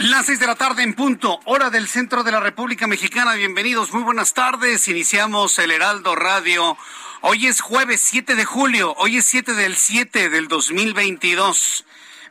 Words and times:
Las 0.00 0.26
seis 0.26 0.40
de 0.40 0.46
la 0.48 0.56
tarde 0.56 0.82
en 0.82 0.94
punto, 0.94 1.38
hora 1.44 1.70
del 1.70 1.86
centro 1.86 2.24
de 2.24 2.32
la 2.32 2.40
República 2.40 2.88
Mexicana. 2.88 3.34
Bienvenidos, 3.34 3.92
muy 3.92 4.02
buenas 4.02 4.34
tardes. 4.34 4.88
Iniciamos 4.88 5.56
el 5.60 5.70
Heraldo 5.70 6.16
Radio. 6.16 6.76
Hoy 7.20 7.46
es 7.46 7.60
jueves 7.60 8.00
7 8.00 8.34
de 8.34 8.44
julio, 8.44 8.92
hoy 8.98 9.18
es 9.18 9.24
7 9.26 9.54
del 9.54 9.76
7 9.76 10.30
del 10.30 10.48
2022. 10.48 11.83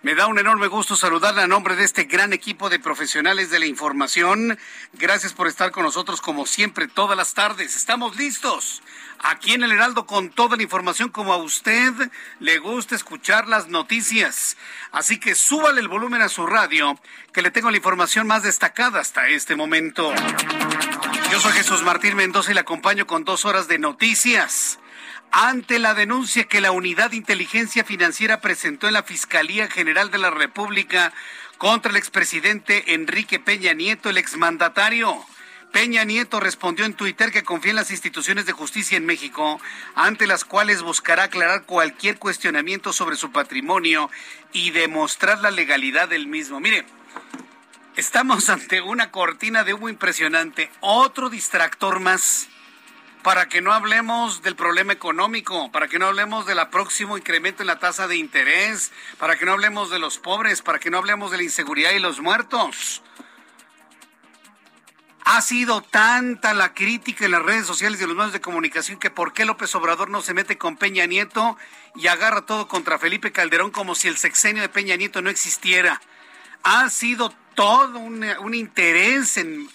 Me 0.04 0.16
da 0.16 0.28
un 0.28 0.38
enorme 0.38 0.68
gusto 0.68 0.98
saludarle 0.98 1.44
a 1.44 1.48
nombre 1.48 1.78
de 1.78 1.86
este 1.86 2.04
gran 2.04 2.34
equipo 2.34 2.70
de 2.70 2.78
profesionales 2.78 3.50
de 3.50 3.60
la 3.60 3.68
información. 3.68 4.60
Gracias 4.92 5.32
por 5.32 5.48
estar 5.48 5.72
con 5.72 5.84
nosotros 5.84 6.20
como 6.20 6.46
siempre 6.46 6.90
todas 6.90 7.16
las 7.16 7.34
tardes. 7.34 7.78
Estamos 7.78 8.18
listos 8.18 8.84
aquí 9.20 9.54
en 9.54 9.64
el 9.64 9.72
Heraldo 9.72 10.06
con 10.06 10.30
toda 10.30 10.58
la 10.58 10.64
información 10.64 11.08
como 11.08 11.32
a 11.32 11.38
usted 11.38 11.94
le 12.42 12.58
gusta 12.58 12.96
escuchar 12.96 13.48
las 13.48 13.70
noticias. 13.70 14.58
Así 14.92 15.22
que 15.22 15.36
súbale 15.36 15.80
el 15.80 15.88
volumen 15.88 16.22
a 16.22 16.28
su 16.28 16.46
radio, 16.48 17.00
que 17.32 17.42
le 17.42 17.50
tengo 17.50 17.72
la 17.72 17.78
información 17.78 18.28
más 18.28 18.44
destacada 18.44 19.00
hasta 19.00 19.30
este 19.30 19.56
momento. 19.56 20.14
Yo 21.32 21.40
soy 21.40 21.54
Jesús 21.54 21.82
Martín 21.82 22.18
Mendoza 22.18 22.52
y 22.52 22.56
le 22.56 22.60
acompaño 22.60 23.08
con 23.08 23.24
dos 23.24 23.46
horas 23.46 23.70
de 23.70 23.80
noticias 23.80 24.80
ante 25.36 25.80
la 25.80 25.96
denuncia 25.96 26.44
que 26.44 26.62
la 26.62 26.72
Unidad 26.72 27.10
de 27.10 27.18
Inteligencia 27.18 27.84
Financiera 27.84 28.40
presentó 28.40 28.88
en 28.88 28.94
la 28.94 29.02
Fiscalía 29.02 29.68
General 29.68 30.12
de 30.12 30.20
la 30.20 30.30
República 30.30 31.12
contra 31.58 31.90
el 31.90 31.98
expresidente 31.98 32.94
Enrique 32.94 33.40
Peña 33.40 33.74
Nieto, 33.74 34.12
el 34.12 34.20
exmandatario. 34.20 35.26
Peña 35.72 36.04
Nieto 36.04 36.40
respondió 36.40 36.86
en 36.86 36.94
Twitter 36.94 37.32
que 37.32 37.42
confía 37.42 37.72
en 37.72 37.78
las 37.78 37.90
instituciones 37.90 38.46
de 38.46 38.52
justicia 38.52 38.96
en 38.96 39.08
México, 39.08 39.60
ante 39.96 40.28
las 40.28 40.46
cuales 40.46 40.84
buscará 40.84 41.24
aclarar 41.24 41.64
cualquier 41.64 42.20
cuestionamiento 42.20 42.94
sobre 42.94 43.16
su 43.16 43.32
patrimonio 43.32 44.12
y 44.52 44.70
demostrar 44.70 45.40
la 45.40 45.50
legalidad 45.50 46.10
del 46.10 46.28
mismo. 46.28 46.60
Mire, 46.60 46.86
estamos 47.96 48.50
ante 48.52 48.82
una 48.82 49.10
cortina 49.10 49.64
de 49.64 49.74
humo 49.74 49.90
impresionante, 49.90 50.70
otro 50.80 51.32
distractor 51.32 52.00
más 52.00 52.50
para 53.24 53.48
que 53.48 53.62
no 53.62 53.74
hablemos 53.74 54.42
del 54.42 54.58
problema 54.58 54.92
económico, 54.92 55.72
para 55.72 55.88
que 55.88 55.98
no 55.98 56.08
hablemos 56.08 56.46
del 56.46 56.60
próximo 56.70 57.18
incremento 57.18 57.64
en 57.64 57.68
la 57.68 57.80
tasa 57.80 58.06
de 58.08 58.18
interés, 58.18 58.92
para 59.18 59.38
que 59.38 59.46
no 59.46 59.54
hablemos 59.54 59.90
de 59.90 59.98
los 59.98 60.20
pobres, 60.20 60.62
para 60.62 60.80
que 60.80 60.92
no 60.92 60.98
hablemos 60.98 61.32
de 61.32 61.38
la 61.38 61.44
inseguridad 61.44 61.92
y 61.92 62.00
los 62.00 62.20
muertos. 62.20 63.02
Ha 65.24 65.42
sido 65.42 65.82
tanta 65.82 66.54
la 66.54 66.74
crítica 66.74 67.24
en 67.24 67.32
las 67.32 67.42
redes 67.42 67.66
sociales 67.66 67.98
y 68.00 68.04
en 68.04 68.10
los 68.10 68.18
medios 68.18 68.34
de 68.34 68.42
comunicación 68.42 69.00
que 69.00 69.10
por 69.10 69.32
qué 69.32 69.46
López 69.46 69.74
Obrador 69.74 70.10
no 70.10 70.22
se 70.22 70.34
mete 70.34 70.58
con 70.58 70.76
Peña 70.76 71.06
Nieto 71.06 71.58
y 71.96 72.08
agarra 72.08 72.46
todo 72.46 72.68
contra 72.68 73.00
Felipe 73.00 73.32
Calderón 73.32 73.72
como 73.72 73.96
si 73.96 74.10
el 74.10 74.18
sexenio 74.18 74.62
de 74.62 74.68
Peña 74.68 74.98
Nieto 74.98 75.22
no 75.22 75.30
existiera. 75.30 76.02
Ha 76.64 76.90
sido 76.90 77.34
todo 77.56 78.00
un, 78.00 78.26
un 78.42 78.54
interés 78.54 79.38
en 79.38 79.70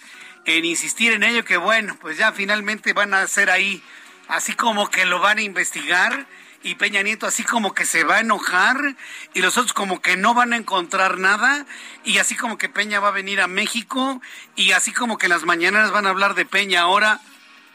en 0.57 0.65
insistir 0.65 1.13
en 1.13 1.23
ello 1.23 1.45
que 1.45 1.57
bueno, 1.57 1.97
pues 1.99 2.17
ya 2.17 2.31
finalmente 2.31 2.93
van 2.93 3.13
a 3.13 3.21
hacer 3.21 3.49
ahí, 3.49 3.83
así 4.27 4.53
como 4.53 4.89
que 4.89 5.05
lo 5.05 5.19
van 5.19 5.37
a 5.37 5.43
investigar 5.43 6.27
y 6.61 6.75
Peña 6.75 7.01
Nieto 7.03 7.25
así 7.25 7.43
como 7.43 7.73
que 7.73 7.85
se 7.85 8.03
va 8.03 8.17
a 8.17 8.19
enojar 8.21 8.95
y 9.33 9.41
los 9.41 9.57
otros 9.57 9.73
como 9.73 10.01
que 10.01 10.17
no 10.17 10.33
van 10.33 10.53
a 10.53 10.57
encontrar 10.57 11.17
nada 11.17 11.65
y 12.03 12.17
así 12.17 12.35
como 12.35 12.57
que 12.57 12.69
Peña 12.69 12.99
va 12.99 13.09
a 13.09 13.11
venir 13.11 13.41
a 13.41 13.47
México 13.47 14.21
y 14.55 14.71
así 14.71 14.91
como 14.91 15.17
que 15.17 15.27
las 15.27 15.43
mañanas 15.43 15.91
van 15.91 16.05
a 16.05 16.09
hablar 16.09 16.35
de 16.35 16.45
Peña 16.45 16.81
ahora. 16.81 17.21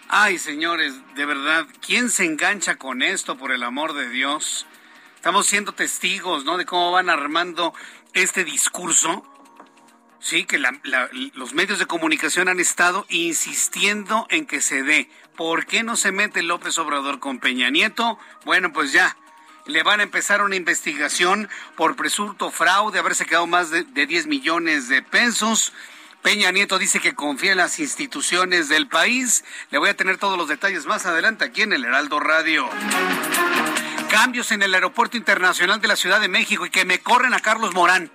Ay, 0.08 0.38
señores, 0.38 0.94
de 1.14 1.24
verdad, 1.24 1.66
¿quién 1.80 2.10
se 2.10 2.24
engancha 2.24 2.76
con 2.76 3.02
esto 3.02 3.38
por 3.38 3.52
el 3.52 3.62
amor 3.62 3.94
de 3.94 4.08
Dios? 4.10 4.66
Estamos 5.16 5.46
siendo 5.46 5.72
testigos, 5.72 6.44
¿no? 6.44 6.58
De 6.58 6.66
cómo 6.66 6.92
van 6.92 7.08
armando 7.08 7.72
este 8.12 8.44
discurso 8.44 9.26
Sí, 10.24 10.46
que 10.46 10.58
los 10.58 11.52
medios 11.52 11.78
de 11.78 11.84
comunicación 11.84 12.48
han 12.48 12.58
estado 12.58 13.04
insistiendo 13.10 14.26
en 14.30 14.46
que 14.46 14.62
se 14.62 14.82
dé. 14.82 15.10
¿Por 15.36 15.66
qué 15.66 15.82
no 15.82 15.96
se 15.96 16.12
mete 16.12 16.42
López 16.42 16.78
Obrador 16.78 17.20
con 17.20 17.40
Peña 17.40 17.68
Nieto? 17.68 18.18
Bueno, 18.46 18.72
pues 18.72 18.90
ya, 18.90 19.18
le 19.66 19.82
van 19.82 20.00
a 20.00 20.02
empezar 20.02 20.40
una 20.40 20.56
investigación 20.56 21.50
por 21.76 21.94
presunto 21.94 22.50
fraude, 22.50 22.98
haberse 22.98 23.26
quedado 23.26 23.46
más 23.46 23.68
de, 23.68 23.84
de 23.84 24.06
10 24.06 24.26
millones 24.26 24.88
de 24.88 25.02
pesos. 25.02 25.74
Peña 26.22 26.50
Nieto 26.52 26.78
dice 26.78 27.00
que 27.00 27.14
confía 27.14 27.52
en 27.52 27.58
las 27.58 27.78
instituciones 27.78 28.70
del 28.70 28.88
país. 28.88 29.44
Le 29.70 29.76
voy 29.76 29.91
a 29.91 29.96
tener 29.96 30.16
todos 30.16 30.38
los 30.38 30.48
detalles 30.48 30.86
más 30.86 31.04
adelante 31.04 31.44
aquí 31.44 31.60
en 31.60 31.74
el 31.74 31.84
Heraldo 31.84 32.18
Radio. 32.18 32.66
Cambios 34.08 34.52
en 34.52 34.62
el 34.62 34.72
Aeropuerto 34.72 35.18
Internacional 35.18 35.82
de 35.82 35.88
la 35.88 35.96
Ciudad 35.96 36.18
de 36.18 36.28
México 36.28 36.64
y 36.64 36.70
que 36.70 36.86
me 36.86 37.00
corren 37.00 37.34
a 37.34 37.41
Carlos 37.41 37.74
Morán 37.74 38.10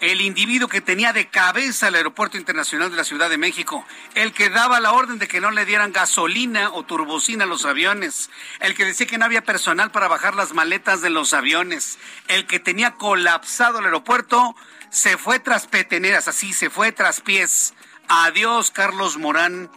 el 0.00 0.20
individuo 0.20 0.68
que 0.68 0.80
tenía 0.80 1.12
de 1.12 1.28
cabeza 1.28 1.88
el 1.88 1.96
Aeropuerto 1.96 2.36
Internacional 2.36 2.90
de 2.90 2.96
la 2.96 3.04
Ciudad 3.04 3.30
de 3.30 3.38
México, 3.38 3.84
el 4.14 4.32
que 4.32 4.50
daba 4.50 4.80
la 4.80 4.92
orden 4.92 5.18
de 5.18 5.28
que 5.28 5.40
no 5.40 5.50
le 5.50 5.64
dieran 5.64 5.92
gasolina 5.92 6.70
o 6.70 6.84
turbocina 6.84 7.44
a 7.44 7.46
los 7.46 7.64
aviones, 7.64 8.30
el 8.60 8.74
que 8.74 8.84
decía 8.84 9.06
que 9.06 9.18
no 9.18 9.24
había 9.24 9.42
personal 9.42 9.90
para 9.90 10.08
bajar 10.08 10.34
las 10.34 10.52
maletas 10.52 11.00
de 11.00 11.10
los 11.10 11.34
aviones, 11.34 11.98
el 12.28 12.46
que 12.46 12.60
tenía 12.60 12.92
colapsado 12.92 13.78
el 13.80 13.86
aeropuerto, 13.86 14.54
se 14.90 15.18
fue 15.18 15.38
tras 15.38 15.66
peteneras, 15.66 16.28
así 16.28 16.52
se 16.52 16.70
fue 16.70 16.92
tras 16.92 17.20
pies. 17.20 17.74
Adiós, 18.08 18.70
Carlos 18.70 19.18
Morán. 19.18 19.70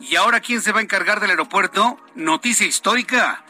¿Y 0.00 0.16
ahora 0.16 0.40
quién 0.40 0.62
se 0.62 0.72
va 0.72 0.80
a 0.80 0.82
encargar 0.82 1.20
del 1.20 1.30
aeropuerto? 1.30 1.98
Noticia 2.14 2.66
histórica. 2.66 3.43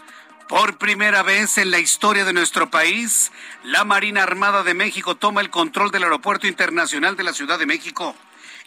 Por 0.49 0.77
primera 0.77 1.23
vez 1.23 1.57
en 1.57 1.71
la 1.71 1.79
historia 1.79 2.27
de 2.27 2.35
nuestro 2.35 2.71
país, 2.71 3.33
la 3.63 3.85
Marina 3.85 4.23
Armada 4.23 4.63
de 4.63 4.75
México 4.75 5.15
toma 5.15 5.41
el 5.41 5.49
control 5.49 5.91
del 5.91 6.03
Aeropuerto 6.03 6.47
Internacional 6.47 7.17
de 7.17 7.25
la 7.25 7.33
Ciudad 7.33 7.59
de 7.59 7.65
México. 7.65 8.15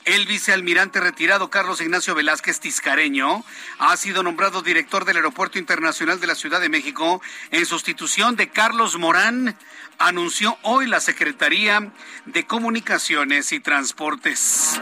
El 0.08 0.26
vicealmirante 0.26 1.02
retirado 1.02 1.50
Carlos 1.50 1.82
Ignacio 1.82 2.16
Velázquez 2.16 2.62
Tiscareño 2.62 3.44
ha 3.78 3.98
sido 3.98 4.24
nombrado 4.24 4.62
director 4.62 5.04
del 5.04 5.18
Aeropuerto 5.18 5.60
Internacional 5.60 6.22
de 6.22 6.28
la 6.28 6.36
Ciudad 6.36 6.62
de 6.62 6.70
México 6.70 7.22
en 7.52 7.66
sustitución 7.66 8.38
de 8.38 8.48
Carlos 8.48 8.98
Morán, 8.98 9.58
anunció 9.98 10.58
hoy 10.62 10.88
la 10.88 11.02
Secretaría 11.02 11.92
de 12.24 12.46
Comunicaciones 12.46 13.52
y 13.52 13.60
Transportes. 13.60 14.80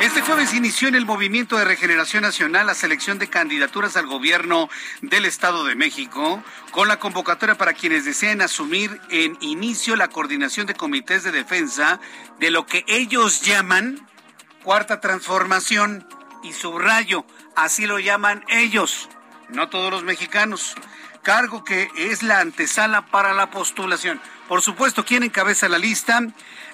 Este 0.00 0.22
jueves 0.22 0.54
inició 0.54 0.88
en 0.88 0.94
el 0.94 1.04
Movimiento 1.04 1.58
de 1.58 1.66
Regeneración 1.66 2.22
Nacional 2.22 2.66
la 2.66 2.74
selección 2.74 3.18
de 3.18 3.28
candidaturas 3.28 3.98
al 3.98 4.06
gobierno 4.06 4.70
del 5.02 5.26
Estado 5.26 5.64
de 5.64 5.74
México, 5.74 6.42
con 6.70 6.88
la 6.88 6.98
convocatoria 6.98 7.58
para 7.58 7.74
quienes 7.74 8.06
deseen 8.06 8.40
asumir 8.40 8.98
en 9.10 9.36
inicio 9.42 9.96
la 9.96 10.08
coordinación 10.08 10.66
de 10.66 10.72
comités 10.72 11.24
de 11.24 11.30
defensa 11.30 12.00
de 12.40 12.50
lo 12.50 12.64
que 12.64 12.86
ellos 12.88 13.42
llaman 13.42 14.08
cuarta 14.62 15.00
transformación 15.00 16.06
y 16.42 16.52
subrayo, 16.52 17.24
así 17.56 17.86
lo 17.86 17.98
llaman 17.98 18.44
ellos, 18.48 19.08
no 19.48 19.68
todos 19.68 19.90
los 19.90 20.04
mexicanos 20.04 20.74
cargo 21.22 21.64
que 21.64 21.88
es 21.96 22.22
la 22.22 22.40
antesala 22.40 23.06
para 23.06 23.32
la 23.32 23.50
postulación. 23.50 24.20
Por 24.48 24.60
supuesto, 24.60 25.04
¿quién 25.04 25.22
encabeza 25.22 25.68
la 25.68 25.78
lista? 25.78 26.20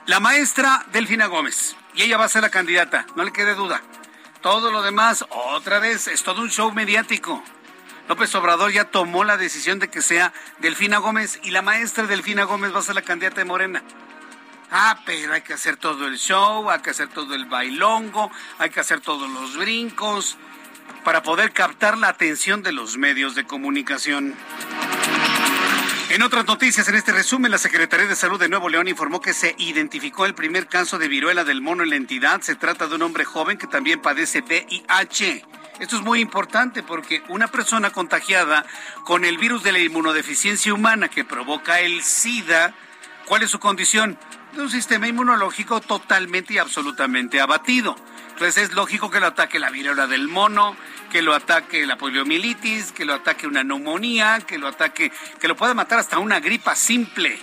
La 0.07 0.21
maestra 0.21 0.87
Delfina 0.93 1.27
Gómez. 1.27 1.77
Y 1.95 2.03
ella 2.03 2.17
va 2.17 2.25
a 2.25 2.29
ser 2.29 2.43
la 2.43 2.51
candidata, 2.51 3.07
no 3.15 3.25
le 3.25 3.33
quede 3.33 3.55
duda. 3.55 3.83
Todo 4.41 4.71
lo 4.71 4.83
demás, 4.83 5.25
otra 5.31 5.79
vez, 5.79 6.09
es 6.09 6.23
todo 6.23 6.43
un 6.43 6.51
show 6.51 6.73
mediático. 6.73 7.43
López 8.09 8.35
Obrador 8.35 8.73
ya 8.73 8.85
tomó 8.85 9.25
la 9.25 9.37
decisión 9.37 9.79
de 9.79 9.89
que 9.89 10.01
sea 10.01 10.33
Delfina 10.61 10.99
Gómez 10.99 11.41
y 11.43 11.51
la 11.51 11.61
maestra 11.61 12.07
Delfina 12.07 12.45
Gómez 12.45 12.75
va 12.75 12.79
a 12.79 12.83
ser 12.83 12.95
la 12.95 13.03
candidata 13.03 13.37
de 13.37 13.45
Morena. 13.45 13.83
Ah, 14.71 15.01
pero 15.07 15.33
hay 15.33 15.41
que 15.41 15.55
hacer 15.55 15.77
todo 15.77 16.07
el 16.07 16.19
show, 16.19 16.71
hay 16.71 16.81
que 16.81 16.91
hacer 16.91 17.09
todo 17.09 17.35
el 17.35 17.47
bailongo, 17.47 18.31
hay 18.59 18.69
que 18.71 18.81
hacer 18.81 19.01
todos 19.01 19.31
los 19.31 19.57
brincos 19.57 20.37
para 21.05 21.23
poder 21.23 21.53
captar 21.53 21.97
la 21.97 22.09
atención 22.09 22.63
de 22.63 22.73
los 22.73 22.99
medios 22.99 23.35
de 23.35 23.45
comunicación. 23.45 24.35
En 26.11 26.23
otras 26.23 26.47
noticias, 26.47 26.89
en 26.89 26.95
este 26.95 27.13
resumen, 27.13 27.51
la 27.51 27.59
Secretaría 27.59 28.07
de 28.07 28.17
Salud 28.17 28.41
de 28.41 28.49
Nuevo 28.49 28.69
León 28.69 28.89
informó 28.89 29.21
que 29.21 29.35
se 29.35 29.55
identificó 29.59 30.27
el 30.27 30.35
primer 30.35 30.67
caso 30.67 30.99
de 30.99 31.09
viruela 31.09 31.45
del 31.45 31.61
mono 31.61 31.83
en 31.83 31.91
la 31.91 31.97
entidad. 31.97 32.41
Se 32.41 32.55
trata 32.55 32.87
de 32.87 32.95
un 32.95 33.03
hombre 33.03 33.25
joven 33.25 33.59
que 33.59 33.67
también 33.67 34.01
padece 34.01 34.41
VIH. 34.41 35.45
Esto 35.81 35.97
es 35.97 36.03
muy 36.03 36.21
importante 36.21 36.83
porque 36.83 37.23
una 37.29 37.49
persona 37.49 37.91
contagiada 37.91 38.67
con 39.05 39.25
el 39.25 39.39
virus 39.39 39.63
de 39.63 39.73
la 39.73 39.79
inmunodeficiencia 39.79 40.75
humana 40.75 41.09
que 41.09 41.25
provoca 41.25 41.81
el 41.81 42.03
SIDA, 42.03 42.75
¿cuál 43.27 43.43
es 43.43 43.51
su 43.51 43.59
condición? 43.61 44.19
De 44.55 44.63
un 44.63 44.71
sistema 44.71 45.07
inmunológico 45.07 45.81
totalmente 45.81 46.55
y 46.55 46.59
absolutamente 46.59 47.41
abatido. 47.41 47.97
Entonces 48.31 48.65
es 48.65 48.73
lógico 48.75 49.11
que 49.11 49.21
lo 49.21 49.27
ataque 49.27 49.59
la 49.59 49.71
viruela 49.71 50.07
del 50.07 50.29
mono, 50.29 50.77
que 51.11 51.23
lo 51.23 51.35
ataque 51.35 51.87
la 51.87 51.97
poliomielitis, 51.97 52.93
que 52.93 53.05
lo 53.05 53.15
ataque 53.15 53.47
una 53.47 53.65
neumonía, 53.65 54.41
que 54.47 54.59
lo 54.59 54.69
ataque, 54.69 55.13
que 55.41 55.49
lo 55.49 55.57
pueda 55.57 55.75
matar 55.75 55.99
hasta 55.99 56.19
una 56.19 56.41
gripa 56.41 56.77
simple. 56.77 57.39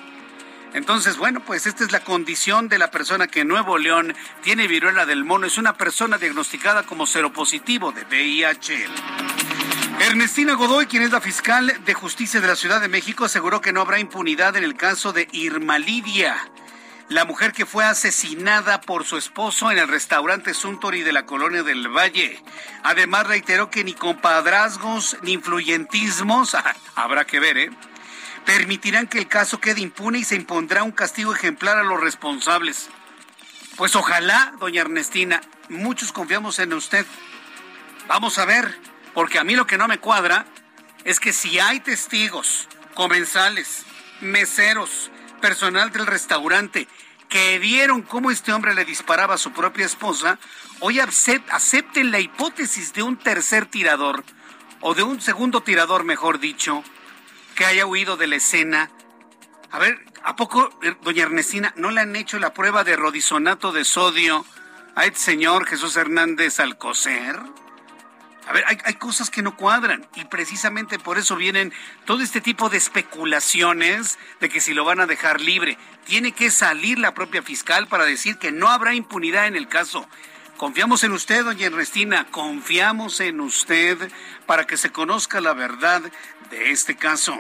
Entonces, 0.74 1.18
bueno, 1.18 1.42
pues 1.42 1.68
esta 1.68 1.84
es 1.84 1.92
la 1.92 2.00
condición 2.02 2.70
de 2.70 2.78
la 2.78 2.92
persona 2.92 3.28
que 3.28 3.42
en 3.42 3.48
Nuevo 3.48 3.78
León 3.78 4.16
tiene 4.42 4.68
viruela 4.68 5.06
del 5.06 5.24
mono. 5.24 5.48
Es 5.48 5.58
una 5.58 5.74
persona 5.78 6.18
diagnosticada 6.18 6.84
como 6.84 7.06
seropositivo 7.06 7.92
de 7.92 8.04
VIH. 8.04 8.86
Ernestina 10.00 10.54
Godoy, 10.54 10.86
quien 10.88 11.04
es 11.04 11.12
la 11.12 11.22
fiscal 11.22 11.74
de 11.86 11.94
justicia 11.94 12.42
de 12.42 12.48
la 12.48 12.56
Ciudad 12.56 12.82
de 12.82 12.90
México, 12.90 13.26
aseguró 13.26 13.62
que 13.62 13.72
no 13.72 13.82
habrá 13.82 14.00
impunidad 14.00 14.56
en 14.58 14.64
el 14.64 14.76
caso 14.76 15.14
de 15.14 15.28
Irma 15.32 15.80
Lidia 15.80 16.36
la 17.10 17.26
mujer 17.26 17.52
que 17.52 17.66
fue 17.66 17.86
asesinada 17.86 18.82
por 18.82 19.06
su 19.06 19.18
esposo 19.18 19.72
en 19.72 19.78
el 19.78 19.88
restaurante 19.88 20.54
Suntory 20.54 21.04
de 21.04 21.14
la 21.14 21.26
colonia 21.26 21.64
del 21.64 21.88
Valle. 21.88 22.42
Además 22.84 23.28
reiteró 23.28 23.70
que 23.70 23.84
ni 23.84 23.94
compadrazgos 23.94 25.18
ni 25.22 25.34
influyentismos, 25.34 26.56
habrá 26.96 27.26
que 27.26 27.40
ver, 27.40 27.58
¿eh? 27.58 27.70
permitirán 28.46 29.08
que 29.08 29.18
el 29.18 29.28
caso 29.28 29.60
quede 29.60 29.82
impune 29.82 30.20
y 30.20 30.24
se 30.24 30.36
impondrá 30.36 30.84
un 30.84 30.92
castigo 30.92 31.34
ejemplar 31.34 31.78
a 31.78 31.84
los 31.84 32.00
responsables. 32.00 32.90
Pues 33.76 33.96
ojalá, 33.96 34.54
doña 34.60 34.82
Ernestina, 34.82 35.42
muchos 35.70 36.12
confiamos 36.12 36.60
en 36.60 36.74
usted. 36.74 37.06
Vamos 38.08 38.38
a 38.38 38.46
ver, 38.46 38.80
porque 39.14 39.40
a 39.40 39.44
mí 39.44 39.56
lo 39.56 39.68
que 39.68 39.78
no 39.78 39.88
me 39.88 39.98
cuadra 39.98 40.46
es 41.04 41.20
que 41.20 41.34
si 41.34 41.60
hay 41.60 41.80
testigos, 41.80 42.68
comensales, 42.94 43.84
meseros, 44.22 45.12
personal 45.42 45.92
del 45.92 46.06
restaurante 46.06 46.88
que 47.30 47.60
vieron 47.60 48.02
cómo 48.02 48.32
este 48.32 48.54
hombre 48.54 48.74
le 48.76 48.86
disparaba 48.86 49.36
a 49.36 49.40
su 49.40 49.52
propia 49.52 49.86
esposa, 49.86 50.40
hoy 50.80 51.00
acepten 51.00 52.12
la 52.12 52.20
hipótesis 52.20 52.94
de 52.94 53.04
un 53.04 53.18
tercer 53.18 53.66
tirador, 53.66 54.24
o 54.82 54.94
de 54.94 55.04
un 55.04 55.20
segundo 55.20 55.62
tirador, 55.62 56.04
mejor 56.04 56.40
dicho, 56.40 56.84
que 57.56 57.66
haya 57.66 57.86
huido 57.86 58.18
de 58.18 58.28
la 58.28 58.36
escena. 58.36 58.92
A 59.72 59.80
ver, 59.80 60.00
¿a 60.24 60.36
poco, 60.36 60.70
eh, 60.84 60.96
doña 61.02 61.24
Ernestina, 61.24 61.74
no 61.76 61.92
le 61.92 62.02
han 62.02 62.16
hecho 62.16 62.38
la 62.38 62.54
prueba 62.54 62.84
de 62.84 62.96
rodisonato 62.96 63.72
de 63.72 63.84
sodio 63.84 64.46
a 64.96 65.06
este 65.06 65.20
señor 65.20 65.66
Jesús 65.66 65.96
Hernández 65.96 66.60
Alcocer? 66.60 67.40
A 68.48 68.54
ver, 68.54 68.64
hay, 68.68 68.94
cosas 68.96 69.32
que 69.32 69.42
no 69.42 69.58
cuadran 69.58 70.08
y 70.16 70.26
precisamente 70.26 71.00
por 71.00 71.18
eso 71.18 71.36
vienen 71.36 71.74
todo 72.06 72.22
este 72.22 72.42
tipo 72.42 72.70
de 72.70 72.78
especulaciones 72.78 74.20
de 74.40 74.50
que 74.50 74.62
si 74.62 74.74
lo 74.74 74.86
van 74.86 75.00
a 75.00 75.08
dejar 75.08 75.42
libre. 75.42 75.78
Tiene 76.06 76.32
que 76.32 76.52
salir 76.52 77.00
la 77.00 77.16
propia 77.16 77.42
fiscal 77.42 77.88
para 77.88 78.06
decir 78.06 78.38
que 78.38 78.52
no 78.52 78.68
habrá 78.68 78.94
impunidad 78.94 79.48
en 79.48 79.56
el 79.56 79.68
caso. 79.68 80.08
Confiamos 80.58 81.04
en 81.04 81.12
usted, 81.12 81.44
doña 81.44 81.66
Ernestina, 81.66 82.28
confiamos 82.30 83.20
en 83.20 83.42
usted 83.42 83.98
para 84.46 84.68
que 84.68 84.78
se 84.78 84.92
conozca 84.92 85.42
la 85.42 85.54
verdad 85.54 86.04
de 86.52 86.72
este 86.72 86.96
caso. 86.96 87.38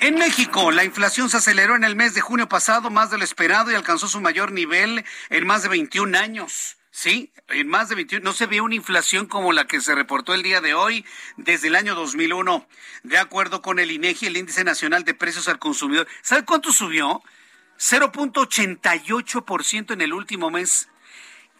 En 0.00 0.16
México, 0.16 0.70
la 0.70 0.84
inflación 0.84 1.30
se 1.30 1.36
aceleró 1.36 1.76
en 1.76 1.84
el 1.84 1.96
mes 1.96 2.14
de 2.14 2.20
junio 2.20 2.48
pasado 2.48 2.90
más 2.90 3.10
de 3.10 3.18
lo 3.18 3.24
esperado 3.24 3.70
y 3.70 3.74
alcanzó 3.74 4.08
su 4.08 4.20
mayor 4.20 4.52
nivel 4.52 5.04
en 5.28 5.46
más 5.46 5.62
de 5.62 5.68
21 5.68 6.18
años. 6.18 6.76
Sí, 6.96 7.32
en 7.48 7.66
más 7.66 7.88
de 7.88 7.96
21. 7.96 8.22
No 8.22 8.32
se 8.32 8.46
ve 8.46 8.60
una 8.60 8.76
inflación 8.76 9.26
como 9.26 9.52
la 9.52 9.66
que 9.66 9.80
se 9.80 9.96
reportó 9.96 10.32
el 10.32 10.44
día 10.44 10.60
de 10.60 10.74
hoy 10.74 11.04
desde 11.36 11.66
el 11.66 11.74
año 11.74 11.96
2001. 11.96 12.68
De 13.02 13.18
acuerdo 13.18 13.62
con 13.62 13.80
el 13.80 13.90
INEGI, 13.90 14.26
el 14.26 14.36
Índice 14.36 14.62
Nacional 14.62 15.02
de 15.02 15.12
Precios 15.12 15.48
al 15.48 15.58
Consumidor. 15.58 16.06
¿Sabe 16.22 16.44
cuánto 16.44 16.70
subió? 16.70 17.20
0.88% 17.80 19.92
en 19.92 20.02
el 20.02 20.12
último 20.12 20.52
mes. 20.52 20.88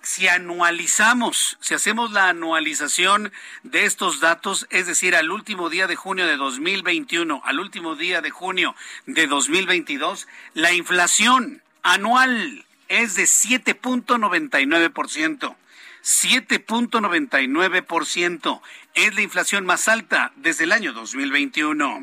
Si 0.03 0.29
anualizamos, 0.29 1.59
si 1.61 1.75
hacemos 1.75 2.13
la 2.13 2.29
anualización 2.29 3.33
de 3.65 3.87
estos 3.87 4.21
datos, 4.21 4.69
es 4.71 4.87
decir, 4.87 5.17
al 5.17 5.33
último 5.33 5.69
día 5.69 5.89
de 5.89 5.97
junio 5.97 6.29
de 6.29 6.37
2021, 6.37 7.43
al 7.45 7.59
último 7.59 7.97
día 7.97 8.21
de 8.21 8.31
junio 8.31 8.77
de 9.07 9.27
2022, 9.27 10.29
la 10.55 10.73
inflación 10.73 11.61
anual 11.83 12.65
es 13.03 13.17
de 13.17 13.25
7.99%. 13.25 15.57
7.99% 16.03 18.61
es 18.95 19.15
la 19.15 19.23
inflación 19.23 19.65
más 19.65 19.89
alta 19.89 20.33
desde 20.37 20.65
el 20.65 20.73
año 20.73 20.93
2021. 20.93 22.03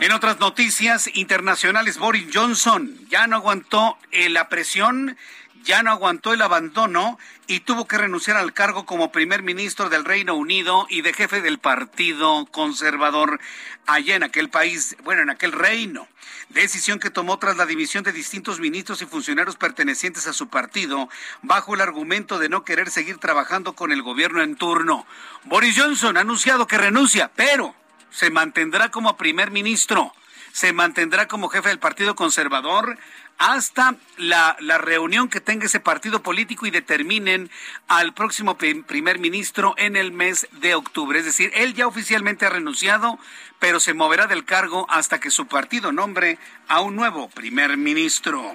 En 0.00 0.12
otras 0.12 0.40
noticias 0.40 1.10
internacionales, 1.14 1.98
Boris 1.98 2.26
Johnson 2.32 2.96
ya 3.08 3.26
no 3.26 3.36
aguantó 3.36 3.98
la 4.12 4.48
presión 4.48 5.18
ya 5.64 5.82
no 5.82 5.90
aguantó 5.90 6.32
el 6.32 6.42
abandono 6.42 7.18
y 7.46 7.60
tuvo 7.60 7.86
que 7.86 7.98
renunciar 7.98 8.36
al 8.36 8.52
cargo 8.52 8.86
como 8.86 9.12
primer 9.12 9.42
ministro 9.42 9.88
del 9.88 10.04
Reino 10.04 10.34
Unido 10.34 10.86
y 10.88 11.02
de 11.02 11.12
jefe 11.12 11.42
del 11.42 11.58
Partido 11.58 12.46
Conservador 12.46 13.40
allá 13.86 14.16
en 14.16 14.22
aquel 14.22 14.48
país, 14.48 14.96
bueno, 15.04 15.22
en 15.22 15.30
aquel 15.30 15.52
reino. 15.52 16.08
Decisión 16.48 16.98
que 16.98 17.10
tomó 17.10 17.38
tras 17.38 17.56
la 17.56 17.66
división 17.66 18.04
de 18.04 18.12
distintos 18.12 18.60
ministros 18.60 19.02
y 19.02 19.06
funcionarios 19.06 19.56
pertenecientes 19.56 20.26
a 20.26 20.32
su 20.32 20.48
partido, 20.48 21.08
bajo 21.42 21.74
el 21.74 21.80
argumento 21.80 22.38
de 22.38 22.48
no 22.48 22.64
querer 22.64 22.90
seguir 22.90 23.18
trabajando 23.18 23.74
con 23.74 23.92
el 23.92 24.02
gobierno 24.02 24.42
en 24.42 24.56
turno. 24.56 25.06
Boris 25.44 25.78
Johnson 25.78 26.16
ha 26.16 26.20
anunciado 26.20 26.66
que 26.66 26.78
renuncia, 26.78 27.30
pero 27.34 27.74
se 28.10 28.30
mantendrá 28.30 28.90
como 28.90 29.16
primer 29.16 29.50
ministro 29.50 30.12
se 30.54 30.72
mantendrá 30.72 31.26
como 31.26 31.48
jefe 31.48 31.70
del 31.70 31.80
Partido 31.80 32.14
Conservador 32.14 32.96
hasta 33.38 33.96
la, 34.16 34.56
reunión 34.78 35.28
que 35.28 35.40
tenga 35.40 35.66
ese 35.66 35.80
partido 35.80 36.22
político 36.22 36.66
y 36.66 36.70
determinen 36.70 37.50
al 37.88 38.14
próximo 38.14 38.56
primer 38.56 39.18
ministro 39.18 39.74
en 39.76 39.96
el 39.96 40.12
mes 40.12 40.48
de 40.52 40.74
octubre. 40.74 41.18
Es 41.18 41.24
decir, 41.24 41.50
él 41.54 41.74
ya 41.74 41.86
oficialmente 41.86 42.46
ha 42.46 42.50
renunciado, 42.50 43.18
pero 43.58 43.80
se 43.80 43.94
moverá 43.94 44.26
del 44.26 44.44
cargo 44.44 44.86
hasta 44.88 45.20
que 45.20 45.30
su 45.30 45.46
partido 45.46 45.92
nombre 45.92 46.38
a 46.68 46.80
un 46.80 46.96
nuevo 46.96 47.28
primer 47.28 47.76
ministro. 47.76 48.54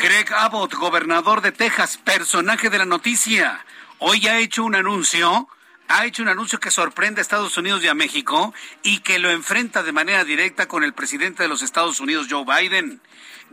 Greg 0.00 0.32
Abbott, 0.32 0.74
gobernador 0.74 1.40
de 1.40 1.52
Texas, 1.52 1.96
personaje 1.96 2.70
de 2.70 2.78
la 2.78 2.84
noticia, 2.84 3.64
hoy 3.98 4.26
ha 4.26 4.38
hecho 4.38 4.64
un 4.64 4.74
anuncio 4.74 5.48
ha 5.88 6.06
hecho 6.06 6.22
un 6.22 6.30
anuncio 6.30 6.58
que 6.58 6.70
sorprende 6.70 7.20
a 7.20 7.22
Estados 7.22 7.58
Unidos 7.58 7.84
y 7.84 7.88
a 7.88 7.94
México 7.94 8.54
y 8.82 9.00
que 9.00 9.18
lo 9.18 9.30
enfrenta 9.30 9.82
de 9.82 9.92
manera 9.92 10.24
directa 10.24 10.66
con 10.66 10.84
el 10.84 10.94
presidente 10.94 11.42
de 11.42 11.50
los 11.50 11.60
Estados 11.60 12.00
Unidos, 12.00 12.28
Joe 12.30 12.46
Biden. 12.46 13.02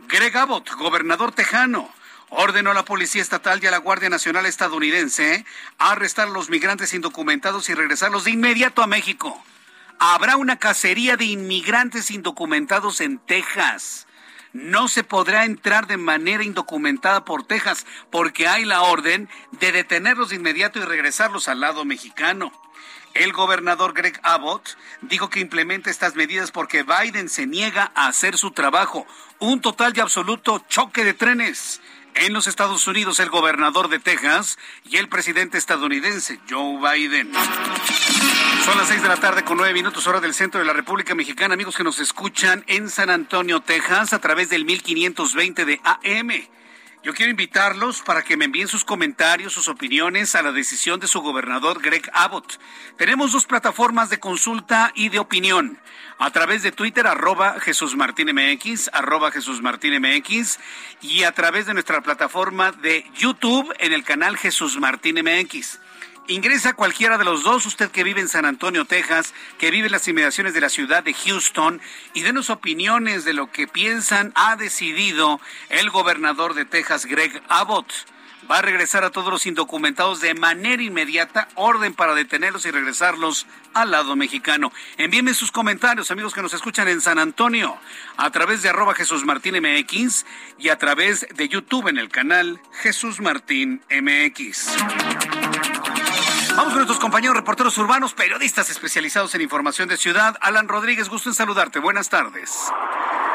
Greg 0.08 0.36
Abbott, 0.36 0.70
gobernador 0.76 1.32
tejano, 1.32 1.92
ordenó 2.30 2.70
a 2.70 2.74
la 2.74 2.84
Policía 2.84 3.22
Estatal 3.22 3.62
y 3.62 3.66
a 3.66 3.70
la 3.70 3.78
Guardia 3.78 4.08
Nacional 4.08 4.46
estadounidense 4.46 5.44
a 5.78 5.92
arrestar 5.92 6.28
a 6.28 6.30
los 6.30 6.48
migrantes 6.48 6.94
indocumentados 6.94 7.68
y 7.68 7.74
regresarlos 7.74 8.24
de 8.24 8.30
inmediato 8.30 8.82
a 8.82 8.86
México. 8.86 9.42
Habrá 9.98 10.36
una 10.36 10.58
cacería 10.58 11.16
de 11.16 11.26
inmigrantes 11.26 12.10
indocumentados 12.10 13.00
en 13.00 13.18
Texas. 13.18 14.06
No 14.52 14.88
se 14.88 15.04
podrá 15.04 15.44
entrar 15.44 15.86
de 15.86 15.96
manera 15.96 16.42
indocumentada 16.42 17.24
por 17.24 17.44
Texas 17.44 17.86
porque 18.10 18.48
hay 18.48 18.64
la 18.64 18.82
orden 18.82 19.28
de 19.52 19.72
detenerlos 19.72 20.30
de 20.30 20.36
inmediato 20.36 20.78
y 20.78 20.82
regresarlos 20.82 21.48
al 21.48 21.60
lado 21.60 21.84
mexicano. 21.84 22.52
El 23.14 23.32
gobernador 23.32 23.92
Greg 23.92 24.20
Abbott 24.22 24.76
dijo 25.02 25.30
que 25.30 25.40
implementa 25.40 25.90
estas 25.90 26.14
medidas 26.14 26.52
porque 26.52 26.84
Biden 26.84 27.28
se 27.28 27.46
niega 27.46 27.90
a 27.94 28.06
hacer 28.06 28.38
su 28.38 28.52
trabajo. 28.52 29.06
Un 29.40 29.62
total 29.62 29.94
y 29.96 30.00
absoluto 30.00 30.62
choque 30.68 31.02
de 31.02 31.14
trenes. 31.14 31.80
En 32.14 32.34
los 32.34 32.46
Estados 32.46 32.86
Unidos, 32.86 33.20
el 33.20 33.30
gobernador 33.30 33.88
de 33.88 33.98
Texas 33.98 34.58
y 34.84 34.98
el 34.98 35.08
presidente 35.08 35.56
estadounidense, 35.56 36.38
Joe 36.48 36.78
Biden. 36.78 37.32
Son 38.66 38.76
las 38.76 38.88
seis 38.88 39.02
de 39.02 39.08
la 39.08 39.16
tarde 39.16 39.42
con 39.42 39.56
nueve 39.56 39.72
minutos 39.72 40.06
hora 40.06 40.20
del 40.20 40.34
centro 40.34 40.60
de 40.60 40.66
la 40.66 40.74
República 40.74 41.14
Mexicana. 41.14 41.54
Amigos 41.54 41.74
que 41.74 41.84
nos 41.84 42.00
escuchan 42.00 42.64
en 42.66 42.90
San 42.90 43.08
Antonio, 43.08 43.60
Texas, 43.60 44.12
a 44.12 44.18
través 44.18 44.50
del 44.50 44.66
1520 44.66 45.64
de 45.64 45.80
AM 45.84 46.30
Yo 47.02 47.14
quiero 47.14 47.30
invitarlos 47.30 48.02
para 48.02 48.22
que 48.22 48.36
me 48.36 48.44
envíen 48.44 48.68
sus 48.68 48.84
comentarios, 48.84 49.54
sus 49.54 49.68
opiniones 49.68 50.34
a 50.34 50.42
la 50.42 50.52
decisión 50.52 51.00
de 51.00 51.08
su 51.08 51.22
gobernador 51.22 51.80
Greg 51.80 52.10
Abbott. 52.12 52.60
Tenemos 52.98 53.32
dos 53.32 53.46
plataformas 53.46 54.10
de 54.10 54.20
consulta 54.20 54.92
y 54.94 55.08
de 55.08 55.18
opinión. 55.18 55.80
A 56.18 56.30
través 56.30 56.62
de 56.62 56.72
Twitter, 56.72 57.06
arroba 57.06 57.58
Jesús 57.58 57.96
Martín 57.96 58.28
MX, 58.34 58.90
arroba 58.92 59.30
Jesús 59.30 59.62
Martín 59.62 59.98
MX, 59.98 60.58
y 61.00 61.22
a 61.22 61.32
través 61.32 61.64
de 61.64 61.72
nuestra 61.72 62.02
plataforma 62.02 62.70
de 62.70 63.10
YouTube 63.16 63.74
en 63.78 63.94
el 63.94 64.04
canal 64.04 64.36
Jesús 64.36 64.78
Martín 64.78 65.24
MX. 65.24 65.78
Ingresa 66.30 66.74
cualquiera 66.74 67.18
de 67.18 67.24
los 67.24 67.42
dos, 67.42 67.66
usted 67.66 67.90
que 67.90 68.04
vive 68.04 68.20
en 68.20 68.28
San 68.28 68.44
Antonio, 68.44 68.84
Texas, 68.84 69.34
que 69.58 69.72
vive 69.72 69.86
en 69.86 69.92
las 69.92 70.06
inmediaciones 70.06 70.54
de 70.54 70.60
la 70.60 70.68
ciudad 70.68 71.02
de 71.02 71.12
Houston, 71.12 71.80
y 72.14 72.22
denos 72.22 72.50
opiniones 72.50 73.24
de 73.24 73.32
lo 73.32 73.50
que 73.50 73.66
piensan, 73.66 74.30
ha 74.36 74.54
decidido 74.54 75.40
el 75.70 75.90
gobernador 75.90 76.54
de 76.54 76.64
Texas, 76.64 77.06
Greg 77.06 77.42
Abbott. 77.48 77.92
Va 78.48 78.58
a 78.58 78.62
regresar 78.62 79.02
a 79.02 79.10
todos 79.10 79.32
los 79.32 79.44
indocumentados 79.44 80.20
de 80.20 80.34
manera 80.34 80.80
inmediata, 80.80 81.48
orden 81.56 81.94
para 81.94 82.14
detenerlos 82.14 82.64
y 82.64 82.70
regresarlos 82.70 83.48
al 83.74 83.90
lado 83.90 84.14
mexicano. 84.14 84.72
Envíenme 84.98 85.34
sus 85.34 85.50
comentarios, 85.50 86.12
amigos 86.12 86.32
que 86.32 86.42
nos 86.42 86.54
escuchan 86.54 86.86
en 86.86 87.00
San 87.00 87.18
Antonio, 87.18 87.76
a 88.16 88.30
través 88.30 88.62
de 88.62 88.68
arroba 88.68 88.94
Jesús 88.94 89.24
Martín 89.24 89.56
MX 89.60 90.24
y 90.60 90.68
a 90.68 90.78
través 90.78 91.26
de 91.34 91.48
YouTube 91.48 91.88
en 91.88 91.98
el 91.98 92.08
canal 92.08 92.60
Jesús 92.82 93.18
Martín 93.18 93.82
MX. 93.90 94.68
Vamos 96.60 96.74
con 96.74 96.80
nuestros 96.80 97.00
compañeros 97.00 97.34
reporteros 97.34 97.78
urbanos, 97.78 98.12
periodistas 98.12 98.68
especializados 98.68 99.34
en 99.34 99.40
información 99.40 99.88
de 99.88 99.96
ciudad. 99.96 100.36
Alan 100.42 100.68
Rodríguez, 100.68 101.08
gusto 101.08 101.30
en 101.30 101.34
saludarte. 101.34 101.78
Buenas 101.78 102.10
tardes. 102.10 102.70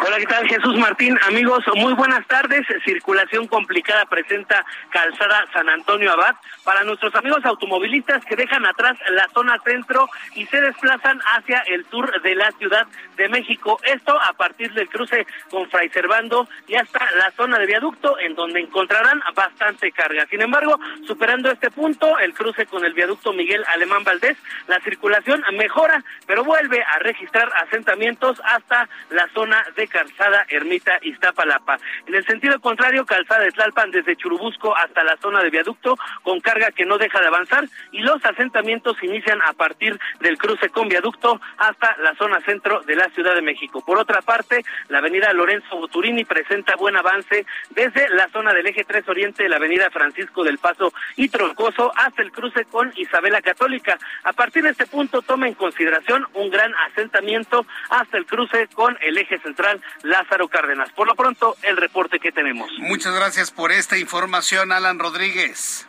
Hola, 0.06 0.18
¿qué 0.20 0.28
tal? 0.28 0.48
Jesús 0.48 0.78
Martín, 0.78 1.18
amigos, 1.28 1.64
muy 1.74 1.94
buenas 1.94 2.28
tardes. 2.28 2.62
Circulación 2.84 3.48
complicada 3.48 4.06
presenta 4.06 4.64
Calzada 4.92 5.48
San 5.52 5.68
Antonio 5.68 6.12
Abad 6.12 6.36
para 6.64 6.84
nuestros 6.84 7.16
amigos 7.16 7.44
automovilistas 7.44 8.24
que 8.26 8.36
dejan 8.36 8.68
atrás 8.68 8.96
la 9.10 9.28
zona 9.34 9.58
centro 9.66 10.08
y 10.36 10.46
se 10.46 10.62
desplazan 10.62 11.20
hacia 11.36 11.60
el 11.62 11.90
sur 11.90 12.22
de 12.22 12.36
la 12.36 12.52
Ciudad 12.52 12.86
de 13.18 13.30
México. 13.30 13.80
Esto 13.84 14.16
a 14.22 14.34
partir 14.34 14.72
del 14.74 14.90
cruce 14.90 15.26
con 15.50 15.68
Fray 15.72 15.90
Servando 15.90 16.48
y 16.68 16.76
hasta 16.76 17.00
la 17.18 17.32
zona 17.32 17.58
de 17.58 17.66
viaducto 17.66 18.20
en 18.20 18.36
donde 18.36 18.60
encontrarán 18.60 19.24
bastante 19.34 19.92
carga. 19.92 20.28
Sin 20.30 20.42
embargo, 20.42 20.80
superando 21.08 21.50
este 21.50 21.72
punto, 21.72 22.20
el 22.20 22.36
cruce 22.36 22.68
con 22.68 22.86
el 22.86 22.94
viaducto 22.94 23.15
Miguel 23.34 23.64
Alemán 23.74 24.04
Valdés, 24.04 24.38
la 24.68 24.80
circulación 24.82 25.44
mejora, 25.54 26.04
pero 26.28 26.44
vuelve 26.44 26.84
a 26.84 27.00
registrar 27.00 27.52
asentamientos 27.64 28.42
hasta 28.44 28.88
la 29.10 29.28
zona 29.34 29.64
de 29.76 29.88
Calzada 29.88 30.46
Ermita 30.50 31.00
Iztapalapa. 31.02 31.78
En 32.08 32.16
el 32.16 32.26
sentido 32.26 32.60
contrario, 32.60 33.06
Calzada 33.06 33.44
de 33.44 33.52
Tlalpan 33.52 33.92
desde 33.92 34.16
Churubusco 34.16 34.76
hasta 34.76 35.04
la 35.04 35.18
zona 35.18 35.42
de 35.42 35.50
viaducto 35.50 35.98
con 36.24 36.40
carga 36.40 36.72
que 36.72 36.86
no 36.86 36.98
deja 36.98 37.20
de 37.20 37.28
avanzar 37.28 37.66
y 37.92 38.00
los 38.00 38.24
asentamientos 38.24 39.02
inician 39.02 39.40
a 39.42 39.54
partir 39.54 40.00
del 40.20 40.38
cruce 40.38 40.70
con 40.70 40.88
viaducto 40.88 41.40
hasta 41.58 41.96
la 41.98 42.16
zona 42.16 42.40
centro 42.42 42.82
de 42.82 42.96
la 42.96 43.10
Ciudad 43.10 43.36
de 43.36 43.42
México. 43.42 43.84
Por 43.86 43.98
otra 43.98 44.22
parte, 44.22 44.64
la 44.90 45.00
avenida 45.00 45.34
Lorenzo 45.34 45.78
Boturini 45.78 46.26
presenta 46.26 46.76
buen 46.76 46.96
avance 46.96 47.46
desde 47.72 48.10
la 48.10 48.30
zona 48.30 48.54
del 48.54 48.68
eje 48.68 48.84
3 48.84 49.08
Oriente, 49.08 49.50
la 49.50 49.58
avenida 49.58 49.90
Francisco 49.90 50.44
del 50.44 50.58
Paso 50.58 50.94
y 51.16 51.30
Troncoso 51.30 51.92
hasta 51.96 52.22
el 52.22 52.32
cruce 52.32 52.66
con 52.66 52.92
Isabela 53.06 53.42
Católica. 53.42 53.98
A 54.24 54.34
partir 54.34 54.64
de 54.64 54.72
este 54.72 54.86
punto 54.86 55.22
toma 55.22 55.48
en 55.48 55.54
consideración 55.54 56.28
un 56.34 56.50
gran 56.50 56.74
asentamiento 56.90 57.66
hasta 57.90 58.18
el 58.18 58.26
cruce 58.26 58.68
con 58.74 58.98
el 59.02 59.18
eje 59.18 59.40
central 59.40 59.82
Lázaro 60.04 60.48
Cárdenas. 60.48 60.92
Por 60.92 61.08
lo 61.08 61.16
pronto, 61.16 61.56
el 61.64 61.78
reporte 61.78 62.20
que 62.20 62.32
tenemos. 62.32 62.70
Muchas 62.80 63.16
gracias 63.16 63.52
por 63.52 63.72
esta 63.72 63.98
información, 63.98 64.72
Alan 64.72 65.00
Rodríguez. 65.00 65.88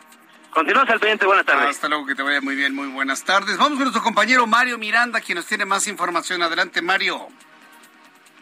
Continuamos 0.51 0.89
al 0.89 0.99
pendiente, 0.99 1.25
buenas 1.25 1.45
tardes. 1.45 1.69
Hasta 1.69 1.87
luego, 1.87 2.05
que 2.05 2.15
te 2.15 2.23
vaya 2.23 2.41
muy 2.41 2.55
bien, 2.55 2.73
muy 2.73 2.87
buenas 2.87 3.23
tardes. 3.23 3.57
Vamos 3.57 3.73
con 3.73 3.81
nuestro 3.81 4.01
compañero 4.01 4.47
Mario 4.47 4.77
Miranda, 4.77 5.21
quien 5.21 5.35
nos 5.35 5.45
tiene 5.45 5.65
más 5.65 5.87
información. 5.87 6.41
Adelante, 6.41 6.81
Mario. 6.81 7.27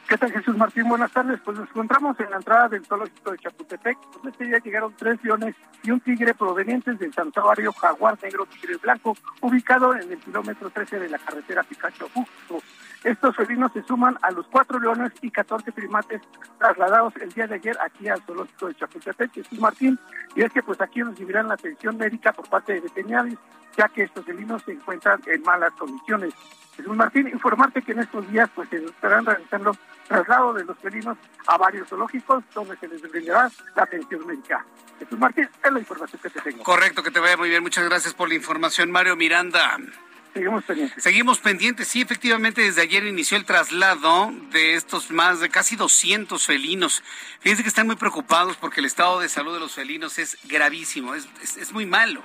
¿Qué 0.07 0.19
tal, 0.19 0.31
Jesús 0.31 0.55
Martín? 0.55 0.88
Buenas 0.88 1.12
tardes. 1.12 1.39
Pues 1.43 1.57
nos 1.57 1.67
encontramos 1.67 2.19
en 2.19 2.29
la 2.29 2.35
entrada 2.38 2.69
del 2.69 2.85
zoológico 2.85 3.31
de 3.31 3.39
Chapultepec, 3.39 3.97
donde 4.13 4.29
este 4.29 4.45
día 4.45 4.59
llegaron 4.59 4.93
tres 4.95 5.17
leones 5.24 5.55
y 5.81 5.89
un 5.89 6.00
tigre 6.00 6.35
provenientes 6.35 7.00
del 7.00 7.12
santuario 7.12 7.74
Jaguar 7.74 8.15
Negro 8.21 8.45
Tigre 8.45 8.77
Blanco, 8.77 9.17
ubicado 9.41 9.95
en 9.95 10.12
el 10.12 10.19
kilómetro 10.19 10.69
13 10.69 11.00
de 11.00 11.09
la 11.09 11.17
carretera 11.17 11.63
Picacho 11.63 12.07
Justo. 12.13 12.59
Estos 13.03 13.35
felinos 13.35 13.71
se 13.74 13.81
suman 13.81 14.15
a 14.21 14.29
los 14.29 14.45
cuatro 14.47 14.79
leones 14.79 15.12
y 15.21 15.31
14 15.31 15.71
primates 15.71 16.21
trasladados 16.59 17.15
el 17.17 17.31
día 17.33 17.47
de 17.47 17.55
ayer 17.55 17.77
aquí 17.83 18.07
al 18.07 18.21
zoológico 18.21 18.67
de 18.67 18.75
Chapultepec, 18.75 19.33
Jesús 19.33 19.59
Martín, 19.59 19.97
y 20.35 20.43
es 20.43 20.51
que 20.51 20.62
pues 20.62 20.79
aquí 20.81 21.01
recibirán 21.01 21.47
la 21.47 21.55
atención 21.55 21.97
médica 21.97 22.31
por 22.31 22.47
parte 22.47 22.74
de 22.74 22.81
veterinarios, 22.81 23.39
ya 23.75 23.89
que 23.89 24.03
estos 24.03 24.24
felinos 24.24 24.62
se 24.63 24.74
encuentran 24.74 25.19
en 25.25 25.41
malas 25.41 25.71
condiciones. 25.74 26.35
Jesús 26.75 26.95
Martín, 26.95 27.27
informarte 27.27 27.81
que 27.81 27.93
en 27.93 28.00
estos 28.00 28.29
días 28.29 28.50
pues 28.53 28.69
se 28.69 28.77
estarán 28.83 29.25
realizando 29.25 29.71
traslado 30.07 30.53
de 30.53 30.63
los 30.63 30.77
felinos 30.79 31.17
a 31.47 31.57
varios 31.57 31.88
zoológicos 31.89 32.43
donde 32.53 32.77
se 32.77 32.88
les 32.88 33.01
brindará 33.01 33.51
la 33.75 33.83
atención 33.83 34.25
médica. 34.25 34.65
Jesús 35.00 35.19
Martín, 35.19 35.50
es 35.63 35.71
la 35.71 35.79
información 35.79 36.21
que 36.21 36.29
te 36.29 36.41
tengo. 36.41 36.63
Correcto, 36.63 37.03
que 37.03 37.12
te 37.12 37.19
vaya 37.19 37.38
muy 37.38 37.50
bien. 37.50 37.63
Muchas 37.63 37.85
gracias 37.85 38.13
por 38.13 38.29
la 38.29 38.35
información, 38.35 38.91
Mario 38.91 39.15
Miranda. 39.15 39.77
Seguimos 40.33 40.63
pendientes. 40.65 41.03
Seguimos 41.03 41.39
pendientes. 41.39 41.88
Sí, 41.88 42.01
efectivamente, 42.01 42.62
desde 42.62 42.81
ayer 42.81 43.05
inició 43.05 43.38
el 43.38 43.45
traslado 43.45 44.33
de 44.51 44.75
estos 44.75 45.09
más 45.09 45.39
de 45.39 45.50
casi 45.50 45.75
200 45.77 46.45
felinos. 46.45 47.03
Fíjense 47.39 47.63
que 47.63 47.69
están 47.69 47.88
muy 47.88 47.95
preocupados 47.95 48.57
porque 48.57 48.81
el 48.81 48.85
estado 48.85 49.19
de 49.19 49.29
salud 49.29 49.53
de 49.53 49.62
los 49.62 49.74
felinos 49.74 50.19
es 50.19 50.38
gravísimo, 50.43 51.15
es, 51.15 51.27
es, 51.41 51.55
es 51.55 51.71
muy 51.71 51.85
malo. 51.85 52.21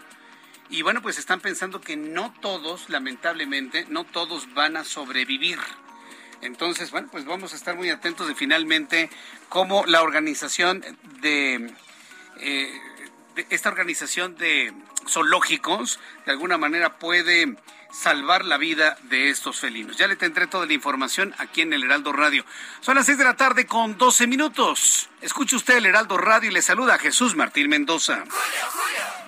Y 0.70 0.82
bueno, 0.82 1.02
pues 1.02 1.18
están 1.18 1.40
pensando 1.40 1.80
que 1.80 1.96
no 1.96 2.32
todos, 2.40 2.90
lamentablemente, 2.90 3.86
no 3.88 4.04
todos 4.04 4.52
van 4.54 4.76
a 4.76 4.84
sobrevivir. 4.84 5.58
Entonces, 6.42 6.90
bueno, 6.90 7.08
pues 7.10 7.24
vamos 7.24 7.52
a 7.52 7.56
estar 7.56 7.76
muy 7.76 7.90
atentos 7.90 8.26
de 8.28 8.34
finalmente 8.34 9.10
cómo 9.48 9.84
la 9.86 10.02
organización 10.02 10.84
de, 11.20 11.72
eh, 12.40 12.80
de 13.34 13.46
esta 13.50 13.68
organización 13.68 14.36
de 14.36 14.72
zoológicos 15.08 16.00
de 16.24 16.32
alguna 16.32 16.58
manera 16.58 16.98
puede 16.98 17.56
salvar 17.92 18.44
la 18.44 18.56
vida 18.56 18.96
de 19.04 19.30
estos 19.30 19.60
felinos. 19.60 19.96
Ya 19.96 20.06
le 20.06 20.16
tendré 20.16 20.46
toda 20.46 20.66
la 20.66 20.72
información 20.72 21.34
aquí 21.38 21.62
en 21.62 21.72
el 21.72 21.84
Heraldo 21.84 22.12
Radio. 22.12 22.44
Son 22.80 22.94
las 22.94 23.06
6 23.06 23.18
de 23.18 23.24
la 23.24 23.36
tarde 23.36 23.66
con 23.66 23.98
12 23.98 24.26
minutos. 24.26 25.08
Escuche 25.20 25.56
usted 25.56 25.76
el 25.76 25.86
Heraldo 25.86 26.16
Radio 26.16 26.50
y 26.50 26.52
le 26.52 26.62
saluda 26.62 26.94
a 26.94 26.98
Jesús 26.98 27.34
Martín 27.34 27.68
Mendoza. 27.68 28.24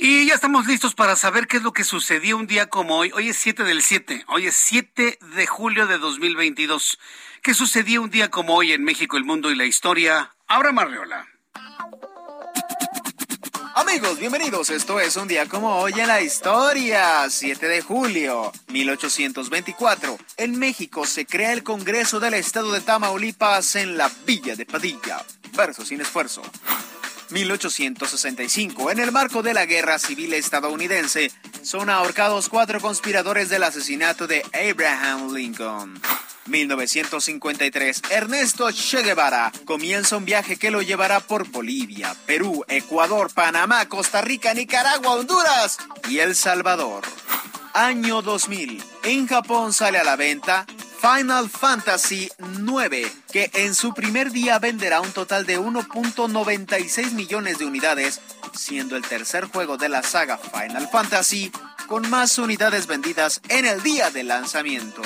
Y 0.00 0.26
ya 0.26 0.34
estamos 0.34 0.68
listos 0.68 0.94
para 0.94 1.16
saber 1.16 1.48
qué 1.48 1.56
es 1.56 1.64
lo 1.64 1.72
que 1.72 1.82
sucedió 1.82 2.36
un 2.36 2.46
día 2.46 2.68
como 2.68 2.98
hoy. 2.98 3.10
Hoy 3.16 3.30
es 3.30 3.36
7 3.38 3.64
del 3.64 3.82
7. 3.82 4.26
Hoy 4.28 4.46
es 4.46 4.54
7 4.54 5.18
de 5.34 5.46
julio 5.48 5.88
de 5.88 5.98
2022. 5.98 7.00
¿Qué 7.42 7.52
sucedió 7.52 8.00
un 8.02 8.08
día 8.08 8.30
como 8.30 8.54
hoy 8.54 8.70
en 8.70 8.84
México, 8.84 9.16
el 9.16 9.24
mundo 9.24 9.50
y 9.50 9.56
la 9.56 9.64
historia? 9.64 10.36
Abra 10.46 10.70
Marriola. 10.70 11.26
Amigos, 13.74 14.20
bienvenidos. 14.20 14.70
Esto 14.70 15.00
es 15.00 15.16
un 15.16 15.26
día 15.26 15.46
como 15.46 15.80
hoy 15.80 15.94
en 15.98 16.06
la 16.06 16.22
historia. 16.22 17.28
7 17.28 17.66
de 17.66 17.82
julio, 17.82 18.52
1824. 18.68 20.16
En 20.36 20.60
México 20.60 21.06
se 21.06 21.26
crea 21.26 21.52
el 21.52 21.64
Congreso 21.64 22.20
del 22.20 22.34
Estado 22.34 22.70
de 22.70 22.82
Tamaulipas 22.82 23.74
en 23.74 23.96
la 23.96 24.08
Villa 24.24 24.54
de 24.54 24.64
Padilla. 24.64 25.24
Verso 25.56 25.84
sin 25.84 26.00
esfuerzo. 26.00 26.42
1865. 27.30 28.90
En 28.90 28.98
el 28.98 29.12
marco 29.12 29.42
de 29.42 29.54
la 29.54 29.66
Guerra 29.66 29.98
Civil 29.98 30.34
estadounidense, 30.34 31.30
son 31.62 31.90
ahorcados 31.90 32.48
cuatro 32.48 32.80
conspiradores 32.80 33.48
del 33.48 33.64
asesinato 33.64 34.26
de 34.26 34.42
Abraham 34.52 35.34
Lincoln. 35.34 36.00
1953. 36.48 38.02
Ernesto 38.10 38.70
Che 38.72 39.02
Guevara 39.02 39.52
comienza 39.64 40.16
un 40.16 40.24
viaje 40.24 40.56
que 40.56 40.70
lo 40.70 40.82
llevará 40.82 41.20
por 41.20 41.48
Bolivia, 41.48 42.14
Perú, 42.26 42.64
Ecuador, 42.68 43.32
Panamá, 43.32 43.86
Costa 43.86 44.22
Rica, 44.22 44.54
Nicaragua, 44.54 45.14
Honduras 45.14 45.78
y 46.08 46.18
El 46.18 46.34
Salvador. 46.34 47.02
Año 47.74 48.22
2000. 48.22 48.82
En 49.04 49.26
Japón 49.26 49.72
sale 49.72 49.98
a 49.98 50.04
la 50.04 50.16
venta 50.16 50.66
Final 51.00 51.48
Fantasy 51.48 52.28
IX, 52.38 53.10
que 53.30 53.50
en 53.54 53.74
su 53.74 53.94
primer 53.94 54.32
día 54.32 54.58
venderá 54.58 55.00
un 55.00 55.12
total 55.12 55.46
de 55.46 55.58
1.96 55.58 57.12
millones 57.12 57.58
de 57.58 57.66
unidades, 57.66 58.20
siendo 58.52 58.96
el 58.96 59.02
tercer 59.02 59.44
juego 59.44 59.76
de 59.76 59.88
la 59.88 60.02
saga 60.02 60.38
Final 60.38 60.88
Fantasy 60.90 61.52
con 61.86 62.10
más 62.10 62.36
unidades 62.38 62.86
vendidas 62.86 63.40
en 63.48 63.64
el 63.64 63.82
día 63.82 64.10
de 64.10 64.24
lanzamiento. 64.24 65.02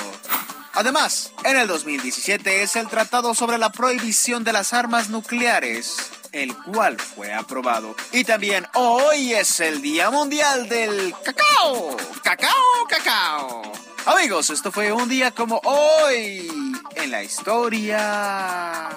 Además, 0.73 1.31
en 1.43 1.57
el 1.57 1.67
2017 1.67 2.63
es 2.63 2.75
el 2.75 2.87
Tratado 2.87 3.35
sobre 3.35 3.59
la 3.59 3.71
Prohibición 3.71 4.43
de 4.43 4.53
las 4.53 4.73
Armas 4.73 5.09
Nucleares, 5.09 6.09
el 6.33 6.55
cual 6.57 6.99
fue 6.99 7.31
aprobado. 7.31 7.95
Y 8.11 8.23
también 8.25 8.67
hoy 8.73 9.33
es 9.33 9.59
el 9.59 9.81
Día 9.81 10.09
Mundial 10.09 10.67
del 10.67 11.13
Cacao. 11.23 11.95
Cacao, 12.23 12.87
cacao. 12.89 13.71
Amigos, 14.05 14.49
esto 14.49 14.71
fue 14.71 14.91
un 14.91 15.07
día 15.07 15.31
como 15.31 15.61
hoy 15.63 16.51
en 16.95 17.11
la 17.11 17.23
historia. 17.23 18.89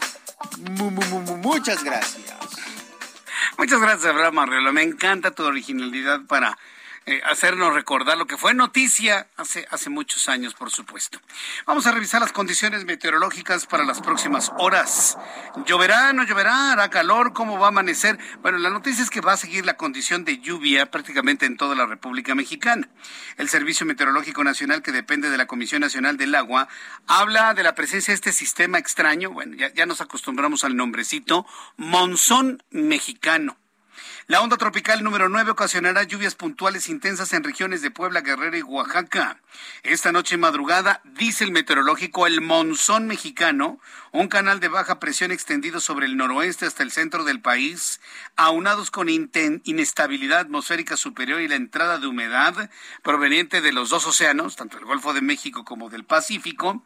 muchas 0.58 1.84
gracias. 1.84 2.34
Muchas 3.58 3.80
gracias, 3.80 4.06
Abraham. 4.06 4.72
Me 4.72 4.82
encanta 4.82 5.30
tu 5.30 5.44
originalidad 5.44 6.20
para 6.26 6.58
eh, 7.08 7.20
hacernos 7.24 7.72
recordar 7.72 8.18
lo 8.18 8.26
que 8.26 8.36
fue 8.36 8.52
noticia 8.52 9.28
hace, 9.36 9.64
hace 9.70 9.90
muchos 9.90 10.28
años, 10.28 10.54
por 10.54 10.72
supuesto. 10.72 11.20
Vamos 11.64 11.86
a 11.86 11.92
revisar 11.92 12.20
las 12.20 12.32
condiciones 12.32 12.84
meteorológicas 12.84 13.66
para 13.66 13.84
las 13.84 14.00
próximas 14.00 14.50
horas. 14.58 15.16
¿Lloverá, 15.66 16.12
no 16.12 16.24
lloverá? 16.24 16.72
¿Hará 16.72 16.90
calor? 16.90 17.32
¿Cómo 17.32 17.60
va 17.60 17.66
a 17.66 17.68
amanecer? 17.68 18.18
Bueno, 18.42 18.58
la 18.58 18.70
noticia 18.70 19.04
es 19.04 19.10
que 19.10 19.20
va 19.20 19.34
a 19.34 19.36
seguir 19.36 19.64
la 19.64 19.76
condición 19.76 20.24
de 20.24 20.38
lluvia 20.38 20.90
prácticamente 20.90 21.46
en 21.46 21.56
toda 21.56 21.76
la 21.76 21.86
República 21.86 22.34
Mexicana. 22.34 22.88
El 23.36 23.48
Servicio 23.48 23.86
Meteorológico 23.86 24.42
Nacional, 24.42 24.82
que 24.82 24.90
depende 24.90 25.30
de 25.30 25.38
la 25.38 25.46
Comisión 25.46 25.82
Nacional 25.82 26.16
del 26.16 26.34
Agua, 26.34 26.66
habla 27.06 27.54
de 27.54 27.62
la 27.62 27.76
presencia 27.76 28.10
de 28.10 28.16
este 28.16 28.32
sistema 28.32 28.78
extraño, 28.78 29.30
bueno, 29.30 29.54
ya, 29.54 29.72
ya 29.72 29.86
nos 29.86 30.00
acostumbramos 30.00 30.64
al 30.64 30.74
nombrecito, 30.74 31.46
monzón 31.76 32.64
mexicano 32.70 33.56
la 34.28 34.40
onda 34.40 34.56
tropical 34.56 35.04
número 35.04 35.28
9 35.28 35.52
ocasionará 35.52 36.02
lluvias 36.02 36.34
puntuales 36.34 36.88
intensas 36.88 37.32
en 37.32 37.44
regiones 37.44 37.80
de 37.80 37.92
Puebla, 37.92 38.22
Guerrero 38.22 38.56
y 38.56 38.62
Oaxaca. 38.62 39.38
Esta 39.84 40.10
noche 40.10 40.36
madrugada, 40.36 41.00
dice 41.04 41.44
el 41.44 41.52
meteorológico, 41.52 42.26
el 42.26 42.40
monzón 42.40 43.06
mexicano, 43.06 43.78
un 44.10 44.26
canal 44.26 44.58
de 44.58 44.66
baja 44.66 44.98
presión 44.98 45.30
extendido 45.30 45.78
sobre 45.78 46.06
el 46.06 46.16
noroeste 46.16 46.66
hasta 46.66 46.82
el 46.82 46.90
centro 46.90 47.22
del 47.22 47.40
país, 47.40 48.00
aunados 48.34 48.90
con 48.90 49.08
inestabilidad 49.08 50.40
atmosférica 50.40 50.96
superior 50.96 51.40
y 51.40 51.46
la 51.46 51.54
entrada 51.54 51.98
de 51.98 52.08
humedad 52.08 52.68
proveniente 53.04 53.60
de 53.60 53.72
los 53.72 53.90
dos 53.90 54.08
océanos, 54.08 54.56
tanto 54.56 54.76
el 54.76 54.86
Golfo 54.86 55.14
de 55.14 55.20
México 55.20 55.64
como 55.64 55.88
del 55.88 56.02
Pacífico, 56.02 56.82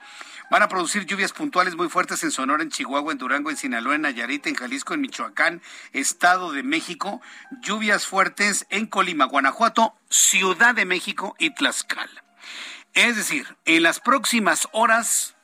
Van 0.50 0.62
a 0.62 0.68
producir 0.68 1.06
lluvias 1.06 1.32
puntuales 1.32 1.76
muy 1.76 1.88
fuertes 1.88 2.24
en 2.24 2.32
Sonora, 2.32 2.64
en 2.64 2.70
Chihuahua, 2.70 3.12
en 3.12 3.18
Durango, 3.18 3.50
en 3.50 3.56
Sinaloa, 3.56 3.94
en 3.94 4.02
Nayarit, 4.02 4.48
en 4.48 4.56
Jalisco, 4.56 4.94
en 4.94 5.00
Michoacán, 5.00 5.62
Estado 5.92 6.50
de 6.50 6.64
México. 6.64 7.20
Lluvias 7.62 8.04
fuertes 8.04 8.66
en 8.68 8.86
Colima, 8.86 9.26
Guanajuato, 9.26 9.94
Ciudad 10.08 10.74
de 10.74 10.86
México 10.86 11.36
y 11.38 11.54
Tlaxcala. 11.54 12.24
Es 12.94 13.14
decir, 13.14 13.56
en 13.64 13.84
las 13.84 14.00
próximas 14.00 14.66
horas 14.72 15.36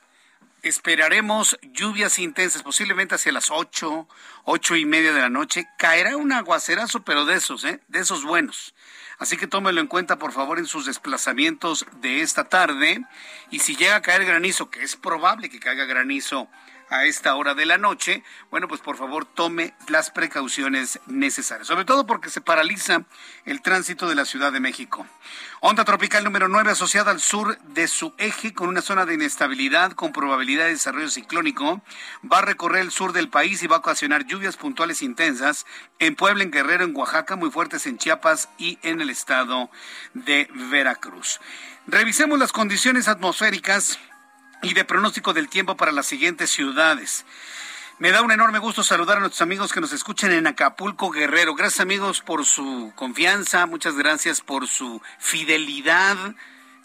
esperaremos 0.61 1.57
lluvias 1.61 2.19
intensas, 2.19 2.61
posiblemente 2.61 3.15
hacia 3.15 3.31
las 3.31 3.49
ocho, 3.49 4.09
ocho 4.43 4.75
y 4.75 4.85
media 4.85 5.13
de 5.13 5.21
la 5.21 5.29
noche. 5.29 5.69
Caerá 5.77 6.17
un 6.17 6.33
aguacerazo, 6.33 7.03
pero 7.03 7.23
de 7.23 7.35
esos, 7.35 7.63
¿eh? 7.63 7.79
de 7.87 7.99
esos 7.99 8.25
buenos. 8.25 8.75
Así 9.17 9.35
que 9.35 9.47
tómelo 9.47 9.81
en 9.81 9.87
cuenta, 9.87 10.19
por 10.19 10.31
favor, 10.31 10.59
en 10.59 10.67
sus 10.67 10.85
desplazamientos 10.85 11.85
de 12.01 12.21
esta 12.21 12.43
tarde. 12.43 13.03
Y 13.49 13.59
si 13.59 13.75
llega 13.75 13.95
a 13.95 14.01
caer 14.01 14.25
granizo, 14.25 14.69
que 14.69 14.83
es 14.83 14.95
probable 14.95 15.49
que 15.49 15.59
caiga 15.59 15.85
granizo 15.85 16.47
a 16.89 17.05
esta 17.05 17.35
hora 17.35 17.53
de 17.53 17.65
la 17.65 17.77
noche, 17.77 18.23
bueno, 18.49 18.67
pues 18.67 18.81
por 18.81 18.97
favor 18.97 19.25
tome 19.25 19.73
las 19.87 20.11
precauciones 20.11 20.99
necesarias, 21.07 21.67
sobre 21.67 21.85
todo 21.85 22.05
porque 22.05 22.29
se 22.29 22.41
paraliza 22.41 23.03
el 23.45 23.61
tránsito 23.61 24.07
de 24.07 24.15
la 24.15 24.25
Ciudad 24.25 24.51
de 24.51 24.59
México. 24.59 25.05
Onda 25.59 25.85
tropical 25.85 26.23
número 26.23 26.47
9 26.47 26.71
asociada 26.71 27.11
al 27.11 27.19
sur 27.19 27.57
de 27.59 27.87
su 27.87 28.13
eje 28.17 28.53
con 28.53 28.69
una 28.69 28.81
zona 28.81 29.05
de 29.05 29.15
inestabilidad 29.15 29.93
con 29.93 30.13
probabilidad 30.13 30.65
de 30.65 30.71
desarrollo 30.71 31.09
ciclónico, 31.09 31.81
va 32.31 32.39
a 32.39 32.41
recorrer 32.41 32.81
el 32.81 32.91
sur 32.91 33.13
del 33.13 33.29
país 33.29 33.61
y 33.63 33.67
va 33.67 33.77
a 33.77 33.79
ocasionar 33.79 34.25
lluvias 34.25 34.57
puntuales 34.57 35.01
intensas 35.01 35.65
en 35.99 36.15
Puebla, 36.15 36.43
en 36.43 36.51
Guerrero, 36.51 36.85
en 36.85 36.95
Oaxaca, 36.95 37.35
muy 37.35 37.51
fuertes 37.51 37.85
en 37.87 37.97
Chiapas 37.97 38.49
y 38.57 38.79
en 38.83 39.01
el 39.01 39.09
estado 39.09 39.69
de 40.13 40.49
Veracruz. 40.69 41.39
Revisemos 41.87 42.37
las 42.37 42.51
condiciones 42.51 43.07
atmosféricas 43.07 43.99
y 44.61 44.73
de 44.73 44.85
pronóstico 44.85 45.33
del 45.33 45.49
tiempo 45.49 45.77
para 45.77 45.91
las 45.91 46.05
siguientes 46.05 46.49
ciudades. 46.49 47.25
Me 47.99 48.11
da 48.11 48.21
un 48.21 48.31
enorme 48.31 48.59
gusto 48.59 48.83
saludar 48.83 49.17
a 49.17 49.21
nuestros 49.21 49.41
amigos 49.41 49.73
que 49.73 49.81
nos 49.81 49.91
escuchan 49.91 50.31
en 50.31 50.45
Acapulco, 50.45 51.09
Guerrero. 51.09 51.55
Gracias 51.55 51.79
amigos 51.79 52.21
por 52.21 52.45
su 52.45 52.91
confianza, 52.95 53.65
muchas 53.65 53.95
gracias 53.95 54.41
por 54.41 54.67
su 54.67 55.01
fidelidad, 55.17 56.15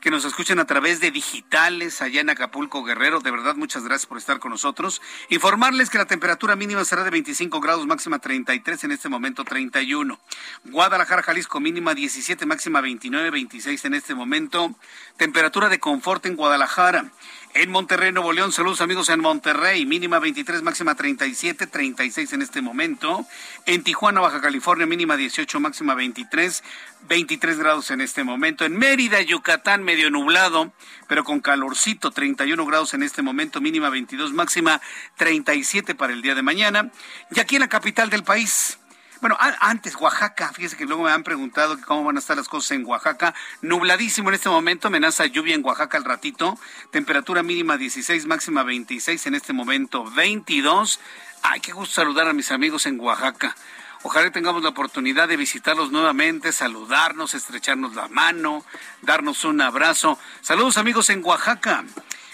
que 0.00 0.10
nos 0.10 0.24
escuchen 0.24 0.58
a 0.58 0.64
través 0.64 1.00
de 1.00 1.10
digitales 1.10 2.00
allá 2.02 2.22
en 2.22 2.30
Acapulco, 2.30 2.82
Guerrero. 2.82 3.20
De 3.20 3.30
verdad, 3.30 3.56
muchas 3.56 3.84
gracias 3.84 4.06
por 4.06 4.16
estar 4.16 4.38
con 4.40 4.50
nosotros. 4.50 5.02
Informarles 5.28 5.90
que 5.90 5.98
la 5.98 6.06
temperatura 6.06 6.56
mínima 6.56 6.84
será 6.84 7.04
de 7.04 7.10
25 7.10 7.60
grados, 7.60 7.86
máxima 7.86 8.18
33, 8.18 8.82
en 8.84 8.92
este 8.92 9.08
momento 9.08 9.44
31. 9.44 10.18
Guadalajara, 10.64 11.22
Jalisco, 11.22 11.60
mínima 11.60 11.94
17, 11.94 12.46
máxima 12.46 12.80
29, 12.80 13.30
26 13.30 13.84
en 13.84 13.94
este 13.94 14.14
momento. 14.14 14.74
Temperatura 15.18 15.68
de 15.68 15.78
confort 15.78 16.26
en 16.26 16.36
Guadalajara. 16.36 17.12
En 17.54 17.70
Monterrey, 17.70 18.12
Nuevo 18.12 18.32
León, 18.32 18.50
saludos 18.50 18.80
amigos 18.80 19.10
en 19.10 19.20
Monterrey, 19.20 19.84
mínima 19.84 20.18
23, 20.18 20.62
máxima 20.62 20.94
37, 20.94 21.66
36 21.66 22.32
en 22.32 22.40
este 22.40 22.62
momento. 22.62 23.26
En 23.66 23.82
Tijuana, 23.82 24.22
Baja 24.22 24.40
California, 24.40 24.86
mínima 24.86 25.18
18, 25.18 25.60
máxima 25.60 25.94
23, 25.94 26.64
23 27.10 27.58
grados 27.58 27.90
en 27.90 28.00
este 28.00 28.24
momento. 28.24 28.64
En 28.64 28.78
Mérida, 28.78 29.20
Yucatán, 29.20 29.82
medio 29.82 30.08
nublado, 30.08 30.72
pero 31.08 31.24
con 31.24 31.40
calorcito, 31.40 32.10
31 32.10 32.64
grados 32.64 32.94
en 32.94 33.02
este 33.02 33.20
momento, 33.20 33.60
mínima 33.60 33.90
22, 33.90 34.32
máxima 34.32 34.80
37 35.18 35.94
para 35.94 36.14
el 36.14 36.22
día 36.22 36.34
de 36.34 36.40
mañana. 36.40 36.90
Y 37.30 37.40
aquí 37.40 37.56
en 37.56 37.60
la 37.60 37.68
capital 37.68 38.08
del 38.08 38.24
país, 38.24 38.78
bueno, 39.22 39.38
antes, 39.38 39.94
Oaxaca, 39.94 40.52
fíjese 40.52 40.76
que 40.76 40.84
luego 40.84 41.04
me 41.04 41.12
han 41.12 41.22
preguntado 41.22 41.78
cómo 41.86 42.02
van 42.02 42.16
a 42.16 42.18
estar 42.18 42.36
las 42.36 42.48
cosas 42.48 42.72
en 42.72 42.84
Oaxaca. 42.84 43.32
Nubladísimo 43.60 44.30
en 44.30 44.34
este 44.34 44.48
momento, 44.48 44.88
amenaza 44.88 45.26
lluvia 45.26 45.54
en 45.54 45.64
Oaxaca 45.64 45.96
al 45.96 46.04
ratito. 46.04 46.58
Temperatura 46.90 47.44
mínima 47.44 47.76
16, 47.76 48.26
máxima 48.26 48.64
26, 48.64 49.24
en 49.28 49.36
este 49.36 49.52
momento 49.52 50.10
22. 50.10 50.98
Ay, 51.42 51.60
qué 51.60 51.70
gusto 51.70 51.94
saludar 51.94 52.26
a 52.26 52.32
mis 52.32 52.50
amigos 52.50 52.84
en 52.86 52.98
Oaxaca. 52.98 53.54
Ojalá 54.02 54.32
tengamos 54.32 54.64
la 54.64 54.70
oportunidad 54.70 55.28
de 55.28 55.36
visitarlos 55.36 55.92
nuevamente, 55.92 56.50
saludarnos, 56.50 57.34
estrecharnos 57.34 57.94
la 57.94 58.08
mano, 58.08 58.64
darnos 59.02 59.44
un 59.44 59.60
abrazo. 59.60 60.18
Saludos 60.40 60.78
amigos 60.78 61.10
en 61.10 61.24
Oaxaca. 61.24 61.84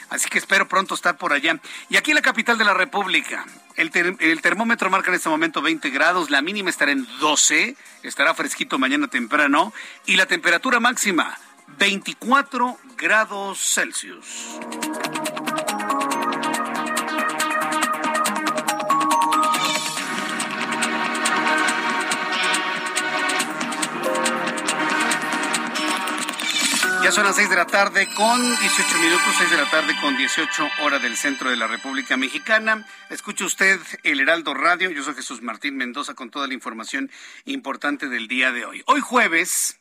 Así 0.09 0.31
que 0.31 0.39
espero 0.39 0.67
pronto 0.69 0.95
estar 0.95 1.19
por 1.19 1.35
allá. 1.35 1.61
Y 1.91 1.99
aquí 1.99 2.13
en 2.13 2.15
la 2.15 2.23
capital 2.23 2.57
de 2.57 2.65
la 2.65 2.73
República, 2.73 3.45
el, 3.79 4.43
termómetro 4.43 4.91
marca 4.91 5.09
en 5.09 5.15
este 5.15 5.29
momento 5.29 5.63
20 5.63 5.91
grados, 5.91 6.31
la 6.31 6.43
mínima 6.43 6.69
estará 6.69 6.93
en 6.93 7.07
12, 7.21 7.77
estará 8.03 8.35
fresquito 8.35 8.79
mañana 8.79 9.09
temprano, 9.09 9.73
y 10.05 10.17
la 10.17 10.27
temperatura 10.27 10.81
máxima 10.81 11.39
24 11.79 12.77
grados 12.97 13.59
Celsius. 13.59 14.59
Ya 27.09 27.13
son 27.13 27.25
las 27.25 27.37
6 27.37 27.49
de 27.49 27.57
la 27.57 27.67
tarde 27.67 28.07
con 28.15 28.39
18 28.39 28.99
minutos, 28.99 29.35
6 29.39 29.51
de 29.51 29.57
la 29.57 29.71
tarde 29.71 29.97
con 29.99 30.15
18 30.15 30.69
horas 30.83 31.01
del 31.01 31.17
centro 31.17 31.49
de 31.49 31.57
la 31.57 31.67
República 31.67 32.19
Mexicana. 32.19 32.87
Escuche 33.09 33.45
usted 33.45 33.81
el 34.03 34.21
Heraldo 34.21 34.53
Radio. 34.53 34.91
Yo 34.91 35.03
soy 35.03 35.15
Jesús 35.15 35.41
Martín 35.41 35.79
Mendoza 35.79 36.13
con 36.13 36.31
toda 36.31 36.47
la 36.47 36.53
información 36.53 37.11
importante 37.47 38.11
del 38.11 38.29
día 38.29 38.53
de 38.53 38.67
hoy. 38.67 38.83
Hoy 38.85 39.01
jueves, 39.01 39.81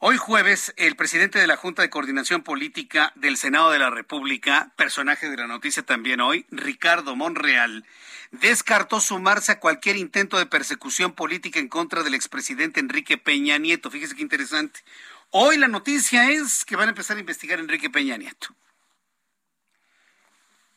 Hoy 0.00 0.16
jueves, 0.16 0.72
el 0.76 0.94
presidente 0.94 1.40
de 1.40 1.48
la 1.48 1.56
Junta 1.56 1.82
de 1.82 1.90
Coordinación 1.90 2.44
Política 2.44 3.12
del 3.16 3.36
Senado 3.36 3.72
de 3.72 3.80
la 3.80 3.90
República, 3.90 4.72
personaje 4.76 5.28
de 5.28 5.36
la 5.36 5.48
noticia 5.48 5.82
también 5.82 6.20
hoy, 6.20 6.46
Ricardo 6.52 7.16
Monreal, 7.16 7.84
descartó 8.30 9.00
sumarse 9.00 9.50
a 9.50 9.58
cualquier 9.58 9.96
intento 9.96 10.38
de 10.38 10.46
persecución 10.46 11.14
política 11.14 11.58
en 11.58 11.66
contra 11.66 12.04
del 12.04 12.14
expresidente 12.14 12.78
Enrique 12.78 13.18
Peña 13.18 13.58
Nieto. 13.58 13.90
Fíjese 13.90 14.14
qué 14.14 14.22
interesante. 14.22 14.84
Hoy 15.30 15.58
la 15.58 15.68
noticia 15.68 16.30
es 16.30 16.64
que 16.64 16.74
van 16.74 16.88
a 16.88 16.90
empezar 16.90 17.18
a 17.18 17.20
investigar 17.20 17.58
a 17.58 17.62
Enrique 17.62 17.90
Peña 17.90 18.16
Nieto. 18.16 18.48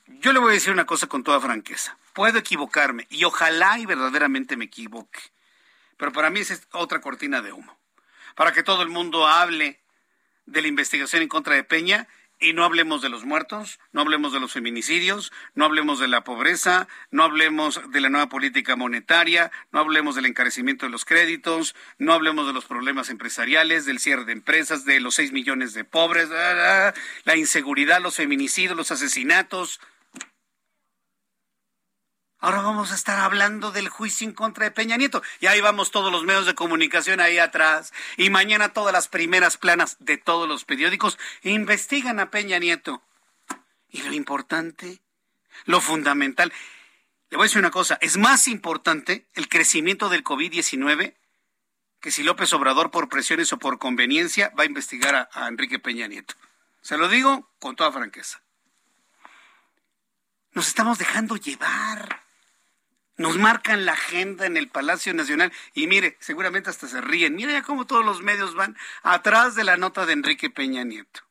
Yo 0.08 0.34
le 0.34 0.40
voy 0.40 0.52
a 0.52 0.54
decir 0.56 0.74
una 0.74 0.86
cosa 0.86 1.08
con 1.08 1.24
toda 1.24 1.40
franqueza. 1.40 1.98
Puedo 2.12 2.38
equivocarme 2.38 3.08
y 3.10 3.24
ojalá 3.24 3.80
y 3.80 3.86
verdaderamente 3.86 4.58
me 4.58 4.66
equivoque. 4.66 5.22
Pero 5.96 6.12
para 6.12 6.30
mí 6.30 6.42
es 6.42 6.68
otra 6.74 7.00
cortina 7.00 7.42
de 7.42 7.54
humo. 7.54 7.80
Para 8.36 8.52
que 8.52 8.62
todo 8.62 8.84
el 8.84 8.90
mundo 8.90 9.26
hable 9.26 9.80
de 10.46 10.62
la 10.62 10.68
investigación 10.68 11.22
en 11.22 11.30
contra 11.30 11.56
de 11.56 11.64
Peña 11.64 12.10
Y 12.44 12.54
no 12.54 12.66
hablemos 12.66 13.04
de 13.04 13.10
los 13.10 13.24
muertos, 13.24 13.80
no 13.92 14.02
hablemos 14.02 14.34
de 14.34 14.40
los 14.40 14.52
feminicidios, 14.52 15.32
no 15.54 15.64
hablemos 15.64 16.00
de 16.00 16.08
la 16.08 16.24
pobreza, 16.24 16.88
no 17.12 17.24
hablemos 17.24 17.80
de 17.92 18.02
la 18.02 18.10
nueva 18.10 18.30
política 18.30 18.76
monetaria, 18.76 19.52
no 19.72 19.80
hablemos 19.80 20.16
del 20.16 20.26
encarecimiento 20.26 20.88
de 20.88 20.92
los 20.92 21.06
créditos, 21.06 21.76
no 22.00 22.14
hablemos 22.14 22.48
de 22.48 22.54
los 22.54 22.66
problemas 22.66 23.12
empresariales, 23.12 23.86
del 23.86 24.00
cierre 24.00 24.26
de 24.26 24.32
empresas, 24.32 24.86
de 24.86 25.00
los 25.00 25.14
seis 25.14 25.32
millones 25.32 25.76
de 25.76 25.84
pobres, 25.84 26.30
la 26.30 27.38
inseguridad, 27.38 28.02
los 28.02 28.16
feminicidios, 28.16 28.76
los 28.76 28.90
asesinatos. 28.90 29.80
Ahora 32.42 32.62
vamos 32.62 32.92
a 32.92 32.96
estar 32.96 33.20
hablando 33.20 33.72
del 33.72 33.88
juicio 33.88 34.28
en 34.28 34.34
contra 34.34 34.66
de 34.66 34.72
Peña 34.72 34.98
Nieto. 34.98 35.22
Y 35.40 35.46
ahí 35.46 35.62
vamos 35.62 35.92
todos 35.92 36.12
los 36.12 36.24
medios 36.24 36.48
de 36.48 36.56
comunicación 36.56 37.20
ahí 37.20 37.38
atrás. 37.38 37.94
Y 38.18 38.32
mañana 38.32 38.74
todas 38.74 38.92
las 38.92 39.08
primeras 39.08 39.58
planas 39.58 39.96
de 40.00 40.18
todos 40.18 40.50
los 40.50 40.66
periódicos 40.66 41.20
investigan 41.44 42.20
a 42.20 42.32
Peña 42.32 42.58
Nieto. 42.58 43.04
Y 43.92 44.02
lo 44.02 44.14
importante, 44.14 45.02
lo 45.66 45.82
fundamental, 45.82 46.52
le 47.30 47.38
voy 47.38 47.44
a 47.44 47.48
decir 47.48 47.60
una 47.60 47.70
cosa, 47.70 48.00
es 48.02 48.18
más 48.18 48.48
importante 48.48 49.28
el 49.36 49.48
crecimiento 49.48 50.10
del 50.10 50.24
COVID-19 50.24 51.14
que 52.00 52.10
si 52.10 52.24
López 52.24 52.52
Obrador 52.54 52.90
por 52.90 53.08
presiones 53.08 53.54
o 53.54 53.60
por 53.60 53.78
conveniencia 53.78 54.52
va 54.58 54.64
a 54.64 54.66
investigar 54.66 55.14
a, 55.14 55.30
a 55.32 55.48
Enrique 55.48 55.78
Peña 55.78 56.08
Nieto. 56.08 56.34
Se 56.82 56.98
lo 56.98 57.08
digo 57.08 57.48
con 57.60 57.76
toda 57.76 57.92
franqueza. 57.92 58.42
Nos 60.54 60.68
estamos 60.68 60.98
dejando 60.98 61.38
llevar 61.38 62.31
nos 63.18 63.38
marcan 63.38 63.86
la 63.86 63.94
agenda 63.94 64.46
en 64.46 64.58
el 64.58 64.68
Palacio 64.68 65.14
Nacional 65.14 65.52
y 65.74 65.88
mire, 65.88 66.18
seguramente 66.20 66.70
hasta 66.70 66.88
se 66.88 67.02
ríen. 67.02 67.36
Mire 67.36 67.54
ya 67.54 67.64
cómo 67.64 67.86
todos 67.86 68.06
los 68.06 68.22
medios 68.22 68.56
van 68.56 68.78
atrás 69.04 69.56
de 69.56 69.64
la 69.64 69.78
nota 69.78 70.06
de 70.06 70.14
Enrique 70.14 70.50
Peña 70.50 70.84
Nieto. 70.84 71.22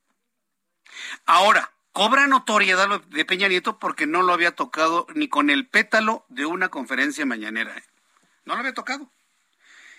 Ahora, 1.26 1.72
cobra 1.92 2.26
notoriedad 2.26 3.00
de 3.00 3.24
Peña 3.24 3.48
Nieto 3.48 3.78
porque 3.78 4.06
no 4.06 4.22
lo 4.22 4.32
había 4.32 4.52
tocado 4.52 5.06
ni 5.14 5.28
con 5.28 5.50
el 5.50 5.66
pétalo 5.66 6.24
de 6.28 6.46
una 6.46 6.68
conferencia 6.68 7.26
mañanera. 7.26 7.76
¿eh? 7.76 7.84
No 8.44 8.54
lo 8.54 8.60
había 8.60 8.74
tocado. 8.74 9.10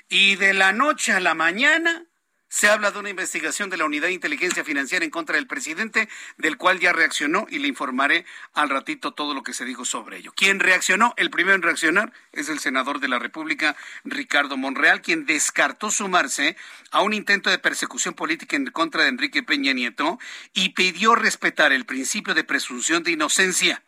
Y 0.10 0.36
de 0.36 0.54
la 0.54 0.74
noche 0.74 1.14
a 1.14 1.20
la 1.20 1.34
mañana 1.34 2.06
se 2.52 2.68
habla 2.68 2.92
de 2.92 3.00
una 3.00 3.10
investigación 3.10 3.70
de 3.70 3.78
la 3.78 3.86
Unidad 3.86 4.08
de 4.08 4.14
Inteligencia 4.14 4.66
Financiera 4.66 5.06
en 5.06 5.10
contra 5.10 5.38
del 5.38 5.48
presidente, 5.48 6.10
del 6.38 6.58
cual 6.58 6.82
ya 6.82 6.92
reaccionó 6.92 7.48
y 7.50 7.60
le 7.60 7.70
informaré 7.70 8.26
al 8.54 8.68
ratito 8.68 9.14
todo 9.14 9.34
lo 9.34 9.42
que 9.42 9.54
se 9.54 9.64
dijo 9.64 9.86
sobre 9.86 10.18
ello. 10.18 10.34
Quien 10.36 10.60
reaccionó, 10.60 11.14
el 11.16 11.30
primero 11.30 11.56
en 11.56 11.62
reaccionar, 11.62 12.12
es 12.34 12.50
el 12.50 12.60
senador 12.60 13.00
de 13.00 13.08
la 13.08 13.20
República, 13.20 13.78
Ricardo 14.04 14.58
Monreal, 14.58 15.02
quien 15.02 15.26
descartó 15.26 15.92
sumarse 15.92 16.58
a 16.92 17.02
un 17.02 17.14
intento 17.14 17.50
de 17.50 17.58
persecución 17.58 18.16
política 18.16 18.58
en 18.58 18.66
contra 18.66 19.04
de 19.04 19.10
Enrique 19.10 19.44
Peña 19.44 19.72
Nieto 19.72 20.20
y 20.54 20.70
pidió 20.70 21.16
respetar 21.16 21.72
el 21.72 21.86
principio 21.86 22.34
de 22.34 22.44
presunción 22.44 23.02
de 23.04 23.12
inocencia. 23.12 23.82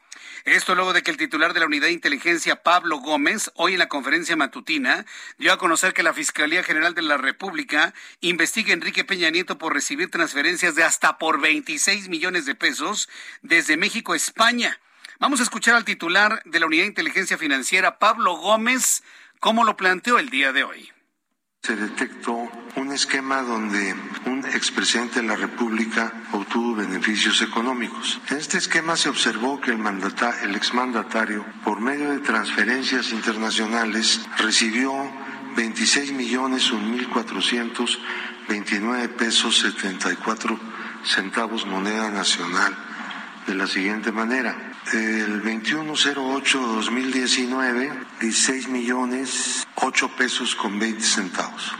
Esto 0.45 0.75
luego 0.75 0.91
de 0.91 1.03
que 1.03 1.11
el 1.11 1.15
titular 1.15 1.53
de 1.53 1.61
la 1.61 1.67
Unidad 1.67 1.87
de 1.87 1.93
Inteligencia, 1.93 2.63
Pablo 2.63 2.97
Gómez, 2.97 3.49
hoy 3.55 3.73
en 3.73 3.79
la 3.79 3.87
conferencia 3.87 4.35
matutina, 4.35 5.05
dio 5.37 5.53
a 5.53 5.57
conocer 5.57 5.93
que 5.93 6.03
la 6.03 6.13
Fiscalía 6.13 6.63
General 6.63 6.93
de 6.93 7.01
la 7.01 7.15
República 7.15 7.93
investiga 8.19 8.71
a 8.71 8.73
Enrique 8.73 9.05
Peña 9.05 9.29
Nieto 9.29 9.57
por 9.57 9.73
recibir 9.73 10.11
transferencias 10.11 10.75
de 10.75 10.83
hasta 10.83 11.17
por 11.17 11.39
26 11.39 12.09
millones 12.09 12.45
de 12.45 12.55
pesos 12.55 13.07
desde 13.41 13.77
México 13.77 14.11
a 14.11 14.17
España. 14.17 14.81
Vamos 15.17 15.39
a 15.39 15.43
escuchar 15.43 15.75
al 15.75 15.85
titular 15.85 16.41
de 16.43 16.59
la 16.59 16.65
Unidad 16.65 16.83
de 16.83 16.89
Inteligencia 16.89 17.37
Financiera, 17.37 17.97
Pablo 17.97 18.35
Gómez, 18.35 19.01
cómo 19.39 19.63
lo 19.63 19.77
planteó 19.77 20.19
el 20.19 20.29
día 20.29 20.51
de 20.51 20.65
hoy 20.65 20.92
se 21.65 21.77
detectó 21.77 22.51
un 22.75 22.91
esquema 22.91 23.41
donde 23.41 23.95
un 24.25 24.43
expresidente 24.47 25.21
de 25.21 25.27
la 25.27 25.37
República 25.37 26.11
obtuvo 26.33 26.75
beneficios 26.75 27.41
económicos. 27.41 28.19
En 28.29 28.35
este 28.35 28.57
esquema 28.57 28.97
se 28.97 29.07
observó 29.07 29.61
que 29.61 29.71
el, 29.71 29.77
mandata, 29.77 30.43
exmandatario, 30.57 31.45
por 31.63 31.79
medio 31.79 32.09
de 32.11 32.19
transferencias 32.19 33.13
internacionales, 33.13 34.19
recibió 34.39 34.91
26 35.55 36.11
millones 36.11 36.69
mil 36.91 37.07
pesos 39.07 39.59
74 39.59 40.59
centavos 41.05 41.65
moneda 41.65 42.11
nacional 42.11 42.75
de 43.47 43.55
la 43.55 43.67
siguiente 43.67 44.11
manera 44.11 44.72
el 44.91 45.41
2108-2019, 45.43 48.05
16 48.19 48.67
millones 48.67 49.65
8 49.75 50.11
pesos 50.17 50.55
con 50.55 50.77
20 50.79 51.01
centavos. 51.01 51.71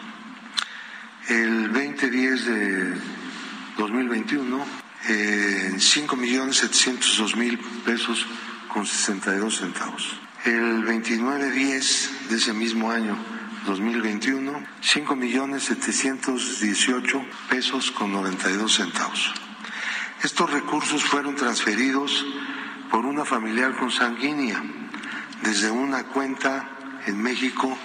El 1.28 1.74
2010 1.74 2.46
de 2.46 2.94
2021, 3.78 4.66
eh, 5.10 5.76
5 5.78 6.16
millones 6.16 6.56
702 6.58 7.36
mil 7.36 7.60
pesos 7.86 8.26
con 8.70 8.86
62 8.86 9.58
centavos. 9.58 10.16
El 10.46 10.86
29-10 10.86 12.28
de 12.30 12.36
ese 12.36 12.54
mismo 12.54 12.92
año, 12.92 13.18
2021, 13.66 14.64
5 14.82 15.16
millones 15.16 15.64
718 15.64 17.26
pesos 17.50 17.90
con 17.92 18.12
92 18.12 18.74
centavos. 18.74 19.34
Estos 20.22 20.52
recursos 20.52 21.02
fueron 21.04 21.36
transferidos 21.36 22.26
por 22.92 23.06
una 23.06 23.26
familiar 23.26 23.76
consanguínea 23.76 24.62
desde 25.42 25.70
una 25.72 26.06
cuenta 26.06 26.70
en 27.06 27.22
México 27.22 27.78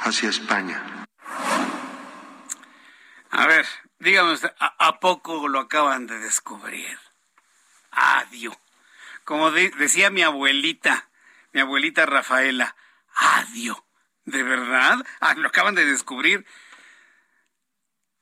hacia 0.00 0.28
España. 0.28 1.06
A 3.30 3.46
ver, 3.46 3.66
dígame 3.98 4.34
¿a, 4.58 5.00
poco 5.00 5.48
lo 5.48 5.60
acaban 5.60 6.06
de 6.06 6.18
descubrir? 6.18 6.98
Adiós. 7.90 8.56
Como 9.24 9.50
decía 9.50 10.10
mi 10.10 10.22
abuelita, 10.22 11.08
mi 11.52 11.60
abuelita 11.60 12.06
Rafaela, 12.06 12.74
adiós. 13.14 13.78
¿De 14.24 14.42
verdad? 14.42 15.06
Ah, 15.20 15.34
lo 15.34 15.48
acaban 15.48 15.74
de 15.74 15.86
descubrir. 15.86 16.46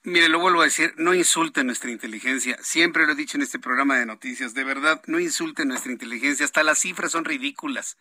Mire, 0.07 0.29
lo 0.29 0.39
vuelvo 0.39 0.61
a 0.61 0.67
decir, 0.67 0.95
no 0.99 1.15
insulten 1.15 1.67
nuestra 1.67 1.91
inteligencia. 1.91 2.57
Siempre 2.63 3.05
lo 3.07 3.13
he 3.15 3.17
dicho 3.17 3.37
en 3.37 3.43
este 3.43 3.59
programa 3.59 3.99
de 3.99 4.07
noticias. 4.07 4.55
De 4.55 4.63
verdad, 4.63 5.03
no 5.09 5.19
insulten 5.19 5.67
nuestra 5.67 5.91
inteligencia. 5.91 6.45
Hasta 6.45 6.63
las 6.63 6.79
cifras 6.79 7.11
son 7.11 7.25
ridículas. 7.25 7.99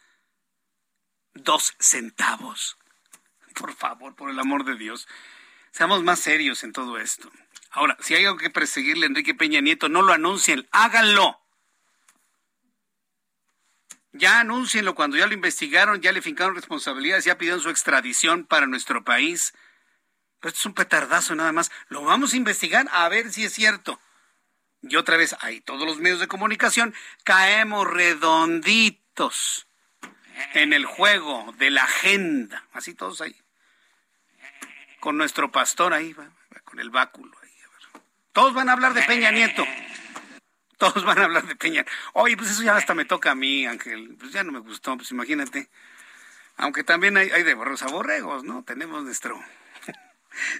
Dos 1.33 1.73
centavos. 1.79 2.77
Por 3.55 3.73
favor, 3.73 4.13
por 4.13 4.29
el 4.29 4.39
amor 4.39 4.65
de 4.65 4.75
Dios. 4.75 5.07
Seamos 5.71 6.03
más 6.03 6.19
serios 6.19 6.63
en 6.63 6.73
todo 6.73 6.99
esto. 6.99 7.31
Ahora, 7.71 7.97
si 8.01 8.13
hay 8.13 8.25
algo 8.25 8.37
que 8.37 8.51
perseguirle 8.51 9.07
a 9.07 9.09
Enrique 9.09 9.33
Peña 9.33 9.61
Nieto, 9.61 9.89
no 9.89 10.03
lo 10.03 10.13
anuncien, 10.13 10.67
háganlo. 10.69 11.41
Ya 14.11 14.41
anúncienlo 14.41 14.93
cuando 14.93 15.17
ya 15.17 15.25
lo 15.25 15.33
investigaron, 15.33 16.01
ya 16.01 16.11
le 16.11 16.21
fincaron 16.21 16.53
responsabilidades, 16.53 17.25
ya 17.25 17.39
pidieron 17.39 17.61
su 17.61 17.71
extradición 17.71 18.45
para 18.45 18.67
nuestro 18.67 19.03
país 19.03 19.55
esto 20.43 20.59
es 20.59 20.65
un 20.65 20.73
petardazo 20.73 21.35
nada 21.35 21.51
más. 21.51 21.71
Lo 21.87 22.03
vamos 22.03 22.33
a 22.33 22.37
investigar 22.37 22.87
a 22.91 23.09
ver 23.09 23.31
si 23.31 23.45
es 23.45 23.53
cierto. 23.53 23.99
Y 24.81 24.95
otra 24.97 25.17
vez, 25.17 25.35
ahí 25.41 25.61
todos 25.61 25.85
los 25.85 25.97
medios 25.97 26.19
de 26.19 26.27
comunicación 26.27 26.93
caemos 27.23 27.87
redonditos 27.87 29.67
en 30.53 30.73
el 30.73 30.85
juego 30.85 31.53
de 31.57 31.71
la 31.71 31.83
agenda. 31.83 32.67
Así 32.73 32.93
todos 32.93 33.21
ahí. 33.21 33.35
Con 34.99 35.17
nuestro 35.17 35.51
pastor 35.51 35.93
ahí, 35.93 36.15
con 36.63 36.79
el 36.79 36.89
báculo 36.89 37.35
ahí. 37.41 37.49
Todos 38.31 38.53
van 38.53 38.69
a 38.69 38.73
hablar 38.73 38.93
de 38.93 39.01
Peña 39.03 39.31
Nieto. 39.31 39.65
Todos 40.77 41.05
van 41.05 41.19
a 41.19 41.23
hablar 41.23 41.47
de 41.47 41.55
Peña. 41.55 41.85
Oye, 42.13 42.35
pues 42.35 42.51
eso 42.51 42.61
ya 42.61 42.75
hasta 42.75 42.93
me 42.93 43.05
toca 43.05 43.31
a 43.31 43.35
mí, 43.35 43.65
Ángel. 43.65 44.15
Pues 44.19 44.33
ya 44.33 44.43
no 44.43 44.51
me 44.51 44.59
gustó, 44.59 44.97
pues 44.97 45.09
imagínate. 45.11 45.69
Aunque 46.57 46.83
también 46.83 47.15
hay, 47.17 47.29
hay 47.31 47.43
de 47.43 47.53
borros 47.53 47.81
a 47.81 47.87
borregos, 47.87 48.43
¿no? 48.43 48.63
Tenemos 48.63 49.03
nuestro 49.03 49.41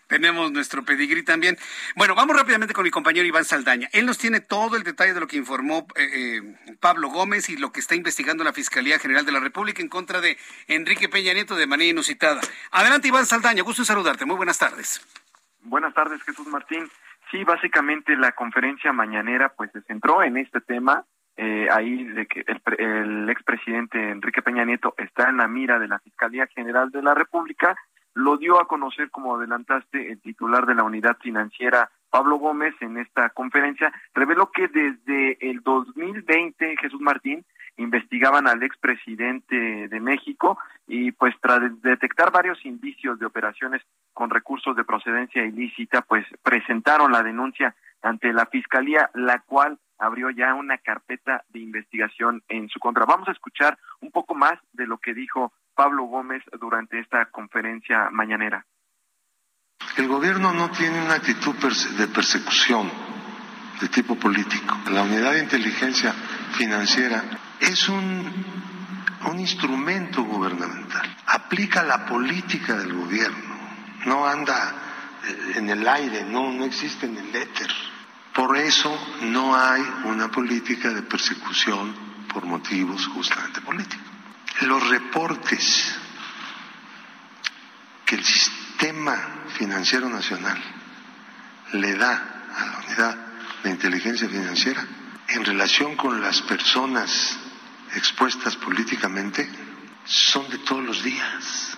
tenemos 0.07 0.51
nuestro 0.51 0.83
pedigrí 0.83 1.23
también. 1.23 1.57
Bueno, 1.95 2.15
vamos 2.15 2.35
rápidamente 2.35 2.73
con 2.73 2.83
mi 2.83 2.91
compañero 2.91 3.25
Iván 3.25 3.45
Saldaña. 3.45 3.89
Él 3.91 4.05
nos 4.05 4.17
tiene 4.17 4.39
todo 4.39 4.75
el 4.77 4.83
detalle 4.83 5.13
de 5.13 5.19
lo 5.19 5.27
que 5.27 5.38
informó 5.38 5.88
eh, 5.95 6.09
eh, 6.13 6.75
Pablo 6.79 7.09
Gómez 7.09 7.49
y 7.49 7.57
lo 7.57 7.71
que 7.71 7.79
está 7.79 7.95
investigando 7.95 8.43
la 8.43 8.53
Fiscalía 8.53 8.99
General 8.99 9.25
de 9.25 9.31
la 9.31 9.39
República 9.39 9.81
en 9.81 9.89
contra 9.89 10.21
de 10.21 10.38
Enrique 10.67 11.09
Peña 11.09 11.33
Nieto 11.33 11.55
de 11.55 11.67
manera 11.67 11.89
inusitada. 11.89 12.41
Adelante, 12.71 13.07
Iván 13.07 13.25
Saldaña. 13.25 13.63
Gusto 13.63 13.81
en 13.81 13.85
saludarte. 13.85 14.25
Muy 14.25 14.35
buenas 14.35 14.59
tardes. 14.59 15.01
Buenas 15.61 15.93
tardes, 15.93 16.21
Jesús 16.23 16.47
Martín. 16.47 16.89
Sí, 17.31 17.43
básicamente 17.43 18.15
la 18.15 18.33
conferencia 18.33 18.93
mañanera 18.93 19.49
pues 19.49 19.71
se 19.71 19.81
centró 19.81 20.23
en 20.23 20.38
este 20.38 20.61
tema. 20.61 21.05
Eh, 21.38 21.67
ahí 21.69 22.05
de 22.05 22.27
que 22.27 22.45
el, 22.47 22.61
el 22.77 23.29
expresidente 23.29 24.11
Enrique 24.11 24.41
Peña 24.41 24.63
Nieto 24.63 24.93
está 24.97 25.29
en 25.29 25.38
la 25.38 25.47
mira 25.49 25.79
de 25.79 25.89
la 25.89 25.99
Fiscalía 25.99 26.47
General 26.47 26.89
de 26.91 27.01
la 27.01 27.13
República 27.13 27.75
lo 28.15 28.38
dio 28.38 28.60
a 28.60 28.67
conocer, 28.67 29.12
como 29.12 29.36
adelantaste, 29.36 30.12
el 30.12 30.21
titular 30.21 30.65
de 30.65 30.73
la 30.73 30.84
unidad 30.84 31.17
financiera, 31.21 31.91
Pablo 32.10 32.38
Gómez, 32.38 32.73
en 32.80 32.97
esta 32.97 33.30
conferencia, 33.30 33.93
reveló 34.13 34.49
que 34.51 34.69
desde 34.69 35.38
el 35.49 35.62
2020, 35.62 36.78
Jesús 36.78 37.01
Martín, 37.01 37.45
investigaban 37.78 38.47
al 38.47 38.63
expresidente 38.63 39.89
de 39.89 39.99
México 39.99 40.58
y 40.88 41.12
pues 41.12 41.36
tras 41.41 41.60
detectar 41.82 42.32
varios 42.32 42.65
indicios 42.65 43.19
de 43.19 43.25
operaciones 43.25 43.82
con 44.13 44.30
recursos 44.30 44.78
de 44.78 44.86
procedencia 44.86 45.43
ilícita, 45.43 46.01
pues 46.01 46.25
presentaron 46.41 47.12
la 47.12 47.21
denuncia 47.21 47.75
ante 48.01 48.32
la 48.32 48.45
Fiscalía, 48.45 49.10
la 49.13 49.39
cual 49.39 49.78
abrió 49.97 50.30
ya 50.30 50.54
una 50.54 50.78
carpeta 50.78 51.43
de 51.49 51.60
investigación 51.60 52.43
en 52.47 52.69
su 52.69 52.80
contra. 52.80 53.06
Vamos 53.06 53.28
a 53.28 53.34
escuchar 53.34 53.78
un 53.99 54.12
poco 54.12 54.36
más 54.36 54.54
de 54.71 54.88
lo 54.88 54.99
que 54.99 55.13
dijo 55.13 55.51
Pablo 55.75 56.05
Gómez 56.05 56.41
durante 56.59 56.99
esta 56.99 57.25
conferencia 57.25 58.09
mañanera. 58.11 58.65
El 59.97 60.07
gobierno 60.07 60.53
no 60.53 60.71
tiene 60.71 61.01
una 61.01 61.15
actitud 61.15 61.55
de 61.55 62.07
persecución 62.07 62.89
de 63.79 63.88
tipo 63.89 64.15
político. 64.15 64.77
La 64.91 65.03
unidad 65.03 65.33
de 65.33 65.43
inteligencia 65.43 66.13
financiera 66.53 67.23
es 67.59 67.89
un, 67.89 68.45
un 69.29 69.39
instrumento 69.39 70.23
gubernamental. 70.23 71.17
Aplica 71.27 71.83
la 71.83 72.05
política 72.05 72.75
del 72.75 72.93
gobierno. 72.93 73.55
No 74.05 74.25
anda 74.25 74.73
eh, 75.25 75.53
en 75.55 75.69
el 75.69 75.88
aire, 75.88 76.23
no, 76.23 76.51
no 76.51 76.65
existe 76.65 77.05
en 77.05 77.17
el 77.17 77.35
éter. 77.35 77.71
Por 78.33 78.57
eso 78.57 78.93
no 79.21 79.55
hay 79.55 79.81
una 80.05 80.29
política 80.29 80.89
de 80.89 81.01
persecución 81.03 81.95
por 82.31 82.45
motivos 82.45 83.07
justamente 83.07 83.61
políticos. 83.61 84.05
Los 84.62 84.88
reportes 84.88 85.96
que 88.06 88.15
el 88.15 88.24
sistema 88.24 89.46
financiero 89.58 90.10
nacional 90.10 90.62
le 91.74 91.96
da 91.96 92.44
a 92.56 92.65
la 92.65 92.78
unidad 92.86 93.18
de 93.63 93.70
inteligencia 93.72 94.30
financiera 94.30 94.86
en 95.28 95.44
relación 95.44 95.96
con 95.96 96.22
las 96.22 96.41
personas 96.44 97.38
expuestas 97.96 98.56
políticamente 98.56 99.50
son 100.06 100.50
de 100.50 100.60
todos 100.60 100.84
los 100.84 101.04
días. 101.04 101.78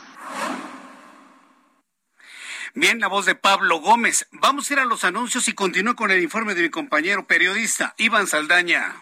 Bien, 2.74 3.00
la 3.00 3.08
voz 3.08 3.26
de 3.26 3.34
Pablo 3.34 3.80
Gómez. 3.80 4.28
Vamos 4.32 4.70
a 4.70 4.74
ir 4.74 4.80
a 4.80 4.86
los 4.86 5.04
anuncios 5.04 5.48
y 5.48 5.54
continúo 5.54 5.96
con 5.96 6.12
el 6.12 6.22
informe 6.22 6.54
de 6.54 6.62
mi 6.62 6.70
compañero 6.70 7.26
periodista, 7.26 7.96
Iván 7.98 8.28
Saldaña. 8.28 9.02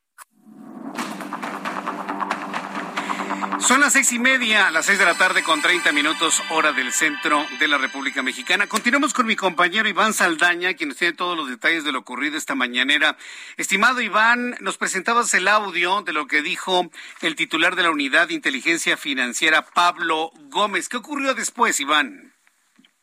Son 3.59 3.79
las 3.79 3.93
seis 3.93 4.11
y 4.11 4.19
media, 4.19 4.71
las 4.71 4.85
seis 4.85 4.97
de 4.97 5.05
la 5.05 5.15
tarde 5.15 5.43
con 5.43 5.61
30 5.61 5.91
minutos, 5.91 6.41
hora 6.49 6.71
del 6.71 6.91
centro 6.91 7.45
de 7.59 7.67
la 7.67 7.77
República 7.77 8.23
Mexicana. 8.23 8.67
Continuamos 8.67 9.13
con 9.13 9.25
mi 9.25 9.35
compañero 9.35 9.87
Iván 9.87 10.13
Saldaña, 10.13 10.73
quien 10.73 10.89
nos 10.89 10.97
tiene 10.97 11.13
todos 11.13 11.37
los 11.37 11.49
detalles 11.49 11.83
de 11.83 11.91
lo 11.91 11.99
ocurrido 11.99 12.37
esta 12.37 12.55
mañanera. 12.55 13.17
Estimado 13.57 14.01
Iván, 14.01 14.55
nos 14.61 14.77
presentabas 14.77 15.33
el 15.33 15.47
audio 15.47 16.01
de 16.01 16.13
lo 16.13 16.27
que 16.27 16.41
dijo 16.41 16.89
el 17.21 17.35
titular 17.35 17.75
de 17.75 17.83
la 17.83 17.91
Unidad 17.91 18.29
de 18.29 18.33
Inteligencia 18.33 18.97
Financiera, 18.97 19.65
Pablo 19.73 20.31
Gómez. 20.49 20.89
¿Qué 20.89 20.97
ocurrió 20.97 21.33
después, 21.33 21.79
Iván? 21.79 22.33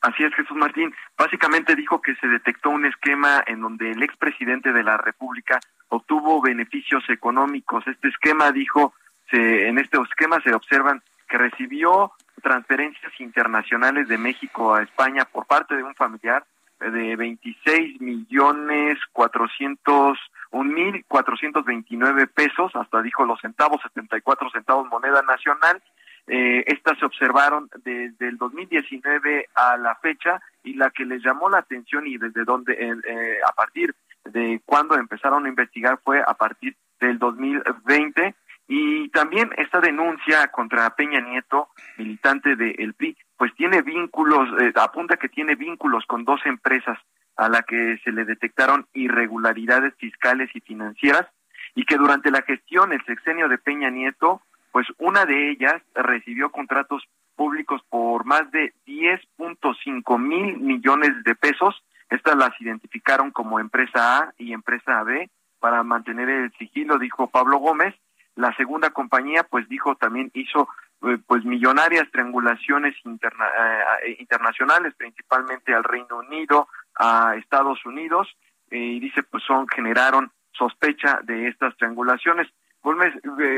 Así 0.00 0.22
es, 0.22 0.34
Jesús 0.34 0.56
Martín. 0.56 0.94
Básicamente 1.16 1.74
dijo 1.74 2.00
que 2.00 2.14
se 2.16 2.26
detectó 2.28 2.70
un 2.70 2.86
esquema 2.86 3.42
en 3.46 3.60
donde 3.60 3.90
el 3.90 4.02
expresidente 4.02 4.72
de 4.72 4.84
la 4.84 4.96
República 4.96 5.60
obtuvo 5.88 6.40
beneficios 6.40 7.02
económicos. 7.08 7.86
Este 7.86 8.08
esquema, 8.08 8.52
dijo, 8.52 8.94
en 9.36 9.78
este 9.78 10.00
esquema 10.00 10.40
se 10.40 10.54
observan 10.54 11.02
que 11.28 11.38
recibió 11.38 12.12
transferencias 12.42 13.12
internacionales 13.20 14.08
de 14.08 14.18
México 14.18 14.74
a 14.74 14.82
España 14.82 15.24
por 15.24 15.46
parte 15.46 15.76
de 15.76 15.82
un 15.82 15.94
familiar 15.94 16.44
de 16.80 17.16
26 17.16 18.00
millones 18.00 18.98
400 19.12 20.18
un 20.50 20.72
mil 20.72 21.04
cuatrocientos 21.06 21.64
veintinueve 21.64 22.26
pesos, 22.26 22.74
hasta 22.74 23.02
dijo 23.02 23.24
los 23.24 23.40
centavos, 23.40 23.82
74 23.82 24.50
centavos 24.50 24.88
moneda 24.88 25.22
nacional. 25.22 25.82
Eh, 26.26 26.64
estas 26.66 26.98
se 26.98 27.06
observaron 27.06 27.70
desde 27.84 28.28
el 28.28 28.36
2019 28.36 29.48
a 29.54 29.76
la 29.76 29.94
fecha 29.96 30.40
y 30.62 30.74
la 30.74 30.90
que 30.90 31.04
les 31.04 31.22
llamó 31.22 31.48
la 31.48 31.58
atención 31.58 32.06
y 32.06 32.18
desde 32.18 32.44
donde, 32.44 32.74
eh, 32.74 33.38
a 33.46 33.52
partir 33.52 33.94
de 34.24 34.60
cuando 34.64 34.94
empezaron 34.94 35.46
a 35.46 35.48
investigar 35.48 35.98
fue 36.04 36.20
a 36.20 36.34
partir 36.34 36.76
del 37.00 37.18
2020 37.18 38.34
y 38.68 39.08
también 39.08 39.50
esta 39.56 39.80
denuncia 39.80 40.48
contra 40.48 40.94
Peña 40.94 41.20
Nieto, 41.20 41.68
militante 41.96 42.54
del 42.54 42.92
PRI, 42.92 43.16
pues 43.38 43.54
tiene 43.54 43.80
vínculos, 43.80 44.48
eh, 44.60 44.72
apunta 44.76 45.16
que 45.16 45.30
tiene 45.30 45.54
vínculos 45.54 46.04
con 46.06 46.24
dos 46.24 46.40
empresas 46.44 46.98
a 47.36 47.48
la 47.48 47.62
que 47.62 47.98
se 48.04 48.12
le 48.12 48.26
detectaron 48.26 48.86
irregularidades 48.92 49.94
fiscales 49.96 50.50
y 50.54 50.60
financieras 50.60 51.26
y 51.74 51.84
que 51.84 51.96
durante 51.96 52.30
la 52.30 52.42
gestión, 52.42 52.92
el 52.92 53.02
sexenio 53.06 53.48
de 53.48 53.56
Peña 53.56 53.88
Nieto, 53.88 54.42
pues 54.70 54.86
una 54.98 55.24
de 55.24 55.50
ellas 55.50 55.80
recibió 55.94 56.50
contratos 56.50 57.02
públicos 57.36 57.80
por 57.88 58.26
más 58.26 58.50
de 58.50 58.74
10.5 58.86 60.18
mil 60.18 60.58
millones 60.58 61.24
de 61.24 61.34
pesos. 61.34 61.82
Estas 62.10 62.36
las 62.36 62.50
identificaron 62.60 63.30
como 63.30 63.60
empresa 63.60 64.18
A 64.18 64.34
y 64.36 64.52
empresa 64.52 65.02
B 65.04 65.30
para 65.58 65.82
mantener 65.84 66.28
el 66.28 66.52
sigilo, 66.58 66.98
dijo 66.98 67.28
Pablo 67.28 67.58
Gómez, 67.58 67.94
la 68.38 68.54
segunda 68.54 68.90
compañía, 68.90 69.42
pues 69.42 69.68
dijo, 69.68 69.96
también 69.96 70.30
hizo 70.32 70.68
eh, 71.02 71.18
pues 71.26 71.44
millonarias 71.44 72.08
triangulaciones 72.12 72.94
interna 73.04 73.46
eh, 74.04 74.16
internacionales, 74.20 74.94
principalmente 74.96 75.74
al 75.74 75.82
Reino 75.82 76.18
Unido, 76.18 76.68
a 76.94 77.34
Estados 77.34 77.84
Unidos, 77.84 78.28
eh, 78.70 78.78
y 78.78 79.00
dice, 79.00 79.24
pues 79.24 79.42
son, 79.42 79.66
generaron 79.66 80.30
sospecha 80.52 81.18
de 81.24 81.48
estas 81.48 81.76
triangulaciones. 81.78 82.46
Gómez, 82.80 83.12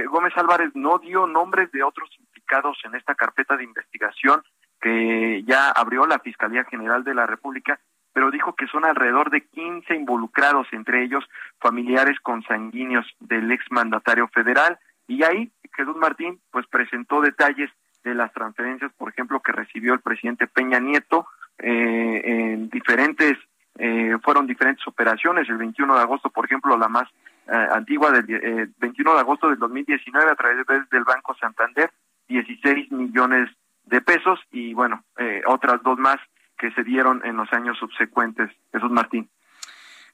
Gómez 0.09 0.33
Álvarez 0.37 0.71
no 0.73 0.99
dio 0.99 1.27
nombres 1.27 1.71
de 1.73 1.83
otros 1.83 2.09
implicados 2.19 2.79
en 2.85 2.95
esta 2.95 3.15
carpeta 3.15 3.59
de 3.59 3.65
investigación 3.65 4.43
que 4.81 5.45
ya 5.47 5.71
abrió 5.73 6.07
la 6.07 6.21
Fiscalía 6.21 6.65
General 6.65 7.05
de 7.05 7.15
la 7.15 7.27
República 7.27 7.79
pero 8.13 8.31
dijo 8.31 8.55
que 8.55 8.67
son 8.67 8.85
alrededor 8.85 9.31
de 9.31 9.43
15 9.43 9.95
involucrados, 9.95 10.67
entre 10.73 11.05
ellos 11.05 11.25
familiares 11.59 12.19
consanguíneos 12.21 13.07
del 13.21 13.51
exmandatario 13.53 14.29
federal. 14.29 14.79
Y 15.07 15.23
ahí 15.23 15.51
Jesús 15.75 15.97
Martín 15.97 16.41
pues 16.51 16.67
presentó 16.67 17.21
detalles 17.21 17.71
de 18.05 18.15
las 18.15 18.33
transferencias, 18.33 18.93
por 18.95 19.11
ejemplo, 19.11 19.41
que 19.41 19.53
recibió 19.53 19.95
el 19.95 20.01
presidente 20.01 20.47
Peña 20.47 20.81
Nieto 20.81 21.27
eh, 21.59 22.23
en 22.25 22.71
diferentes, 22.71 23.37
eh, 23.79 24.17
fueron 24.23 24.47
diferentes 24.47 24.87
operaciones. 24.87 25.49
El 25.49 25.59
21 25.59 25.95
de 25.95 26.01
agosto, 26.01 26.31
por 26.31 26.47
ejemplo, 26.47 26.77
la 26.77 26.89
más 26.89 27.09
eh, 27.47 27.69
antigua 27.73 28.11
del 28.11 28.73
21 28.79 29.15
de 29.15 29.21
agosto 29.21 29.49
del 29.49 29.59
2019 29.59 30.31
a 30.31 30.35
través 30.35 30.67
del 30.91 31.05
Banco 31.05 31.35
Santander, 31.35 31.91
16 32.29 32.91
millones 32.93 33.51
de 33.85 34.01
pesos 34.01 34.39
y 34.53 34.73
bueno, 34.73 35.03
otras 35.47 35.83
dos 35.83 35.99
más 35.99 36.19
que 36.61 36.71
se 36.73 36.85
dieron 36.85 37.25
en 37.25 37.37
los 37.37 37.51
años 37.53 37.79
subsecuentes. 37.79 38.51
Jesús 38.71 38.91
Martín. 38.91 39.31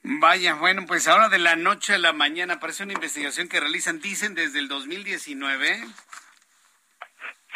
Vaya, 0.02 0.54
bueno, 0.54 0.82
pues 0.86 1.08
ahora 1.08 1.28
de 1.28 1.40
la 1.40 1.56
noche 1.56 1.94
a 1.94 1.98
la 1.98 2.12
mañana 2.12 2.60
parece 2.60 2.84
una 2.84 2.92
investigación 2.92 3.48
que 3.48 3.58
realizan, 3.58 3.98
dicen, 3.98 4.34
desde 4.34 4.60
el 4.60 4.68
2019. 4.68 5.84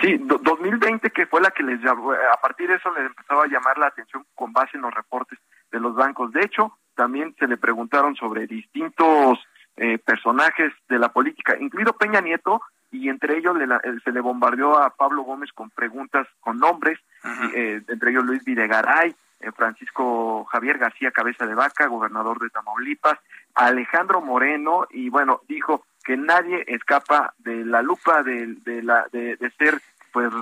Sí, 0.00 0.16
2020 0.18 1.10
que 1.10 1.26
fue 1.26 1.40
la 1.40 1.52
que 1.52 1.62
les 1.62 1.80
llamó, 1.80 2.12
a 2.12 2.40
partir 2.40 2.68
de 2.68 2.76
eso 2.76 2.90
les 2.94 3.06
empezaba 3.06 3.44
a 3.44 3.48
llamar 3.48 3.78
la 3.78 3.86
atención 3.86 4.26
con 4.34 4.52
base 4.52 4.76
en 4.76 4.82
los 4.82 4.92
reportes 4.92 5.38
de 5.70 5.78
los 5.78 5.94
bancos. 5.94 6.32
De 6.32 6.40
hecho, 6.40 6.76
también 6.96 7.36
se 7.38 7.46
le 7.46 7.56
preguntaron 7.56 8.16
sobre 8.16 8.46
distintos 8.46 9.38
eh, 9.76 9.98
personajes 9.98 10.72
de 10.88 10.98
la 10.98 11.12
política, 11.12 11.56
incluido 11.60 11.92
Peña 11.92 12.20
Nieto, 12.20 12.62
y 12.90 13.08
entre 13.08 13.38
ellos 13.38 13.56
se 14.04 14.12
le 14.12 14.20
bombardeó 14.20 14.78
a 14.78 14.90
Pablo 14.90 15.22
Gómez 15.22 15.50
con 15.52 15.70
preguntas 15.70 16.26
con 16.40 16.58
nombres, 16.58 16.98
entre 17.22 18.10
ellos 18.10 18.24
Luis 18.24 18.44
Videgaray, 18.44 19.14
Francisco 19.56 20.44
Javier 20.44 20.78
García 20.78 21.10
Cabeza 21.10 21.46
de 21.46 21.54
Vaca, 21.54 21.86
gobernador 21.86 22.38
de 22.40 22.50
Tamaulipas, 22.50 23.18
Alejandro 23.54 24.20
Moreno, 24.20 24.86
y 24.90 25.08
bueno, 25.08 25.40
dijo 25.48 25.84
que 26.04 26.16
nadie 26.16 26.64
escapa 26.66 27.34
de 27.38 27.64
la 27.64 27.82
lupa 27.82 28.22
de, 28.22 28.56
la, 28.82 29.06
de, 29.12 29.36
ser, 29.58 29.80
pues, 30.12 30.32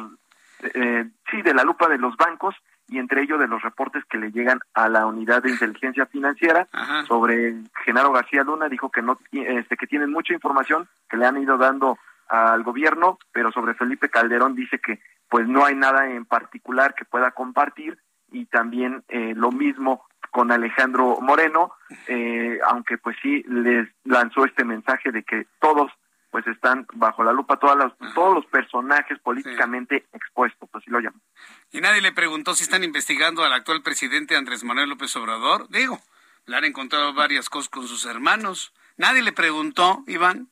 eh, 0.75 1.09
sí, 1.31 1.43
de 1.43 1.55
la 1.55 1.65
lupa 1.65 1.89
de 1.89 1.99
los 1.99 2.17
bancos 2.17 2.55
y 2.89 2.99
entre 2.99 3.23
ellos 3.23 3.39
de 3.39 3.49
los 3.49 3.63
reportes 3.63 4.05
que 4.07 4.19
le 4.19 4.31
llegan 4.31 4.61
a 4.73 4.89
la 4.89 5.07
unidad 5.07 5.43
de 5.43 5.51
inteligencia 5.51 6.07
financiera 6.07 6.67
sobre 7.07 7.55
Genaro 7.85 8.13
García 8.13 8.45
Luna 8.45 8.71
dijo 8.71 8.91
que 8.91 9.03
no 9.03 9.19
este 9.31 9.77
que 9.77 9.87
tienen 9.87 10.11
mucha 10.11 10.33
información 10.33 10.89
que 11.11 11.19
le 11.19 11.27
han 11.27 11.37
ido 11.37 11.59
dando 11.59 11.99
al 12.29 12.63
gobierno 12.63 13.19
pero 13.33 13.53
sobre 13.53 13.75
Felipe 13.75 14.09
Calderón 14.09 14.55
dice 14.55 14.79
que 14.79 15.01
pues 15.29 15.47
no 15.47 15.65
hay 15.65 15.75
nada 15.75 16.11
en 16.11 16.25
particular 16.25 16.95
que 16.95 17.05
pueda 17.05 17.31
compartir 17.33 17.99
y 18.31 18.47
también 18.47 19.05
eh, 19.09 19.33
lo 19.35 19.51
mismo 19.51 20.07
con 20.31 20.53
Alejandro 20.53 21.19
Moreno, 21.21 21.73
eh, 22.07 22.59
aunque 22.67 22.99
pues 22.99 23.17
sí 23.23 23.43
les 23.49 23.89
lanzó 24.05 24.45
este 24.45 24.65
mensaje 24.65 25.11
de 25.11 25.23
que 25.23 25.47
todos 25.61 25.91
pues 26.31 26.47
están 26.47 26.87
bajo 26.93 27.25
la 27.25 27.33
lupa, 27.33 27.59
todas 27.59 27.93
todos 28.15 28.35
los 28.35 28.45
personajes 28.47 29.19
políticamente 29.21 30.07
expuestos, 30.13 30.69
así 30.75 30.91
lo 30.91 31.01
llaman. 31.01 31.23
Y 31.71 31.81
nadie 31.81 32.03
le 32.03 32.13
preguntó 32.13 32.55
si 32.55 32.65
están 32.65 32.85
investigando 32.85 33.45
al 33.45 33.53
actual 33.55 33.83
presidente 33.83 34.37
Andrés 34.37 34.63
Manuel 34.63 34.91
López 34.91 35.17
Obrador. 35.17 35.69
Digo, 35.71 36.01
le 36.45 36.57
han 36.57 36.65
encontrado 36.65 37.15
varias 37.15 37.49
cosas 37.49 37.71
con 37.71 37.89
sus 37.89 38.05
hermanos. 38.05 38.75
Nadie 38.99 39.23
le 39.23 39.33
preguntó, 39.33 40.05
Iván. 40.07 40.51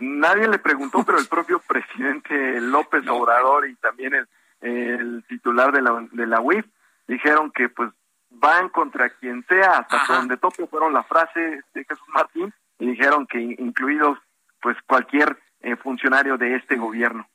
Nadie 0.00 0.48
le 0.48 0.58
preguntó, 0.58 1.04
pero 1.04 1.18
el 1.18 1.26
propio 1.28 1.60
presidente 1.60 2.60
López 2.60 3.06
Obrador 3.08 3.68
y 3.68 3.74
también 3.76 4.14
el, 4.14 4.28
el 4.60 5.24
titular 5.28 5.72
de 5.72 5.82
la, 5.82 6.06
de 6.12 6.26
la 6.26 6.40
UIF 6.40 6.66
dijeron 7.06 7.50
que 7.50 7.68
pues 7.68 7.90
van 8.30 8.68
contra 8.68 9.10
quien 9.10 9.44
sea, 9.48 9.86
hasta 9.88 10.14
donde 10.14 10.36
tope 10.36 10.66
fueron 10.66 10.92
la 10.92 11.02
frase 11.02 11.62
de 11.74 11.84
Jesús 11.84 12.06
Martín 12.08 12.52
y 12.78 12.86
dijeron 12.86 13.26
que 13.26 13.40
incluidos 13.40 14.18
pues 14.62 14.76
cualquier 14.86 15.38
eh, 15.60 15.76
funcionario 15.76 16.38
de 16.38 16.56
este 16.56 16.76
gobierno. 16.76 17.28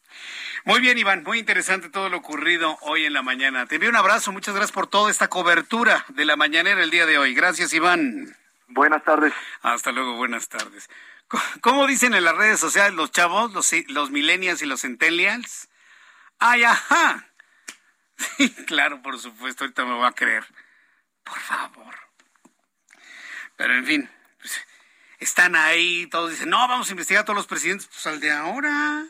Muy 0.63 0.80
bien, 0.80 0.97
Iván, 0.97 1.23
muy 1.23 1.39
interesante 1.39 1.89
todo 1.89 2.10
lo 2.10 2.17
ocurrido 2.17 2.78
hoy 2.82 3.06
en 3.06 3.13
la 3.13 3.21
mañana. 3.21 3.65
Te 3.67 3.75
envío 3.75 3.89
un 3.89 3.95
abrazo, 3.95 4.32
muchas 4.32 4.56
gracias 4.56 4.71
por 4.71 4.88
toda 4.88 5.12
esta 5.12 5.28
cobertura 5.28 6.06
de 6.10 6.25
la 6.25 6.36
mañanera 6.36 6.82
el 6.82 6.89
día 6.89 7.06
de 7.06 7.17
hoy. 7.17 7.36
Gracias, 7.36 7.73
Iván. 7.73 8.36
Buenas 8.67 9.04
tardes. 9.04 9.34
Hasta 9.62 9.91
luego, 9.91 10.15
buenas 10.15 10.49
tardes. 10.49 10.89
¿Cómo 11.62 11.88
dicen 11.88 12.14
en 12.14 12.24
las 12.24 12.36
redes 12.36 12.60
sociales 12.60 12.94
los 12.94 13.12
chavos, 13.12 13.54
los, 13.54 13.72
los 13.88 14.12
millennials 14.12 14.62
y 14.62 14.66
los 14.66 14.82
centennials? 14.82 15.70
¡Ay, 16.40 16.64
ajá! 16.64 17.32
Sí, 18.38 18.50
claro, 18.66 19.02
por 19.02 19.20
supuesto, 19.20 19.66
ahorita 19.66 19.84
me 19.84 19.98
va 19.98 20.08
a 20.08 20.16
creer. 20.16 20.46
Por 21.26 21.38
favor. 21.38 21.96
Pero 23.58 23.76
en 23.76 23.86
fin, 23.86 24.10
pues, 24.40 24.66
están 25.20 25.58
ahí, 25.58 26.08
todos 26.08 26.32
dicen, 26.32 26.50
no, 26.50 26.66
vamos 26.66 26.88
a 26.88 26.92
investigar 26.92 27.24
a 27.24 27.26
todos 27.26 27.36
los 27.36 27.48
presidentes, 27.48 27.88
pues 27.88 28.08
al 28.08 28.22
de 28.22 28.32
ahora. 28.32 29.06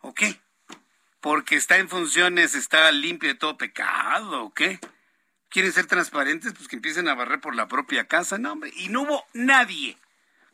¿O 0.00 0.14
qué? 0.14 0.40
Porque 1.20 1.56
está 1.56 1.76
en 1.76 1.90
funciones, 1.90 2.54
está 2.54 2.90
limpio 2.92 3.28
de 3.28 3.34
todo 3.34 3.58
pecado, 3.58 4.44
¿o 4.44 4.54
qué? 4.54 4.80
¿Quieren 5.50 5.72
ser 5.72 5.84
transparentes? 5.84 6.54
Pues 6.54 6.68
que 6.68 6.76
empiecen 6.76 7.08
a 7.08 7.14
barrer 7.14 7.40
por 7.40 7.54
la 7.54 7.68
propia 7.68 8.08
casa, 8.08 8.38
no, 8.38 8.52
hombre. 8.52 8.72
Y 8.76 8.88
no 8.88 9.02
hubo 9.02 9.26
nadie 9.34 9.98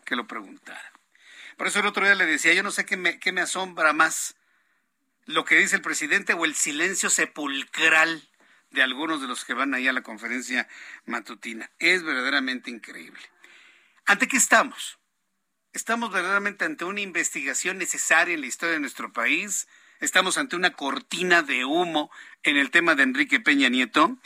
que 0.08 0.16
lo 0.16 0.26
preguntara. 0.26 0.92
Por 1.56 1.66
eso 1.66 1.80
el 1.80 1.86
otro 1.86 2.04
día 2.04 2.14
le 2.14 2.24
decía, 2.24 2.54
yo 2.54 2.62
no 2.62 2.70
sé 2.70 2.86
qué 2.86 2.96
me, 2.96 3.18
qué 3.20 3.30
me 3.30 3.42
asombra 3.42 3.92
más, 3.92 4.36
lo 5.26 5.44
que 5.44 5.56
dice 5.56 5.76
el 5.76 5.82
presidente 5.82 6.32
o 6.32 6.46
el 6.46 6.54
silencio 6.54 7.10
sepulcral 7.10 8.26
de 8.70 8.82
algunos 8.82 9.20
de 9.20 9.28
los 9.28 9.44
que 9.44 9.54
van 9.54 9.74
ahí 9.74 9.86
a 9.86 9.92
la 9.92 10.02
conferencia 10.02 10.66
matutina. 11.04 11.70
Es 11.78 12.02
verdaderamente 12.02 12.70
increíble. 12.70 13.20
¿Ante 14.06 14.28
qué 14.28 14.38
estamos? 14.38 14.98
¿Estamos 15.74 16.10
verdaderamente 16.10 16.64
ante 16.64 16.86
una 16.86 17.02
investigación 17.02 17.76
necesaria 17.76 18.34
en 18.34 18.40
la 18.40 18.46
historia 18.46 18.74
de 18.74 18.80
nuestro 18.80 19.12
país? 19.12 19.68
¿Estamos 20.00 20.38
ante 20.38 20.56
una 20.56 20.72
cortina 20.72 21.42
de 21.42 21.66
humo 21.66 22.10
en 22.42 22.56
el 22.56 22.70
tema 22.70 22.94
de 22.94 23.02
Enrique 23.02 23.40
Peña 23.40 23.68
Nieto? 23.68 24.16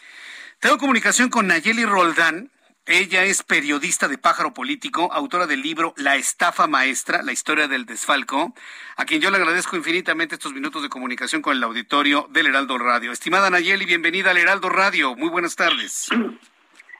Tengo 0.60 0.78
comunicación 0.78 1.28
con 1.30 1.48
Nayeli 1.48 1.84
Roldán, 1.84 2.52
ella 2.86 3.24
es 3.24 3.44
periodista 3.44 4.08
de 4.08 4.18
Pájaro 4.18 4.54
Político, 4.54 5.12
autora 5.12 5.46
del 5.46 5.62
libro 5.62 5.94
La 5.96 6.16
estafa 6.16 6.66
maestra, 6.66 7.22
la 7.22 7.32
historia 7.32 7.68
del 7.68 7.86
desfalco, 7.86 8.54
a 8.96 9.04
quien 9.04 9.20
yo 9.20 9.30
le 9.30 9.36
agradezco 9.36 9.76
infinitamente 9.76 10.34
estos 10.34 10.52
minutos 10.52 10.82
de 10.82 10.88
comunicación 10.88 11.42
con 11.42 11.56
el 11.56 11.62
auditorio 11.62 12.28
del 12.30 12.48
Heraldo 12.48 12.78
Radio. 12.78 13.12
Estimada 13.12 13.50
Nayeli, 13.50 13.84
bienvenida 13.84 14.32
al 14.32 14.38
Heraldo 14.38 14.68
Radio. 14.68 15.14
Muy 15.14 15.28
buenas 15.28 15.54
tardes. 15.54 16.08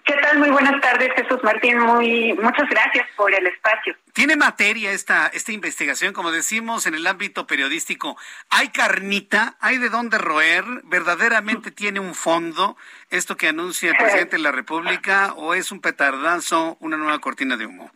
¿Qué 0.05 0.15
tal? 0.15 0.39
Muy 0.39 0.51
buenas 0.51 0.81
tardes, 0.81 1.13
Jesús 1.15 1.43
Martín. 1.45 1.79
Muy 1.79 2.33
muchas 2.35 2.69
gracias 2.69 3.07
por 3.17 3.33
el 3.33 3.47
espacio. 3.47 3.95
Tiene 4.13 4.35
materia 4.35 4.91
esta 4.91 5.29
esta 5.29 5.53
investigación, 5.53 6.13
como 6.13 6.33
decimos 6.33 6.87
en 6.87 6.95
el 6.95 7.07
ámbito 7.07 7.47
periodístico. 7.47 8.17
Hay 8.51 8.69
carnita, 8.69 9.55
hay 9.61 9.79
de 9.79 9.91
dónde 9.91 10.19
roer. 10.19 10.65
Verdaderamente 10.85 11.71
tiene 11.71 12.01
un 12.01 12.15
fondo 12.15 12.77
esto 13.11 13.37
que 13.37 13.49
anuncia 13.49 13.91
el 13.91 13.97
presidente 13.97 14.37
de 14.37 14.43
la 14.43 14.53
República 14.53 15.35
o 15.37 15.55
es 15.55 15.71
un 15.71 15.81
petardazo, 15.81 16.77
una 16.81 16.97
nueva 16.97 17.21
cortina 17.21 17.57
de 17.57 17.67
humo. 17.67 17.91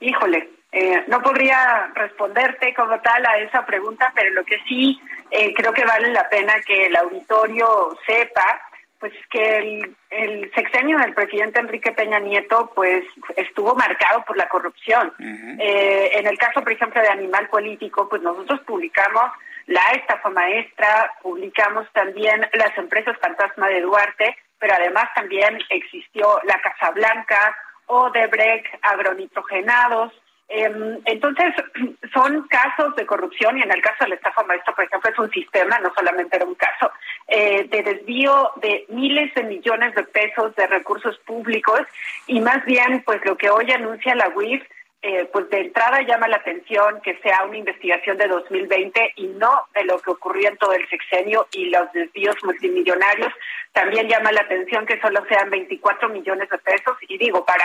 Híjole, 0.00 0.48
eh, 0.72 1.04
no 1.08 1.20
podría 1.20 1.90
responderte 1.94 2.72
como 2.74 2.98
tal 3.00 3.26
a 3.26 3.38
esa 3.38 3.66
pregunta, 3.66 4.10
pero 4.14 4.30
lo 4.32 4.44
que 4.44 4.58
sí 4.66 4.98
eh, 5.30 5.52
creo 5.54 5.74
que 5.74 5.84
vale 5.84 6.08
la 6.08 6.28
pena 6.30 6.54
que 6.66 6.86
el 6.86 6.96
auditorio 6.96 7.98
sepa 8.06 8.62
pues 9.00 9.14
que 9.30 9.80
el, 10.10 10.52
sexenio 10.54 10.98
del 10.98 11.14
presidente 11.14 11.58
Enrique 11.58 11.92
Peña 11.92 12.18
Nieto 12.18 12.70
pues 12.74 13.02
estuvo 13.36 13.74
marcado 13.74 14.22
por 14.26 14.36
la 14.36 14.48
corrupción. 14.48 15.12
Eh, 15.58 16.10
en 16.14 16.26
el 16.26 16.36
caso, 16.36 16.60
por 16.60 16.70
ejemplo, 16.70 17.00
de 17.00 17.08
Animal 17.08 17.48
Político, 17.48 18.08
pues 18.08 18.20
nosotros 18.20 18.60
publicamos 18.66 19.32
la 19.66 19.80
estafa 19.92 20.28
maestra, 20.28 21.14
publicamos 21.22 21.90
también 21.92 22.46
las 22.52 22.76
empresas 22.76 23.16
fantasma 23.18 23.68
de 23.68 23.80
Duarte, 23.80 24.36
pero 24.58 24.74
además 24.74 25.06
también 25.14 25.58
existió 25.70 26.38
la 26.44 26.60
Casa 26.60 26.90
Blanca, 26.90 27.56
Odebrecht, 27.86 28.66
agronitrogenados, 28.82 30.12
entonces, 30.50 31.54
son 32.12 32.46
casos 32.48 32.96
de 32.96 33.06
corrupción 33.06 33.58
y 33.58 33.62
en 33.62 33.70
el 33.70 33.80
caso 33.80 34.04
del 34.04 34.14
estafa 34.14 34.42
maestro, 34.42 34.74
por 34.74 34.84
ejemplo, 34.84 35.10
es 35.10 35.18
un 35.18 35.30
sistema, 35.30 35.78
no 35.78 35.92
solamente 35.94 36.36
era 36.36 36.44
un 36.44 36.56
caso, 36.56 36.90
eh, 37.28 37.68
de 37.70 37.82
desvío 37.82 38.50
de 38.56 38.84
miles 38.88 39.32
de 39.34 39.44
millones 39.44 39.94
de 39.94 40.02
pesos 40.02 40.54
de 40.56 40.66
recursos 40.66 41.16
públicos 41.18 41.82
y 42.26 42.40
más 42.40 42.64
bien, 42.64 43.02
pues 43.04 43.24
lo 43.24 43.36
que 43.36 43.48
hoy 43.50 43.70
anuncia 43.70 44.14
la 44.16 44.28
UIF, 44.30 44.62
eh, 45.02 45.26
pues 45.32 45.48
de 45.48 45.60
entrada 45.60 46.02
llama 46.02 46.28
la 46.28 46.36
atención 46.36 47.00
que 47.00 47.16
sea 47.22 47.44
una 47.44 47.56
investigación 47.56 48.18
de 48.18 48.28
2020 48.28 49.14
y 49.16 49.28
no 49.28 49.66
de 49.72 49.84
lo 49.84 49.98
que 50.00 50.10
ocurrió 50.10 50.48
en 50.48 50.58
todo 50.58 50.74
el 50.74 50.86
sexenio 50.88 51.46
y 51.52 51.70
los 51.70 51.90
desvíos 51.92 52.36
multimillonarios. 52.42 53.32
También 53.72 54.08
llama 54.08 54.32
la 54.32 54.42
atención 54.42 54.84
que 54.84 55.00
solo 55.00 55.24
sean 55.26 55.48
24 55.48 56.08
millones 56.10 56.50
de 56.50 56.58
pesos 56.58 56.98
y 57.08 57.16
digo, 57.16 57.46
para 57.46 57.64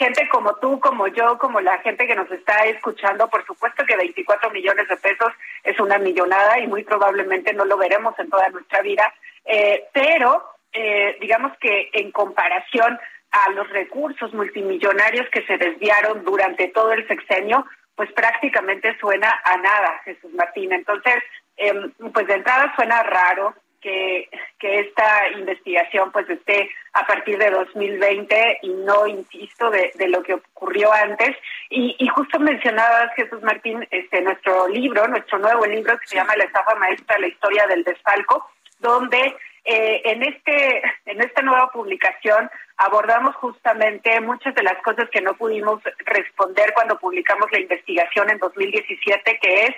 gente 0.00 0.26
como 0.30 0.56
tú, 0.56 0.80
como 0.80 1.08
yo, 1.08 1.36
como 1.36 1.60
la 1.60 1.78
gente 1.80 2.06
que 2.06 2.16
nos 2.16 2.30
está 2.30 2.64
escuchando, 2.64 3.28
por 3.28 3.44
supuesto 3.44 3.84
que 3.84 3.96
24 3.96 4.50
millones 4.50 4.88
de 4.88 4.96
pesos 4.96 5.30
es 5.62 5.78
una 5.78 5.98
millonada 5.98 6.58
y 6.58 6.66
muy 6.66 6.84
probablemente 6.84 7.52
no 7.52 7.66
lo 7.66 7.76
veremos 7.76 8.18
en 8.18 8.30
toda 8.30 8.48
nuestra 8.48 8.80
vida, 8.80 9.12
eh, 9.44 9.84
pero 9.92 10.42
eh, 10.72 11.18
digamos 11.20 11.52
que 11.58 11.90
en 11.92 12.10
comparación 12.12 12.98
a 13.30 13.50
los 13.50 13.68
recursos 13.68 14.32
multimillonarios 14.32 15.28
que 15.30 15.44
se 15.46 15.58
desviaron 15.58 16.24
durante 16.24 16.68
todo 16.68 16.92
el 16.92 17.06
sexenio, 17.06 17.66
pues 17.94 18.10
prácticamente 18.12 18.96
suena 18.98 19.28
a 19.44 19.58
nada, 19.58 20.00
Jesús 20.06 20.32
Martín. 20.32 20.72
Entonces, 20.72 21.16
em, 21.58 21.92
pues 22.12 22.26
de 22.26 22.34
entrada 22.34 22.72
suena 22.74 23.02
raro, 23.02 23.54
que, 23.80 24.28
que 24.58 24.80
esta 24.80 25.28
investigación 25.30 26.12
pues 26.12 26.28
esté 26.28 26.70
a 26.92 27.06
partir 27.06 27.38
de 27.38 27.50
2020 27.50 28.58
y 28.62 28.68
no, 28.68 29.06
insisto, 29.06 29.70
de, 29.70 29.92
de 29.94 30.08
lo 30.08 30.22
que 30.22 30.34
ocurrió 30.34 30.92
antes. 30.92 31.36
Y, 31.68 31.96
y, 31.98 32.08
justo 32.08 32.38
mencionabas, 32.38 33.14
Jesús 33.14 33.42
Martín, 33.42 33.86
este, 33.90 34.20
nuestro 34.22 34.68
libro, 34.68 35.06
nuestro 35.08 35.38
nuevo 35.38 35.66
libro 35.66 35.98
que 35.98 36.06
se 36.06 36.16
llama 36.16 36.36
La 36.36 36.44
estafa 36.44 36.74
maestra, 36.76 37.18
la 37.18 37.28
historia 37.28 37.66
del 37.66 37.84
desfalco, 37.84 38.50
donde 38.78 39.36
eh, 39.64 40.02
en, 40.04 40.22
este, 40.22 40.82
en 41.06 41.20
esta 41.20 41.42
nueva 41.42 41.70
publicación 41.70 42.50
abordamos 42.78 43.36
justamente 43.36 44.20
muchas 44.20 44.54
de 44.54 44.62
las 44.62 44.80
cosas 44.82 45.08
que 45.10 45.20
no 45.20 45.34
pudimos 45.34 45.82
responder 46.06 46.72
cuando 46.74 46.98
publicamos 46.98 47.52
la 47.52 47.60
investigación 47.60 48.30
en 48.30 48.38
2017, 48.38 49.38
que 49.38 49.64
es 49.64 49.74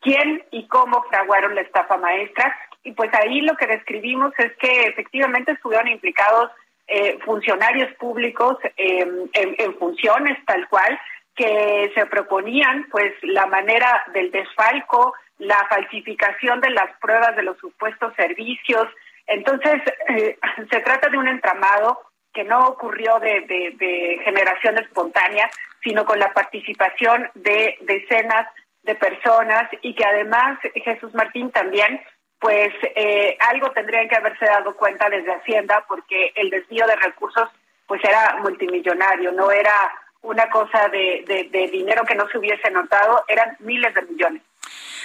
quién 0.00 0.44
y 0.52 0.68
cómo 0.68 1.02
fraguaron 1.04 1.54
la 1.56 1.62
estafa 1.62 1.96
maestra 1.96 2.56
y 2.84 2.92
pues 2.92 3.10
ahí 3.14 3.40
lo 3.40 3.56
que 3.56 3.66
describimos 3.66 4.32
es 4.38 4.54
que 4.56 4.82
efectivamente 4.82 5.52
estuvieron 5.52 5.88
implicados 5.88 6.50
eh, 6.86 7.18
funcionarios 7.24 7.92
públicos 7.94 8.58
em, 8.76 9.26
en, 9.32 9.74
funciones 9.78 10.38
tal 10.44 10.68
cual, 10.68 11.00
que 11.34 11.90
se 11.94 12.06
proponían, 12.06 12.86
pues 12.90 13.14
la 13.22 13.46
manera 13.46 14.04
del 14.12 14.30
desfalco, 14.30 15.14
la 15.38 15.66
falsificación 15.68 16.60
de 16.60 16.70
las 16.70 16.96
pruebas 17.00 17.34
de 17.36 17.42
los 17.42 17.58
supuestos 17.58 18.12
servicios. 18.14 18.86
Entonces, 19.26 19.80
eh, 20.10 20.38
se 20.70 20.80
trata 20.80 21.08
de 21.08 21.16
un 21.16 21.26
entramado 21.26 21.98
que 22.34 22.44
no 22.44 22.66
ocurrió 22.68 23.18
de, 23.18 23.40
de, 23.46 24.20
generación 24.24 24.76
espontánea, 24.76 25.48
sino 25.82 26.04
con 26.04 26.18
la 26.18 26.32
participación 26.34 27.30
de 27.34 27.78
decenas 27.80 28.46
de 28.82 28.94
personas 28.94 29.70
y 29.80 29.94
que 29.94 30.04
además 30.04 30.58
Jesús 30.74 31.14
Martín 31.14 31.50
también, 31.50 32.00
pues 32.44 32.74
eh, 32.94 33.38
algo 33.40 33.70
tendrían 33.70 34.06
que 34.06 34.16
haberse 34.16 34.44
dado 34.44 34.76
cuenta 34.76 35.08
desde 35.08 35.32
Hacienda 35.32 35.82
porque 35.88 36.30
el 36.36 36.50
desvío 36.50 36.86
de 36.86 36.94
recursos 36.96 37.48
pues 37.86 38.04
era 38.04 38.36
multimillonario, 38.42 39.32
no 39.32 39.50
era 39.50 39.72
una 40.20 40.50
cosa 40.50 40.90
de, 40.90 41.24
de 41.50 41.68
dinero 41.68 42.04
que 42.04 42.14
no 42.14 42.28
se 42.28 42.36
hubiese 42.36 42.70
notado, 42.70 43.24
eran 43.28 43.56
miles 43.60 43.94
de 43.94 44.02
millones. 44.02 44.42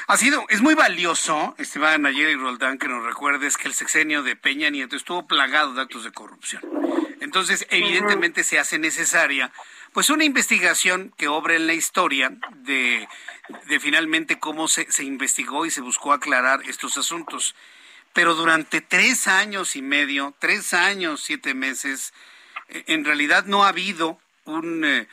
Ha 0.08 0.18
sido, 0.18 0.44
es 0.50 0.62
muy 0.62 0.76
valioso, 0.76 1.56
Esteban 1.58 2.06
Ayer 2.06 2.30
y 2.30 2.36
Roldán, 2.36 2.78
que 2.78 2.90
nos 2.90 3.06
recuerdes 3.06 3.56
que 3.56 3.70
el 3.70 3.74
sexenio 3.74 4.22
de 4.22 4.36
Peña 4.36 4.70
Nieto 4.70 4.98
estuvo 4.98 5.26
plagado 5.26 5.74
de 5.74 5.82
actos 5.82 6.04
de 6.04 6.12
corrupción. 6.12 6.62
Entonces, 7.22 7.66
evidentemente 7.70 8.44
se 8.44 8.60
hace 8.60 8.80
necesaria 8.80 9.50
pues 9.94 10.10
una 10.10 10.26
investigación 10.26 11.14
que 11.18 11.28
obre 11.28 11.56
en 11.56 11.68
la 11.68 11.74
historia 11.74 12.38
de, 12.58 13.08
de 13.68 13.80
finalmente 13.80 14.40
cómo 14.40 14.68
se, 14.68 14.92
se 14.92 15.04
investigó 15.04 15.66
y 15.66 15.72
se 15.72 15.82
buscó 15.82 16.14
aclarar 16.14 16.62
estos 16.68 16.98
asuntos. 16.98 17.56
Pero 18.14 18.36
durante 18.36 18.82
tres 18.82 19.28
años 19.28 19.76
y 19.76 19.82
medio, 19.82 20.36
tres 20.40 20.74
años, 20.74 21.22
siete 21.24 21.54
meses, 21.54 22.14
eh, 22.68 22.84
en 22.88 23.06
realidad 23.06 23.46
no 23.46 23.64
ha 23.64 23.70
habido 23.70 24.20
un... 24.46 24.86
Eh, 24.86 25.08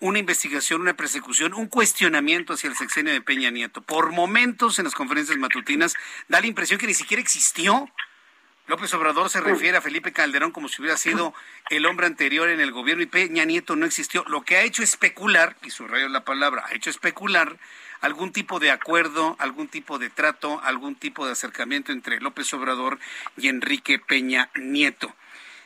una 0.00 0.18
investigación, 0.18 0.80
una 0.80 0.94
persecución, 0.94 1.54
un 1.54 1.66
cuestionamiento 1.66 2.52
hacia 2.52 2.70
el 2.70 2.76
sexenio 2.76 3.12
de 3.12 3.20
Peña 3.20 3.50
Nieto. 3.50 3.82
Por 3.82 4.12
momentos 4.12 4.78
en 4.78 4.84
las 4.84 4.94
conferencias 4.94 5.36
matutinas 5.38 5.94
da 6.28 6.40
la 6.40 6.46
impresión 6.46 6.78
que 6.78 6.86
ni 6.86 6.94
siquiera 6.94 7.20
existió. 7.20 7.90
López 8.72 8.94
Obrador 8.94 9.28
se 9.28 9.42
refiere 9.42 9.76
a 9.76 9.82
Felipe 9.82 10.12
Calderón 10.12 10.50
como 10.50 10.66
si 10.66 10.80
hubiera 10.80 10.96
sido 10.96 11.34
el 11.68 11.84
hombre 11.84 12.06
anterior 12.06 12.48
en 12.48 12.58
el 12.58 12.72
gobierno 12.72 13.02
y 13.02 13.06
Peña 13.06 13.44
Nieto 13.44 13.76
no 13.76 13.84
existió. 13.84 14.24
Lo 14.28 14.44
que 14.44 14.56
ha 14.56 14.62
hecho 14.62 14.82
especular, 14.82 15.58
y 15.62 15.68
subrayo 15.68 16.08
la 16.08 16.24
palabra, 16.24 16.64
ha 16.66 16.74
hecho 16.74 16.88
especular 16.88 17.58
algún 18.00 18.32
tipo 18.32 18.60
de 18.60 18.70
acuerdo, 18.70 19.36
algún 19.40 19.68
tipo 19.68 19.98
de 19.98 20.08
trato, 20.08 20.58
algún 20.64 20.94
tipo 20.94 21.26
de 21.26 21.32
acercamiento 21.32 21.92
entre 21.92 22.18
López 22.20 22.50
Obrador 22.54 22.98
y 23.36 23.48
Enrique 23.48 23.98
Peña 23.98 24.48
Nieto. 24.54 25.14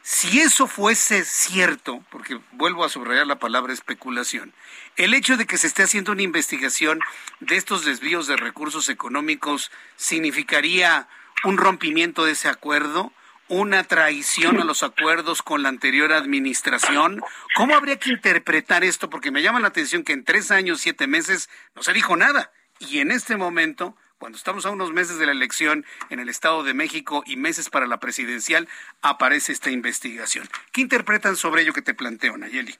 Si 0.02 0.40
eso 0.40 0.66
fuese 0.66 1.24
cierto, 1.24 2.04
porque 2.10 2.40
vuelvo 2.50 2.84
a 2.84 2.88
subrayar 2.88 3.28
la 3.28 3.38
palabra 3.38 3.72
especulación, 3.72 4.52
el 4.96 5.14
hecho 5.14 5.36
de 5.36 5.46
que 5.46 5.58
se 5.58 5.68
esté 5.68 5.84
haciendo 5.84 6.10
una 6.10 6.22
investigación 6.22 6.98
de 7.38 7.54
estos 7.54 7.84
desvíos 7.84 8.26
de 8.26 8.36
recursos 8.36 8.88
económicos 8.88 9.70
significaría 9.94 11.06
un 11.44 11.56
rompimiento 11.56 12.24
de 12.24 12.32
ese 12.32 12.48
acuerdo, 12.48 13.12
una 13.48 13.84
traición 13.84 14.60
a 14.60 14.64
los 14.64 14.82
acuerdos 14.82 15.42
con 15.42 15.62
la 15.62 15.68
anterior 15.68 16.12
administración. 16.12 17.22
¿Cómo 17.54 17.76
habría 17.76 17.98
que 17.98 18.10
interpretar 18.10 18.82
esto? 18.82 19.08
Porque 19.08 19.30
me 19.30 19.42
llama 19.42 19.60
la 19.60 19.68
atención 19.68 20.02
que 20.02 20.12
en 20.12 20.24
tres 20.24 20.50
años, 20.50 20.80
siete 20.80 21.06
meses, 21.06 21.48
no 21.74 21.82
se 21.82 21.92
dijo 21.92 22.16
nada. 22.16 22.50
Y 22.78 22.98
en 22.98 23.10
este 23.10 23.36
momento 23.36 23.96
cuando 24.18 24.38
estamos 24.38 24.64
a 24.64 24.70
unos 24.70 24.92
meses 24.92 25.18
de 25.18 25.26
la 25.26 25.32
elección 25.32 25.84
en 26.08 26.20
el 26.20 26.28
Estado 26.28 26.62
de 26.62 26.72
México 26.74 27.22
y 27.26 27.36
meses 27.36 27.68
para 27.68 27.86
la 27.86 27.98
presidencial, 27.98 28.68
aparece 29.02 29.52
esta 29.52 29.70
investigación. 29.70 30.48
¿Qué 30.72 30.80
interpretan 30.80 31.36
sobre 31.36 31.62
ello 31.62 31.72
que 31.72 31.82
te 31.82 31.94
planteo, 31.94 32.36
Nayeli? 32.36 32.74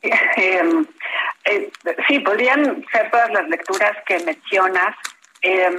Em, 0.36 0.86
eh, 1.44 1.72
sí, 2.06 2.20
podrían 2.20 2.86
ser 2.92 3.10
todas 3.10 3.30
las 3.30 3.48
lecturas 3.48 3.96
que 4.06 4.20
mencionas, 4.20 4.94
em, 5.42 5.76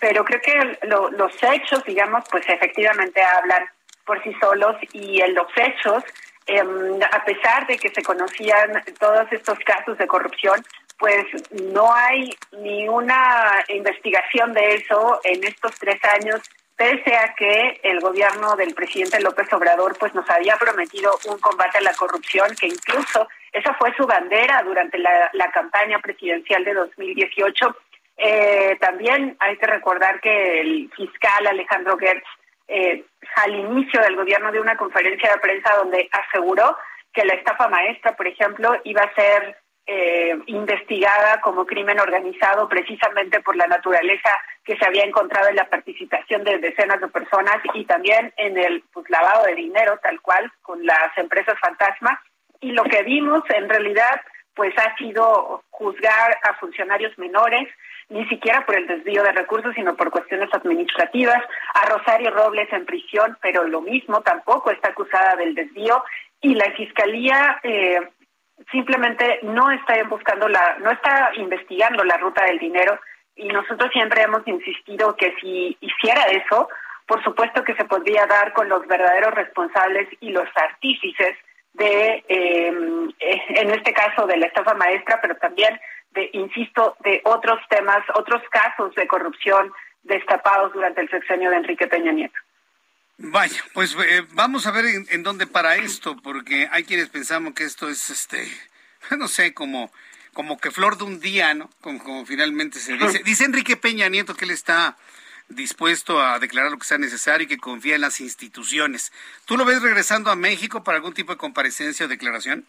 pero 0.00 0.24
creo 0.24 0.40
que 0.40 0.78
los 0.86 1.42
hechos, 1.42 1.84
digamos, 1.84 2.24
pues 2.30 2.48
efectivamente 2.48 3.22
hablan 3.22 3.68
por 4.04 4.22
sí 4.22 4.32
solos 4.40 4.76
y 4.92 5.20
en 5.20 5.34
los 5.34 5.48
hechos, 5.56 6.02
em, 6.46 7.00
a 7.02 7.24
pesar 7.24 7.66
de 7.66 7.76
que 7.76 7.90
se 7.90 8.02
conocían 8.02 8.82
todos 8.98 9.30
estos 9.32 9.58
casos 9.60 9.98
de 9.98 10.06
corrupción, 10.06 10.64
pues 10.98 11.24
no 11.50 11.92
hay 11.94 12.34
ni 12.52 12.88
una 12.88 13.64
investigación 13.68 14.52
de 14.52 14.76
eso 14.76 15.20
en 15.24 15.44
estos 15.44 15.74
tres 15.78 16.02
años, 16.04 16.40
pese 16.76 17.16
a 17.16 17.34
que 17.34 17.80
el 17.82 18.00
gobierno 18.00 18.54
del 18.56 18.74
presidente 18.74 19.20
López 19.20 19.50
Obrador 19.52 19.96
pues 19.98 20.14
nos 20.14 20.28
había 20.30 20.56
prometido 20.56 21.18
un 21.26 21.38
combate 21.38 21.78
a 21.78 21.82
la 21.82 21.94
corrupción, 21.94 22.54
que 22.58 22.66
incluso 22.66 23.26
esa 23.52 23.72
fue 23.74 23.94
su 23.96 24.06
bandera 24.06 24.62
durante 24.62 24.98
la, 24.98 25.30
campaña 25.52 25.98
presidencial 26.00 26.62
de 26.64 26.74
2018. 26.74 27.76
Eh, 28.16 28.76
también 28.80 29.36
hay 29.40 29.56
que 29.58 29.66
recordar 29.66 30.20
que 30.20 30.60
el 30.60 30.90
fiscal 30.96 31.46
Alejandro 31.46 31.98
Gertz 31.98 32.26
eh, 32.68 33.04
al 33.36 33.54
inicio 33.54 34.00
del 34.00 34.16
gobierno 34.16 34.50
de 34.50 34.60
una 34.60 34.76
conferencia 34.76 35.30
de 35.30 35.38
prensa 35.38 35.76
donde 35.76 36.08
aseguró 36.10 36.76
que 37.12 37.24
la 37.24 37.34
estafa 37.34 37.68
maestra, 37.68 38.16
por 38.16 38.26
ejemplo, 38.26 38.74
iba 38.84 39.02
a 39.02 39.14
ser 39.14 39.56
eh, 39.86 40.36
investigada 40.46 41.40
como 41.40 41.64
crimen 41.64 42.00
organizado 42.00 42.68
precisamente 42.68 43.40
por 43.40 43.54
la 43.54 43.68
naturaleza 43.68 44.30
que 44.64 44.76
se 44.76 44.84
había 44.84 45.04
encontrado 45.04 45.48
en 45.48 45.56
la 45.56 45.68
participación 45.68 46.42
de 46.42 46.58
decenas 46.58 47.00
de 47.00 47.06
personas 47.08 47.58
y 47.72 47.84
también 47.84 48.32
en 48.36 48.58
el 48.58 48.82
pues, 48.92 49.08
lavado 49.10 49.44
de 49.44 49.54
dinero 49.54 49.98
tal 50.02 50.20
cual 50.20 50.50
con 50.62 50.84
las 50.84 51.16
empresas 51.16 51.54
fantasma. 51.60 52.20
Y 52.60 52.72
lo 52.72 52.82
que 52.82 53.02
vimos 53.04 53.44
en 53.50 53.68
realidad 53.68 54.20
pues 54.54 54.74
ha 54.78 54.96
sido 54.96 55.62
juzgar 55.70 56.36
a 56.42 56.54
funcionarios 56.54 57.16
menores 57.18 57.68
ni 58.08 58.26
siquiera 58.28 58.64
por 58.64 58.76
el 58.76 58.86
desvío 58.86 59.22
de 59.22 59.32
recursos, 59.32 59.74
sino 59.74 59.96
por 59.96 60.10
cuestiones 60.10 60.48
administrativas. 60.52 61.42
A 61.74 61.86
Rosario 61.86 62.30
Robles 62.30 62.72
en 62.72 62.86
prisión, 62.86 63.36
pero 63.42 63.64
lo 63.64 63.80
mismo, 63.80 64.22
tampoco 64.22 64.70
está 64.70 64.90
acusada 64.90 65.36
del 65.36 65.54
desvío. 65.54 66.02
Y 66.40 66.54
la 66.54 66.70
Fiscalía 66.72 67.58
eh, 67.62 68.00
simplemente 68.70 69.40
no 69.42 69.70
está 69.70 70.02
buscando 70.04 70.48
la, 70.48 70.76
no 70.80 70.90
está 70.90 71.30
investigando 71.36 72.04
la 72.04 72.16
ruta 72.16 72.44
del 72.44 72.58
dinero 72.58 72.98
y 73.36 73.48
nosotros 73.48 73.90
siempre 73.92 74.22
hemos 74.22 74.46
insistido 74.48 75.14
que 75.16 75.34
si 75.40 75.76
hiciera 75.80 76.22
eso, 76.24 76.68
por 77.06 77.22
supuesto 77.22 77.62
que 77.62 77.74
se 77.74 77.84
podría 77.84 78.26
dar 78.26 78.52
con 78.54 78.68
los 78.68 78.86
verdaderos 78.86 79.34
responsables 79.34 80.08
y 80.20 80.30
los 80.30 80.48
artífices 80.54 81.36
de, 81.74 82.24
em, 82.28 83.10
eh, 83.20 83.42
en 83.48 83.70
este 83.70 83.92
caso 83.92 84.26
de 84.26 84.38
la 84.38 84.46
estafa 84.46 84.74
maestra, 84.74 85.20
pero 85.20 85.36
también 85.36 85.78
de, 86.16 86.30
insisto, 86.32 86.96
de 87.04 87.20
otros 87.24 87.60
temas, 87.68 88.02
otros 88.14 88.42
casos 88.50 88.92
de 88.96 89.06
corrupción 89.06 89.72
destapados 90.02 90.72
durante 90.72 91.02
el 91.02 91.10
sexenio 91.10 91.50
de 91.50 91.56
Enrique 91.56 91.86
Peña 91.86 92.10
Nieto. 92.10 92.38
Vaya, 93.18 93.62
pues 93.72 93.96
eh, 94.08 94.26
vamos 94.32 94.66
a 94.66 94.72
ver 94.72 94.84
en, 94.86 95.22
dónde 95.22 95.46
para 95.46 95.76
esto, 95.76 96.16
porque 96.16 96.68
hay 96.70 96.84
quienes 96.84 97.08
pensamos 97.08 97.54
que 97.54 97.64
esto 97.64 97.88
es, 97.88 98.10
este, 98.10 98.46
no 99.16 99.28
sé, 99.28 99.54
como, 99.54 99.90
como 100.32 100.58
que 100.58 100.70
flor 100.70 100.98
de 100.98 101.04
un 101.04 101.20
día, 101.20 101.54
¿no? 101.54 101.70
Como, 101.80 102.26
finalmente 102.26 102.78
se 102.78 102.94
dice. 102.94 103.22
Dice 103.24 103.44
Enrique 103.44 103.76
Peña 103.76 104.08
Nieto 104.08 104.34
que 104.34 104.44
él 104.44 104.50
está 104.50 104.96
dispuesto 105.48 106.20
a 106.20 106.38
declarar 106.38 106.72
lo 106.72 106.78
que 106.78 106.86
sea 106.86 106.98
necesario 106.98 107.44
y 107.44 107.48
que 107.48 107.58
confía 107.58 107.94
en 107.94 108.00
las 108.00 108.20
instituciones. 108.20 109.12
¿Tú 109.44 109.56
lo 109.56 109.64
ves 109.64 109.80
regresando 109.80 110.30
a 110.30 110.36
México 110.36 110.82
para 110.82 110.96
algún 110.96 111.14
tipo 111.14 111.32
de 111.32 111.38
comparecencia 111.38 112.06
o 112.06 112.08
declaración? 112.08 112.66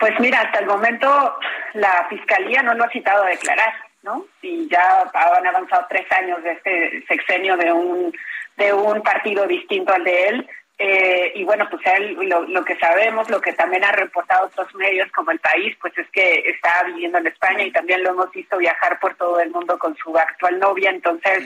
Pues 0.00 0.18
mira, 0.18 0.40
hasta 0.40 0.60
el 0.60 0.66
momento 0.66 1.36
la 1.74 2.06
Fiscalía 2.08 2.62
no 2.62 2.74
lo 2.74 2.84
ha 2.84 2.88
citado 2.88 3.22
a 3.22 3.28
declarar, 3.28 3.74
¿no? 4.02 4.24
Y 4.40 4.66
ya 4.68 5.04
han 5.12 5.46
avanzado 5.46 5.86
tres 5.90 6.10
años 6.10 6.42
de 6.42 6.52
este 6.52 7.04
sexenio 7.06 7.56
de 7.58 7.70
un 7.70 8.12
de 8.56 8.72
un 8.72 9.02
partido 9.02 9.46
distinto 9.46 9.92
al 9.92 10.04
de 10.04 10.28
él. 10.28 10.48
Eh, 10.78 11.32
y 11.34 11.44
bueno, 11.44 11.68
pues 11.68 11.82
él, 11.98 12.16
lo, 12.22 12.64
que 12.64 12.78
sabemos, 12.78 13.28
lo 13.28 13.42
que 13.42 13.52
también 13.52 13.84
ha 13.84 13.92
reportado 13.92 14.46
otros 14.46 14.74
medios 14.74 15.12
como 15.12 15.30
el 15.30 15.38
país, 15.38 15.76
pues 15.78 15.96
es 15.98 16.08
que 16.10 16.44
está 16.46 16.82
viviendo 16.84 17.18
en 17.18 17.26
España 17.26 17.64
y 17.64 17.70
también 17.70 18.02
lo 18.02 18.10
hemos 18.10 18.30
visto 18.32 18.56
viajar 18.56 18.98
por 18.98 19.14
todo 19.16 19.40
el 19.40 19.50
mundo 19.50 19.78
con 19.78 19.94
su 19.96 20.16
actual 20.16 20.58
novia, 20.58 20.88
entonces 20.88 21.44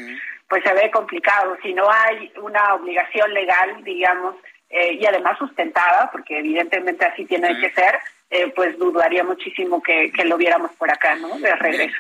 pues 0.48 0.62
se 0.62 0.72
ve 0.72 0.88
complicado. 0.92 1.57
Si 1.62 1.74
no 1.74 1.90
hay 1.90 2.32
una 2.40 2.74
obligación 2.74 3.34
legal, 3.34 3.82
digamos, 3.82 4.36
eh, 4.70 4.92
y 4.92 5.05
además 5.05 5.36
sustentada, 5.38 6.11
porque 6.12 6.38
evidentemente 6.38 7.05
así 7.05 7.24
tiene 7.24 7.59
que 7.59 7.72
ser, 7.72 7.98
eh, 8.35 8.53
pues 8.55 8.76
dudaría 8.78 9.22
muchísimo 9.22 9.80
que, 9.80 10.11
lo 10.24 10.37
viéramos 10.37 10.72
por 10.72 10.91
acá, 10.91 11.14
¿no? 11.14 11.39
De 11.39 11.55
regreso. 11.55 11.97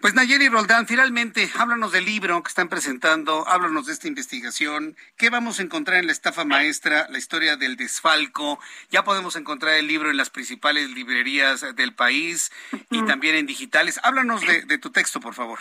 Pues 0.00 0.14
Nayeli 0.14 0.48
Roldán, 0.48 0.86
finalmente, 0.86 1.50
háblanos 1.58 1.92
del 1.92 2.06
libro 2.06 2.42
que 2.42 2.48
están 2.48 2.70
presentando, 2.70 3.46
háblanos 3.46 3.84
de 3.86 3.92
esta 3.92 4.08
investigación, 4.08 4.96
qué 5.18 5.28
vamos 5.28 5.60
a 5.60 5.62
encontrar 5.62 5.98
en 5.98 6.06
la 6.06 6.12
estafa 6.12 6.46
maestra, 6.46 7.06
la 7.10 7.18
historia 7.18 7.56
del 7.56 7.76
desfalco, 7.76 8.58
ya 8.90 9.04
podemos 9.04 9.36
encontrar 9.36 9.74
el 9.74 9.86
libro 9.86 10.08
en 10.10 10.16
las 10.16 10.30
principales 10.30 10.88
librerías 10.88 11.76
del 11.76 11.94
país 11.94 12.50
y 12.90 13.02
también 13.02 13.34
en 13.34 13.44
digitales. 13.44 14.00
Háblanos 14.02 14.40
de, 14.40 14.78
tu 14.78 14.90
texto, 14.90 15.20
por 15.20 15.34
favor. 15.34 15.58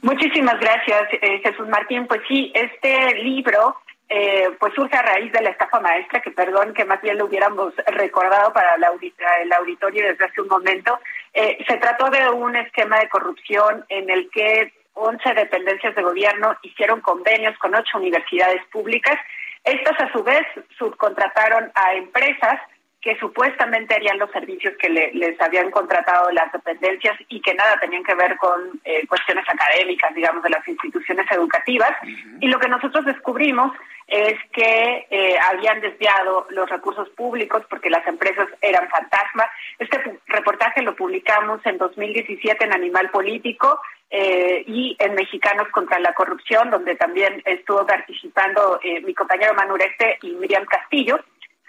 Muchísimas 0.00 0.58
gracias, 0.58 1.02
eh, 1.20 1.40
Jesús 1.44 1.68
Martín. 1.68 2.06
Pues 2.06 2.22
sí, 2.28 2.50
este 2.54 3.14
libro 3.16 3.76
eh, 4.08 4.50
pues 4.58 4.72
surge 4.74 4.96
a 4.96 5.02
raíz 5.02 5.30
de 5.32 5.42
la 5.42 5.50
estafa 5.50 5.80
maestra, 5.80 6.22
que 6.22 6.30
perdón, 6.30 6.72
que 6.72 6.84
más 6.84 7.00
bien 7.02 7.18
lo 7.18 7.26
hubiéramos 7.26 7.74
recordado 7.86 8.52
para 8.52 8.74
el 8.76 9.52
auditorio 9.52 10.06
desde 10.06 10.24
hace 10.24 10.40
un 10.40 10.48
momento. 10.48 10.98
Eh, 11.34 11.62
se 11.68 11.76
trató 11.76 12.08
de 12.08 12.28
un 12.30 12.56
esquema 12.56 12.98
de 13.00 13.08
corrupción 13.08 13.84
en 13.88 14.08
el 14.08 14.30
que 14.30 14.72
11 14.94 15.34
dependencias 15.34 15.94
de 15.94 16.02
gobierno 16.02 16.56
hicieron 16.62 17.00
convenios 17.02 17.56
con 17.58 17.74
ocho 17.74 17.98
universidades 17.98 18.64
públicas. 18.72 19.16
Estas, 19.62 20.00
a 20.00 20.10
su 20.12 20.22
vez, 20.22 20.46
subcontrataron 20.78 21.70
a 21.74 21.94
empresas 21.94 22.60
que 23.00 23.16
supuestamente 23.18 23.94
harían 23.94 24.18
los 24.18 24.30
servicios 24.32 24.74
que 24.80 24.88
les 24.88 25.40
habían 25.40 25.70
contratado 25.70 26.30
las 26.32 26.50
dependencias 26.52 27.16
y 27.28 27.40
que 27.40 27.54
nada 27.54 27.78
tenían 27.80 28.02
que 28.02 28.14
ver 28.14 28.36
con 28.36 28.80
eh, 28.84 29.06
cuestiones 29.06 29.44
académicas, 29.48 30.12
digamos, 30.14 30.42
de 30.42 30.50
las 30.50 30.66
instituciones 30.66 31.26
educativas. 31.30 31.92
Y 32.40 32.48
lo 32.48 32.58
que 32.58 32.68
nosotros 32.68 33.04
descubrimos 33.04 33.72
es 34.08 34.34
que 34.52 35.06
eh, 35.10 35.36
habían 35.48 35.80
desviado 35.80 36.46
los 36.50 36.68
recursos 36.68 37.08
públicos 37.10 37.62
porque 37.70 37.88
las 37.88 38.04
empresas 38.06 38.48
eran 38.60 38.88
fantasmas. 38.88 39.46
Este 39.78 40.18
reportaje 40.26 40.82
lo 40.82 40.96
publicamos 40.96 41.64
en 41.66 41.78
2017 41.78 42.64
en 42.64 42.72
Animal 42.72 43.10
Político 43.10 43.80
eh, 44.10 44.64
y 44.66 44.96
en 44.98 45.14
Mexicanos 45.14 45.68
contra 45.68 46.00
la 46.00 46.14
Corrupción, 46.14 46.70
donde 46.70 46.96
también 46.96 47.42
estuvo 47.44 47.86
participando 47.86 48.80
mi 49.04 49.14
compañero 49.14 49.54
Manureste 49.54 50.18
y 50.22 50.32
Miriam 50.32 50.64
Castillo. 50.64 51.20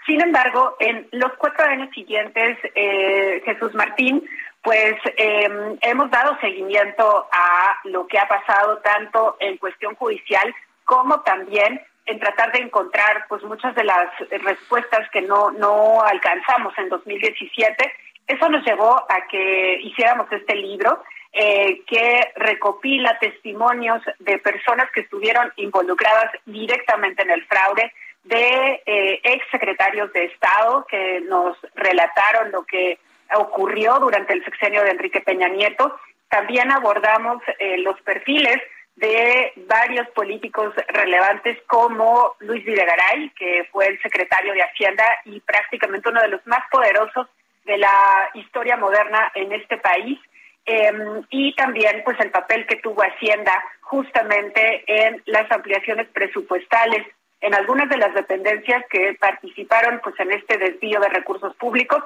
Sin 0.06 0.20
embargo, 0.20 0.76
en 0.80 1.06
los 1.12 1.32
cuatro 1.34 1.64
años 1.64 1.90
siguientes, 1.94 2.58
eh, 2.74 3.42
Jesús 3.44 3.74
Martín, 3.74 4.24
pues 4.62 4.94
em, 5.16 5.78
hemos 5.80 6.10
dado 6.10 6.38
seguimiento 6.40 7.28
a 7.32 7.78
lo 7.84 8.06
que 8.06 8.18
ha 8.18 8.28
pasado 8.28 8.78
tanto 8.78 9.36
en 9.40 9.56
cuestión 9.56 9.94
judicial 9.94 10.54
como 10.84 11.20
también 11.20 11.80
en 12.06 12.18
tratar 12.18 12.52
de 12.52 12.58
encontrar 12.58 13.26
pues 13.28 13.42
muchas 13.44 13.74
de 13.74 13.84
las 13.84 14.08
respuestas 14.42 15.08
que 15.10 15.22
no, 15.22 15.50
no 15.52 16.02
alcanzamos 16.02 16.76
en 16.78 16.88
2017. 16.88 17.92
Eso 18.26 18.48
nos 18.48 18.64
llevó 18.64 18.96
a 19.08 19.26
que 19.28 19.80
hiciéramos 19.82 20.30
este 20.32 20.56
libro 20.56 21.02
eh, 21.32 21.82
que 21.86 22.32
recopila 22.36 23.16
testimonios 23.20 24.02
de 24.18 24.38
personas 24.38 24.90
que 24.92 25.00
estuvieron 25.00 25.52
involucradas 25.56 26.32
directamente 26.44 27.22
en 27.22 27.30
el 27.30 27.44
fraude, 27.46 27.92
de 28.24 28.82
eh, 28.86 29.20
ex 29.22 29.44
secretarios 29.50 30.12
de 30.12 30.24
Estado 30.24 30.86
que 30.88 31.20
nos 31.22 31.56
relataron 31.74 32.52
lo 32.52 32.64
que 32.64 32.98
ocurrió 33.34 33.98
durante 33.98 34.34
el 34.34 34.44
sexenio 34.44 34.82
de 34.82 34.90
Enrique 34.90 35.20
Peña 35.20 35.48
Nieto. 35.48 35.98
También 36.28 36.70
abordamos 36.70 37.42
eh, 37.58 37.78
los 37.78 38.00
perfiles 38.02 38.60
de 38.96 39.52
varios 39.56 40.08
políticos 40.10 40.74
relevantes 40.88 41.58
como 41.66 42.36
Luis 42.40 42.64
Videgaray, 42.64 43.30
que 43.30 43.66
fue 43.72 43.86
el 43.86 44.00
secretario 44.02 44.52
de 44.52 44.62
Hacienda 44.62 45.04
y 45.24 45.40
prácticamente 45.40 46.08
uno 46.08 46.20
de 46.20 46.28
los 46.28 46.46
más 46.46 46.60
poderosos 46.70 47.26
de 47.64 47.78
la 47.78 48.30
historia 48.34 48.76
moderna 48.76 49.30
en 49.34 49.52
este 49.52 49.78
país. 49.78 50.18
Em, 50.66 51.22
y 51.30 51.54
también 51.54 52.02
pues 52.04 52.20
el 52.20 52.30
papel 52.30 52.66
que 52.66 52.76
tuvo 52.76 53.02
Hacienda 53.02 53.52
justamente 53.80 54.84
en 54.86 55.22
las 55.24 55.50
ampliaciones 55.50 56.06
presupuestales 56.08 57.06
en 57.40 57.54
algunas 57.54 57.88
de 57.88 57.96
las 57.96 58.14
dependencias 58.14 58.84
que 58.90 59.16
participaron 59.18 60.00
pues 60.02 60.18
en 60.20 60.32
este 60.32 60.58
desvío 60.58 61.00
de 61.00 61.08
recursos 61.08 61.54
públicos. 61.56 62.02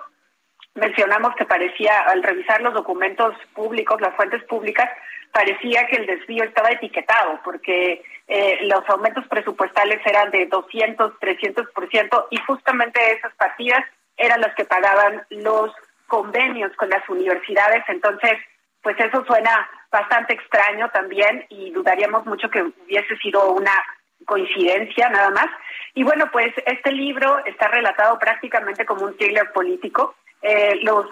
Mencionamos 0.74 1.34
que 1.36 1.44
parecía, 1.44 2.00
al 2.00 2.22
revisar 2.22 2.60
los 2.60 2.74
documentos 2.74 3.34
públicos, 3.54 4.00
las 4.00 4.14
fuentes 4.14 4.42
públicas, 4.44 4.88
parecía 5.32 5.86
que 5.86 5.96
el 5.96 6.06
desvío 6.06 6.44
estaba 6.44 6.70
etiquetado, 6.70 7.40
porque 7.44 8.02
eh, 8.28 8.58
los 8.62 8.88
aumentos 8.88 9.26
presupuestales 9.28 10.00
eran 10.06 10.30
de 10.30 10.46
200, 10.46 11.18
300%, 11.20 12.26
y 12.30 12.36
justamente 12.38 13.12
esas 13.12 13.34
partidas 13.34 13.84
eran 14.16 14.40
las 14.40 14.54
que 14.54 14.64
pagaban 14.64 15.24
los 15.30 15.72
convenios 16.06 16.74
con 16.76 16.88
las 16.88 17.08
universidades. 17.08 17.82
Entonces, 17.88 18.34
pues 18.82 18.98
eso 19.00 19.24
suena 19.24 19.68
bastante 19.90 20.34
extraño 20.34 20.88
también 20.90 21.46
y 21.48 21.70
dudaríamos 21.70 22.26
mucho 22.26 22.48
que 22.50 22.62
hubiese 22.62 23.16
sido 23.16 23.52
una 23.52 23.72
coincidencia 24.24 25.08
nada 25.08 25.30
más. 25.30 25.46
Y 25.94 26.02
bueno, 26.02 26.30
pues 26.32 26.52
este 26.66 26.92
libro 26.92 27.44
está 27.44 27.68
relatado 27.68 28.18
prácticamente 28.18 28.84
como 28.84 29.04
un 29.04 29.16
thriller 29.16 29.52
político. 29.52 30.16
Eh, 30.42 30.80
los, 30.82 31.06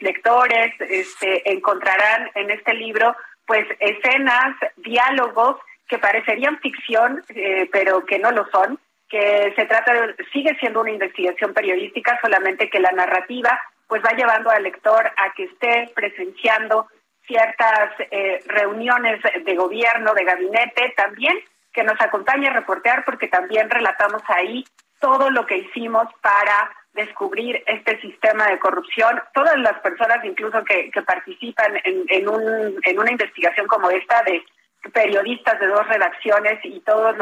lectores 0.00 0.72
este, 0.80 1.52
encontrarán 1.52 2.30
en 2.34 2.50
este 2.50 2.72
libro 2.74 3.14
pues 3.46 3.66
escenas, 3.78 4.56
diálogos 4.76 5.56
que 5.88 5.98
parecerían 5.98 6.58
ficción, 6.60 7.22
eh, 7.34 7.68
pero 7.72 8.06
que 8.06 8.18
no 8.18 8.30
lo 8.30 8.46
son, 8.50 8.78
que 9.08 9.52
se 9.56 9.66
trata 9.66 9.92
de, 9.92 10.14
sigue 10.32 10.56
siendo 10.60 10.80
una 10.80 10.92
investigación 10.92 11.52
periodística, 11.52 12.18
solamente 12.22 12.70
que 12.70 12.78
la 12.78 12.92
narrativa 12.92 13.60
pues 13.88 14.02
va 14.02 14.12
llevando 14.12 14.50
al 14.50 14.62
lector 14.62 15.04
a 15.04 15.34
que 15.34 15.44
esté 15.44 15.90
presenciando 15.94 16.86
ciertas 17.26 17.90
eh, 18.10 18.40
reuniones 18.46 19.20
de 19.44 19.54
gobierno, 19.56 20.14
de 20.14 20.24
gabinete, 20.24 20.94
también 20.96 21.36
que 21.72 21.84
nos 21.84 22.00
acompañe 22.00 22.48
a 22.48 22.52
reportear 22.52 23.04
porque 23.04 23.28
también 23.28 23.70
relatamos 23.70 24.22
ahí 24.28 24.64
todo 25.00 25.30
lo 25.30 25.46
que 25.46 25.58
hicimos 25.58 26.06
para 26.20 26.70
descubrir 26.92 27.62
este 27.66 28.00
sistema 28.00 28.46
de 28.46 28.58
corrupción. 28.58 29.20
Todas 29.32 29.56
las 29.58 29.78
personas 29.80 30.24
incluso 30.24 30.62
que, 30.64 30.90
participan 31.06 31.76
en, 31.84 32.04
en, 32.08 32.28
un, 32.28 32.80
en 32.82 32.98
una 32.98 33.10
investigación 33.10 33.66
como 33.66 33.90
esta 33.90 34.22
de 34.24 34.42
periodistas 34.92 35.58
de 35.60 35.66
dos 35.66 35.86
redacciones 35.88 36.58
y 36.64 36.80
todos 36.80 37.16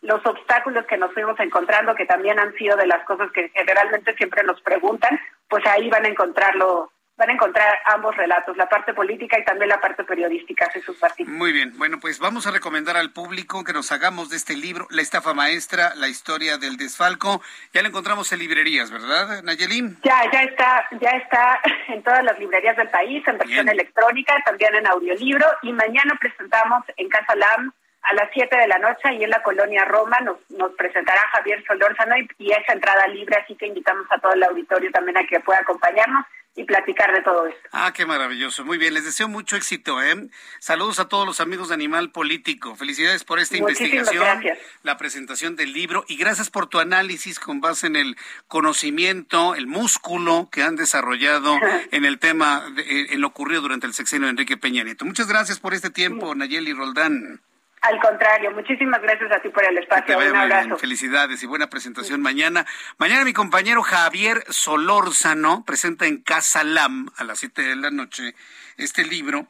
los 0.00 0.26
obstáculos 0.26 0.86
que 0.86 0.96
nos 0.96 1.12
fuimos 1.12 1.38
encontrando, 1.40 1.94
que 1.94 2.06
también 2.06 2.38
han 2.38 2.52
sido 2.54 2.76
de 2.76 2.86
las 2.86 3.04
cosas 3.04 3.30
que 3.32 3.50
generalmente 3.50 4.14
siempre 4.14 4.42
nos 4.44 4.60
preguntan, 4.62 5.20
pues 5.48 5.64
ahí 5.66 5.88
van 5.90 6.04
a 6.04 6.08
encontrarlo 6.08 6.91
van 7.16 7.30
a 7.30 7.32
encontrar 7.34 7.78
ambos 7.86 8.16
relatos, 8.16 8.56
la 8.56 8.68
parte 8.68 8.94
política 8.94 9.38
y 9.38 9.44
también 9.44 9.68
la 9.68 9.80
parte 9.80 10.04
periodística, 10.04 10.70
Jesús 10.70 10.96
Martín. 11.00 11.30
Muy 11.30 11.52
bien, 11.52 11.76
bueno, 11.76 12.00
pues 12.00 12.18
vamos 12.18 12.46
a 12.46 12.50
recomendar 12.50 12.96
al 12.96 13.12
público 13.12 13.64
que 13.64 13.72
nos 13.72 13.92
hagamos 13.92 14.30
de 14.30 14.36
este 14.36 14.56
libro, 14.56 14.86
La 14.90 15.02
estafa 15.02 15.34
maestra, 15.34 15.94
la 15.94 16.08
historia 16.08 16.58
del 16.58 16.76
desfalco. 16.76 17.42
Ya 17.72 17.82
lo 17.82 17.88
encontramos 17.88 18.32
en 18.32 18.38
librerías, 18.38 18.90
¿verdad, 18.90 19.42
Nayelín? 19.42 19.98
Ya, 20.02 20.22
ya 20.32 20.42
está, 20.42 20.86
ya 21.00 21.10
está 21.10 21.60
en 21.88 22.02
todas 22.02 22.24
las 22.24 22.38
librerías 22.38 22.76
del 22.76 22.88
país, 22.88 23.22
en 23.26 23.38
versión 23.38 23.68
electrónica, 23.68 24.34
también 24.44 24.74
en 24.74 24.86
audiolibro, 24.86 25.46
y 25.62 25.72
mañana 25.72 26.16
presentamos 26.18 26.84
en 26.96 27.08
Casa 27.08 27.34
LAM 27.36 27.72
a 28.02 28.14
las 28.14 28.30
7 28.32 28.56
de 28.56 28.68
la 28.68 28.78
noche 28.78 29.14
y 29.14 29.24
en 29.24 29.30
la 29.30 29.42
colonia 29.42 29.84
Roma 29.84 30.18
nos, 30.20 30.38
nos 30.50 30.72
presentará 30.72 31.20
Javier 31.32 31.64
Solórzano 31.66 32.16
y, 32.16 32.28
y 32.38 32.52
es 32.52 32.68
entrada 32.68 33.06
libre, 33.08 33.36
así 33.36 33.54
que 33.56 33.66
invitamos 33.66 34.06
a 34.10 34.18
todo 34.18 34.32
el 34.32 34.42
auditorio 34.42 34.90
también 34.90 35.18
a 35.18 35.26
que 35.26 35.40
pueda 35.40 35.60
acompañarnos 35.60 36.24
y 36.54 36.64
platicar 36.64 37.12
de 37.12 37.22
todo 37.22 37.46
esto. 37.46 37.68
Ah, 37.72 37.92
qué 37.94 38.04
maravilloso. 38.04 38.64
Muy 38.64 38.76
bien, 38.76 38.92
les 38.92 39.04
deseo 39.04 39.26
mucho 39.26 39.56
éxito. 39.56 40.02
¿eh? 40.02 40.28
Saludos 40.58 40.98
a 40.98 41.08
todos 41.08 41.26
los 41.26 41.40
amigos 41.40 41.68
de 41.68 41.74
Animal 41.74 42.10
Político. 42.10 42.76
Felicidades 42.76 43.24
por 43.24 43.38
esta 43.38 43.56
investigación, 43.56 44.22
gracias. 44.22 44.58
la 44.82 44.98
presentación 44.98 45.56
del 45.56 45.72
libro 45.72 46.04
y 46.08 46.16
gracias 46.16 46.50
por 46.50 46.66
tu 46.66 46.78
análisis 46.78 47.40
con 47.40 47.60
base 47.60 47.86
en 47.86 47.96
el 47.96 48.16
conocimiento, 48.48 49.54
el 49.54 49.66
músculo 49.66 50.48
que 50.52 50.62
han 50.62 50.76
desarrollado 50.76 51.56
en 51.90 52.04
el 52.04 52.18
tema, 52.18 52.64
en 52.76 53.20
lo 53.20 53.28
ocurrido 53.28 53.62
durante 53.62 53.86
el 53.86 53.94
sexenio 53.94 54.26
de 54.26 54.32
Enrique 54.32 54.58
Peña 54.58 54.84
Nieto. 54.84 55.06
Muchas 55.06 55.28
gracias 55.28 55.58
por 55.58 55.72
este 55.72 55.88
tiempo, 55.88 56.34
Nayeli 56.34 56.74
Roldán. 56.74 57.40
Al 57.82 58.00
contrario, 58.00 58.52
muchísimas 58.52 59.02
gracias 59.02 59.32
a 59.32 59.40
ti 59.40 59.48
por 59.48 59.64
el 59.64 59.76
espacio. 59.76 60.16
Un 60.16 60.36
abrazo. 60.36 60.78
Felicidades 60.78 61.42
y 61.42 61.46
buena 61.46 61.68
presentación 61.68 62.22
mañana. 62.22 62.64
Mañana 62.96 63.24
mi 63.24 63.32
compañero 63.32 63.82
Javier 63.82 64.44
Solórzano 64.48 65.64
presenta 65.64 66.06
en 66.06 66.22
Casa 66.22 66.62
Lam 66.62 67.10
a 67.16 67.24
las 67.24 67.40
7 67.40 67.60
de 67.60 67.74
la 67.74 67.90
noche 67.90 68.36
este 68.76 69.04
libro 69.04 69.48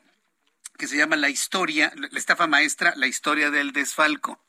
que 0.78 0.86
se 0.86 0.96
llama 0.96 1.16
La 1.16 1.28
historia, 1.28 1.92
la 1.94 2.18
estafa 2.18 2.46
maestra, 2.46 2.94
la 2.96 3.06
historia 3.06 3.50
del 3.50 3.72
desfalco. 3.72 4.40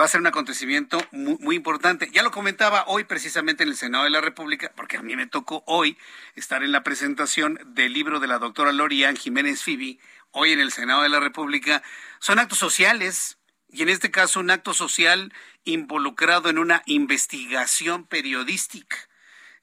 Va 0.00 0.04
a 0.04 0.08
ser 0.08 0.20
un 0.20 0.28
acontecimiento 0.28 0.98
muy, 1.10 1.36
muy, 1.40 1.56
importante. 1.56 2.08
Ya 2.12 2.22
lo 2.22 2.30
comentaba 2.30 2.84
hoy 2.86 3.04
precisamente 3.04 3.64
en 3.64 3.68
el 3.68 3.76
Senado 3.76 4.04
de 4.04 4.10
la 4.10 4.22
República, 4.22 4.72
porque 4.74 4.96
a 4.96 5.02
mí 5.02 5.16
me 5.16 5.26
tocó 5.26 5.64
hoy 5.66 5.98
estar 6.34 6.62
en 6.62 6.72
la 6.72 6.82
presentación 6.82 7.58
del 7.66 7.92
libro 7.92 8.20
de 8.20 8.28
la 8.28 8.38
doctora 8.38 8.72
Lorian 8.72 9.16
Jiménez 9.16 9.62
Fibi, 9.62 10.00
hoy 10.32 10.52
en 10.52 10.60
el 10.60 10.72
Senado 10.72 11.02
de 11.02 11.08
la 11.08 11.20
República, 11.20 11.82
son 12.18 12.38
actos 12.38 12.58
sociales, 12.58 13.38
y 13.68 13.82
en 13.82 13.88
este 13.88 14.10
caso 14.10 14.40
un 14.40 14.50
acto 14.50 14.74
social 14.74 15.32
involucrado 15.64 16.50
en 16.50 16.58
una 16.58 16.82
investigación 16.86 18.04
periodística. 18.04 18.96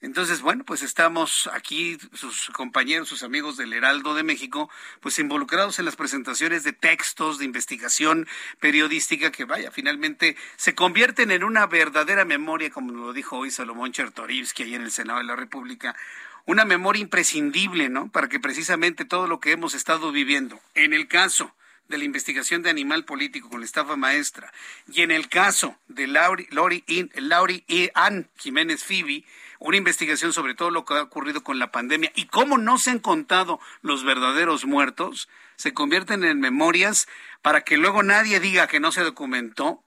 Entonces, 0.01 0.41
bueno, 0.41 0.63
pues 0.63 0.81
estamos 0.81 1.49
aquí, 1.51 1.97
sus 2.13 2.49
compañeros, 2.51 3.09
sus 3.09 3.21
amigos 3.21 3.57
del 3.57 3.73
Heraldo 3.73 4.15
de 4.15 4.23
México, 4.23 4.69
pues 5.01 5.19
involucrados 5.19 5.77
en 5.77 5.83
las 5.83 5.97
presentaciones 5.97 6.63
de 6.63 6.71
textos 6.71 7.37
de 7.37 7.43
investigación 7.43 8.25
periodística 8.61 9.29
que, 9.29 9.43
vaya, 9.43 9.71
finalmente 9.71 10.37
se 10.55 10.73
convierten 10.73 11.31
en 11.31 11.43
una 11.43 11.67
verdadera 11.67 12.23
memoria, 12.23 12.69
como 12.69 12.93
lo 12.93 13.11
dijo 13.11 13.37
hoy 13.37 13.51
Salomón 13.51 13.91
Chertorivsky 13.91 14.63
ahí 14.63 14.75
en 14.75 14.83
el 14.83 14.91
Senado 14.91 15.19
de 15.19 15.25
la 15.25 15.35
República, 15.35 15.93
una 16.49 16.65
memoria 16.65 17.03
imprescindible, 17.03 17.89
¿no? 17.89 18.11
Para 18.11 18.27
que 18.27 18.39
precisamente 18.39 19.05
todo 19.05 19.27
lo 19.27 19.39
que 19.39 19.51
hemos 19.51 19.75
estado 19.75 20.11
viviendo, 20.11 20.59
en 20.73 20.93
el 20.93 21.07
caso 21.07 21.53
de 21.87 21.99
la 21.99 22.05
investigación 22.05 22.63
de 22.63 22.71
animal 22.71 23.05
político 23.05 23.49
con 23.49 23.59
la 23.59 23.67
estafa 23.67 23.95
maestra 23.95 24.51
y 24.91 25.03
en 25.03 25.11
el 25.11 25.29
caso 25.29 25.77
de 25.87 26.07
Lauri, 26.07 26.47
Lori, 26.49 26.83
y 26.87 27.91
Ann 27.93 28.27
Jiménez 28.37 28.83
Fibi, 28.83 29.27
una 29.59 29.77
investigación 29.77 30.33
sobre 30.33 30.55
todo 30.55 30.71
lo 30.71 30.85
que 30.85 30.95
ha 30.95 31.03
ocurrido 31.03 31.43
con 31.43 31.59
la 31.59 31.71
pandemia 31.71 32.11
y 32.15 32.25
cómo 32.25 32.57
no 32.57 32.79
se 32.79 32.89
han 32.89 32.99
contado 32.99 33.59
los 33.83 34.03
verdaderos 34.03 34.65
muertos, 34.65 35.29
se 35.55 35.75
convierten 35.75 36.23
en 36.23 36.39
memorias 36.39 37.07
para 37.43 37.61
que 37.61 37.77
luego 37.77 38.01
nadie 38.01 38.39
diga 38.39 38.65
que 38.65 38.79
no 38.79 38.91
se 38.91 39.01
documentó. 39.01 39.83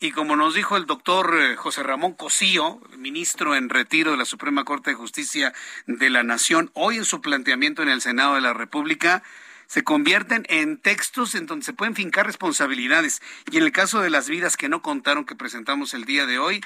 Y 0.00 0.12
como 0.12 0.36
nos 0.36 0.54
dijo 0.54 0.76
el 0.76 0.86
doctor 0.86 1.36
eh, 1.40 1.56
José 1.56 1.82
Ramón 1.82 2.12
Cosío, 2.12 2.80
ministro 2.96 3.56
en 3.56 3.68
retiro 3.68 4.12
de 4.12 4.16
la 4.16 4.26
Suprema 4.26 4.64
Corte 4.64 4.90
de 4.90 4.96
Justicia 4.96 5.52
de 5.88 6.08
la 6.08 6.22
Nación, 6.22 6.70
hoy 6.74 6.98
en 6.98 7.04
su 7.04 7.20
planteamiento 7.20 7.82
en 7.82 7.88
el 7.88 8.00
Senado 8.00 8.36
de 8.36 8.40
la 8.40 8.54
República, 8.54 9.24
se 9.66 9.82
convierten 9.82 10.46
en 10.48 10.78
textos 10.78 11.34
en 11.34 11.46
donde 11.46 11.64
se 11.64 11.72
pueden 11.72 11.96
fincar 11.96 12.26
responsabilidades. 12.26 13.20
Y 13.50 13.56
en 13.56 13.64
el 13.64 13.72
caso 13.72 14.00
de 14.00 14.10
las 14.10 14.28
vidas 14.28 14.56
que 14.56 14.68
no 14.68 14.82
contaron 14.82 15.24
que 15.24 15.34
presentamos 15.34 15.92
el 15.94 16.04
día 16.04 16.26
de 16.26 16.38
hoy, 16.38 16.60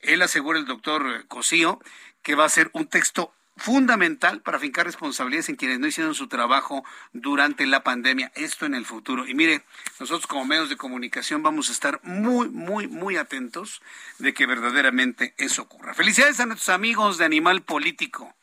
él 0.00 0.20
asegura 0.20 0.58
el 0.58 0.66
doctor 0.66 1.26
Cosío 1.26 1.80
que 2.22 2.34
va 2.34 2.44
a 2.44 2.50
ser 2.50 2.68
un 2.74 2.86
texto 2.86 3.32
fundamental 3.56 4.40
para 4.42 4.58
fincar 4.58 4.86
responsabilidades 4.86 5.48
en 5.48 5.56
quienes 5.56 5.78
no 5.78 5.86
hicieron 5.86 6.14
su 6.14 6.26
trabajo 6.26 6.84
durante 7.12 7.66
la 7.66 7.84
pandemia, 7.84 8.32
esto 8.34 8.66
en 8.66 8.74
el 8.74 8.84
futuro. 8.84 9.26
Y 9.26 9.34
mire, 9.34 9.62
nosotros 10.00 10.26
como 10.26 10.44
medios 10.44 10.68
de 10.68 10.76
comunicación 10.76 11.42
vamos 11.42 11.68
a 11.68 11.72
estar 11.72 12.00
muy, 12.02 12.48
muy, 12.48 12.88
muy 12.88 13.16
atentos 13.16 13.80
de 14.18 14.34
que 14.34 14.46
verdaderamente 14.46 15.34
eso 15.38 15.62
ocurra. 15.62 15.94
Felicidades 15.94 16.40
a 16.40 16.46
nuestros 16.46 16.68
amigos 16.70 17.18
de 17.18 17.24
Animal 17.24 17.62
Político. 17.62 18.34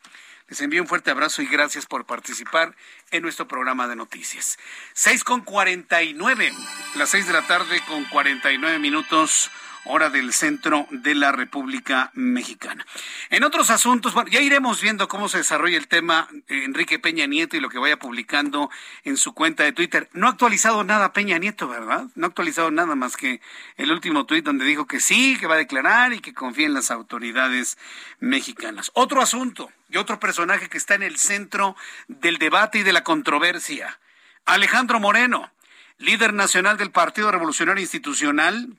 Les 0.47 0.59
envío 0.59 0.82
un 0.82 0.88
fuerte 0.88 1.12
abrazo 1.12 1.41
y 1.41 1.45
gracias 1.45 1.86
por 1.86 2.05
participar 2.05 2.76
en 3.12 3.24
nuestro 3.24 3.47
programa 3.47 3.88
de 3.88 3.95
noticias. 3.95 4.59
Seis 4.91 5.24
con 5.24 5.41
cuarenta 5.41 6.03
y 6.03 6.14
nueve, 6.14 6.51
las 6.95 7.09
seis 7.09 7.26
de 7.26 7.32
la 7.32 7.47
tarde 7.47 7.82
con 7.88 8.03
cuarenta 8.05 8.51
y 8.51 8.57
nueve 8.57 8.78
minutos 8.78 9.49
hora 9.86 10.09
del 10.09 10.34
centro 10.34 10.88
de 10.91 11.15
la 11.15 11.32
República 11.32 12.11
Mexicana. 12.13 12.86
En 13.29 13.43
otros 13.43 13.69
asuntos, 13.69 14.13
bueno, 14.13 14.29
ya 14.29 14.41
iremos 14.41 14.82
viendo 14.82 15.07
cómo 15.07 15.29
se 15.29 15.39
desarrolla 15.39 15.77
el 15.77 15.88
tema 15.88 16.27
Enrique 16.47 16.99
Peña 16.99 17.25
Nieto 17.25 17.57
y 17.57 17.59
lo 17.59 17.69
que 17.69 17.79
vaya 17.79 17.97
publicando 17.97 18.69
en 19.03 19.17
su 19.17 19.34
cuenta 19.34 19.63
de 19.63 19.71
Twitter. 19.71 20.09
No 20.13 20.27
ha 20.27 20.32
actualizado 20.32 20.84
nada 20.84 21.13
Peña 21.13 21.38
Nieto, 21.38 21.67
¿verdad? 21.67 22.05
No 22.15 22.25
ha 22.25 22.29
actualizado 22.29 22.71
nada 22.71 22.95
más 22.95 23.17
que 23.17 23.41
el 23.77 23.91
último 23.91 24.25
tuit 24.25 24.45
donde 24.45 24.65
dijo 24.65 24.86
que 24.86 24.99
sí, 24.99 25.38
que 25.39 25.47
va 25.47 25.55
a 25.55 25.59
declarar 25.59 26.13
y 26.13 26.19
que 26.19 26.34
confía 26.34 26.65
en 26.65 26.73
las 26.73 26.91
autoridades 26.91 27.77
mexicanas. 28.19 28.91
Otro 28.93 29.21
asunto 29.21 29.71
y 29.89 29.97
otro 29.97 30.19
personaje 30.19 30.69
que 30.69 30.77
está 30.77 30.95
en 30.95 31.03
el 31.03 31.17
centro 31.17 31.75
del 32.07 32.38
debate 32.38 32.79
y 32.79 32.84
de 32.84 32.93
la 32.93 33.03
controversia. 33.03 33.99
Alejandro 34.45 34.99
Moreno, 34.99 35.51
líder 35.97 36.34
nacional 36.34 36.77
del 36.77 36.91
Partido 36.91 37.32
Revolucionario 37.32 37.82
Institucional, 37.82 38.77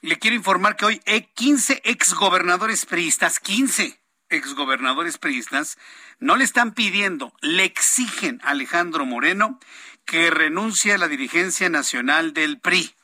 le 0.00 0.18
quiero 0.18 0.36
informar 0.36 0.76
que 0.76 0.84
hoy 0.84 1.00
15 1.34 1.82
exgobernadores 1.84 2.86
priistas, 2.86 3.40
15 3.40 3.98
exgobernadores 4.28 5.18
priistas, 5.18 5.78
no 6.18 6.36
le 6.36 6.44
están 6.44 6.72
pidiendo, 6.72 7.32
le 7.40 7.64
exigen 7.64 8.40
a 8.42 8.50
Alejandro 8.50 9.04
Moreno 9.04 9.60
que 10.04 10.30
renuncie 10.30 10.92
a 10.92 10.98
la 10.98 11.08
dirigencia 11.08 11.68
nacional 11.68 12.32
del 12.32 12.58
PRI. 12.58 12.94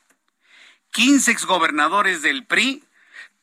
15 0.93 1.31
exgobernadores 1.31 2.23
del 2.23 2.47
PRI 2.47 2.85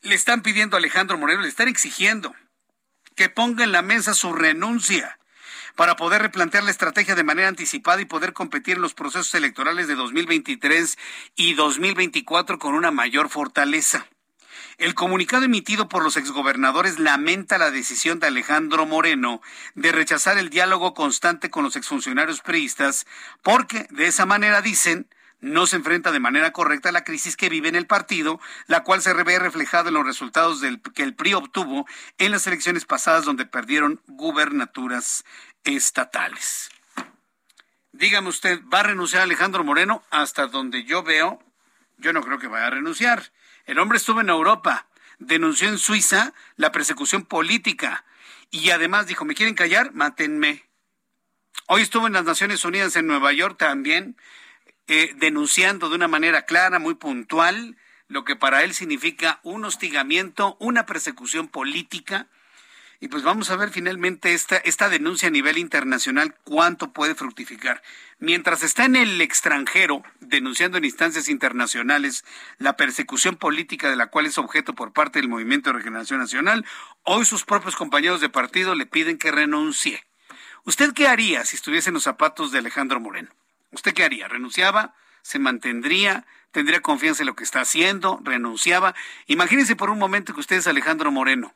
le 0.02 0.16
están 0.16 0.42
pidiendo 0.42 0.76
a 0.76 0.80
Alejandro 0.80 1.18
Moreno, 1.18 1.42
le 1.42 1.48
están 1.48 1.68
exigiendo 1.68 2.36
que 3.16 3.30
ponga 3.30 3.64
en 3.64 3.72
la 3.72 3.82
mesa 3.82 4.14
su 4.14 4.34
renuncia 4.34 5.18
para 5.76 5.96
poder 5.96 6.22
replantear 6.22 6.64
la 6.64 6.72
estrategia 6.72 7.16
de 7.16 7.24
manera 7.24 7.48
anticipada 7.48 8.02
y 8.02 8.06
poder 8.06 8.34
competir 8.34 8.76
en 8.76 8.82
los 8.82 8.94
procesos 8.94 9.34
electorales 9.36 9.88
de 9.88 9.96
2023 9.96 10.98
y 11.36 11.54
2024 11.54 12.60
con 12.60 12.74
una 12.76 12.92
mayor 12.92 13.30
fortaleza. 13.30 14.08
El 14.78 14.94
comunicado 14.94 15.46
emitido 15.46 15.88
por 15.88 16.04
los 16.04 16.18
exgobernadores 16.18 17.00
lamenta 17.00 17.58
la 17.58 17.72
decisión 17.72 18.20
de 18.20 18.28
Alejandro 18.28 18.86
Moreno 18.86 19.42
de 19.74 19.92
rechazar 19.92 20.38
el 20.38 20.50
diálogo 20.50 20.94
constante 20.94 21.50
con 21.50 21.64
los 21.64 21.76
exfuncionarios 21.76 22.42
priistas 22.42 23.06
porque 23.42 23.88
de 23.90 24.08
esa 24.08 24.26
manera 24.26 24.62
dicen 24.62 25.08
no 25.42 25.68
se 25.68 25.76
enfrenta 25.76 26.12
de 26.12 26.20
manera 26.20 26.52
correcta 26.52 26.90
a 26.90 26.92
la 26.92 27.04
crisis 27.04 27.38
que 27.38 27.50
vive 27.50 27.70
en 27.70 27.76
el 27.76 27.86
partido, 27.86 28.40
la 28.68 28.84
cual 28.84 29.02
se 29.02 29.14
ve 29.14 29.38
reflejada 29.38 29.90
en 29.90 29.94
los 29.94 30.06
resultados 30.06 30.62
que 30.94 31.04
el 31.04 31.14
PRI 31.14 31.36
obtuvo 31.36 31.86
en 32.18 32.32
las 32.32 32.48
elecciones 32.48 32.86
pasadas 32.86 33.26
donde 33.26 33.46
perdieron 33.46 34.02
gubernaturas 34.08 35.24
estatales. 35.66 36.70
Dígame 37.92 38.30
usted, 38.30 38.62
¿va 38.74 38.82
a 38.82 38.84
renunciar 38.84 39.24
Alejandro 39.24 39.64
Moreno? 39.64 40.04
Hasta 40.12 40.48
donde 40.48 40.84
yo 40.84 41.04
veo, 41.04 41.44
yo 41.98 42.14
no 42.14 42.22
creo 42.22 42.40
que 42.40 42.48
vaya 42.48 42.68
a 42.68 42.72
renunciar. 42.72 43.32
El 43.66 43.80
hombre 43.80 43.98
estuvo 43.98 44.22
en 44.22 44.30
Europa, 44.30 44.88
denunció 45.20 45.70
en 45.70 45.78
Suiza 45.78 46.34
la 46.56 46.72
persecución 46.72 47.24
política 47.24 48.06
y 48.52 48.70
además 48.70 49.08
dijo, 49.08 49.26
¿me 49.26 49.36
quieren 49.36 49.56
callar? 49.56 49.94
Mátenme. 49.94 50.66
Hoy 51.68 51.82
estuvo 51.82 52.06
en 52.06 52.14
las 52.14 52.26
Naciones 52.26 52.64
Unidas 52.64 52.96
en 52.96 53.08
Nueva 53.08 53.34
York 53.34 53.58
también, 53.58 54.18
eh, 54.88 55.14
denunciando 55.16 55.90
de 55.90 55.96
una 55.96 56.08
manera 56.08 56.44
clara, 56.46 56.80
muy 56.80 56.96
puntual, 56.96 57.78
lo 58.08 58.24
que 58.24 58.36
para 58.36 58.64
él 58.64 58.74
significa 58.74 59.40
un 59.42 59.66
hostigamiento, 59.66 60.58
una 60.60 60.86
persecución 60.86 61.48
política 61.48 62.28
y 63.06 63.08
pues 63.08 63.22
vamos 63.22 63.52
a 63.52 63.56
ver 63.56 63.70
finalmente 63.70 64.34
esta, 64.34 64.58
esta 64.58 64.90
denuncia 64.90 65.28
a 65.28 65.32
nivel 65.32 65.60
internacional 65.60 66.34
cuánto 66.44 66.92
puede 66.92 67.14
fructificar. 67.14 67.84
Mientras 68.18 68.64
está 68.64 68.86
en 68.86 68.96
el 68.96 69.22
extranjero 69.22 70.02
denunciando 70.22 70.80
en 70.80 70.86
instancias 70.86 71.30
internacionales 71.30 72.26
la 72.58 72.76
persecución 72.78 73.36
política 73.36 73.92
de 73.92 73.96
la 73.96 74.08
cual 74.08 74.26
es 74.26 74.40
objeto 74.40 74.74
por 74.74 74.92
parte 74.92 75.20
del 75.20 75.30
Movimiento 75.30 75.70
de 75.70 75.76
Regeneración 75.78 76.20
Nacional, 76.20 76.66
hoy 77.04 77.26
sus 77.26 77.46
propios 77.46 77.76
compañeros 77.76 78.22
de 78.22 78.30
partido 78.30 78.74
le 78.74 78.88
piden 78.88 79.20
que 79.20 79.32
renuncie. 79.32 80.04
¿Usted 80.64 80.92
qué 80.94 81.08
haría 81.08 81.46
si 81.46 81.58
estuviese 81.58 81.92
en 81.92 81.94
los 81.94 82.04
zapatos 82.04 82.52
de 82.52 82.58
Alejandro 82.58 83.00
Moreno? 83.00 83.30
¿Usted 83.70 83.94
qué 83.94 84.04
haría? 84.04 84.28
¿Renunciaba? 84.28 84.96
¿Se 85.22 85.38
mantendría? 85.38 86.26
¿Tendría 86.50 86.82
confianza 86.82 87.22
en 87.22 87.28
lo 87.28 87.36
que 87.36 87.44
está 87.44 87.62
haciendo? 87.62 88.20
¿Renunciaba? 88.24 88.96
Imagínense 89.28 89.76
por 89.76 89.92
un 89.92 90.00
momento 90.00 90.34
que 90.34 90.40
usted 90.40 90.56
es 90.56 90.66
Alejandro 90.66 91.12
Moreno 91.12 91.54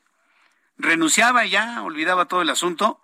renunciaba 0.80 1.44
ya, 1.44 1.82
olvidaba 1.82 2.26
todo 2.26 2.42
el 2.42 2.50
asunto, 2.50 3.00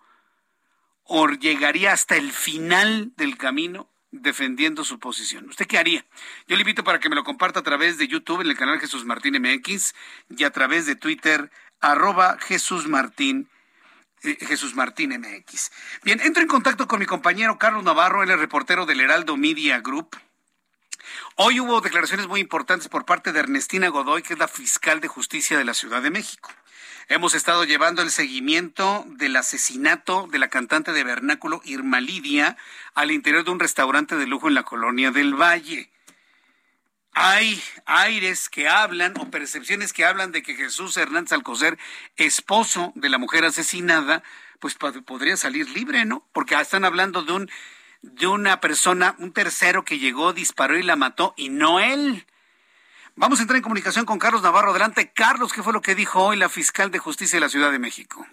o 1.05 1.29
llegaría 1.29 1.93
hasta 1.93 2.17
el 2.17 2.33
final 2.33 3.13
del 3.17 3.37
camino 3.37 3.89
defendiendo 4.11 4.85
su 4.85 4.99
posición. 4.99 5.49
¿Usted 5.49 5.67
qué 5.67 5.79
haría? 5.79 6.05
Yo 6.47 6.57
le 6.57 6.63
invito 6.63 6.85
para 6.85 7.01
que 7.01 7.09
me 7.09 7.17
lo 7.17 7.25
comparta 7.25 7.61
a 7.61 7.63
través 7.63 7.99
de 7.99 8.09
YouTube 8.09 8.41
en 8.41 8.49
el 8.49 8.57
canal 8.57 8.81
Jesús 8.81 9.05
Martín 9.05 9.41
MX 9.41 9.95
y 10.31 10.45
a 10.45 10.51
través 10.51 10.87
de 10.87 10.97
Twitter 10.97 11.51
arroba 11.81 12.39
Jesús 12.41 12.89
Martín. 12.89 13.49
Eh, 14.23 14.39
Jesús 14.47 14.75
Martín 14.75 15.11
MX. 15.11 15.71
Bien, 16.03 16.21
entro 16.21 16.43
en 16.43 16.49
contacto 16.49 16.89
con 16.89 16.99
mi 16.99 17.07
compañero 17.07 17.59
Carlos 17.59 17.85
Navarro, 17.85 18.23
él 18.23 18.31
es 18.31 18.39
reportero 18.39 18.87
del 18.87 19.01
Heraldo 19.01 19.37
Media 19.37 19.81
Group. 19.81 20.17
Hoy 21.37 21.61
hubo 21.61 21.81
declaraciones 21.81 22.27
muy 22.27 22.41
importantes 22.41 22.89
por 22.89 23.05
parte 23.05 23.33
de 23.33 23.41
Ernestina 23.41 23.89
Godoy, 23.89 24.23
que 24.23 24.33
es 24.33 24.39
la 24.39 24.49
fiscal 24.49 25.01
de 25.01 25.09
justicia 25.09 25.59
de 25.59 25.65
la 25.65 25.75
Ciudad 25.75 26.03
de 26.03 26.11
México. 26.11 26.51
Hemos 27.09 27.35
estado 27.35 27.63
llevando 27.63 28.03
el 28.03 28.11
seguimiento 28.11 29.05
del 29.07 29.37
asesinato 29.37 30.27
de 30.27 30.41
la 30.41 30.49
cantante 30.49 30.93
de 30.93 31.05
vernáculo 31.05 31.61
Irma 31.65 32.01
Lidia 32.01 32.57
al 32.95 33.13
interior 33.13 33.45
de 33.45 33.53
un 33.53 33.61
restaurante 33.61 34.17
de 34.17 34.27
lujo 34.27 34.49
en 34.49 34.55
la 34.55 34.65
colonia 34.65 35.13
del 35.13 35.35
Valle. 35.35 35.89
Hay 37.13 37.63
aires 37.87 38.49
que 38.49 38.67
hablan 38.67 39.15
o 39.21 39.31
percepciones 39.31 39.93
que 39.93 40.05
hablan 40.05 40.33
de 40.33 40.43
que 40.43 40.57
Jesús 40.57 40.97
Hernández 40.97 41.33
Alcocer, 41.33 41.79
esposo 42.17 42.93
de 42.97 43.09
la 43.09 43.19
mujer 43.19 43.45
asesinada, 43.45 44.25
pues 44.59 44.75
podría 44.75 45.37
salir 45.37 45.71
libre, 45.71 46.05
¿no? 46.07 46.27
Porque 46.33 46.57
están 46.57 46.85
hablando 46.85 47.23
de 47.23 47.33
un 47.33 47.51
de 48.03 48.27
una 48.27 48.61
persona, 48.61 49.15
un 49.19 49.33
tercero 49.33 49.85
que 49.85 49.99
llegó, 49.99 50.33
disparó 50.33 50.77
y 50.77 50.83
la 50.83 50.97
mató 50.97 51.35
y 51.37 51.51
no 51.51 51.79
él. 51.79 52.27
Vamos 53.19 53.39
a 53.39 53.43
entrar 53.45 53.57
en 53.57 53.63
comunicación 53.63 54.05
con 54.05 54.19
Carlos 54.19 54.43
Navarro. 54.43 54.73
Adelante, 54.73 55.11
Carlos, 55.15 55.51
¿qué 55.51 55.63
fue 55.63 55.73
lo 55.73 55.81
que 55.81 55.95
dijo 55.95 56.23
hoy 56.23 56.37
la 56.37 56.51
fiscal 56.51 56.91
de 56.91 56.99
justicia 56.99 57.39
de 57.39 57.41
la 57.41 57.49
Ciudad 57.49 57.73
de 57.73 57.79
México? 57.79 58.27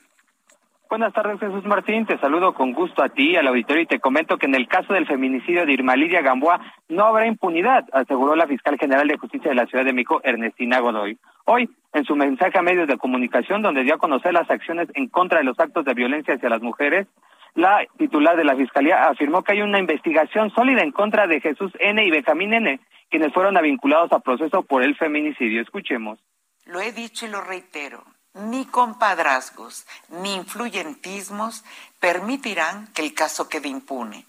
Buenas 0.90 1.14
tardes, 1.14 1.40
Jesús 1.40 1.64
Martín. 1.64 2.06
Te 2.06 2.20
saludo 2.20 2.54
con 2.54 2.74
gusto 2.74 3.02
a 3.02 3.08
ti, 3.08 3.38
al 3.38 3.48
auditorio, 3.48 3.84
y 3.84 3.86
te 3.86 4.02
comento 4.02 4.38
que 4.38 4.46
en 4.46 4.56
el 4.56 4.68
caso 4.68 4.94
del 4.94 5.08
feminicidio 5.08 5.66
de 5.66 5.72
Irma 5.72 5.96
Lidia 5.96 6.22
Gamboa 6.22 6.60
no 6.90 7.06
habrá 7.06 7.26
impunidad, 7.28 7.86
aseguró 7.94 8.36
la 8.36 8.46
fiscal 8.46 8.78
general 8.78 9.08
de 9.08 9.18
justicia 9.18 9.52
de 9.52 9.56
la 9.56 9.68
Ciudad 9.68 9.86
de 9.86 9.94
México, 9.94 10.20
Ernestina 10.22 10.82
Godoy. 10.82 11.18
Hoy, 11.46 11.70
en 11.94 12.04
su 12.04 12.18
mensaje 12.18 12.60
a 12.60 12.62
medios 12.62 12.90
de 12.90 12.98
comunicación, 12.98 13.62
donde 13.62 13.84
dio 13.84 13.96
a 13.96 14.00
conocer 14.00 14.34
las 14.34 14.50
acciones 14.52 14.90
en 14.96 15.08
contra 15.08 15.38
de 15.38 15.46
los 15.46 15.58
actos 15.62 15.86
de 15.86 15.94
violencia 15.94 16.34
hacia 16.34 16.50
las 16.50 16.62
mujeres, 16.62 17.08
la 17.56 17.86
titular 17.97 18.36
de 18.36 18.43
la 18.43 18.56
Fiscalía 18.56 19.08
afirmó 19.08 19.43
que 19.43 19.54
hay 19.54 19.62
una 19.62 19.80
investigación 19.80 20.49
sólida 20.56 20.82
en 20.82 20.91
contra 20.91 21.28
de 21.28 21.39
Jesús 21.39 21.72
N. 21.80 22.04
y 22.04 22.10
Benjamín 22.12 22.54
N., 22.54 22.80
quienes 23.10 23.34
fueron 23.34 23.62
vinculados 23.62 24.12
a 24.12 24.20
proceso 24.20 24.64
por 24.64 24.82
el 24.82 24.95
feminicidio. 24.95 25.62
Escuchemos. 25.62 26.20
Lo 26.66 26.82
he 26.82 26.91
dicho 26.91 27.26
y 27.26 27.30
lo 27.30 27.41
reitero. 27.41 28.04
Ni 28.34 28.66
compadrazgos 28.66 29.86
ni 30.10 30.34
influyentismos 30.34 31.64
permitirán 31.99 32.88
que 32.93 33.04
el 33.04 33.14
caso 33.14 33.47
quede 33.47 33.70
impune. 33.70 34.26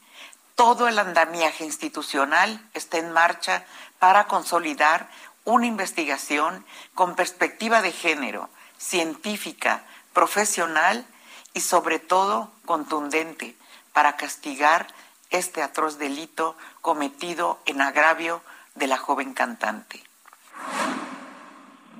todo 0.54 0.86
el 0.86 0.98
andamiaje 0.98 1.64
institucional 1.64 2.60
está 2.74 2.98
en 2.98 3.10
marcha 3.12 3.64
para 3.98 4.26
consolidar 4.26 5.08
una 5.44 5.66
investigación 5.66 6.64
con 6.94 7.16
perspectiva 7.16 7.82
de 7.82 7.92
género, 7.92 8.48
científica, 8.78 9.82
profesional 10.12 11.06
y 11.54 11.60
sobre 11.60 11.98
todo 11.98 12.50
contundente 12.66 13.54
para 13.92 14.16
castigar 14.16 14.86
este 15.30 15.62
atroz 15.62 15.98
delito 15.98 16.56
cometido 16.80 17.58
en 17.66 17.80
agravio 17.80 18.42
de 18.74 18.88
la 18.88 18.98
joven 18.98 19.32
cantante. 19.34 20.00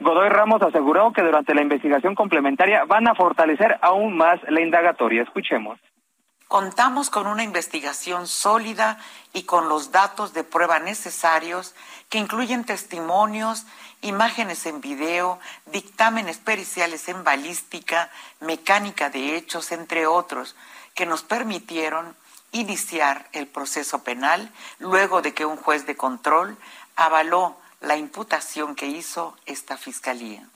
Godoy 0.00 0.28
Ramos 0.28 0.60
aseguró 0.60 1.12
que 1.12 1.22
durante 1.22 1.54
la 1.54 1.62
investigación 1.62 2.14
complementaria 2.14 2.84
van 2.84 3.08
a 3.08 3.14
fortalecer 3.14 3.78
aún 3.80 4.16
más 4.16 4.40
la 4.48 4.60
indagatoria. 4.60 5.22
Escuchemos. 5.22 5.78
Contamos 6.54 7.10
con 7.10 7.26
una 7.26 7.42
investigación 7.42 8.28
sólida 8.28 9.00
y 9.32 9.42
con 9.42 9.68
los 9.68 9.90
datos 9.90 10.34
de 10.34 10.44
prueba 10.44 10.78
necesarios 10.78 11.74
que 12.08 12.18
incluyen 12.18 12.62
testimonios, 12.62 13.64
imágenes 14.02 14.64
en 14.66 14.80
video, 14.80 15.40
dictámenes 15.66 16.38
periciales 16.38 17.08
en 17.08 17.24
balística, 17.24 18.08
mecánica 18.38 19.10
de 19.10 19.36
hechos, 19.36 19.72
entre 19.72 20.06
otros, 20.06 20.54
que 20.94 21.06
nos 21.06 21.24
permitieron 21.24 22.14
iniciar 22.52 23.28
el 23.32 23.48
proceso 23.48 24.04
penal 24.04 24.52
luego 24.78 25.22
de 25.22 25.34
que 25.34 25.46
un 25.46 25.56
juez 25.56 25.86
de 25.86 25.96
control 25.96 26.56
avaló 26.94 27.56
la 27.80 27.96
imputación 27.96 28.76
que 28.76 28.86
hizo 28.86 29.36
esta 29.44 29.76
Fiscalía. 29.76 30.46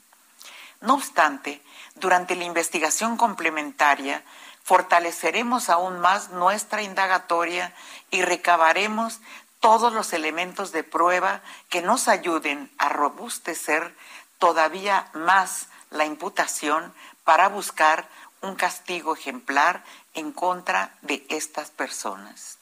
No 0.79 0.93
obstante, 0.93 1.61
durante 1.95 2.37
la 2.37 2.45
investigación 2.45 3.17
complementaria, 3.17 4.23
fortaleceremos 4.69 5.71
aún 5.71 5.99
más 5.99 6.29
nuestra 6.29 6.83
indagatoria 6.83 7.73
y 8.11 8.21
recabaremos 8.21 9.19
todos 9.59 9.91
los 9.91 10.13
elementos 10.13 10.71
de 10.71 10.83
prueba 10.83 11.41
que 11.69 11.81
nos 11.81 12.07
ayuden 12.07 12.69
a 12.77 12.89
robustecer 12.89 13.95
todavía 14.37 15.07
más 15.15 15.69
la 15.89 16.05
imputación 16.05 16.93
para 17.23 17.49
buscar 17.49 18.05
un 18.43 18.53
castigo 18.53 19.15
ejemplar 19.15 19.83
en 20.13 20.31
contra 20.31 20.91
de 21.01 21.25
estas 21.29 21.71
personas. 21.71 22.59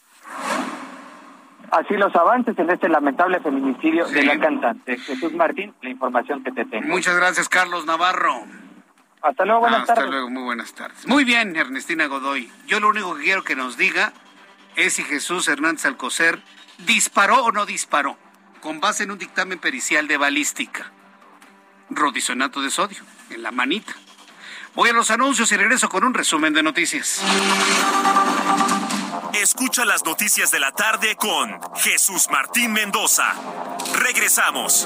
Así 1.72 1.93
los 1.95 2.16
avances 2.16 2.58
en 2.58 2.70
este 2.70 2.88
lamentable 2.88 3.41
feminicidio 3.41 4.08
de 4.08 4.24
la 4.24 4.39
cantante. 4.39 4.97
Jesús 4.97 5.34
Martín, 5.34 5.74
la 5.82 5.89
información 5.89 6.41
que 6.41 6.53
te 6.53 6.64
tengo. 6.64 6.88
Muchas 6.88 7.18
gracias, 7.18 7.49
Carlos 7.49 7.86
Navarro. 7.86 8.45
Hasta 9.22 9.45
luego, 9.45 9.61
buenas 9.61 9.88
tardes. 9.88 9.97
Hasta 9.97 10.11
luego, 10.11 10.30
muy 10.30 10.43
buenas 10.43 10.74
tardes. 10.74 11.07
Muy 11.07 11.24
bien, 11.24 11.55
Ernestina 11.55 12.05
Godoy. 12.05 12.51
Yo 12.68 12.80
lo 12.80 12.89
único 12.89 13.15
que 13.15 13.24
quiero 13.24 13.43
que 13.43 13.55
nos 13.55 13.78
diga 13.78 14.13
es 14.76 14.93
si 14.93 15.03
Jesús 15.03 15.47
Hernández 15.47 15.86
Alcocer 15.86 16.41
disparó 16.80 17.45
o 17.45 17.51
no 17.51 17.65
disparó, 17.65 18.18
con 18.61 18.80
base 18.80 19.03
en 19.03 19.11
un 19.11 19.18
dictamen 19.18 19.59
pericial 19.59 20.07
de 20.07 20.18
balística. 20.18 20.91
Rodisonato 21.89 22.61
de 22.61 22.70
sodio, 22.70 23.03
en 23.30 23.41
la 23.41 23.51
manita. 23.51 23.93
Voy 24.76 24.89
a 24.89 24.93
los 24.93 25.09
anuncios 25.09 25.51
y 25.51 25.57
regreso 25.57 25.89
con 25.89 26.03
un 26.03 26.13
resumen 26.13 26.53
de 26.53 26.61
noticias. 26.61 27.24
Escucha 29.34 29.86
las 29.86 30.05
noticias 30.05 30.51
de 30.51 30.59
la 30.59 30.72
tarde 30.72 31.15
con 31.15 31.59
Jesús 31.78 32.28
Martín 32.30 32.74
Mendoza. 32.74 33.34
Regresamos. 33.93 34.86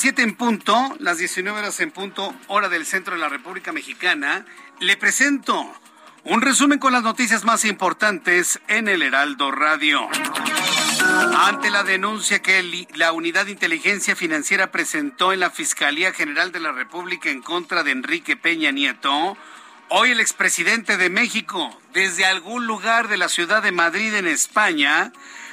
Las 0.00 0.04
7 0.04 0.22
en 0.22 0.34
punto, 0.34 0.96
las 0.98 1.18
19 1.18 1.58
horas 1.58 1.78
en 1.80 1.90
punto, 1.90 2.34
hora 2.46 2.70
del 2.70 2.86
centro 2.86 3.12
de 3.12 3.20
la 3.20 3.28
República 3.28 3.70
Mexicana. 3.70 4.46
Le 4.78 4.96
presento 4.96 5.70
un 6.24 6.40
resumen 6.40 6.78
con 6.78 6.94
las 6.94 7.02
noticias 7.02 7.44
más 7.44 7.66
importantes 7.66 8.60
en 8.66 8.88
el 8.88 9.02
Heraldo 9.02 9.50
Radio. 9.50 10.08
Ante 11.36 11.68
la 11.68 11.84
denuncia 11.84 12.40
que 12.40 12.86
la 12.94 13.12
Unidad 13.12 13.44
de 13.44 13.50
Inteligencia 13.50 14.16
Financiera 14.16 14.72
presentó 14.72 15.34
en 15.34 15.40
la 15.40 15.50
Fiscalía 15.50 16.14
General 16.14 16.50
de 16.50 16.60
la 16.60 16.72
República 16.72 17.28
en 17.28 17.42
contra 17.42 17.82
de 17.82 17.90
Enrique 17.90 18.38
Peña 18.38 18.70
Nieto, 18.70 19.36
hoy 19.90 20.12
el 20.12 20.20
expresidente 20.20 20.96
de 20.96 21.10
México, 21.10 21.78
desde 21.92 22.24
algún 22.24 22.66
lugar 22.66 23.08
de 23.08 23.18
la 23.18 23.28
ciudad 23.28 23.62
de 23.62 23.72
Madrid 23.72 24.14
en 24.14 24.28
España, 24.28 25.12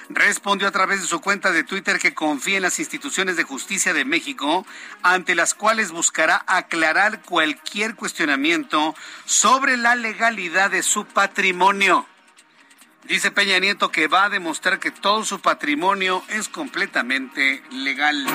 respondió 0.10 0.68
a 0.68 0.72
través 0.72 1.02
de 1.02 1.08
su 1.08 1.22
cuenta 1.22 1.52
de 1.52 1.64
Twitter 1.64 2.00
que 2.00 2.14
confía 2.14 2.58
en 2.58 2.64
las 2.64 2.80
instituciones 2.80 3.36
de 3.36 3.44
justicia 3.44 3.94
de 3.94 4.06
México, 4.06 4.66
ante 5.04 5.36
las 5.36 5.54
cuales 5.54 5.92
buscará 5.92 6.44
aclarar 6.48 7.22
cualquier 7.22 7.96
cuestionamiento 7.96 8.96
sobre 9.26 9.78
la 9.78 9.96
legalidad 9.96 10.72
de 10.72 10.84
su 10.84 11.06
patrimonio. 11.06 12.06
Dice 13.04 13.32
Peña 13.32 13.58
Nieto 13.60 13.90
que 13.90 14.08
va 14.08 14.26
a 14.26 14.30
demostrar 14.30 14.80
que 14.80 14.92
todo 14.92 15.24
su 15.24 15.40
patrimonio 15.40 16.24
es 16.28 16.50
completamente 16.50 17.64
legal. 17.72 18.26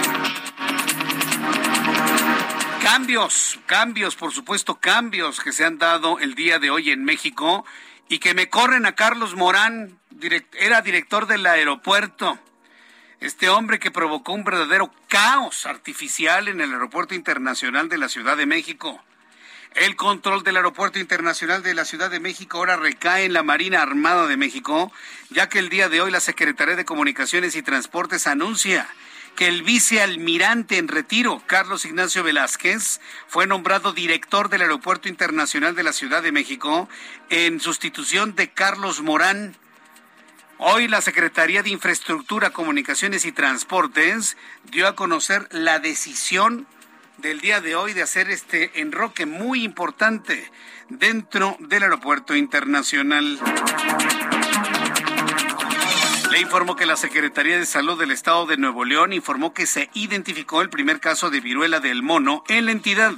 Cambios, 2.82 3.60
cambios, 3.66 4.16
por 4.16 4.32
supuesto, 4.32 4.80
cambios 4.80 5.40
que 5.40 5.52
se 5.52 5.64
han 5.64 5.78
dado 5.78 6.18
el 6.18 6.34
día 6.34 6.58
de 6.58 6.70
hoy 6.70 6.90
en 6.90 7.04
México 7.04 7.64
y 8.08 8.18
que 8.18 8.34
me 8.34 8.48
corren 8.48 8.86
a 8.86 8.94
Carlos 8.94 9.34
Morán, 9.36 9.98
era 10.58 10.82
director 10.82 11.26
del 11.26 11.46
aeropuerto. 11.46 12.38
Este 13.20 13.48
hombre 13.48 13.78
que 13.78 13.90
provocó 13.90 14.32
un 14.32 14.44
verdadero 14.44 14.92
caos 15.08 15.66
artificial 15.66 16.48
en 16.48 16.60
el 16.60 16.72
aeropuerto 16.72 17.14
internacional 17.14 17.88
de 17.88 17.98
la 17.98 18.08
Ciudad 18.08 18.36
de 18.36 18.46
México. 18.46 19.02
El 19.74 19.96
control 19.96 20.42
del 20.42 20.56
aeropuerto 20.56 20.98
internacional 20.98 21.62
de 21.62 21.74
la 21.74 21.84
Ciudad 21.84 22.10
de 22.10 22.20
México 22.20 22.58
ahora 22.58 22.76
recae 22.76 23.24
en 23.24 23.32
la 23.32 23.42
Marina 23.42 23.80
Armada 23.80 24.26
de 24.26 24.36
México, 24.36 24.92
ya 25.30 25.48
que 25.48 25.58
el 25.58 25.70
día 25.70 25.88
de 25.88 26.00
hoy 26.00 26.10
la 26.10 26.20
Secretaría 26.20 26.76
de 26.76 26.84
Comunicaciones 26.84 27.56
y 27.56 27.62
Transportes 27.62 28.26
anuncia 28.26 28.86
que 29.34 29.48
el 29.48 29.62
vicealmirante 29.62 30.76
en 30.76 30.88
retiro, 30.88 31.42
Carlos 31.46 31.84
Ignacio 31.84 32.22
Velázquez, 32.22 33.00
fue 33.26 33.46
nombrado 33.46 33.92
director 33.92 34.50
del 34.50 34.62
Aeropuerto 34.62 35.08
Internacional 35.08 35.74
de 35.74 35.82
la 35.82 35.92
Ciudad 35.92 36.22
de 36.22 36.32
México 36.32 36.88
en 37.30 37.60
sustitución 37.60 38.34
de 38.34 38.50
Carlos 38.50 39.00
Morán. 39.00 39.56
Hoy 40.64 40.86
la 40.86 41.00
Secretaría 41.00 41.64
de 41.64 41.70
Infraestructura, 41.70 42.50
Comunicaciones 42.50 43.24
y 43.24 43.32
Transportes 43.32 44.36
dio 44.70 44.86
a 44.86 44.94
conocer 44.94 45.48
la 45.50 45.80
decisión 45.80 46.68
del 47.16 47.40
día 47.40 47.60
de 47.60 47.74
hoy 47.74 47.94
de 47.94 48.02
hacer 48.02 48.30
este 48.30 48.80
enroque 48.80 49.26
muy 49.26 49.64
importante 49.64 50.48
dentro 50.88 51.56
del 51.58 51.82
aeropuerto 51.82 52.36
internacional. 52.36 53.40
Le 56.30 56.40
informó 56.40 56.76
que 56.76 56.86
la 56.86 56.96
Secretaría 56.96 57.58
de 57.58 57.66
Salud 57.66 57.98
del 57.98 58.12
Estado 58.12 58.46
de 58.46 58.56
Nuevo 58.56 58.84
León 58.84 59.12
informó 59.12 59.52
que 59.52 59.66
se 59.66 59.90
identificó 59.94 60.62
el 60.62 60.70
primer 60.70 61.00
caso 61.00 61.28
de 61.28 61.40
viruela 61.40 61.80
del 61.80 62.04
mono 62.04 62.44
en 62.48 62.66
la 62.66 62.70
entidad. 62.70 63.14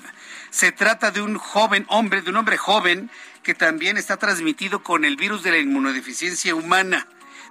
Se 0.48 0.72
trata 0.72 1.10
de 1.10 1.20
un 1.20 1.36
joven 1.36 1.84
hombre, 1.90 2.22
de 2.22 2.30
un 2.30 2.36
hombre 2.36 2.56
joven 2.56 3.10
que 3.42 3.54
también 3.54 3.98
está 3.98 4.16
transmitido 4.16 4.82
con 4.82 5.04
el 5.04 5.16
virus 5.16 5.42
de 5.42 5.50
la 5.50 5.58
inmunodeficiencia 5.58 6.54
humana, 6.54 7.06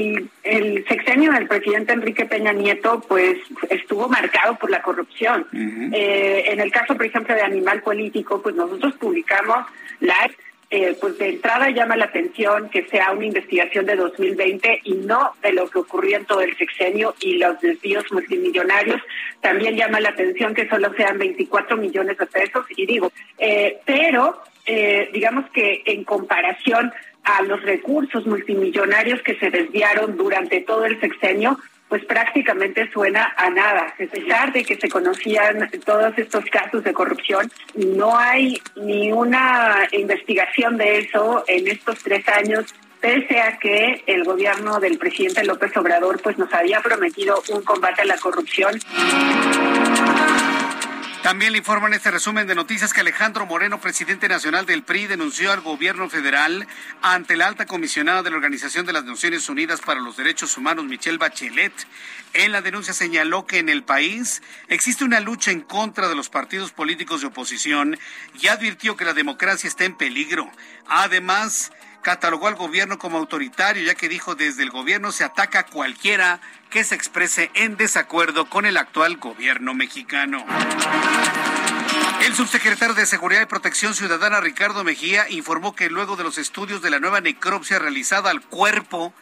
el, 0.43 0.85
sexenio 0.87 1.31
del 1.31 1.47
presidente 1.47 1.93
Enrique 1.93 2.25
Peña 2.25 2.51
Nieto 2.51 2.99
pues 3.07 3.37
estuvo 3.69 4.09
marcado 4.09 4.55
por 4.55 4.71
la 4.71 4.81
corrupción. 4.81 5.47
Eh, 5.53 6.45
en 6.47 6.59
el 6.59 6.71
caso, 6.71 6.95
por 6.95 7.05
ejemplo, 7.05 7.35
de 7.35 7.41
Animal 7.41 7.81
Político, 7.81 8.41
pues 8.41 8.55
nosotros 8.55 8.95
publicamos 8.95 9.67
la 9.99 10.29
eh, 10.71 10.95
pues 11.01 11.17
de 11.17 11.29
entrada 11.29 11.71
llama 11.71 11.97
la 11.97 12.05
atención 12.05 12.69
que 12.69 12.85
sea 12.85 13.11
una 13.11 13.25
investigación 13.25 13.87
de 13.87 13.95
2020 13.95 14.81
y 14.83 14.93
no 14.93 15.33
de 15.41 15.53
lo 15.53 15.67
que 15.67 15.79
ocurrió 15.79 16.17
en 16.17 16.25
todo 16.25 16.41
el 16.41 16.55
sexenio 16.57 17.15
y 17.21 17.37
los 17.37 17.59
desvíos 17.59 18.03
multimillonarios. 18.11 19.01
También 19.41 19.75
llama 19.75 19.99
la 19.99 20.09
atención 20.09 20.53
que 20.53 20.69
solo 20.69 20.93
sean 20.95 21.17
24 21.17 21.75
millones 21.75 22.17
de 22.19 22.25
pesos 22.27 22.65
y 22.77 22.85
digo, 22.85 23.11
eh, 23.39 23.79
pero 23.83 24.43
eh, 24.67 25.09
digamos 25.11 25.49
que 25.49 25.81
en 25.85 26.03
comparación 26.03 26.93
a 27.23 27.41
los 27.41 27.63
recursos 27.63 28.27
multimillonarios 28.27 29.23
que 29.23 29.35
se 29.39 29.49
desviaron 29.49 30.17
durante 30.17 30.61
todo 30.61 30.85
el 30.85 30.99
sexenio, 30.99 31.57
pues 31.89 32.05
prácticamente 32.05 32.89
suena 32.91 33.33
a 33.35 33.49
nada. 33.49 33.87
A 33.87 34.11
pesar 34.11 34.53
de 34.53 34.63
que 34.63 34.77
se 34.77 34.87
conocían 34.87 35.69
todos 35.85 36.17
estos 36.17 36.45
casos 36.45 36.83
de 36.83 36.93
corrupción, 36.93 37.51
no 37.75 38.17
hay 38.17 38.61
ni 38.75 39.11
una 39.11 39.87
investigación 39.91 40.77
de 40.77 40.99
eso 40.99 41.43
en 41.47 41.67
estos 41.67 42.01
tres 42.03 42.27
años 42.29 42.73
pese 43.01 43.39
a 43.39 43.57
que 43.57 44.03
el 44.07 44.23
gobierno 44.23 44.79
del 44.79 44.97
presidente 44.97 45.43
López 45.43 45.75
Obrador 45.77 46.21
pues 46.21 46.37
nos 46.37 46.53
había 46.53 46.81
prometido 46.81 47.41
un 47.49 47.63
combate 47.63 48.01
a 48.01 48.05
la 48.05 48.17
corrupción. 48.17 48.77
También 51.23 51.51
le 51.51 51.57
informo 51.57 51.87
en 51.87 51.93
este 51.93 52.11
resumen 52.11 52.47
de 52.47 52.55
noticias 52.55 52.93
que 52.93 53.01
Alejandro 53.01 53.45
Moreno, 53.45 53.81
presidente 53.81 54.29
nacional 54.29 54.65
del 54.65 54.83
PRI, 54.83 55.07
denunció 55.07 55.51
al 55.51 55.59
gobierno 55.59 56.09
federal 56.09 56.65
ante 57.01 57.35
la 57.35 57.45
alta 57.45 57.65
comisionada 57.65 58.23
de 58.23 58.29
la 58.29 58.37
Organización 58.37 58.85
de 58.85 58.93
las 58.93 59.03
Naciones 59.03 59.49
Unidas 59.49 59.81
para 59.81 59.99
los 59.99 60.15
Derechos 60.15 60.57
Humanos, 60.57 60.85
Michelle 60.85 61.17
Bachelet. 61.17 61.73
En 62.33 62.53
la 62.53 62.61
denuncia 62.61 62.93
señaló 62.93 63.45
que 63.45 63.59
en 63.59 63.67
el 63.67 63.83
país 63.83 64.41
existe 64.69 65.03
una 65.03 65.19
lucha 65.19 65.51
en 65.51 65.59
contra 65.59 66.07
de 66.07 66.15
los 66.15 66.29
partidos 66.29 66.71
políticos 66.71 67.19
de 67.19 67.27
oposición 67.27 67.99
y 68.41 68.47
advirtió 68.47 68.95
que 68.95 69.05
la 69.05 69.13
democracia 69.13 69.67
está 69.67 69.83
en 69.83 69.97
peligro. 69.97 70.49
Además, 70.87 71.73
catalogó 72.09 72.47
al 72.47 72.55
gobierno 72.55 72.97
como 72.97 73.19
autoritario, 73.19 73.83
ya 73.83 73.93
que 73.93 74.09
dijo 74.09 74.33
desde 74.33 74.63
el 74.63 74.71
gobierno 74.71 75.11
se 75.11 75.23
ataca 75.23 75.59
a 75.59 75.65
cualquiera 75.67 76.41
que 76.71 76.83
se 76.83 76.95
exprese 76.95 77.51
en 77.53 77.77
desacuerdo 77.77 78.49
con 78.49 78.65
el 78.65 78.77
actual 78.77 79.17
gobierno 79.17 79.75
mexicano. 79.75 80.43
El 82.25 82.33
subsecretario 82.33 82.95
de 82.95 83.05
Seguridad 83.05 83.43
y 83.43 83.45
Protección 83.45 83.93
Ciudadana, 83.93 84.39
Ricardo 84.39 84.83
Mejía, 84.83 85.29
informó 85.29 85.75
que 85.75 85.91
luego 85.91 86.15
de 86.15 86.23
los 86.23 86.39
estudios 86.39 86.81
de 86.81 86.89
la 86.89 86.99
nueva 86.99 87.21
necropsia 87.21 87.77
realizada 87.77 88.31
al 88.31 88.41
cuerpo 88.41 89.13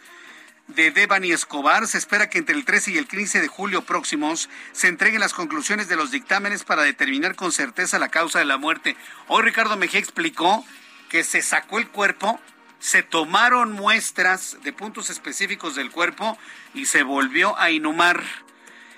de 0.67 0.91
Devani 0.91 1.33
Escobar, 1.33 1.87
se 1.87 1.97
espera 1.97 2.29
que 2.29 2.37
entre 2.37 2.55
el 2.55 2.63
13 2.63 2.91
y 2.91 2.97
el 2.97 3.07
15 3.09 3.41
de 3.41 3.49
julio 3.49 3.81
próximos 3.81 4.49
se 4.71 4.87
entreguen 4.87 5.19
las 5.19 5.33
conclusiones 5.33 5.89
de 5.89 5.97
los 5.97 6.11
dictámenes 6.11 6.63
para 6.63 6.83
determinar 6.83 7.35
con 7.35 7.51
certeza 7.51 7.99
la 7.99 8.07
causa 8.07 8.39
de 8.39 8.45
la 8.45 8.57
muerte. 8.57 8.95
Hoy 9.27 9.43
Ricardo 9.43 9.75
Mejía 9.75 9.99
explicó 9.99 10.65
que 11.09 11.25
se 11.25 11.41
sacó 11.41 11.79
el 11.79 11.89
cuerpo 11.89 12.39
se 12.79 13.03
tomaron 13.03 13.71
muestras 13.71 14.57
de 14.63 14.73
puntos 14.73 15.09
específicos 15.09 15.75
del 15.75 15.91
cuerpo 15.91 16.37
y 16.73 16.85
se 16.85 17.03
volvió 17.03 17.57
a 17.57 17.71
inhumar. 17.71 18.23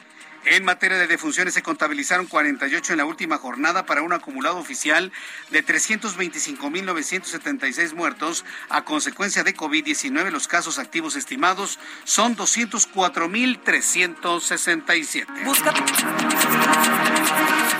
En 0.45 0.63
materia 0.63 0.97
de 0.99 1.07
defunciones 1.07 1.55
se 1.55 1.63
contabilizaron 1.63 2.27
48 2.27 2.93
en 2.93 2.99
la 2.99 3.05
última 3.05 3.39
jornada 3.39 3.87
para 3.87 4.03
un 4.03 4.13
acumulado 4.13 4.57
oficial 4.57 5.11
de 5.49 5.65
325.976 5.65 7.93
muertos 7.93 8.45
a 8.69 8.83
consecuencia 8.83 9.43
de 9.43 9.55
COVID-19. 9.55 10.29
Los 10.29 10.47
casos 10.47 10.77
activos 10.77 11.15
estimados 11.15 11.79
son 12.03 12.37
204.367. 12.37 15.25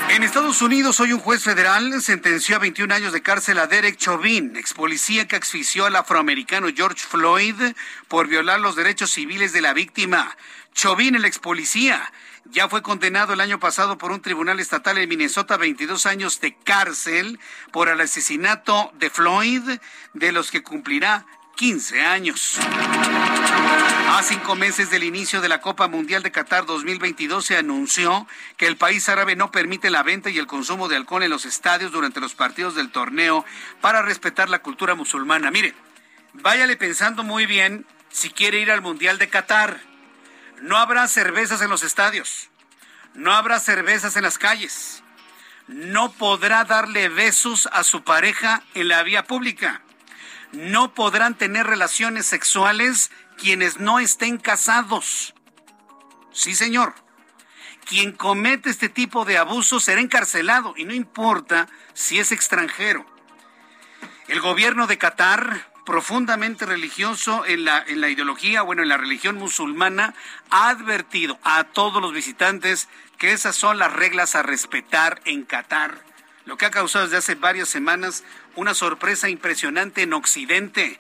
En 0.10 0.24
Estados 0.24 0.64
Unidos, 0.64 1.00
hoy 1.00 1.14
un 1.14 1.20
juez 1.20 1.44
federal 1.44 2.02
sentenció 2.02 2.56
a 2.56 2.60
21 2.60 2.96
años 2.96 3.14
de 3.14 3.22
cárcel 3.22 3.60
a 3.60 3.68
Derek 3.68 3.98
Chauvin, 3.98 4.56
ex 4.56 4.74
policía 4.74 5.28
que 5.28 5.36
asfixió 5.36 5.86
al 5.86 5.96
afroamericano 5.96 6.70
George 6.76 7.06
Floyd 7.08 7.62
por 8.08 8.28
violar 8.28 8.60
los 8.60 8.76
derechos 8.76 9.12
civiles 9.12 9.54
de 9.54 9.62
la 9.62 9.74
víctima. 9.74 10.36
Chauvin, 10.74 11.14
el 11.16 11.26
ex 11.26 11.40
policía, 11.40 12.12
ya 12.46 12.70
fue 12.70 12.82
condenado 12.82 13.34
el 13.34 13.42
año 13.42 13.60
pasado 13.60 13.98
por 13.98 14.12
un 14.12 14.22
tribunal 14.22 14.60
estatal 14.60 14.98
en 14.98 15.10
Minnesota 15.10 15.56
a 15.56 15.58
22 15.58 16.06
años 16.06 16.40
de 16.42 16.56
cárcel 16.56 17.40
por 17.72 17.90
el 17.90 18.00
asesinato 18.00 18.92
de 18.96 19.10
Floyd, 19.10 19.80
de 20.14 20.32
los 20.32 20.52
que 20.52 20.64
cumplirá 20.64 21.26
15 21.56 22.02
años. 22.02 22.60
A 24.10 24.22
cinco 24.24 24.56
meses 24.56 24.90
del 24.90 25.04
inicio 25.04 25.42
de 25.42 25.50
la 25.50 25.62
Copa 25.62 25.88
Mundial 25.88 26.24
de 26.24 26.32
Qatar 26.32 26.66
2022 26.66 27.46
se 27.46 27.58
anunció 27.58 28.28
que 28.58 28.68
el 28.68 28.78
país 28.78 29.10
árabe 29.10 29.36
no 29.36 29.52
permite 29.52 29.90
la 29.90 30.04
venta 30.04 30.30
y 30.30 30.38
el 30.38 30.48
consumo 30.48 30.88
de 30.88 30.96
alcohol 30.96 31.24
en 31.24 31.30
los 31.30 31.46
estadios 31.46 31.92
durante 31.92 32.20
los 32.20 32.36
partidos 32.36 32.76
del 32.76 32.92
torneo 32.92 33.44
para 33.82 34.02
respetar 34.02 34.50
la 34.50 34.60
cultura 34.60 34.96
musulmana. 34.96 35.52
Mire, 35.52 35.74
váyale 36.34 36.78
pensando 36.78 37.24
muy 37.24 37.46
bien 37.46 37.86
si 38.10 38.30
quiere 38.30 38.60
ir 38.60 38.72
al 38.72 38.82
Mundial 38.82 39.18
de 39.18 39.30
Qatar. 39.30 39.95
No 40.66 40.78
habrá 40.78 41.08
cervezas 41.08 41.62
en 41.62 41.70
los 41.70 41.84
estadios. 41.84 42.50
No 43.14 43.34
habrá 43.34 43.60
cervezas 43.60 44.16
en 44.16 44.24
las 44.24 44.40
calles. 44.40 45.04
No 45.68 46.12
podrá 46.14 46.64
darle 46.64 47.08
besos 47.08 47.70
a 47.72 47.84
su 47.84 48.04
pareja 48.04 48.64
en 48.74 48.88
la 48.88 49.04
vía 49.04 49.26
pública. 49.26 49.84
No 50.54 50.96
podrán 50.96 51.36
tener 51.36 51.68
relaciones 51.68 52.26
sexuales 52.26 53.12
quienes 53.38 53.80
no 53.80 54.00
estén 54.00 54.40
casados. 54.40 55.36
Sí, 56.32 56.56
señor. 56.56 56.96
Quien 57.86 58.12
comete 58.12 58.72
este 58.72 58.90
tipo 58.90 59.24
de 59.24 59.38
abuso 59.38 59.80
será 59.80 60.02
encarcelado 60.02 60.74
y 60.76 60.86
no 60.86 60.96
importa 60.96 61.68
si 61.94 62.18
es 62.18 62.32
extranjero. 62.32 63.06
El 64.28 64.42
gobierno 64.42 64.88
de 64.88 64.98
Qatar 64.98 65.72
profundamente 65.86 66.66
religioso 66.66 67.46
en 67.46 67.64
la, 67.64 67.84
en 67.88 68.02
la 68.02 68.10
ideología, 68.10 68.64
bueno, 68.64 68.82
en 68.82 68.90
la 68.90 68.98
religión 68.98 69.36
musulmana, 69.36 70.14
ha 70.50 70.70
advertido 70.70 71.40
a 71.44 71.64
todos 71.64 72.02
los 72.02 72.12
visitantes 72.12 72.90
que 73.18 73.32
esas 73.32 73.56
son 73.56 73.78
las 73.78 73.94
reglas 73.94 74.36
a 74.36 74.44
respetar 74.44 75.22
en 75.26 75.44
Qatar, 75.44 76.04
lo 76.46 76.58
que 76.58 76.66
ha 76.66 76.72
causado 76.72 77.06
desde 77.06 77.18
hace 77.18 77.36
varias 77.36 77.70
semanas 77.70 78.24
una 78.56 78.74
sorpresa 78.74 79.30
impresionante 79.30 80.02
en 80.02 80.14
Occidente. 80.14 81.00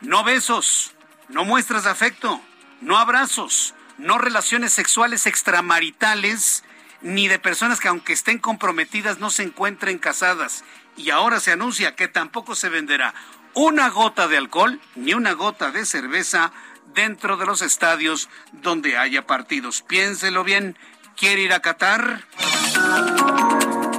No 0.00 0.24
besos, 0.24 0.94
no 1.28 1.44
muestras 1.44 1.84
de 1.84 1.90
afecto, 1.90 2.40
no 2.80 2.98
abrazos, 2.98 3.74
no 3.98 4.18
relaciones 4.18 4.72
sexuales 4.72 5.26
extramaritales, 5.26 6.64
ni 7.00 7.28
de 7.28 7.38
personas 7.38 7.80
que 7.80 7.88
aunque 7.88 8.12
estén 8.12 8.38
comprometidas 8.38 9.18
no 9.18 9.30
se 9.30 9.42
encuentren 9.42 9.98
casadas. 9.98 10.64
Y 10.96 11.10
ahora 11.10 11.40
se 11.40 11.52
anuncia 11.52 11.96
que 11.96 12.08
tampoco 12.08 12.54
se 12.54 12.68
venderá 12.68 13.14
una 13.54 13.88
gota 13.88 14.28
de 14.28 14.36
alcohol 14.36 14.80
ni 14.96 15.14
una 15.14 15.32
gota 15.32 15.70
de 15.70 15.86
cerveza 15.86 16.52
dentro 16.94 17.36
de 17.36 17.46
los 17.46 17.62
estadios 17.62 18.28
donde 18.52 18.96
haya 18.96 19.26
partidos. 19.26 19.82
Piénselo 19.82 20.44
bien. 20.44 20.76
¿Quiere 21.16 21.42
ir 21.42 21.52
a 21.52 21.60
Qatar? 21.60 22.26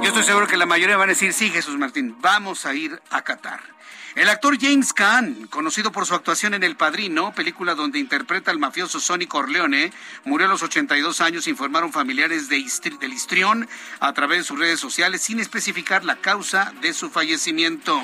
Yo 0.02 0.08
estoy 0.08 0.22
seguro 0.22 0.46
que 0.46 0.56
la 0.56 0.66
mayoría 0.66 0.96
van 0.96 1.08
a 1.08 1.12
decir, 1.12 1.32
sí, 1.32 1.50
Jesús 1.50 1.76
Martín, 1.78 2.16
vamos 2.20 2.66
a 2.66 2.74
ir 2.74 3.00
a 3.10 3.22
Qatar. 3.22 3.76
El 4.16 4.30
actor 4.30 4.56
James 4.58 4.94
Caan, 4.94 5.46
conocido 5.48 5.92
por 5.92 6.06
su 6.06 6.14
actuación 6.14 6.54
en 6.54 6.62
El 6.62 6.74
Padrino, 6.74 7.34
película 7.34 7.74
donde 7.74 7.98
interpreta 7.98 8.50
al 8.50 8.58
mafioso 8.58 8.98
Sonny 8.98 9.26
Corleone, 9.26 9.92
murió 10.24 10.46
a 10.46 10.50
los 10.50 10.62
82 10.62 11.20
años, 11.20 11.46
informaron 11.46 11.92
familiares 11.92 12.48
de 12.48 12.64
del 12.98 13.12
histrión 13.12 13.68
a 14.00 14.14
través 14.14 14.38
de 14.38 14.44
sus 14.44 14.58
redes 14.58 14.80
sociales 14.80 15.20
sin 15.20 15.38
especificar 15.38 16.02
la 16.04 16.16
causa 16.16 16.72
de 16.80 16.94
su 16.94 17.10
fallecimiento. 17.10 18.00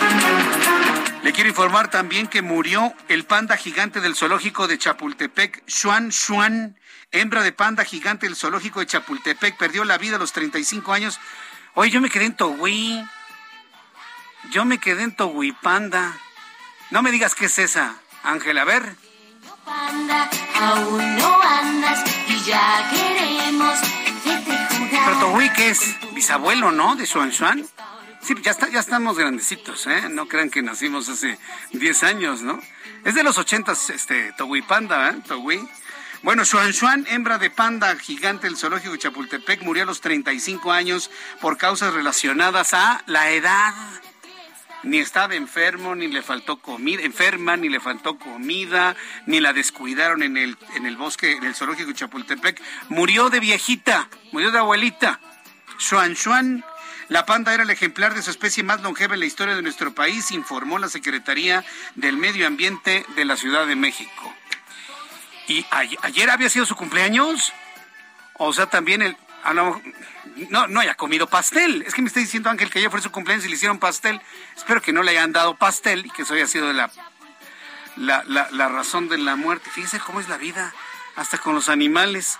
Le 1.22 1.32
quiero 1.32 1.48
informar 1.48 1.88
también 1.88 2.26
que 2.26 2.42
murió 2.42 2.92
el 3.08 3.24
panda 3.24 3.56
gigante 3.56 4.00
del 4.00 4.16
zoológico 4.16 4.66
de 4.66 4.76
Chapultepec, 4.76 5.62
Xuan 5.68 6.10
Xuan, 6.10 6.76
hembra 7.12 7.42
de 7.42 7.52
panda 7.52 7.84
gigante 7.84 8.26
del 8.26 8.34
zoológico 8.34 8.80
de 8.80 8.86
Chapultepec, 8.86 9.56
perdió 9.56 9.84
la 9.84 9.98
vida 9.98 10.16
a 10.16 10.18
los 10.18 10.32
35 10.32 10.92
años. 10.92 11.20
Oye, 11.74 11.90
yo 11.90 12.00
me 12.00 12.10
quedé 12.10 12.24
en 12.24 12.36
Togui. 12.36 13.04
Yo 14.50 14.64
me 14.64 14.78
quedé 14.78 15.04
en 15.04 15.14
Panda. 15.62 16.12
No 16.90 17.02
me 17.02 17.12
digas 17.12 17.36
qué 17.36 17.46
es 17.46 17.58
esa, 17.58 17.94
Ángel, 18.24 18.58
a 18.58 18.64
ver. 18.64 18.96
aún 20.60 21.16
no 21.16 21.42
andas 21.42 22.02
y 22.26 22.40
ya 22.44 22.90
queremos 22.90 23.78
Pero 24.90 25.18
Togui, 25.20 25.50
¿qué 25.50 25.70
es? 25.70 25.96
Bisabuelo, 26.12 26.72
¿no? 26.72 26.96
De 26.96 27.06
Xuan 27.06 27.32
Xuan. 27.32 27.64
Sí, 28.22 28.34
ya, 28.42 28.52
está, 28.52 28.68
ya 28.68 28.80
estamos 28.80 29.18
grandecitos, 29.18 29.86
¿eh? 29.88 30.08
No 30.08 30.28
crean 30.28 30.48
que 30.48 30.62
nacimos 30.62 31.08
hace 31.08 31.38
10 31.72 32.02
años, 32.04 32.42
¿no? 32.42 32.60
Es 33.04 33.14
de 33.14 33.24
los 33.24 33.36
80, 33.36 33.72
este, 33.92 34.32
Togui 34.32 34.62
Panda, 34.62 35.10
¿eh? 35.10 35.14
Togui. 35.26 35.60
Bueno, 36.22 36.44
Xuan 36.44 36.72
Xuan, 36.72 37.04
hembra 37.08 37.38
de 37.38 37.50
panda 37.50 37.96
gigante 37.96 38.46
del 38.46 38.56
zoológico 38.56 38.92
de 38.92 38.98
Chapultepec, 38.98 39.62
murió 39.62 39.82
a 39.82 39.86
los 39.86 40.00
35 40.00 40.70
años 40.70 41.10
por 41.40 41.58
causas 41.58 41.94
relacionadas 41.94 42.74
a 42.74 43.02
la 43.06 43.30
edad 43.32 43.74
ni 44.82 44.98
estaba 44.98 45.34
enfermo, 45.34 45.94
ni 45.94 46.08
le 46.08 46.22
faltó 46.22 46.56
comida, 46.56 47.02
enferma, 47.02 47.56
ni 47.56 47.68
le 47.68 47.80
faltó 47.80 48.18
comida, 48.18 48.96
ni 49.26 49.40
la 49.40 49.52
descuidaron 49.52 50.22
en 50.22 50.36
el, 50.36 50.56
en 50.74 50.86
el 50.86 50.96
bosque, 50.96 51.32
en 51.32 51.44
el 51.44 51.54
zoológico 51.54 51.88
de 51.88 51.94
Chapultepec. 51.94 52.60
Murió 52.88 53.30
de 53.30 53.40
viejita, 53.40 54.08
murió 54.32 54.50
de 54.50 54.58
abuelita. 54.58 55.20
Xuan 55.78 56.14
Xuan, 56.16 56.64
la 57.08 57.26
panda 57.26 57.52
era 57.54 57.62
el 57.62 57.70
ejemplar 57.70 58.14
de 58.14 58.22
su 58.22 58.30
especie 58.30 58.62
más 58.62 58.80
longeva 58.82 59.14
en 59.14 59.20
la 59.20 59.26
historia 59.26 59.54
de 59.54 59.62
nuestro 59.62 59.94
país, 59.94 60.30
informó 60.30 60.78
la 60.78 60.88
Secretaría 60.88 61.64
del 61.94 62.16
Medio 62.16 62.46
Ambiente 62.46 63.04
de 63.16 63.24
la 63.24 63.36
Ciudad 63.36 63.66
de 63.66 63.76
México. 63.76 64.34
¿Y 65.48 65.66
ayer 65.70 66.30
había 66.30 66.48
sido 66.48 66.66
su 66.66 66.76
cumpleaños? 66.76 67.52
O 68.34 68.52
sea, 68.52 68.66
también 68.66 69.02
el, 69.02 69.16
no, 70.50 70.68
no 70.68 70.80
haya 70.80 70.94
comido 70.94 71.26
pastel. 71.26 71.82
Es 71.82 71.94
que 71.94 72.02
me 72.02 72.08
está 72.08 72.20
diciendo 72.20 72.50
Ángel 72.50 72.70
que 72.70 72.78
ayer 72.78 72.90
fue 72.90 73.02
su 73.02 73.10
cumpleaños 73.10 73.44
y 73.44 73.48
le 73.48 73.56
hicieron 73.56 73.78
pastel. 73.78 74.20
Espero 74.56 74.80
que 74.80 74.92
no 74.92 75.02
le 75.02 75.10
hayan 75.10 75.32
dado 75.32 75.54
pastel 75.56 76.06
y 76.06 76.10
que 76.10 76.22
eso 76.22 76.34
haya 76.34 76.46
sido 76.46 76.72
la, 76.72 76.90
la, 77.96 78.24
la, 78.50 78.68
razón 78.68 79.08
de 79.08 79.18
la 79.18 79.36
muerte. 79.36 79.68
Fíjese 79.70 80.00
cómo 80.00 80.20
es 80.20 80.28
la 80.28 80.36
vida, 80.36 80.72
hasta 81.16 81.38
con 81.38 81.54
los 81.54 81.68
animales. 81.68 82.38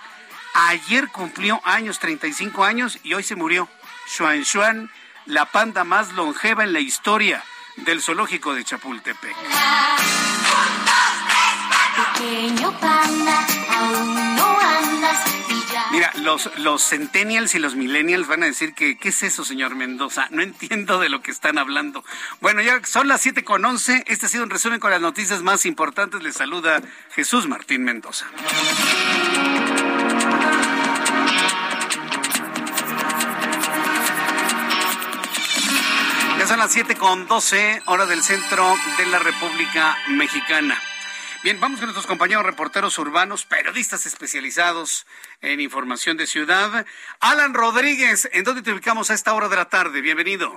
Ayer 0.69 1.07
cumplió 1.09 1.61
años, 1.65 1.99
35 1.99 2.63
años, 2.63 2.99
y 3.03 3.13
hoy 3.13 3.23
se 3.23 3.35
murió. 3.35 3.67
Xuan 4.15 4.45
Xuan, 4.45 4.91
la 5.25 5.45
panda 5.45 5.83
más 5.83 6.13
longeva 6.13 6.63
en 6.63 6.71
la 6.71 6.79
historia 6.79 7.43
del 7.77 7.99
zoológico 7.99 8.53
de 8.53 8.63
Chapultepec. 8.63 9.35
Mira, 15.91 16.11
los, 16.17 16.49
los 16.59 16.83
centennials 16.87 17.55
y 17.55 17.59
los 17.59 17.75
millennials 17.75 18.27
van 18.27 18.43
a 18.43 18.45
decir 18.45 18.75
que, 18.75 18.99
¿qué 18.99 19.09
es 19.09 19.23
eso, 19.23 19.43
señor 19.43 19.73
Mendoza? 19.73 20.27
No 20.29 20.43
entiendo 20.43 20.99
de 20.99 21.09
lo 21.09 21.23
que 21.23 21.31
están 21.31 21.57
hablando. 21.57 22.05
Bueno, 22.39 22.61
ya 22.61 22.85
son 22.85 23.07
las 23.07 23.21
siete 23.21 23.43
con 23.43 23.65
once. 23.65 24.03
Este 24.05 24.27
ha 24.27 24.29
sido 24.29 24.43
un 24.43 24.51
resumen 24.51 24.79
con 24.79 24.91
las 24.91 25.01
noticias 25.01 25.41
más 25.41 25.65
importantes. 25.65 26.21
Le 26.21 26.33
saluda 26.33 26.83
Jesús 27.15 27.47
Martín 27.47 27.83
Mendoza. 27.83 28.27
Las 36.63 36.71
siete 36.71 36.95
con 36.95 37.27
doce, 37.27 37.81
hora 37.87 38.05
del 38.05 38.23
centro 38.23 38.73
de 38.97 39.05
la 39.07 39.19
República 39.19 39.97
Mexicana. 40.07 40.81
Bien, 41.43 41.59
vamos 41.59 41.79
con 41.79 41.87
nuestros 41.87 42.07
compañeros 42.07 42.45
reporteros 42.45 42.97
urbanos, 42.99 43.43
periodistas 43.43 44.05
especializados 44.05 45.05
en 45.41 45.59
información 45.59 46.15
de 46.15 46.25
ciudad. 46.25 46.85
Alan 47.19 47.53
Rodríguez, 47.53 48.29
¿en 48.31 48.45
dónde 48.45 48.61
te 48.61 48.71
ubicamos 48.71 49.09
a 49.09 49.13
esta 49.13 49.33
hora 49.33 49.49
de 49.49 49.57
la 49.57 49.65
tarde? 49.65 49.99
Bienvenido. 49.99 50.55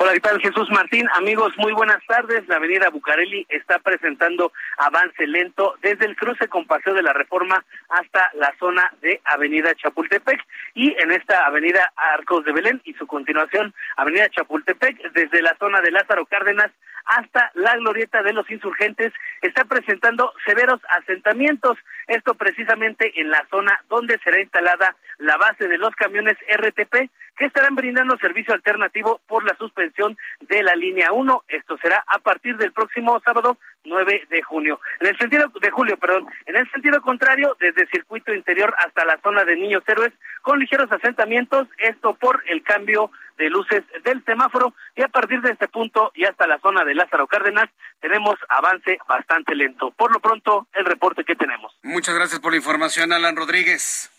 Hola, 0.00 0.12
¿qué 0.12 0.20
tal 0.20 0.40
Jesús 0.40 0.70
Martín? 0.70 1.08
Amigos, 1.14 1.52
muy 1.58 1.72
buenas 1.72 1.98
tardes. 2.06 2.46
La 2.46 2.54
avenida 2.54 2.88
Bucareli 2.88 3.44
está 3.48 3.80
presentando 3.80 4.52
avance 4.76 5.26
lento 5.26 5.74
desde 5.82 6.06
el 6.06 6.14
cruce 6.14 6.46
con 6.46 6.66
Paseo 6.66 6.94
de 6.94 7.02
la 7.02 7.12
Reforma 7.12 7.64
hasta 7.88 8.30
la 8.34 8.54
zona 8.60 8.92
de 9.02 9.20
Avenida 9.24 9.74
Chapultepec 9.74 10.40
y 10.74 10.94
en 11.02 11.10
esta 11.10 11.44
avenida 11.46 11.92
Arcos 11.96 12.44
de 12.44 12.52
Belén 12.52 12.80
y 12.84 12.94
su 12.94 13.08
continuación 13.08 13.74
Avenida 13.96 14.28
Chapultepec 14.28 15.02
desde 15.14 15.42
la 15.42 15.56
zona 15.58 15.80
de 15.80 15.90
Lázaro 15.90 16.26
Cárdenas 16.26 16.70
hasta 17.08 17.50
la 17.54 17.74
glorieta 17.76 18.22
de 18.22 18.34
los 18.34 18.48
insurgentes 18.50 19.12
está 19.42 19.64
presentando 19.64 20.32
severos 20.46 20.80
asentamientos. 21.00 21.76
Esto 22.06 22.34
precisamente 22.34 23.20
en 23.20 23.30
la 23.30 23.44
zona 23.50 23.82
donde 23.88 24.18
será 24.22 24.40
instalada 24.40 24.94
la 25.16 25.36
base 25.38 25.66
de 25.66 25.78
los 25.78 25.94
camiones 25.96 26.36
RTP 26.54 27.10
que 27.38 27.46
estarán 27.46 27.76
brindando 27.76 28.18
servicio 28.18 28.52
alternativo 28.52 29.20
por 29.26 29.44
la 29.44 29.56
suspensión 29.56 30.16
de 30.40 30.62
la 30.62 30.74
línea 30.74 31.12
1. 31.12 31.44
Esto 31.48 31.78
será 31.78 32.04
a 32.06 32.18
partir 32.18 32.56
del 32.56 32.72
próximo 32.72 33.20
sábado 33.24 33.56
9 33.84 34.26
de 34.28 34.42
junio. 34.42 34.80
En 35.00 35.08
el 35.08 35.18
sentido 35.18 35.50
de 35.60 35.70
julio, 35.70 35.96
perdón, 35.96 36.26
en 36.46 36.56
el 36.56 36.70
sentido 36.70 37.00
contrario, 37.00 37.56
desde 37.60 37.86
circuito 37.86 38.34
interior 38.34 38.74
hasta 38.78 39.04
la 39.04 39.18
zona 39.22 39.44
de 39.44 39.56
Niños 39.56 39.82
Héroes 39.86 40.12
con 40.42 40.58
ligeros 40.58 40.90
asentamientos, 40.90 41.68
esto 41.78 42.14
por 42.14 42.42
el 42.46 42.62
cambio 42.62 43.10
de 43.38 43.50
luces 43.50 43.84
del 44.02 44.24
semáforo 44.24 44.74
y 44.96 45.02
a 45.02 45.08
partir 45.08 45.40
de 45.40 45.52
este 45.52 45.68
punto 45.68 46.10
y 46.14 46.24
hasta 46.24 46.46
la 46.46 46.58
zona 46.58 46.84
de 46.84 46.94
Lázaro 46.94 47.28
Cárdenas 47.28 47.68
tenemos 48.00 48.34
avance 48.48 48.98
bastante 49.08 49.54
lento. 49.54 49.92
Por 49.92 50.12
lo 50.12 50.20
pronto, 50.20 50.66
el 50.74 50.84
reporte 50.84 51.24
que 51.24 51.36
tenemos. 51.36 51.72
Muchas 51.82 52.14
gracias 52.14 52.40
por 52.40 52.50
la 52.52 52.58
información, 52.58 53.12
Alan 53.12 53.36
Rodríguez. 53.36 54.10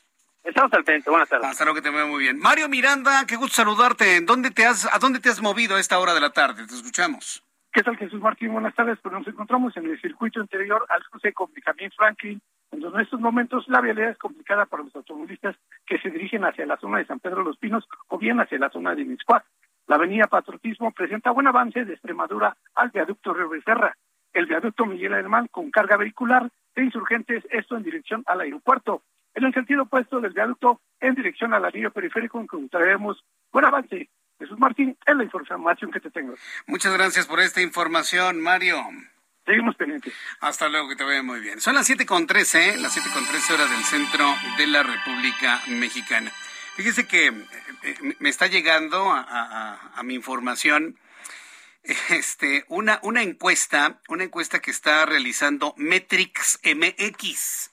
Estamos 0.49 0.73
al 0.73 0.83
frente, 0.83 1.11
buenas 1.11 1.29
tardes. 1.29 1.47
Hasta 1.47 1.63
luego 1.63 1.75
que 1.75 1.83
te 1.83 1.91
veo 1.91 2.07
muy 2.07 2.23
bien. 2.23 2.39
Mario 2.39 2.67
Miranda, 2.67 3.23
qué 3.27 3.35
gusto 3.35 3.57
saludarte. 3.57 4.17
¿En 4.17 4.25
dónde 4.25 4.49
te 4.49 4.65
has, 4.65 4.91
¿A 4.91 4.97
dónde 4.97 5.19
te 5.19 5.29
has 5.29 5.43
movido 5.43 5.75
a 5.75 5.79
esta 5.79 5.99
hora 5.99 6.15
de 6.15 6.21
la 6.21 6.31
tarde? 6.31 6.65
Te 6.65 6.73
escuchamos. 6.73 7.43
¿Qué 7.71 7.83
tal 7.83 7.95
Jesús 7.97 8.19
Martín? 8.19 8.51
Buenas 8.51 8.73
tardes. 8.73 8.97
Pues 8.99 9.13
nos 9.13 9.27
encontramos 9.27 9.77
en 9.77 9.85
el 9.85 10.01
circuito 10.01 10.41
interior 10.41 10.83
al 10.89 11.03
cruce 11.03 11.33
con 11.33 11.53
Benjamín 11.53 11.91
Franklin, 11.95 12.41
donde 12.71 12.87
en 12.87 12.99
estos 12.99 13.19
momentos 13.19 13.65
la 13.67 13.79
vialidad 13.79 14.09
es 14.09 14.17
complicada 14.17 14.65
para 14.65 14.81
los 14.81 14.95
automovilistas 14.95 15.55
que 15.85 15.99
se 15.99 16.09
dirigen 16.09 16.43
hacia 16.43 16.65
la 16.65 16.77
zona 16.77 16.97
de 16.97 17.05
San 17.05 17.19
Pedro 17.19 17.37
de 17.37 17.49
los 17.49 17.57
Pinos 17.57 17.87
o 18.07 18.17
bien 18.17 18.39
hacia 18.39 18.57
la 18.57 18.71
zona 18.71 18.95
de 18.95 19.05
Miscuac. 19.05 19.45
La 19.85 19.97
avenida 19.97 20.25
Patriotismo 20.25 20.89
presenta 20.91 21.29
buen 21.29 21.45
avance 21.45 21.85
de 21.85 21.93
Extremadura 21.93 22.57
al 22.73 22.89
viaducto 22.89 23.35
Río 23.35 23.49
Becerra. 23.49 23.95
El 24.33 24.47
viaducto 24.47 24.87
Miguel 24.87 25.13
Alemán 25.13 25.47
con 25.51 25.69
carga 25.69 25.95
vehicular 25.95 26.49
de 26.75 26.83
insurgentes, 26.85 27.43
esto 27.51 27.77
en 27.77 27.83
dirección 27.83 28.23
al 28.25 28.41
aeropuerto. 28.41 29.03
En 29.39 29.45
el 29.45 29.53
sentido 29.53 29.83
opuesto 29.83 30.19
del 30.19 30.33
viaducto 30.33 30.81
en 30.99 31.15
dirección 31.15 31.53
al 31.53 31.63
anillo 31.63 31.91
periférico 31.91 32.41
encontraremos 32.41 33.23
buen 33.53 33.63
avance. 33.63 34.09
Jesús 34.37 34.59
Martín, 34.59 34.97
es 35.05 35.15
la 35.15 35.23
información 35.23 35.91
que 35.91 36.01
te 36.01 36.11
tengo. 36.11 36.33
Muchas 36.67 36.93
gracias 36.93 37.25
por 37.25 37.39
esta 37.39 37.61
información, 37.61 38.41
Mario. 38.41 38.75
Seguimos 39.45 39.77
pendientes. 39.77 40.13
Hasta 40.41 40.67
luego, 40.67 40.89
que 40.89 40.97
te 40.97 41.05
vaya 41.05 41.23
muy 41.23 41.39
bien. 41.39 41.61
Son 41.61 41.73
las 41.73 41.85
siete 41.85 42.05
con 42.05 42.27
trece, 42.27 42.71
¿eh? 42.71 42.77
las 42.79 42.91
siete 42.91 43.07
con 43.13 43.25
trece 43.27 43.53
horas 43.53 43.71
del 43.71 43.83
centro 43.85 44.25
de 44.57 44.67
la 44.67 44.83
República 44.83 45.61
Mexicana. 45.69 46.31
Fíjese 46.75 47.07
que 47.07 47.27
eh, 47.27 47.33
eh, 47.83 48.15
me 48.19 48.27
está 48.27 48.47
llegando 48.47 49.09
a, 49.09 49.91
a 49.95 50.03
mi 50.03 50.15
información 50.15 50.97
este, 52.09 52.65
una, 52.67 52.99
una 53.03 53.23
encuesta, 53.23 54.01
una 54.09 54.25
encuesta 54.25 54.59
que 54.59 54.71
está 54.71 55.05
realizando 55.05 55.73
Metrix 55.77 56.59
MX. 56.65 57.68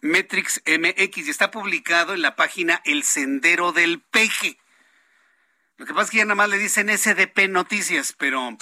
Metrix 0.00 0.62
MX 0.66 1.18
y 1.26 1.30
está 1.30 1.50
publicado 1.50 2.14
en 2.14 2.22
la 2.22 2.36
página 2.36 2.80
El 2.84 3.02
Sendero 3.04 3.72
del 3.72 4.00
Peje. 4.00 4.58
Lo 5.76 5.86
que 5.86 5.92
pasa 5.92 6.04
es 6.04 6.10
que 6.10 6.16
ya 6.18 6.24
nada 6.24 6.34
más 6.34 6.48
le 6.48 6.58
dicen 6.58 6.88
SDP 6.88 7.48
Noticias, 7.48 8.14
pero 8.16 8.56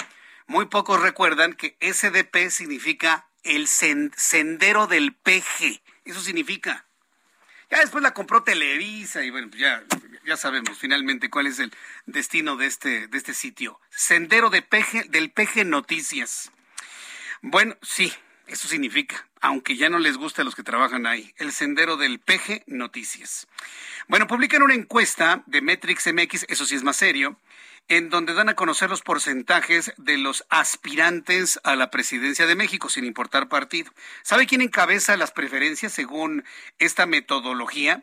muy 0.46 0.66
pocos 0.66 1.00
recuerdan 1.00 1.54
que 1.54 1.76
SDP 1.80 2.50
significa 2.50 3.28
el 3.42 3.68
Sendero 3.68 4.86
del 4.86 5.14
Peje. 5.14 5.82
Eso 6.04 6.20
significa. 6.20 6.86
Ya 7.70 7.80
después 7.80 8.02
la 8.02 8.14
compró 8.14 8.42
Televisa 8.42 9.22
y 9.24 9.30
bueno, 9.30 9.48
pues 9.50 9.60
ya, 9.60 9.84
ya 10.24 10.36
sabemos 10.36 10.78
finalmente 10.78 11.28
cuál 11.28 11.46
es 11.46 11.58
el 11.58 11.72
destino 12.06 12.56
de 12.56 12.66
este, 12.66 13.08
de 13.08 13.18
este 13.18 13.34
sitio. 13.34 13.78
Sendero 13.90 14.48
de 14.48 14.62
Peje, 14.62 15.04
del 15.08 15.30
Peje 15.30 15.64
Noticias. 15.64 16.50
Bueno, 17.42 17.76
sí, 17.82 18.12
eso 18.48 18.68
significa, 18.68 19.28
aunque 19.40 19.76
ya 19.76 19.88
no 19.88 19.98
les 19.98 20.16
guste 20.16 20.42
a 20.42 20.44
los 20.44 20.54
que 20.54 20.62
trabajan 20.62 21.06
ahí, 21.06 21.32
el 21.36 21.52
sendero 21.52 21.96
del 21.96 22.18
PG 22.18 22.64
Noticias. 22.66 23.46
Bueno, 24.08 24.26
publican 24.26 24.62
una 24.62 24.74
encuesta 24.74 25.42
de 25.46 25.60
Metrix 25.60 26.12
MX, 26.12 26.46
eso 26.48 26.64
sí 26.64 26.74
es 26.74 26.82
más 26.82 26.96
serio, 26.96 27.38
en 27.88 28.10
donde 28.10 28.34
dan 28.34 28.48
a 28.48 28.54
conocer 28.54 28.90
los 28.90 29.02
porcentajes 29.02 29.92
de 29.96 30.18
los 30.18 30.44
aspirantes 30.50 31.60
a 31.64 31.76
la 31.76 31.90
presidencia 31.90 32.46
de 32.46 32.54
México, 32.54 32.88
sin 32.88 33.04
importar 33.04 33.48
partido. 33.48 33.92
¿Sabe 34.22 34.46
quién 34.46 34.60
encabeza 34.60 35.16
las 35.16 35.30
preferencias 35.30 35.92
según 35.92 36.44
esta 36.78 37.06
metodología? 37.06 38.02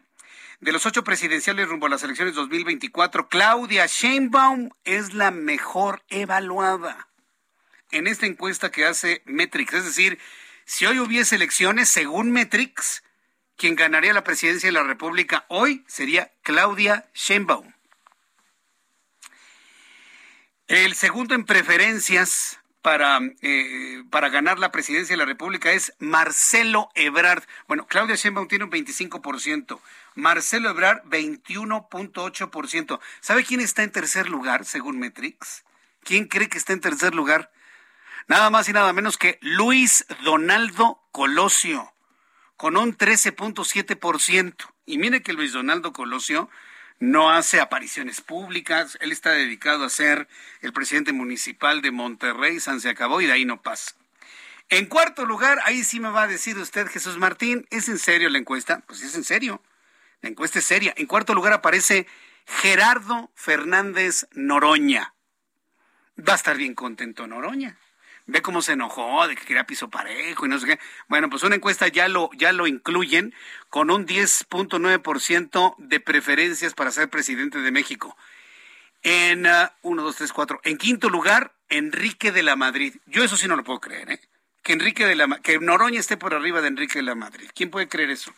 De 0.61 0.71
los 0.71 0.85
ocho 0.85 1.03
presidenciales 1.03 1.67
rumbo 1.67 1.87
a 1.87 1.89
las 1.89 2.03
elecciones 2.03 2.33
2024, 2.33 3.27
Claudia 3.27 3.85
Sheinbaum 3.85 4.69
es 4.85 5.13
la 5.13 5.31
mejor 5.31 6.01
evaluada 6.09 7.07
en 7.91 8.07
esta 8.07 8.25
encuesta 8.25 8.71
que 8.71 8.85
hace 8.85 9.21
Metrix. 9.25 9.73
Es 9.73 9.85
decir, 9.85 10.19
si 10.65 10.85
hoy 10.85 10.99
hubiese 10.99 11.35
elecciones, 11.35 11.89
según 11.89 12.31
Metrix, 12.31 13.03
quien 13.55 13.75
ganaría 13.75 14.13
la 14.13 14.23
presidencia 14.23 14.67
de 14.67 14.73
la 14.73 14.83
República 14.83 15.45
hoy 15.47 15.83
sería 15.87 16.31
Claudia 16.41 17.09
Sheinbaum. 17.13 17.73
El 20.67 20.95
segundo 20.95 21.35
en 21.35 21.45
preferencias 21.45 22.59
para, 22.81 23.19
eh, 23.41 24.03
para 24.09 24.29
ganar 24.29 24.59
la 24.59 24.71
presidencia 24.71 25.13
de 25.13 25.17
la 25.17 25.25
República 25.25 25.71
es 25.71 25.93
Marcelo 25.99 26.89
Ebrard. 26.95 27.43
Bueno, 27.67 27.87
Claudia 27.87 28.15
Sheinbaum 28.15 28.47
tiene 28.47 28.65
un 28.65 28.71
25%, 28.71 29.79
Marcelo 30.15 30.69
Ebrard 30.69 31.03
21.8%. 31.05 32.99
¿Sabe 33.21 33.43
quién 33.43 33.59
está 33.59 33.83
en 33.83 33.91
tercer 33.91 34.29
lugar, 34.29 34.65
según 34.65 34.99
Metrix? 34.99 35.63
¿Quién 36.03 36.25
cree 36.25 36.49
que 36.49 36.57
está 36.57 36.73
en 36.73 36.81
tercer 36.81 37.15
lugar? 37.15 37.51
Nada 38.27 38.49
más 38.49 38.67
y 38.67 38.73
nada 38.73 38.91
menos 38.91 39.17
que 39.19 39.37
Luis 39.41 40.03
Donaldo 40.23 40.99
Colosio, 41.11 41.93
con 42.57 42.75
un 42.75 42.97
13.7%. 42.97 44.55
Y 44.87 44.97
mire 44.97 45.21
que 45.21 45.33
Luis 45.33 45.53
Donaldo 45.53 45.93
Colosio 45.93 46.49
no 46.97 47.29
hace 47.29 47.61
apariciones 47.61 48.21
públicas, 48.21 48.97
él 48.99 49.11
está 49.11 49.31
dedicado 49.31 49.85
a 49.85 49.89
ser 49.89 50.27
el 50.61 50.73
presidente 50.73 51.13
municipal 51.13 51.83
de 51.83 51.91
Monterrey, 51.91 52.59
San 52.59 52.81
se 52.81 52.89
acabó 52.89 53.21
y 53.21 53.27
de 53.27 53.33
ahí 53.33 53.45
no 53.45 53.61
pasa. 53.61 53.93
En 54.69 54.87
cuarto 54.87 55.25
lugar, 55.25 55.59
ahí 55.65 55.83
sí 55.83 55.99
me 55.99 56.09
va 56.09 56.23
a 56.23 56.27
decir 56.27 56.57
usted, 56.57 56.87
Jesús 56.87 57.17
Martín, 57.17 57.67
¿es 57.69 57.89
en 57.89 57.99
serio 57.99 58.29
la 58.29 58.39
encuesta? 58.39 58.81
Pues 58.87 59.03
es 59.03 59.13
en 59.13 59.23
serio, 59.23 59.61
la 60.21 60.29
encuesta 60.29 60.57
es 60.57 60.65
seria. 60.65 60.95
En 60.97 61.05
cuarto 61.05 61.35
lugar 61.35 61.53
aparece 61.53 62.07
Gerardo 62.47 63.29
Fernández 63.35 64.25
Noroña. 64.31 65.13
Va 66.17 66.33
a 66.33 66.37
estar 66.37 66.57
bien 66.57 66.73
contento 66.73 67.27
Noroña 67.27 67.77
ve 68.27 68.41
cómo 68.41 68.61
se 68.61 68.73
enojó 68.73 69.27
de 69.27 69.35
que 69.35 69.45
quería 69.45 69.65
piso 69.65 69.89
parejo 69.89 70.45
y 70.45 70.49
no 70.49 70.59
sé 70.59 70.65
qué. 70.67 70.79
Bueno, 71.07 71.29
pues 71.29 71.43
una 71.43 71.55
encuesta 71.55 71.87
ya 71.87 72.07
lo, 72.07 72.29
ya 72.33 72.51
lo 72.51 72.67
incluyen 72.67 73.33
con 73.69 73.91
un 73.91 74.05
10.9% 74.05 75.75
de 75.77 75.99
preferencias 75.99 76.73
para 76.73 76.91
ser 76.91 77.09
presidente 77.09 77.59
de 77.59 77.71
México. 77.71 78.17
En 79.03 79.45
uh, 79.45 79.69
uno, 79.83 80.03
dos, 80.03 80.15
tres, 80.15 80.33
cuatro. 80.33 80.59
En 80.63 80.77
quinto 80.77 81.09
lugar, 81.09 81.53
Enrique 81.69 82.31
de 82.31 82.43
la 82.43 82.55
Madrid. 82.55 82.95
Yo 83.05 83.23
eso 83.23 83.37
sí 83.37 83.47
no 83.47 83.55
lo 83.55 83.63
puedo 83.63 83.79
creer, 83.79 84.11
¿eh? 84.11 84.19
Que 84.63 84.73
Enrique 84.73 85.05
de 85.05 85.15
la 85.15 85.27
que 85.43 85.59
Noroña 85.59 85.99
esté 85.99 86.17
por 86.17 86.33
arriba 86.33 86.61
de 86.61 86.69
Enrique 86.69 86.99
de 86.99 87.03
la 87.03 87.13
Madrid. 87.13 87.49
¿Quién 87.53 87.69
puede 87.69 87.87
creer 87.87 88.09
eso? 88.09 88.33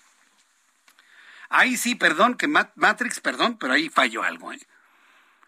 Ahí 1.49 1.77
sí, 1.77 1.95
perdón, 1.95 2.35
que 2.35 2.47
Matrix, 2.47 3.21
perdón, 3.21 3.57
pero 3.57 3.71
ahí 3.71 3.88
falló 3.88 4.23
algo, 4.23 4.51
¿eh? 4.51 4.59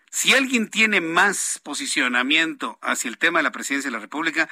Si 0.10 0.34
alguien 0.34 0.70
tiene 0.70 1.02
más 1.02 1.60
posicionamiento 1.64 2.78
hacia 2.82 3.10
el 3.10 3.18
tema 3.18 3.40
de 3.40 3.44
la 3.44 3.52
presidencia 3.52 3.90
de 3.90 3.94
la 3.94 4.02
República, 4.02 4.50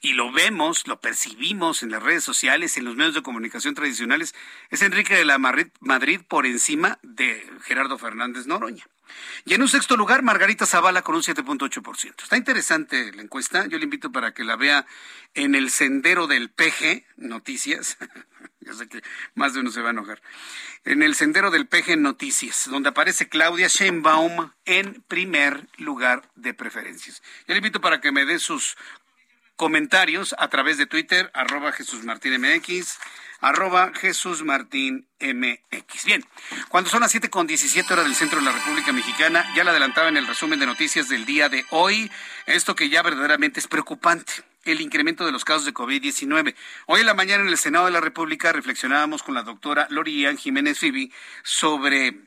y 0.00 0.14
lo 0.14 0.32
vemos, 0.32 0.86
lo 0.86 1.00
percibimos 1.00 1.82
en 1.82 1.90
las 1.90 2.02
redes 2.02 2.24
sociales, 2.24 2.76
en 2.76 2.84
los 2.84 2.96
medios 2.96 3.14
de 3.14 3.22
comunicación 3.22 3.74
tradicionales, 3.74 4.34
es 4.70 4.82
Enrique 4.82 5.14
de 5.14 5.24
la 5.24 5.38
Madrid 5.38 6.20
por 6.26 6.46
encima 6.46 6.98
de 7.02 7.46
Gerardo 7.64 7.98
Fernández 7.98 8.46
Noroña. 8.46 8.86
Y 9.44 9.54
en 9.54 9.62
un 9.62 9.68
sexto 9.68 9.96
lugar, 9.96 10.22
Margarita 10.22 10.66
Zavala 10.66 11.02
con 11.02 11.14
un 11.14 11.22
7.8%. 11.22 12.22
Está 12.22 12.36
interesante 12.36 13.12
la 13.12 13.22
encuesta. 13.22 13.66
Yo 13.66 13.78
le 13.78 13.84
invito 13.84 14.10
para 14.10 14.32
que 14.32 14.44
la 14.44 14.56
vea 14.56 14.86
en 15.34 15.54
el 15.54 15.70
sendero 15.70 16.26
del 16.26 16.50
PG 16.50 17.04
Noticias. 17.16 17.98
Yo 18.64 18.72
sé 18.72 18.88
que 18.88 19.02
más 19.34 19.52
de 19.52 19.60
uno 19.60 19.70
se 19.70 19.82
va 19.82 19.88
a 19.88 19.92
enojar 19.92 20.22
en 20.84 21.02
el 21.02 21.14
sendero 21.14 21.50
del 21.50 21.66
Peje 21.66 21.96
Noticias, 21.96 22.68
donde 22.70 22.88
aparece 22.88 23.28
Claudia 23.28 23.68
Sheinbaum 23.68 24.50
en 24.64 25.02
primer 25.06 25.68
lugar 25.76 26.30
de 26.34 26.54
preferencias. 26.54 27.22
Yo 27.46 27.54
le 27.54 27.58
invito 27.58 27.80
para 27.80 28.00
que 28.00 28.10
me 28.10 28.24
dé 28.24 28.38
sus 28.38 28.76
comentarios 29.56 30.34
a 30.38 30.48
través 30.48 30.78
de 30.78 30.86
Twitter, 30.86 31.30
arroba 31.34 31.72
Jesús 31.72 32.04
Martín 32.04 32.40
MX, 32.40 32.98
arroba 33.40 33.92
Jesús 33.94 34.42
Martín 34.42 35.06
MX. 35.20 36.04
Bien, 36.06 36.24
cuando 36.70 36.90
son 36.90 37.00
las 37.00 37.10
siete 37.10 37.30
con 37.30 37.46
17 37.46 37.92
horas 37.92 38.06
del 38.06 38.14
centro 38.14 38.38
de 38.38 38.46
la 38.46 38.52
República 38.52 38.92
Mexicana, 38.92 39.46
ya 39.54 39.62
le 39.62 39.70
adelantaba 39.70 40.08
en 40.08 40.16
el 40.16 40.26
resumen 40.26 40.58
de 40.58 40.66
noticias 40.66 41.08
del 41.08 41.26
día 41.26 41.48
de 41.48 41.64
hoy, 41.70 42.10
esto 42.46 42.74
que 42.74 42.88
ya 42.88 43.02
verdaderamente 43.02 43.60
es 43.60 43.68
preocupante 43.68 44.42
el 44.64 44.80
incremento 44.80 45.24
de 45.26 45.32
los 45.32 45.44
casos 45.44 45.64
de 45.64 45.74
COVID-19. 45.74 46.54
Hoy 46.86 47.00
en 47.00 47.06
la 47.06 47.14
mañana 47.14 47.42
en 47.42 47.48
el 47.48 47.58
Senado 47.58 47.86
de 47.86 47.92
la 47.92 48.00
República 48.00 48.52
reflexionábamos 48.52 49.22
con 49.22 49.34
la 49.34 49.42
doctora 49.42 49.86
Lorian 49.90 50.36
Jiménez 50.36 50.78
Fibi 50.78 51.12
sobre 51.42 52.18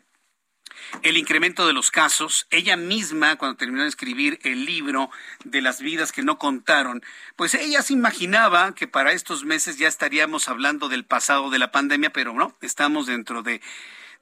el 1.04 1.18
incremento 1.18 1.68
de 1.68 1.74
los 1.74 1.92
casos. 1.92 2.48
Ella 2.50 2.78
misma, 2.78 3.36
cuando 3.38 3.58
terminó 3.58 3.84
de 3.84 3.90
escribir 3.90 4.40
el 4.44 4.66
libro 4.66 5.10
de 5.44 5.62
las 5.62 5.82
vidas 5.82 6.12
que 6.12 6.24
no 6.24 6.38
contaron, 6.38 7.02
pues 7.36 7.54
ella 7.56 7.82
se 7.82 7.94
imaginaba 7.94 8.74
que 8.76 8.88
para 8.88 9.12
estos 9.12 9.44
meses 9.44 9.78
ya 9.78 9.88
estaríamos 9.88 10.48
hablando 10.48 10.90
del 10.90 11.06
pasado 11.06 11.50
de 11.50 11.60
la 11.60 11.72
pandemia, 11.72 12.12
pero 12.12 12.34
no, 12.34 12.56
estamos 12.62 13.08
dentro 13.08 13.42
de, 13.42 13.62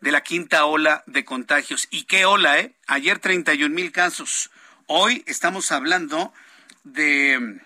de 0.01 0.11
la 0.11 0.21
quinta 0.21 0.65
ola 0.65 1.03
de 1.05 1.25
contagios. 1.25 1.87
¿Y 1.91 2.03
qué 2.03 2.25
ola, 2.25 2.59
eh? 2.59 2.75
Ayer 2.87 3.19
31 3.19 3.73
mil 3.73 3.91
casos. 3.91 4.51
Hoy 4.87 5.23
estamos 5.27 5.71
hablando 5.71 6.33
de 6.83 7.59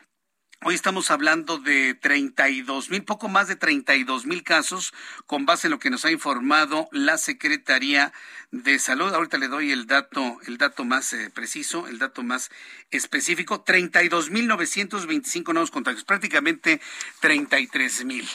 Hoy 0.62 0.76
estamos 0.76 1.10
hablando 1.10 1.58
de 1.58 1.94
32 1.94 2.90
mil, 2.90 3.06
poco 3.06 3.30
más 3.30 3.48
de 3.48 3.56
32 3.56 4.26
mil 4.26 4.44
casos, 4.44 4.94
con 5.26 5.46
base 5.46 5.68
en 5.68 5.72
lo 5.72 5.80
que 5.80 5.90
nos 5.90 6.04
ha 6.04 6.12
informado 6.12 6.90
la 6.92 7.18
Secretaría 7.18 8.12
de 8.52 8.78
Salud. 8.78 9.14
Ahorita 9.14 9.38
le 9.38 9.48
doy 9.48 9.72
el 9.72 9.88
dato, 9.88 10.38
el 10.48 10.58
dato 10.58 10.84
más 10.84 11.14
eh, 11.14 11.30
preciso, 11.34 11.88
el 11.88 11.98
dato 11.98 12.24
más 12.24 12.52
específico. 12.92 13.62
32 13.62 14.32
mil 14.32 14.48
925 14.48 15.54
nuevos 15.54 15.72
contagios, 15.72 16.04
prácticamente 16.04 16.82
33 17.22 18.04
mil. 18.04 18.28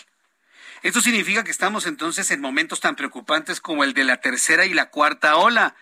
Esto 0.83 1.03
significa 1.03 1.45
que 1.45 1.51
estamos 1.51 1.85
entonces 1.85 2.31
en 2.31 2.41
momentos 2.41 2.81
tan 2.81 2.97
preocupantes 2.97 3.61
como 3.61 3.85
el 3.85 3.93
de 3.93 4.05
la 4.05 4.23
tercera 4.23 4.65
y 4.65 4.73
la 4.73 4.89
cuarta 4.89 5.37
ola. 5.37 5.77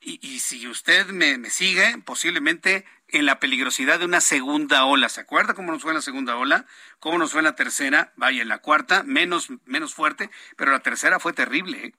Y, 0.00 0.40
si 0.40 0.66
usted 0.66 1.06
me, 1.08 1.38
me 1.38 1.48
sigue, 1.48 1.96
posiblemente 2.04 2.84
en 3.14 3.26
la 3.26 3.38
peligrosidad 3.38 3.98
de 3.98 4.04
una 4.04 4.20
segunda 4.20 4.84
ola. 4.84 5.08
¿Se 5.08 5.20
acuerda 5.20 5.54
cómo 5.54 5.72
nos 5.72 5.82
fue 5.82 5.94
la 5.94 6.02
segunda 6.02 6.36
ola? 6.36 6.66
¿Cómo 6.98 7.18
nos 7.18 7.32
fue 7.32 7.40
en 7.40 7.44
la 7.44 7.54
tercera? 7.54 8.12
Vaya, 8.16 8.42
en 8.42 8.48
la 8.48 8.58
cuarta, 8.58 9.02
menos, 9.04 9.48
menos 9.64 9.94
fuerte, 9.94 10.30
pero 10.56 10.72
la 10.72 10.80
tercera 10.80 11.20
fue 11.20 11.32
terrible. 11.32 11.86
¿eh? 11.86 11.94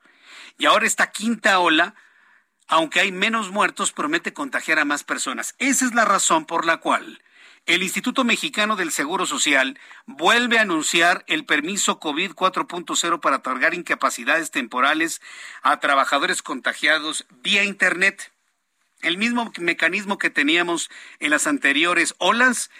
Y 0.57 0.65
ahora 0.65 0.85
esta 0.85 1.11
quinta 1.11 1.59
ola, 1.59 1.95
aunque 2.67 2.99
hay 2.99 3.11
menos 3.11 3.49
muertos, 3.49 3.91
promete 3.91 4.33
contagiar 4.33 4.79
a 4.79 4.85
más 4.85 5.03
personas. 5.03 5.55
Esa 5.57 5.85
es 5.85 5.93
la 5.93 6.05
razón 6.05 6.45
por 6.45 6.65
la 6.65 6.77
cual 6.77 7.21
el 7.65 7.81
Instituto 7.81 8.23
Mexicano 8.23 8.75
del 8.75 8.91
Seguro 8.91 9.25
Social 9.25 9.79
vuelve 10.05 10.59
a 10.59 10.61
anunciar 10.61 11.23
el 11.27 11.45
permiso 11.45 11.99
COVID 11.99 12.33
4.0 12.33 13.19
para 13.19 13.37
otorgar 13.37 13.73
incapacidades 13.73 14.51
temporales 14.51 15.19
a 15.63 15.79
trabajadores 15.79 16.43
contagiados 16.43 17.25
vía 17.41 17.63
Internet. 17.63 18.34
El 19.05 19.19
mismo 19.19 19.53
mecanismo 19.59 20.17
que 20.17 20.31
teníamos 20.31 20.89
en 21.19 21.29
las 21.29 21.45
anteriores 21.45 22.15
olas, 22.17 22.71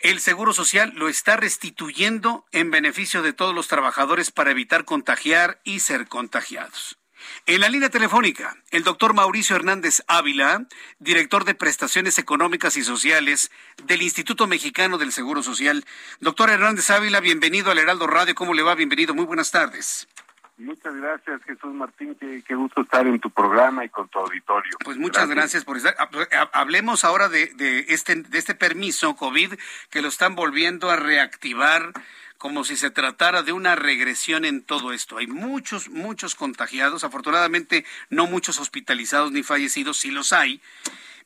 el 0.00 0.20
Seguro 0.20 0.52
Social 0.52 0.92
lo 0.94 1.08
está 1.08 1.38
restituyendo 1.38 2.44
en 2.52 2.70
beneficio 2.70 3.22
de 3.22 3.32
todos 3.32 3.54
los 3.54 3.66
trabajadores 3.66 4.30
para 4.30 4.50
evitar 4.50 4.84
contagiar 4.84 5.62
y 5.64 5.80
ser 5.80 6.08
contagiados. 6.08 6.98
En 7.46 7.62
la 7.62 7.70
línea 7.70 7.88
telefónica, 7.88 8.54
el 8.70 8.84
doctor 8.84 9.14
Mauricio 9.14 9.56
Hernández 9.56 10.02
Ávila, 10.08 10.66
director 10.98 11.46
de 11.46 11.54
prestaciones 11.54 12.18
económicas 12.18 12.76
y 12.76 12.84
sociales 12.84 13.50
del 13.82 14.02
Instituto 14.02 14.46
Mexicano 14.46 14.98
del 14.98 15.10
Seguro 15.10 15.42
Social. 15.42 15.86
Doctor 16.20 16.50
Hernández 16.50 16.90
Ávila, 16.90 17.20
bienvenido 17.20 17.70
al 17.70 17.78
Heraldo 17.78 18.06
Radio. 18.06 18.34
¿Cómo 18.34 18.52
le 18.52 18.62
va? 18.62 18.74
Bienvenido. 18.74 19.14
Muy 19.14 19.24
buenas 19.24 19.52
tardes. 19.52 20.06
Muchas 20.58 20.94
gracias, 20.94 21.42
Jesús 21.44 21.74
Martín. 21.74 22.16
Qué, 22.18 22.54
gusto 22.54 22.80
estar 22.80 23.06
en 23.06 23.20
tu 23.20 23.30
programa 23.30 23.84
y 23.84 23.90
con 23.90 24.08
tu 24.08 24.18
auditorio. 24.18 24.78
Pues 24.84 24.96
muchas 24.96 25.28
gracias, 25.28 25.64
por 25.64 25.76
estar. 25.76 25.94
Ah, 25.98 26.08
pues, 26.10 26.28
hablemos 26.52 27.04
ahora 27.04 27.28
de, 27.28 27.52
de, 27.54 27.86
este, 27.88 28.16
de 28.16 28.38
este 28.38 28.54
permiso 28.54 29.16
COVID 29.16 29.52
que 29.90 30.00
lo 30.00 30.08
están 30.08 30.34
volviendo 30.34 30.90
a 30.90 30.96
reactivar 30.96 31.92
como 32.38 32.64
si 32.64 32.76
se 32.76 32.90
tratara 32.90 33.42
de 33.42 33.52
una 33.52 33.76
regresión 33.76 34.44
en 34.44 34.62
todo 34.62 34.92
esto. 34.92 35.18
Hay 35.18 35.26
muchos, 35.26 35.88
muchos 35.88 36.34
contagiados, 36.34 37.04
afortunadamente 37.04 37.84
no 38.10 38.26
muchos 38.26 38.60
hospitalizados 38.60 39.32
ni 39.32 39.42
fallecidos, 39.42 39.98
sí 39.98 40.10
los 40.10 40.32
hay. 40.32 40.60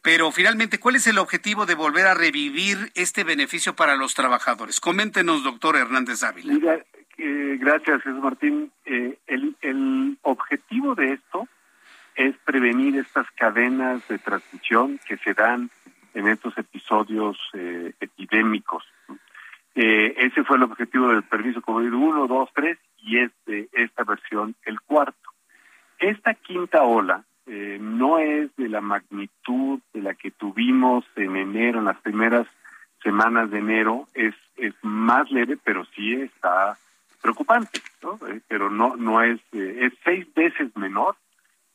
Pero 0.02 0.32
finalmente, 0.32 0.80
¿cuál 0.80 0.96
es 0.96 1.06
el 1.06 1.18
objetivo 1.18 1.66
de 1.66 1.74
volver 1.74 2.06
a 2.06 2.14
revivir 2.14 2.90
este 2.94 3.22
beneficio 3.22 3.76
para 3.76 3.96
los 3.96 4.14
trabajadores? 4.14 4.80
Coméntenos, 4.80 5.44
doctor 5.44 5.76
Hernández 5.76 6.22
Ávila. 6.22 6.54
Mira, 6.54 6.84
eh, 7.22 7.56
gracias, 7.58 8.02
Jesús 8.02 8.22
Martín. 8.22 8.72
Eh, 8.84 9.18
el, 9.26 10.18
objetivo 10.22 10.94
de 10.94 11.14
esto 11.14 11.48
es 12.14 12.36
prevenir 12.44 12.96
estas 12.96 13.30
cadenas 13.32 14.06
de 14.08 14.18
transmisión 14.18 14.98
que 15.06 15.16
se 15.18 15.34
dan 15.34 15.70
en 16.14 16.28
estos 16.28 16.56
episodios 16.58 17.38
eh, 17.54 17.92
epidémicos. 18.00 18.84
Eh, 19.74 20.14
ese 20.18 20.44
fue 20.44 20.56
el 20.56 20.64
objetivo 20.64 21.08
del 21.08 21.22
permiso 21.22 21.62
COVID 21.62 21.92
1, 21.92 22.26
2, 22.26 22.48
3 22.54 22.78
y 22.98 23.18
este, 23.18 23.68
esta 23.72 24.04
versión 24.04 24.54
el 24.64 24.80
cuarto. 24.80 25.30
Esta 25.98 26.34
quinta 26.34 26.82
ola 26.82 27.24
eh, 27.46 27.78
no 27.80 28.18
es 28.18 28.54
de 28.56 28.68
la 28.68 28.80
magnitud 28.80 29.80
de 29.92 30.02
la 30.02 30.14
que 30.14 30.30
tuvimos 30.30 31.04
en 31.16 31.36
enero, 31.36 31.78
en 31.78 31.86
las 31.86 32.00
primeras 32.00 32.46
semanas 33.02 33.50
de 33.50 33.58
enero, 33.58 34.06
es, 34.14 34.34
es 34.56 34.74
más 34.82 35.30
leve, 35.30 35.56
pero 35.62 35.84
sí 35.96 36.14
está 36.14 36.76
preocupante, 37.20 37.80
¿no? 38.02 38.18
Eh, 38.28 38.40
pero 38.48 38.70
no, 38.70 38.96
no 38.96 39.22
es, 39.22 39.40
es 39.52 39.92
seis 40.04 40.26
veces 40.34 40.74
menor 40.76 41.16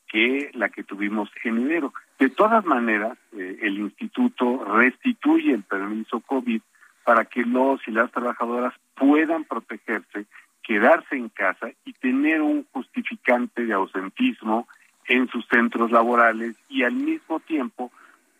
que 0.07 0.51
la 0.53 0.69
que 0.69 0.83
tuvimos 0.83 1.29
en 1.43 1.57
enero. 1.57 1.93
De 2.19 2.29
todas 2.29 2.63
maneras, 2.65 3.17
el 3.33 3.79
instituto 3.79 4.63
restituye 4.63 5.53
el 5.53 5.63
permiso 5.63 6.21
COVID 6.21 6.61
para 7.03 7.25
que 7.25 7.43
los 7.43 7.87
y 7.87 7.91
las 7.91 8.11
trabajadoras 8.11 8.73
puedan 8.95 9.43
protegerse, 9.43 10.25
quedarse 10.63 11.15
en 11.15 11.29
casa 11.29 11.69
y 11.85 11.93
tener 11.93 12.41
un 12.41 12.65
justificante 12.71 13.65
de 13.65 13.73
ausentismo 13.73 14.67
en 15.07 15.27
sus 15.29 15.45
centros 15.47 15.91
laborales 15.91 16.55
y 16.67 16.83
al 16.83 16.93
mismo 16.93 17.39
tiempo 17.39 17.91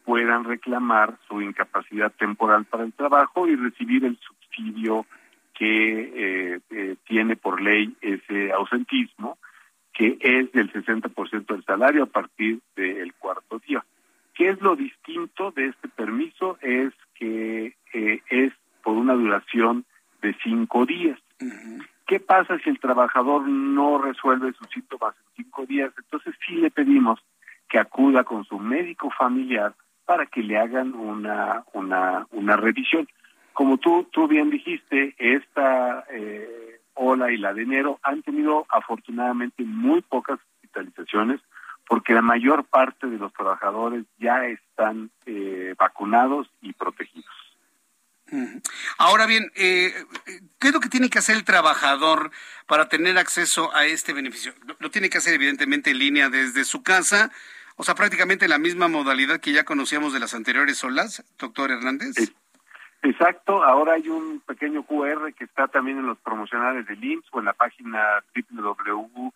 puedan 0.04 0.44
reclamar 0.44 1.18
su 1.28 1.42
incapacidad 1.42 2.12
temporal 2.12 2.66
para 2.66 2.84
el 2.84 2.94
trabajo 2.94 3.48
y 3.48 3.56
recibir 3.56 4.04
el 4.04 4.18
subsidio 4.18 5.06
que 5.56 6.56
eh, 6.56 6.60
eh, 6.70 6.96
tiene 7.06 7.36
por 7.36 7.62
ley 7.62 7.96
ese 8.02 8.52
ausentismo, 8.52 9.38
que 9.94 10.18
es 10.20 10.52
del 10.52 10.72
60% 10.72 11.46
del 11.46 11.64
salario 11.64 12.04
a 12.04 12.08
partir 12.08 12.60
del 12.76 13.14
cuarto 13.14 13.60
día. 13.60 13.84
¿Qué 14.34 14.50
es 14.50 14.62
lo 14.62 14.76
distinto 14.76 15.52
de 15.52 15.68
este 15.68 15.88
permiso? 15.88 16.58
Es 16.62 16.94
que 17.16 17.74
eh, 17.94 18.22
es 18.30 18.54
por 18.84 18.98
una 18.98 19.14
duración 19.14 19.86
de 20.22 20.36
cinco 20.44 20.86
días. 20.86 21.18
¿Qué 22.06 22.20
pasa 22.20 22.60
si 22.60 22.70
el 22.70 22.80
trabajador 22.80 23.48
no 23.48 23.98
resuelve 23.98 24.54
sus 24.54 24.70
síntomas 24.70 25.16
en 25.16 25.44
cinco 25.44 25.66
días? 25.66 25.94
Entonces 25.98 26.36
sí 26.46 26.56
le 26.56 26.70
pedimos 26.70 27.20
que 27.70 27.80
acuda 27.80 28.26
con 28.26 28.44
su 28.44 28.60
médico 28.60 29.10
familiar 29.10 29.74
para 30.06 30.26
que 30.26 30.44
le 30.44 30.58
hagan 30.58 30.94
una, 30.94 31.64
una, 31.74 32.28
una 32.32 32.58
revisión. 32.58 33.08
Como 33.56 33.78
tú, 33.78 34.04
tú 34.12 34.28
bien 34.28 34.50
dijiste, 34.50 35.16
esta 35.18 36.04
eh, 36.12 36.82
ola 36.94 37.32
y 37.32 37.38
la 37.38 37.54
de 37.54 37.62
enero 37.62 38.02
han 38.04 38.22
tenido 38.22 38.66
afortunadamente 38.68 39.64
muy 39.64 40.02
pocas 40.02 40.40
hospitalizaciones 40.56 41.40
porque 41.88 42.14
la 42.14 42.22
mayor 42.22 42.66
parte 42.66 43.08
de 43.08 43.18
los 43.18 43.32
trabajadores 43.32 44.04
ya 44.18 44.46
están 44.46 45.10
eh, 45.26 45.74
vacunados 45.80 46.50
y 46.62 46.74
protegidos. 46.74 47.32
Ahora 48.98 49.26
bien, 49.26 49.50
eh, 49.56 49.94
¿qué 50.60 50.68
es 50.68 50.74
lo 50.74 50.82
que 50.82 50.90
tiene 50.90 51.10
que 51.10 51.20
hacer 51.20 51.38
el 51.38 51.46
trabajador 51.46 52.32
para 52.68 52.90
tener 52.90 53.18
acceso 53.18 53.74
a 53.74 53.86
este 53.86 54.12
beneficio? 54.12 54.54
Lo, 54.80 54.92
tiene 54.92 55.10
que 55.10 55.20
hacer 55.20 55.34
evidentemente 55.34 55.92
en 55.92 56.00
línea 56.00 56.28
desde 56.28 56.66
su 56.66 56.84
casa, 56.84 57.32
o 57.78 57.86
sea, 57.86 57.96
prácticamente 57.96 58.50
la 58.50 58.58
misma 58.58 58.90
modalidad 58.90 59.40
que 59.40 59.54
ya 59.54 59.64
conocíamos 59.64 60.12
de 60.12 60.20
las 60.20 60.34
anteriores 60.34 60.84
olas, 60.84 61.24
doctor 61.38 61.72
Hernández. 61.72 62.16
Exacto, 63.06 63.64
ahora 63.64 63.94
hay 63.94 64.10
un 64.10 64.42
pequeño 64.48 64.82
QR 64.84 65.32
que 65.34 65.44
está 65.44 65.68
también 65.68 66.00
en 66.00 66.08
los 66.08 66.18
promocionales 66.18 66.88
del 66.88 67.04
IMSS 67.04 67.28
o 67.32 67.40
en 67.40 67.46
la 67.46 67.54
página 67.54 68.02
www.ims.gov.mx 68.50 69.34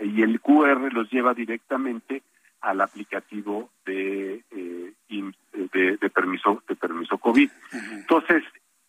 y 0.00 0.22
el 0.22 0.40
QR 0.40 0.92
los 0.92 1.08
lleva 1.12 1.34
directamente 1.34 2.24
al 2.60 2.80
aplicativo 2.80 3.70
de, 3.86 4.42
eh, 4.50 4.92
de, 5.08 6.10
permiso 6.10 6.60
de 6.68 6.74
permiso 6.74 7.18
COVID. 7.18 7.48
Entonces, 7.92 8.42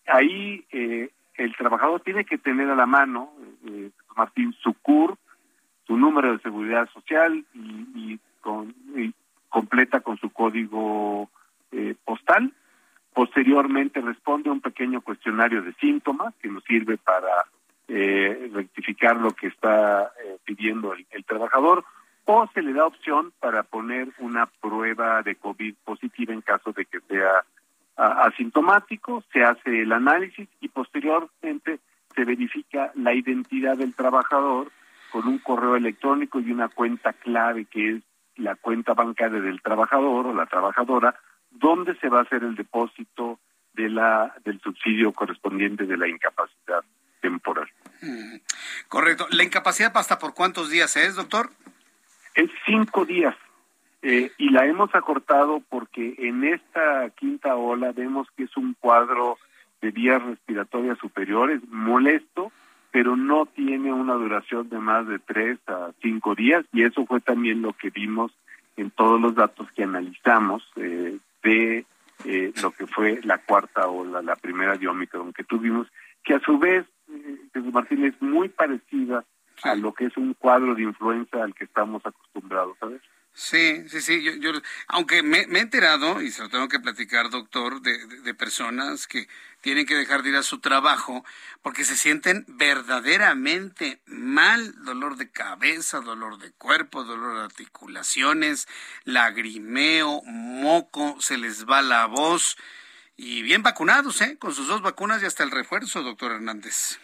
ahí 0.07 0.65
eh, 0.71 1.11
el 1.35 1.55
trabajador 1.55 2.01
tiene 2.01 2.25
que 2.25 2.39
tener 2.39 2.67
a 2.71 2.75
la 2.75 2.87
mano, 2.87 3.31
eh, 3.67 3.91
Martín, 4.17 4.55
su 4.59 4.73
CUR, 4.73 5.19
su 5.85 5.97
número 5.97 6.31
de 6.31 6.39
seguridad 6.39 6.89
social 6.89 7.45
y, 7.53 8.19
con, 8.41 8.73
completa 9.49 9.99
con 9.99 10.17
su 10.17 10.31
código 10.31 11.29
eh, 11.71 11.95
postal. 12.05 12.53
Posteriormente 13.13 14.01
responde 14.01 14.49
un 14.49 14.61
pequeño 14.61 15.01
cuestionario 15.01 15.61
de 15.61 15.73
síntomas 15.73 16.33
que 16.41 16.49
nos 16.49 16.63
sirve 16.63 16.97
para 16.97 17.45
eh, 17.87 18.49
rectificar 18.53 19.17
lo 19.17 19.31
que 19.31 19.47
está 19.47 20.11
pidiendo 20.45 20.93
el 20.93 21.25
trabajador 21.25 21.83
o 22.31 22.47
se 22.53 22.61
le 22.61 22.73
da 22.73 22.85
opción 22.85 23.33
para 23.39 23.63
poner 23.63 24.09
una 24.19 24.45
prueba 24.45 25.23
de 25.23 25.35
COVID 25.35 25.73
positiva 25.83 26.31
en 26.31 26.41
caso 26.41 26.71
de 26.71 26.85
que 26.85 26.99
sea 27.01 27.43
asintomático, 27.95 29.23
se 29.33 29.43
hace 29.43 29.81
el 29.81 29.91
análisis 29.91 30.47
y 30.61 30.67
posteriormente 30.69 31.79
se 32.15 32.25
verifica 32.25 32.91
la 32.93 33.15
identidad 33.15 33.77
del 33.77 33.95
trabajador 33.95 34.71
con 35.11 35.27
un 35.27 35.39
correo 35.39 35.75
electrónico 35.75 36.39
y 36.39 36.51
una 36.51 36.69
cuenta 36.69 37.13
clave 37.13 37.65
que 37.65 37.95
es 37.95 38.03
la 38.35 38.55
cuenta 38.55 38.93
bancaria 38.93 39.41
del 39.41 39.61
trabajador 39.61 40.27
o 40.27 40.33
la 40.33 40.45
trabajadora, 40.45 41.15
donde 41.51 41.95
se 41.99 42.09
va 42.09 42.19
a 42.19 42.23
hacer 42.23 42.43
el 42.43 42.55
depósito 42.55 43.39
de 43.73 43.89
la 43.89 44.35
del 44.43 44.59
subsidio 44.61 45.11
correspondiente 45.13 45.85
de 45.85 45.97
la 45.97 46.07
incapacidad 46.07 46.83
temporal. 47.21 47.69
Mm, 48.01 48.35
correcto. 48.87 49.27
¿La 49.31 49.43
incapacidad 49.43 49.95
hasta 49.95 50.19
por 50.19 50.33
cuántos 50.33 50.69
días 50.69 50.95
es, 50.95 51.15
doctor? 51.15 51.49
Es 52.35 52.49
cinco 52.65 53.05
días. 53.05 53.35
Eh, 54.01 54.31
y 54.37 54.49
la 54.51 54.65
hemos 54.65 54.95
acortado 54.95 55.61
porque 55.69 56.15
en 56.19 56.45
esta 56.45 57.09
quinta 57.11 57.55
ola 57.55 57.91
vemos 57.91 58.27
que 58.37 58.43
es 58.43 58.55
un 58.55 58.73
cuadro 58.79 59.37
de 59.81 59.91
vías 59.91 60.21
respiratorias 60.23 60.97
superiores 60.99 61.61
molesto, 61.67 62.51
pero 62.91 63.17
no 63.17 63.45
tiene 63.45 63.91
una 63.91 64.13
duración 64.13 64.69
de 64.69 64.79
más 64.79 65.05
de 65.07 65.19
tres 65.19 65.59
a 65.67 65.91
cinco 66.01 66.33
días 66.33 66.65
y 66.71 66.83
eso 66.83 67.05
fue 67.05 67.19
también 67.19 67.61
lo 67.61 67.73
que 67.73 67.89
vimos 67.89 68.31
en 68.77 68.89
todos 68.91 69.19
los 69.19 69.35
datos 69.35 69.69
que 69.73 69.83
analizamos 69.83 70.63
eh, 70.77 71.17
de 71.43 71.85
eh, 72.25 72.53
lo 72.61 72.71
que 72.71 72.87
fue 72.87 73.19
la 73.23 73.37
cuarta 73.39 73.87
ola, 73.87 74.21
la 74.21 74.35
primera 74.35 74.75
de 74.75 74.87
Omicron 74.87 75.33
que 75.33 75.43
tuvimos, 75.43 75.87
que 76.23 76.35
a 76.35 76.39
su 76.39 76.57
vez, 76.59 76.85
eh, 77.09 77.37
Jesús 77.53 77.73
Martín, 77.73 78.05
es 78.05 78.21
muy 78.21 78.49
parecida 78.49 79.25
a 79.63 79.75
lo 79.75 79.93
que 79.93 80.05
es 80.05 80.17
un 80.17 80.33
cuadro 80.33 80.75
de 80.75 80.83
influenza 80.83 81.43
al 81.43 81.53
que 81.53 81.65
estamos 81.65 82.05
acostumbrados 82.05 82.77
a 82.81 82.87
ver. 82.87 83.01
Sí, 83.39 83.87
sí, 83.87 84.01
sí. 84.01 84.21
Yo, 84.21 84.33
yo 84.33 84.51
aunque 84.87 85.23
me, 85.23 85.39
he 85.39 85.59
enterado, 85.59 86.21
y 86.21 86.29
se 86.29 86.41
lo 86.41 86.49
tengo 86.49 86.67
que 86.67 86.81
platicar, 86.81 87.29
doctor, 87.29 87.81
de, 87.81 88.05
de, 88.05 88.33
personas 88.33 89.07
que 89.07 89.29
tienen 89.61 89.85
que 89.85 89.95
dejar 89.95 90.23
de 90.23 90.31
ir 90.31 90.35
a 90.35 90.43
su 90.43 90.59
trabajo 90.59 91.23
porque 91.61 91.85
se 91.85 91.95
sienten 91.95 92.43
verdaderamente 92.49 94.01
mal, 94.05 94.83
dolor 94.83 95.15
de 95.15 95.31
cabeza, 95.31 96.01
dolor 96.01 96.37
de 96.37 96.51
cuerpo, 96.51 97.05
dolor 97.05 97.37
de 97.37 97.45
articulaciones, 97.45 98.67
lagrimeo, 99.05 100.21
moco, 100.25 101.15
se 101.21 101.37
les 101.37 101.65
va 101.65 101.81
la 101.81 102.07
voz. 102.07 102.57
Y 103.15 103.41
bien 103.41 103.63
vacunados, 103.63 104.19
¿eh? 104.19 104.37
Con 104.37 104.53
sus 104.53 104.67
dos 104.67 104.81
vacunas 104.81 105.23
y 105.23 105.25
hasta 105.25 105.43
el 105.45 105.51
refuerzo, 105.51 106.03
doctor 106.03 106.33
Hernández. 106.33 106.99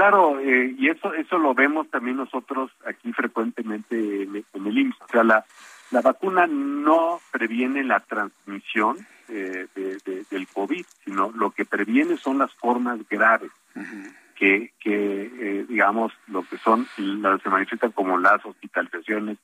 Claro, 0.00 0.40
eh, 0.40 0.74
y 0.78 0.88
eso 0.88 1.12
eso 1.12 1.36
lo 1.36 1.52
vemos 1.52 1.90
también 1.90 2.16
nosotros 2.16 2.70
aquí 2.86 3.12
frecuentemente 3.12 4.22
en, 4.22 4.46
el 4.66 4.78
IMSS. 4.78 4.98
O 4.98 5.08
sea, 5.08 5.24
la, 5.24 5.44
la 5.90 6.00
vacuna 6.00 6.46
no 6.46 7.20
previene 7.30 7.84
la 7.84 8.00
transmisión 8.00 8.96
eh, 9.28 9.66
de, 9.74 10.24
del 10.30 10.48
COVID, 10.48 10.86
sino 11.04 11.30
lo 11.32 11.50
que 11.50 11.66
previene 11.66 12.16
son 12.16 12.38
las 12.38 12.50
formas 12.54 13.06
graves, 13.10 13.50
que, 14.36 14.72
que 14.80 15.30
eh, 15.38 15.66
digamos, 15.68 16.14
lo 16.28 16.44
que 16.44 16.56
son, 16.56 16.86
las 16.96 17.42
se 17.42 17.50
manifiestan 17.50 17.92
como 17.92 18.16
las 18.16 18.42
hospitalizaciones, 18.42 19.36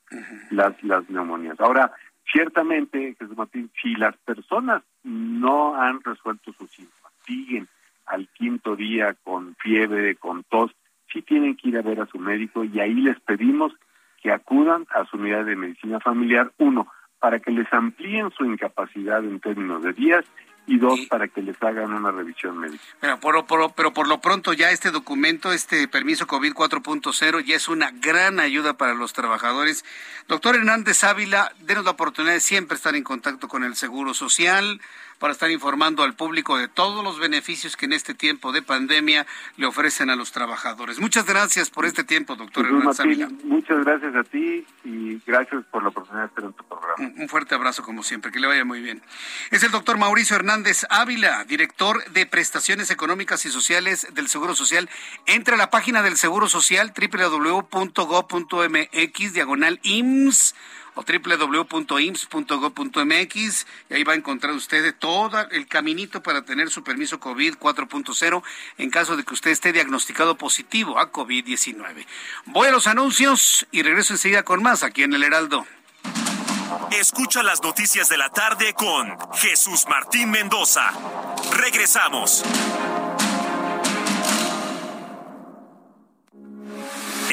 las, 0.52 0.82
las 0.82 1.06
neumonías. 1.10 1.60
Ahora, 1.60 1.92
ciertamente, 2.32 3.14
Jesús 3.18 3.36
Martín, 3.36 3.70
si 3.82 3.94
las 3.94 4.16
personas 4.16 4.82
no 5.04 5.76
han 5.78 6.02
resuelto 6.02 6.50
sus 6.54 6.70
síntomas, 6.70 7.12
siguen 7.26 7.68
al 8.06 8.28
quinto 8.28 8.76
día 8.76 9.14
con 9.24 9.56
fiebre, 9.56 10.16
con 10.16 10.44
tos, 10.44 10.70
sí 11.12 11.22
tienen 11.22 11.56
que 11.56 11.68
ir 11.68 11.78
a 11.78 11.82
ver 11.82 12.00
a 12.00 12.06
su 12.06 12.18
médico 12.18 12.64
y 12.64 12.80
ahí 12.80 12.94
les 12.94 13.18
pedimos 13.20 13.72
que 14.22 14.32
acudan 14.32 14.86
a 14.94 15.04
su 15.06 15.16
unidad 15.16 15.44
de 15.44 15.56
medicina 15.56 16.00
familiar, 16.00 16.52
uno, 16.58 16.88
para 17.18 17.40
que 17.40 17.50
les 17.50 17.70
amplíen 17.72 18.30
su 18.30 18.44
incapacidad 18.44 19.24
en 19.24 19.40
términos 19.40 19.82
de 19.82 19.92
días 19.92 20.24
y 20.66 20.78
dos, 20.78 20.98
para 21.08 21.28
que 21.28 21.42
les 21.42 21.60
hagan 21.62 21.92
una 21.92 22.10
revisión 22.10 22.58
médica. 22.58 22.82
Pero 23.00 23.20
por, 23.20 23.46
por, 23.46 23.72
pero 23.74 23.92
por 23.92 24.08
lo 24.08 24.20
pronto 24.20 24.52
ya 24.52 24.72
este 24.72 24.90
documento, 24.90 25.52
este 25.52 25.86
permiso 25.86 26.26
COVID 26.26 26.54
4.0, 26.54 27.44
ya 27.44 27.54
es 27.54 27.68
una 27.68 27.92
gran 27.92 28.40
ayuda 28.40 28.76
para 28.76 28.94
los 28.94 29.12
trabajadores. 29.12 29.84
Doctor 30.26 30.56
Hernández 30.56 31.04
Ávila, 31.04 31.52
denos 31.60 31.84
la 31.84 31.92
oportunidad 31.92 32.34
de 32.34 32.40
siempre 32.40 32.74
estar 32.74 32.96
en 32.96 33.04
contacto 33.04 33.46
con 33.46 33.62
el 33.62 33.76
Seguro 33.76 34.12
Social 34.12 34.80
para 35.18 35.32
estar 35.32 35.50
informando 35.50 36.02
al 36.02 36.14
público 36.14 36.58
de 36.58 36.68
todos 36.68 37.02
los 37.02 37.18
beneficios 37.18 37.76
que 37.76 37.86
en 37.86 37.92
este 37.92 38.14
tiempo 38.14 38.52
de 38.52 38.62
pandemia 38.62 39.26
le 39.56 39.66
ofrecen 39.66 40.10
a 40.10 40.16
los 40.16 40.32
trabajadores. 40.32 40.98
Muchas 41.00 41.26
gracias 41.26 41.70
por 41.70 41.86
este 41.86 42.04
tiempo, 42.04 42.36
doctor 42.36 42.66
Hernández 42.66 43.00
Ávila. 43.00 43.30
Muchas 43.44 43.84
gracias 43.84 44.14
a 44.14 44.24
ti 44.24 44.66
y 44.84 45.20
gracias 45.26 45.64
por 45.70 45.82
la 45.82 45.88
oportunidad 45.88 46.24
de 46.24 46.28
estar 46.28 46.44
en 46.44 46.52
tu 46.52 46.64
programa. 46.64 47.12
Un 47.16 47.28
fuerte 47.28 47.54
abrazo 47.54 47.82
como 47.82 48.02
siempre, 48.02 48.30
que 48.30 48.40
le 48.40 48.46
vaya 48.46 48.64
muy 48.64 48.80
bien. 48.80 49.02
Es 49.50 49.62
el 49.62 49.70
doctor 49.70 49.98
Mauricio 49.98 50.36
Hernández 50.36 50.86
Ávila, 50.90 51.44
director 51.44 52.04
de 52.10 52.26
prestaciones 52.26 52.90
económicas 52.90 53.44
y 53.46 53.50
sociales 53.50 54.08
del 54.14 54.28
Seguro 54.28 54.54
Social. 54.54 54.88
Entre 55.26 55.54
a 55.54 55.58
la 55.58 55.70
página 55.70 56.02
del 56.02 56.16
Seguro 56.16 56.48
Social 56.48 56.92
www.go.mx 56.96 57.72
diagonal 59.32 59.80
IMSS 59.82 60.54
o 60.96 61.02
www.ims.gov.mx 61.02 63.66
y 63.90 63.94
ahí 63.94 64.02
va 64.02 64.14
a 64.14 64.16
encontrar 64.16 64.54
usted 64.54 64.92
todo 64.98 65.48
el 65.50 65.68
caminito 65.68 66.22
para 66.22 66.42
tener 66.42 66.70
su 66.70 66.82
permiso 66.82 67.20
COVID 67.20 67.54
4.0 67.54 68.42
en 68.78 68.90
caso 68.90 69.16
de 69.16 69.22
que 69.24 69.34
usted 69.34 69.52
esté 69.52 69.72
diagnosticado 69.72 70.36
positivo 70.36 70.98
a 70.98 71.12
COVID-19. 71.12 72.06
Voy 72.46 72.68
a 72.68 72.72
los 72.72 72.86
anuncios 72.86 73.66
y 73.70 73.82
regreso 73.82 74.14
enseguida 74.14 74.42
con 74.42 74.62
más 74.62 74.82
aquí 74.82 75.02
en 75.02 75.12
el 75.14 75.22
Heraldo. 75.22 75.66
Escucha 76.90 77.42
las 77.42 77.62
noticias 77.62 78.08
de 78.08 78.16
la 78.16 78.30
tarde 78.30 78.72
con 78.74 79.16
Jesús 79.34 79.84
Martín 79.88 80.30
Mendoza. 80.30 80.92
Regresamos. 81.52 82.42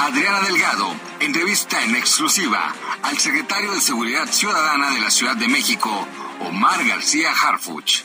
Adriana 0.00 0.40
Delgado 0.40 0.86
entrevista 1.20 1.84
en 1.84 1.94
exclusiva 1.94 2.72
al 3.02 3.18
secretario 3.18 3.70
de 3.72 3.82
Seguridad 3.82 4.26
Ciudadana 4.28 4.92
de 4.92 5.00
la 5.00 5.10
Ciudad 5.10 5.36
de 5.36 5.46
México, 5.46 5.90
Omar 6.48 6.82
García 6.86 7.28
Harfuch. 7.30 8.04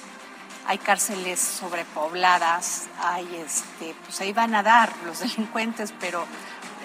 Hay 0.68 0.78
cárceles 0.78 1.40
sobrepobladas, 1.40 2.90
hay 3.02 3.26
este, 3.38 3.96
pues 4.04 4.20
ahí 4.20 4.34
van 4.34 4.56
a 4.56 4.62
dar 4.62 4.92
los 5.06 5.20
delincuentes, 5.22 5.94
pero 5.98 6.26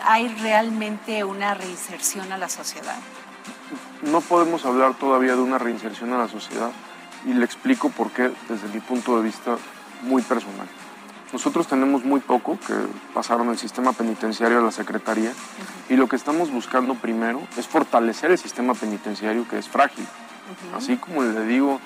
hay 0.05 0.29
realmente 0.29 1.25
una 1.25 1.55
reinserción 1.55 2.31
a 2.31 2.39
la 2.39 2.49
sociedad. 2.49 2.97
No 4.03 4.21
podemos 4.21 4.65
hablar 4.65 4.95
todavía 4.95 5.35
de 5.35 5.43
una 5.43 5.59
reinserción 5.59 6.13
a 6.13 6.19
la 6.19 6.29
sociedad 6.29 6.71
y 7.27 7.35
le 7.35 7.45
explico 7.45 7.91
por 7.91 8.13
qué 8.13 8.31
desde 8.49 8.69
mi 8.69 8.79
punto 8.79 9.17
de 9.17 9.25
vista 9.25 9.59
muy 10.03 10.23
personal. 10.23 10.69
Nosotros 11.33 11.69
tenemos 11.69 12.05
muy 12.05 12.21
poco 12.21 12.59
que 12.67 12.75
pasaron 13.15 13.51
el 13.51 13.59
sistema 13.59 13.93
penitenciario 13.93 14.59
a 14.59 14.63
la 14.63 14.73
Secretaría 14.73 15.33
y 15.89 15.95
lo 15.95 16.09
que 16.09 16.17
estamos 16.17 16.51
buscando 16.51 16.97
primero 16.97 17.41
es 17.57 17.69
fortalecer 17.69 18.33
el 18.33 18.39
sistema 18.39 18.75
penitenciario 18.75 19.47
que 19.49 19.59
es 19.59 19.69
frágil. 19.69 20.05
Así 20.77 20.97
como 20.97 21.23
le 21.23 21.47
digo 21.47 21.81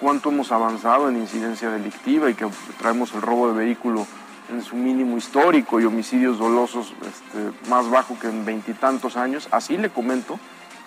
cuánto 0.00 0.30
hemos 0.30 0.50
avanzado 0.50 1.10
en 1.10 1.16
incidencia 1.16 1.70
delictiva 1.70 2.30
y 2.30 2.34
que 2.34 2.46
traemos 2.78 3.12
el 3.12 3.20
robo 3.20 3.52
de 3.52 3.64
vehículo 3.64 4.06
en 4.50 4.62
su 4.62 4.76
mínimo 4.76 5.18
histórico 5.18 5.78
y 5.78 5.84
homicidios 5.84 6.38
dolosos 6.38 6.94
este, 7.02 7.68
más 7.68 7.90
bajo 7.90 8.18
que 8.18 8.28
en 8.28 8.46
veintitantos 8.46 9.16
años, 9.16 9.48
así 9.50 9.76
le 9.76 9.90
comento 9.90 10.38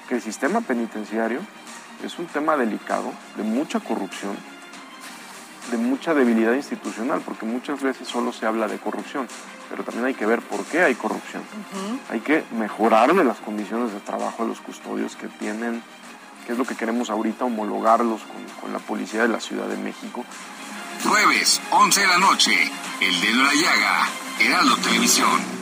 que 0.08 0.16
el 0.16 0.22
sistema 0.22 0.62
penitenciario 0.62 1.42
es 2.04 2.18
un 2.18 2.26
tema 2.28 2.56
delicado, 2.56 3.12
de 3.36 3.44
mucha 3.44 3.80
corrupción, 3.80 4.36
de 5.72 5.78
mucha 5.78 6.14
debilidad 6.14 6.54
institucional, 6.54 7.22
porque 7.22 7.46
muchas 7.46 7.82
veces 7.82 8.08
solo 8.08 8.34
se 8.34 8.46
habla 8.46 8.68
de 8.68 8.78
corrupción, 8.78 9.28
pero 9.70 9.84
también 9.84 10.06
hay 10.06 10.14
que 10.14 10.26
ver 10.26 10.42
por 10.42 10.64
qué 10.66 10.82
hay 10.84 10.96
corrupción. 10.96 11.44
Hay 12.10 12.22
que 12.22 12.44
mejorar 12.58 13.14
las 13.16 13.38
condiciones 13.38 13.94
de 13.94 14.00
trabajo 14.00 14.44
de 14.44 14.50
los 14.50 14.62
custodios 14.62 15.16
que 15.16 15.28
tienen, 15.28 15.84
que 16.46 16.54
es 16.54 16.58
lo 16.58 16.66
que 16.66 16.76
queremos 16.76 17.10
ahorita, 17.10 17.46
homologarlos 17.46 18.22
con, 18.22 18.44
con 18.62 18.74
la 18.74 18.80
policía 18.80 19.22
de 19.22 19.30
la 19.30 19.40
Ciudad 19.40 19.68
de 19.68 19.78
México. 19.78 20.26
Jueves, 21.08 21.62
11 21.72 22.02
de 22.02 22.08
la 22.08 22.18
noche, 22.18 22.72
El 23.00 23.22
Dedo 23.22 23.38
de 23.38 23.44
la 23.44 23.54
Llaga, 23.54 24.08
Heraldo 24.40 24.76
Televisión. 24.78 25.60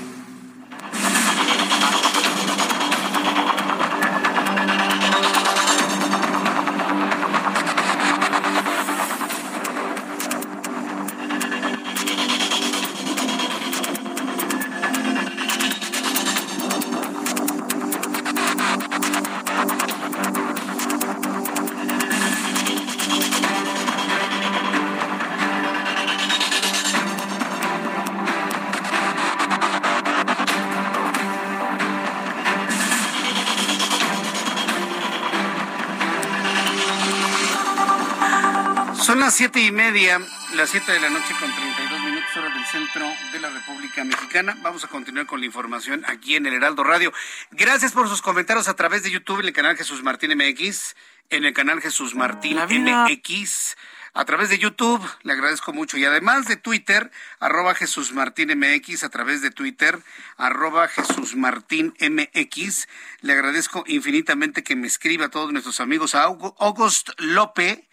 Media, 39.97 40.21
las 40.53 40.69
siete 40.69 40.91
de 40.91 40.99
la 40.99 41.09
noche 41.09 41.33
con 41.39 41.51
32 41.51 42.01
minutos 42.01 42.37
hora 42.37 42.53
del 42.53 42.65
centro 42.65 43.11
de 43.31 43.39
la 43.39 43.49
República 43.49 44.03
Mexicana. 44.03 44.55
Vamos 44.61 44.83
a 44.83 44.87
continuar 44.87 45.25
con 45.25 45.39
la 45.39 45.47
información 45.47 46.03
aquí 46.05 46.35
en 46.35 46.45
el 46.45 46.53
Heraldo 46.53 46.83
Radio. 46.83 47.11
Gracias 47.49 47.93
por 47.93 48.07
sus 48.07 48.21
comentarios 48.21 48.67
a 48.67 48.75
través 48.75 49.01
de 49.01 49.09
YouTube 49.09 49.39
en 49.39 49.47
el 49.47 49.53
canal 49.53 49.75
Jesús 49.75 50.03
Martín 50.03 50.37
MX, 50.37 50.95
en 51.31 51.45
el 51.45 51.53
canal 51.53 51.81
Jesús 51.81 52.13
Martín 52.13 52.59
MX 52.59 53.75
a 54.13 54.25
través 54.25 54.49
de 54.49 54.59
YouTube. 54.59 55.01
Le 55.23 55.33
agradezco 55.33 55.73
mucho. 55.73 55.97
Y 55.97 56.05
además 56.05 56.47
de 56.47 56.57
Twitter, 56.57 57.11
arroba 57.39 57.73
Jesús 57.73 58.13
Martín 58.13 58.49
MX, 58.55 59.03
a 59.03 59.09
través 59.09 59.41
de 59.41 59.49
Twitter, 59.49 59.99
arroba 60.37 60.87
Jesús 60.87 61.35
Martín 61.35 61.95
MX. 61.99 62.87
Le 63.21 63.33
agradezco 63.33 63.83
infinitamente 63.87 64.63
que 64.63 64.75
me 64.75 64.85
escriba 64.85 65.25
a 65.25 65.29
todos 65.29 65.51
nuestros 65.51 65.79
amigos. 65.79 66.13
A 66.13 66.23
August 66.23 67.09
López 67.17 67.86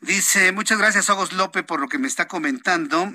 dice, 0.00 0.52
muchas 0.52 0.78
gracias 0.78 1.10
August 1.10 1.32
López 1.32 1.64
por 1.64 1.80
lo 1.80 1.88
que 1.88 1.98
me 1.98 2.08
está 2.08 2.28
comentando. 2.28 3.12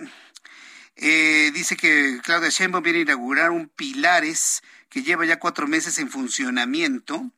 Eh, 0.96 1.52
dice 1.54 1.76
que 1.78 2.20
Claudia 2.24 2.50
Sheinbaum 2.50 2.84
viene 2.84 3.00
a 3.00 3.04
inaugurar 3.04 3.52
un 3.52 3.70
Pilares 3.70 4.62
que 4.90 5.04
lleva 5.04 5.26
ya 5.26 5.40
cuatro 5.40 5.68
meses 5.68 5.98
en 6.00 6.10
funcionamiento 6.10 7.32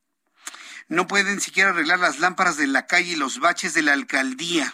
no 0.87 1.07
pueden 1.07 1.41
siquiera 1.41 1.69
arreglar 1.69 1.99
las 1.99 2.19
lámparas 2.19 2.57
de 2.57 2.67
la 2.67 2.87
calle 2.87 3.13
y 3.13 3.15
los 3.15 3.39
baches 3.39 3.73
de 3.73 3.81
la 3.81 3.93
alcaldía. 3.93 4.73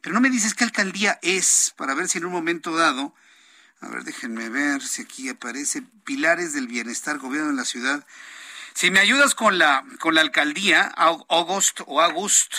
Pero 0.00 0.14
no 0.14 0.20
me 0.20 0.30
dices 0.30 0.54
qué 0.54 0.64
alcaldía 0.64 1.18
es, 1.22 1.74
para 1.76 1.94
ver 1.94 2.08
si 2.08 2.18
en 2.18 2.24
un 2.24 2.32
momento 2.32 2.74
dado, 2.74 3.14
a 3.80 3.88
ver, 3.88 4.04
déjenme 4.04 4.48
ver 4.48 4.82
si 4.82 5.02
aquí 5.02 5.28
aparece 5.28 5.82
Pilares 6.04 6.52
del 6.52 6.66
Bienestar, 6.66 7.18
Gobierno 7.18 7.50
de 7.50 7.56
la 7.56 7.64
Ciudad. 7.64 8.06
Si 8.74 8.90
me 8.90 9.00
ayudas 9.00 9.34
con 9.34 9.58
la, 9.58 9.84
con 9.98 10.14
la 10.14 10.20
alcaldía, 10.20 10.84
August 10.96 11.80
o 11.86 12.00
August, 12.00 12.54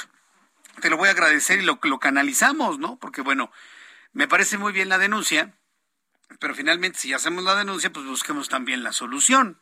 te 0.81 0.89
lo 0.89 0.97
voy 0.97 1.07
a 1.07 1.11
agradecer 1.11 1.59
y 1.59 1.63
lo, 1.63 1.79
lo 1.81 1.99
canalizamos, 1.99 2.79
¿no? 2.79 2.97
Porque 2.99 3.21
bueno, 3.21 3.51
me 4.11 4.27
parece 4.27 4.57
muy 4.57 4.73
bien 4.73 4.89
la 4.89 4.97
denuncia, 4.97 5.55
pero 6.39 6.53
finalmente 6.53 6.99
si 6.99 7.13
hacemos 7.13 7.43
la 7.45 7.55
denuncia, 7.55 7.93
pues 7.93 8.05
busquemos 8.05 8.49
también 8.49 8.83
la 8.83 8.91
solución 8.91 9.61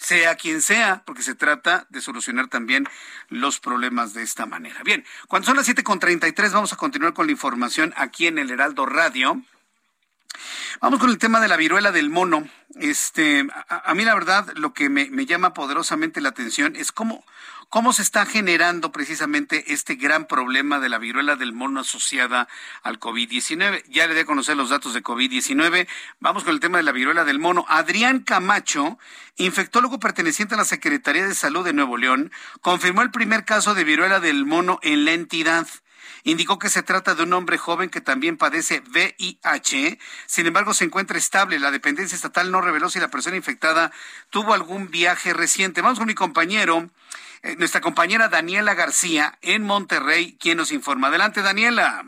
sea 0.00 0.34
quien 0.34 0.62
sea, 0.62 1.02
porque 1.04 1.22
se 1.22 1.34
trata 1.34 1.86
de 1.90 2.00
solucionar 2.00 2.48
también 2.48 2.88
los 3.28 3.60
problemas 3.60 4.14
de 4.14 4.22
esta 4.22 4.46
manera. 4.46 4.82
Bien, 4.82 5.04
cuando 5.28 5.46
son 5.46 5.56
las 5.56 5.68
7.33 5.68 6.52
vamos 6.52 6.72
a 6.72 6.76
continuar 6.76 7.12
con 7.12 7.26
la 7.26 7.32
información 7.32 7.92
aquí 7.96 8.26
en 8.26 8.38
el 8.38 8.50
Heraldo 8.50 8.86
Radio. 8.86 9.42
Vamos 10.80 11.00
con 11.00 11.10
el 11.10 11.18
tema 11.18 11.38
de 11.38 11.48
la 11.48 11.58
viruela 11.58 11.92
del 11.92 12.08
mono. 12.08 12.48
Este, 12.76 13.46
a, 13.68 13.92
mí 13.94 14.04
la 14.04 14.14
verdad 14.14 14.50
lo 14.56 14.72
que 14.72 14.88
me, 14.88 15.10
me 15.10 15.26
llama 15.26 15.52
poderosamente 15.52 16.22
la 16.22 16.30
atención 16.30 16.76
es 16.76 16.92
cómo, 16.92 17.22
¿Cómo 17.70 17.92
se 17.92 18.02
está 18.02 18.26
generando 18.26 18.90
precisamente 18.90 19.72
este 19.72 19.94
gran 19.94 20.26
problema 20.26 20.80
de 20.80 20.88
la 20.88 20.98
viruela 20.98 21.36
del 21.36 21.52
mono 21.52 21.78
asociada 21.78 22.48
al 22.82 22.98
COVID-19? 22.98 23.84
Ya 23.88 24.08
le 24.08 24.14
di 24.14 24.20
a 24.22 24.24
conocer 24.24 24.56
los 24.56 24.70
datos 24.70 24.92
de 24.92 25.04
COVID-19. 25.04 25.86
Vamos 26.18 26.42
con 26.42 26.52
el 26.52 26.58
tema 26.58 26.78
de 26.78 26.82
la 26.82 26.90
viruela 26.90 27.24
del 27.24 27.38
mono. 27.38 27.64
Adrián 27.68 28.24
Camacho, 28.24 28.98
infectólogo 29.36 30.00
perteneciente 30.00 30.56
a 30.56 30.58
la 30.58 30.64
Secretaría 30.64 31.24
de 31.24 31.34
Salud 31.36 31.64
de 31.64 31.72
Nuevo 31.72 31.96
León, 31.96 32.32
confirmó 32.60 33.02
el 33.02 33.12
primer 33.12 33.44
caso 33.44 33.72
de 33.72 33.84
viruela 33.84 34.18
del 34.18 34.46
mono 34.46 34.80
en 34.82 35.04
la 35.04 35.12
entidad. 35.12 35.68
Indicó 36.24 36.58
que 36.58 36.68
se 36.68 36.82
trata 36.82 37.14
de 37.14 37.22
un 37.22 37.32
hombre 37.32 37.58
joven 37.58 37.90
que 37.90 38.00
también 38.00 38.36
padece 38.36 38.82
VIH, 38.92 39.98
sin 40.26 40.46
embargo 40.46 40.74
se 40.74 40.84
encuentra 40.84 41.18
estable. 41.18 41.58
La 41.58 41.70
dependencia 41.70 42.16
estatal 42.16 42.50
no 42.50 42.60
reveló 42.60 42.90
si 42.90 43.00
la 43.00 43.08
persona 43.08 43.36
infectada 43.36 43.92
tuvo 44.30 44.54
algún 44.54 44.90
viaje 44.90 45.32
reciente. 45.32 45.82
Vamos 45.82 45.98
con 45.98 46.08
mi 46.08 46.14
compañero 46.14 46.90
eh, 47.42 47.56
nuestra 47.56 47.80
compañera 47.80 48.28
Daniela 48.28 48.74
García 48.74 49.38
en 49.40 49.62
Monterrey, 49.62 50.36
quien 50.38 50.58
nos 50.58 50.72
informa. 50.72 51.08
Adelante, 51.08 51.40
Daniela. 51.40 52.04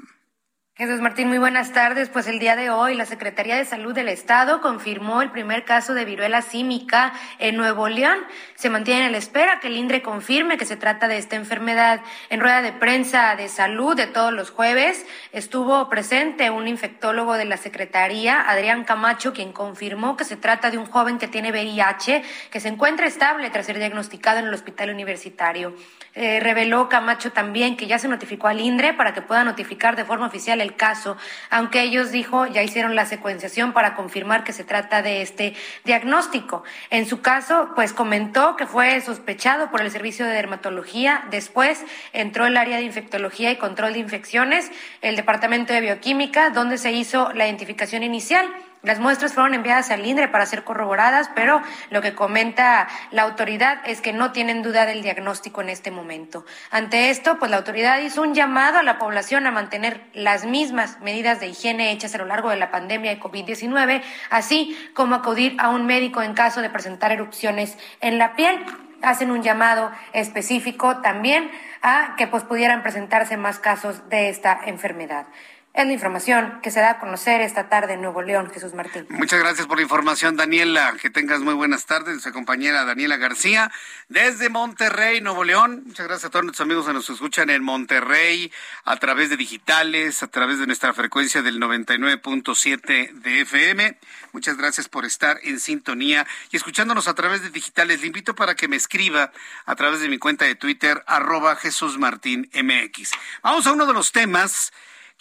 Jesús 0.82 1.00
Martín, 1.00 1.28
muy 1.28 1.38
buenas 1.38 1.72
tardes. 1.72 2.08
Pues 2.08 2.26
el 2.26 2.40
día 2.40 2.56
de 2.56 2.70
hoy 2.70 2.96
la 2.96 3.06
Secretaría 3.06 3.54
de 3.54 3.64
Salud 3.64 3.94
del 3.94 4.08
Estado 4.08 4.60
confirmó 4.60 5.22
el 5.22 5.30
primer 5.30 5.64
caso 5.64 5.94
de 5.94 6.04
viruela 6.04 6.42
símica 6.42 7.12
en 7.38 7.56
Nuevo 7.56 7.88
León. 7.88 8.18
Se 8.56 8.68
mantiene 8.68 9.06
en 9.06 9.12
la 9.12 9.18
espera 9.18 9.60
que 9.60 9.68
el 9.68 9.76
INDRE 9.76 10.02
confirme 10.02 10.58
que 10.58 10.64
se 10.64 10.76
trata 10.76 11.06
de 11.06 11.18
esta 11.18 11.36
enfermedad. 11.36 12.00
En 12.30 12.40
rueda 12.40 12.62
de 12.62 12.72
prensa 12.72 13.36
de 13.36 13.48
salud 13.48 13.94
de 13.94 14.08
todos 14.08 14.32
los 14.32 14.50
jueves 14.50 15.06
estuvo 15.30 15.88
presente 15.88 16.50
un 16.50 16.66
infectólogo 16.66 17.34
de 17.34 17.44
la 17.44 17.58
Secretaría, 17.58 18.40
Adrián 18.40 18.82
Camacho, 18.82 19.32
quien 19.32 19.52
confirmó 19.52 20.16
que 20.16 20.24
se 20.24 20.36
trata 20.36 20.72
de 20.72 20.78
un 20.78 20.86
joven 20.86 21.18
que 21.18 21.28
tiene 21.28 21.52
VIH, 21.52 22.24
que 22.50 22.58
se 22.58 22.66
encuentra 22.66 23.06
estable 23.06 23.50
tras 23.50 23.66
ser 23.66 23.78
diagnosticado 23.78 24.40
en 24.40 24.46
el 24.46 24.54
hospital 24.54 24.90
universitario. 24.90 25.76
Eh, 26.14 26.40
reveló 26.40 26.88
Camacho 26.88 27.30
también 27.30 27.76
que 27.76 27.86
ya 27.86 28.00
se 28.00 28.08
notificó 28.08 28.48
al 28.48 28.60
INDRE 28.60 28.94
para 28.94 29.14
que 29.14 29.22
pueda 29.22 29.44
notificar 29.44 29.94
de 29.94 30.04
forma 30.04 30.26
oficial 30.26 30.60
el 30.60 30.71
caso, 30.74 31.16
aunque 31.50 31.82
ellos 31.82 32.10
dijo 32.10 32.46
ya 32.46 32.62
hicieron 32.62 32.94
la 32.94 33.06
secuenciación 33.06 33.72
para 33.72 33.94
confirmar 33.94 34.44
que 34.44 34.52
se 34.52 34.64
trata 34.64 35.02
de 35.02 35.22
este 35.22 35.54
diagnóstico. 35.84 36.64
En 36.90 37.06
su 37.06 37.20
caso, 37.20 37.70
pues 37.74 37.92
comentó 37.92 38.56
que 38.56 38.66
fue 38.66 39.00
sospechado 39.00 39.70
por 39.70 39.80
el 39.80 39.90
servicio 39.90 40.26
de 40.26 40.32
dermatología, 40.32 41.24
después 41.30 41.84
entró 42.12 42.46
el 42.46 42.56
área 42.56 42.78
de 42.78 42.84
infectología 42.84 43.50
y 43.50 43.56
control 43.56 43.92
de 43.92 44.00
infecciones, 44.00 44.70
el 45.00 45.16
departamento 45.16 45.72
de 45.72 45.80
bioquímica, 45.80 46.50
donde 46.50 46.78
se 46.78 46.92
hizo 46.92 47.32
la 47.32 47.46
identificación 47.46 48.02
inicial. 48.02 48.46
Las 48.82 48.98
muestras 48.98 49.32
fueron 49.32 49.54
enviadas 49.54 49.92
al 49.92 50.04
INDRE 50.04 50.26
para 50.26 50.44
ser 50.44 50.64
corroboradas, 50.64 51.30
pero 51.36 51.62
lo 51.90 52.02
que 52.02 52.16
comenta 52.16 52.88
la 53.12 53.22
autoridad 53.22 53.78
es 53.86 54.00
que 54.00 54.12
no 54.12 54.32
tienen 54.32 54.62
duda 54.62 54.86
del 54.86 55.02
diagnóstico 55.02 55.60
en 55.60 55.68
este 55.68 55.92
momento. 55.92 56.44
Ante 56.72 57.10
esto, 57.10 57.38
pues 57.38 57.48
la 57.52 57.58
autoridad 57.58 58.00
hizo 58.00 58.22
un 58.22 58.34
llamado 58.34 58.78
a 58.78 58.82
la 58.82 58.98
población 58.98 59.46
a 59.46 59.52
mantener 59.52 60.02
las 60.14 60.44
mismas 60.44 61.00
medidas 61.00 61.38
de 61.38 61.46
higiene 61.46 61.92
hechas 61.92 62.16
a 62.16 62.18
lo 62.18 62.24
largo 62.24 62.50
de 62.50 62.56
la 62.56 62.72
pandemia 62.72 63.12
de 63.12 63.20
COVID-19, 63.20 64.02
así 64.30 64.76
como 64.94 65.14
acudir 65.14 65.54
a 65.60 65.68
un 65.68 65.86
médico 65.86 66.20
en 66.20 66.34
caso 66.34 66.60
de 66.60 66.68
presentar 66.68 67.12
erupciones 67.12 67.78
en 68.00 68.18
la 68.18 68.34
piel. 68.34 68.64
Hacen 69.00 69.30
un 69.30 69.42
llamado 69.42 69.92
específico 70.12 71.00
también 71.02 71.50
a 71.82 72.14
que 72.16 72.26
pues 72.26 72.42
pudieran 72.42 72.82
presentarse 72.82 73.36
más 73.36 73.60
casos 73.60 74.08
de 74.08 74.28
esta 74.28 74.60
enfermedad. 74.64 75.26
Es 75.74 75.86
la 75.86 75.92
información 75.94 76.60
que 76.62 76.70
se 76.70 76.80
da 76.80 76.90
a 76.90 76.98
conocer 76.98 77.40
esta 77.40 77.70
tarde 77.70 77.94
en 77.94 78.02
Nuevo 78.02 78.20
León, 78.20 78.50
Jesús 78.52 78.74
Martín. 78.74 79.06
Muchas 79.08 79.40
gracias 79.40 79.66
por 79.66 79.78
la 79.78 79.82
información, 79.82 80.36
Daniela. 80.36 80.94
Que 81.00 81.08
tengas 81.08 81.40
muy 81.40 81.54
buenas 81.54 81.86
tardes. 81.86 82.08
Nuestra 82.08 82.32
compañera 82.32 82.84
Daniela 82.84 83.16
García, 83.16 83.72
desde 84.10 84.50
Monterrey, 84.50 85.22
Nuevo 85.22 85.44
León. 85.44 85.84
Muchas 85.86 86.06
gracias 86.06 86.26
a 86.26 86.30
todos 86.30 86.44
nuestros 86.44 86.66
amigos 86.66 86.86
que 86.86 86.92
nos 86.92 87.08
escuchan 87.08 87.48
en 87.48 87.64
Monterrey, 87.64 88.52
a 88.84 88.96
través 88.96 89.30
de 89.30 89.38
digitales, 89.38 90.22
a 90.22 90.26
través 90.26 90.58
de 90.58 90.66
nuestra 90.66 90.92
frecuencia 90.92 91.40
del 91.40 91.58
99.7 91.58 93.10
de 93.10 93.40
FM. 93.40 93.98
Muchas 94.32 94.58
gracias 94.58 94.90
por 94.90 95.06
estar 95.06 95.38
en 95.42 95.58
sintonía 95.58 96.26
y 96.50 96.58
escuchándonos 96.58 97.08
a 97.08 97.14
través 97.14 97.42
de 97.42 97.48
digitales. 97.48 98.02
Le 98.02 98.08
invito 98.08 98.34
para 98.34 98.54
que 98.56 98.68
me 98.68 98.76
escriba 98.76 99.32
a 99.64 99.74
través 99.74 100.00
de 100.00 100.10
mi 100.10 100.18
cuenta 100.18 100.44
de 100.44 100.54
Twitter, 100.54 101.02
arroba 101.06 101.56
Jesús 101.56 101.98
Martín 101.98 102.50
MX. 102.52 103.12
Vamos 103.42 103.66
a 103.66 103.72
uno 103.72 103.86
de 103.86 103.94
los 103.94 104.12
temas 104.12 104.70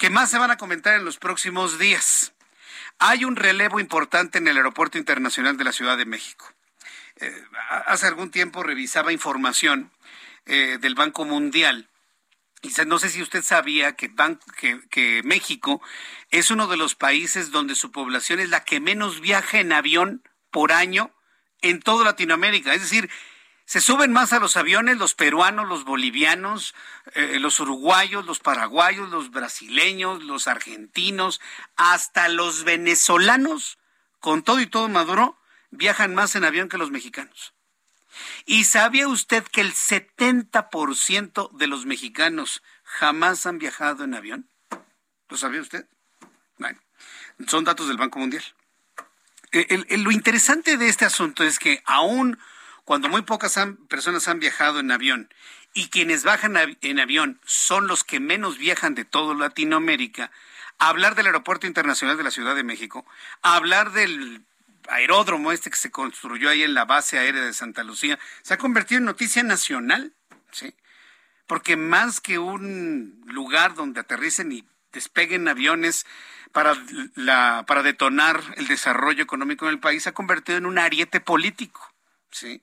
que 0.02 0.10
más 0.10 0.32
se 0.32 0.40
van 0.40 0.50
a 0.50 0.58
comentar 0.58 0.96
en 0.96 1.06
los 1.06 1.20
próximos 1.20 1.78
días. 1.78 2.34
Hay 2.98 3.24
un 3.24 3.36
relevo 3.36 3.80
importante 3.80 4.40
en 4.40 4.48
el 4.48 4.58
Aeropuerto 4.58 4.98
Internacional 4.98 5.58
de 5.58 5.64
la 5.64 5.72
Ciudad 5.72 5.96
de 5.96 6.08
México. 6.08 6.52
Eh, 7.18 7.44
hace 7.86 8.08
algún 8.08 8.32
tiempo 8.32 8.64
revisaba 8.64 9.14
información 9.14 9.92
eh, 10.48 10.80
del 10.82 10.96
Banco 10.96 11.24
Mundial 11.24 11.88
y 12.64 12.70
no 12.88 12.98
sé 12.98 13.10
si 13.10 13.22
usted 13.22 13.44
sabía 13.44 13.96
que, 13.96 14.12
que, 14.90 15.22
México 15.24 15.84
es 16.32 16.50
uno 16.50 16.66
de 16.66 16.78
los 16.78 16.96
países 16.96 17.52
donde 17.52 17.76
su 17.76 17.92
población 17.92 18.40
es 18.40 18.50
la 18.50 18.64
que 18.64 18.80
menos 18.80 19.22
viaja 19.22 19.60
en 19.60 19.72
avión 19.72 20.24
por 20.50 20.72
año 20.72 21.12
en 21.62 21.80
toda 21.80 22.06
Latinoamérica. 22.06 22.74
Es 22.74 22.82
decir, 22.82 23.08
se 23.72 23.80
suben 23.80 24.12
más 24.12 24.34
a 24.34 24.42
los 24.42 24.58
aviones 24.58 24.98
los 24.98 25.14
peruanos, 25.14 25.66
los 25.66 25.86
bolivianos, 25.86 26.76
eh, 27.14 27.40
los 27.40 27.58
uruguayos, 27.62 28.26
los 28.26 28.40
paraguayos, 28.40 29.10
los 29.10 29.32
brasileños, 29.32 30.22
los 30.26 30.50
argentinos, 30.50 31.40
hasta 31.78 32.28
los 32.28 32.66
venezolanos, 32.66 33.78
con 34.20 34.44
todo 34.44 34.60
y 34.60 34.68
todo 34.68 34.90
Maduro, 34.90 35.40
viajan 35.70 36.14
más 36.14 36.36
en 36.36 36.44
avión 36.44 36.68
que 36.68 36.78
los 36.78 36.92
mexicanos. 36.92 37.54
¿Y 38.46 38.66
sabía 38.66 39.08
usted 39.08 39.46
que 39.46 39.62
el 39.62 39.74
70% 39.74 41.52
de 41.52 41.68
los 41.68 41.86
mexicanos 41.86 42.62
jamás 42.84 43.46
han 43.46 43.58
viajado 43.58 44.04
en 44.04 44.16
avión? 44.16 44.50
¿Lo 45.30 45.38
sabía 45.38 45.62
usted? 45.62 45.88
Bueno, 46.58 46.78
son 47.48 47.64
datos 47.64 47.88
del 47.88 47.96
Banco 47.96 48.20
Mundial. 48.20 48.44
lo 49.54 50.12
interesante 50.12 50.76
de 50.76 50.90
este 50.90 51.06
asunto 51.06 51.46
es 51.46 51.58
que 51.58 51.82
aún 51.86 52.38
cuando 52.86 53.10
muy 53.10 53.22
pocas 53.22 53.60
personas 53.88 54.28
han 54.28 54.40
viajado 54.40 54.80
en 54.80 54.92
avión 54.92 55.34
y 55.74 55.90
quienes 55.90 56.24
bajan 56.24 56.58
en 56.82 57.00
avión 57.00 57.40
son 57.46 57.88
los 57.88 58.04
que 58.04 58.20
menos 58.20 58.58
viajan 58.58 58.96
de 58.96 59.06
todo 59.06 59.34
Latinoamérica, 59.34 60.32
hablar 60.78 61.16
del 61.16 61.28
Aeropuerto 61.28 61.68
Internacional 61.68 62.18
de 62.18 62.24
la 62.24 62.32
Ciudad 62.32 62.56
de 62.56 62.64
México, 62.64 63.06
hablar 63.42 63.92
del 63.92 64.44
aeródromo 64.90 65.52
este 65.52 65.70
que 65.70 65.78
se 65.78 65.92
construyó 65.92 66.50
ahí 66.50 66.64
en 66.64 66.74
la 66.74 66.86
base 66.86 67.20
aérea 67.20 67.44
de 67.44 67.54
Santa 67.54 67.84
Lucía, 67.84 68.20
se 68.42 68.54
ha 68.54 68.58
convertido 68.58 69.00
en 69.00 69.06
noticia 69.06 69.44
nacional, 69.44 70.14
¿sí? 70.52 70.76
porque 71.48 71.78
más 71.78 72.20
que 72.20 72.40
un 72.40 73.22
lugar 73.26 73.76
donde 73.76 74.00
aterricen 74.00 74.52
y 74.52 74.68
despeguen 74.92 75.48
aviones 75.48 76.06
para, 76.52 76.76
para 77.66 77.84
detonar 77.84 78.42
el 78.58 78.68
desarrollo 78.68 79.24
económico 79.24 79.66
en 79.66 79.72
el 79.72 79.80
país, 79.80 80.04
se 80.04 80.10
ha 80.10 80.14
convertido 80.14 80.58
en 80.58 80.66
un 80.66 80.80
ariete 80.80 81.22
político, 81.22 81.91
¿sí? 82.32 82.62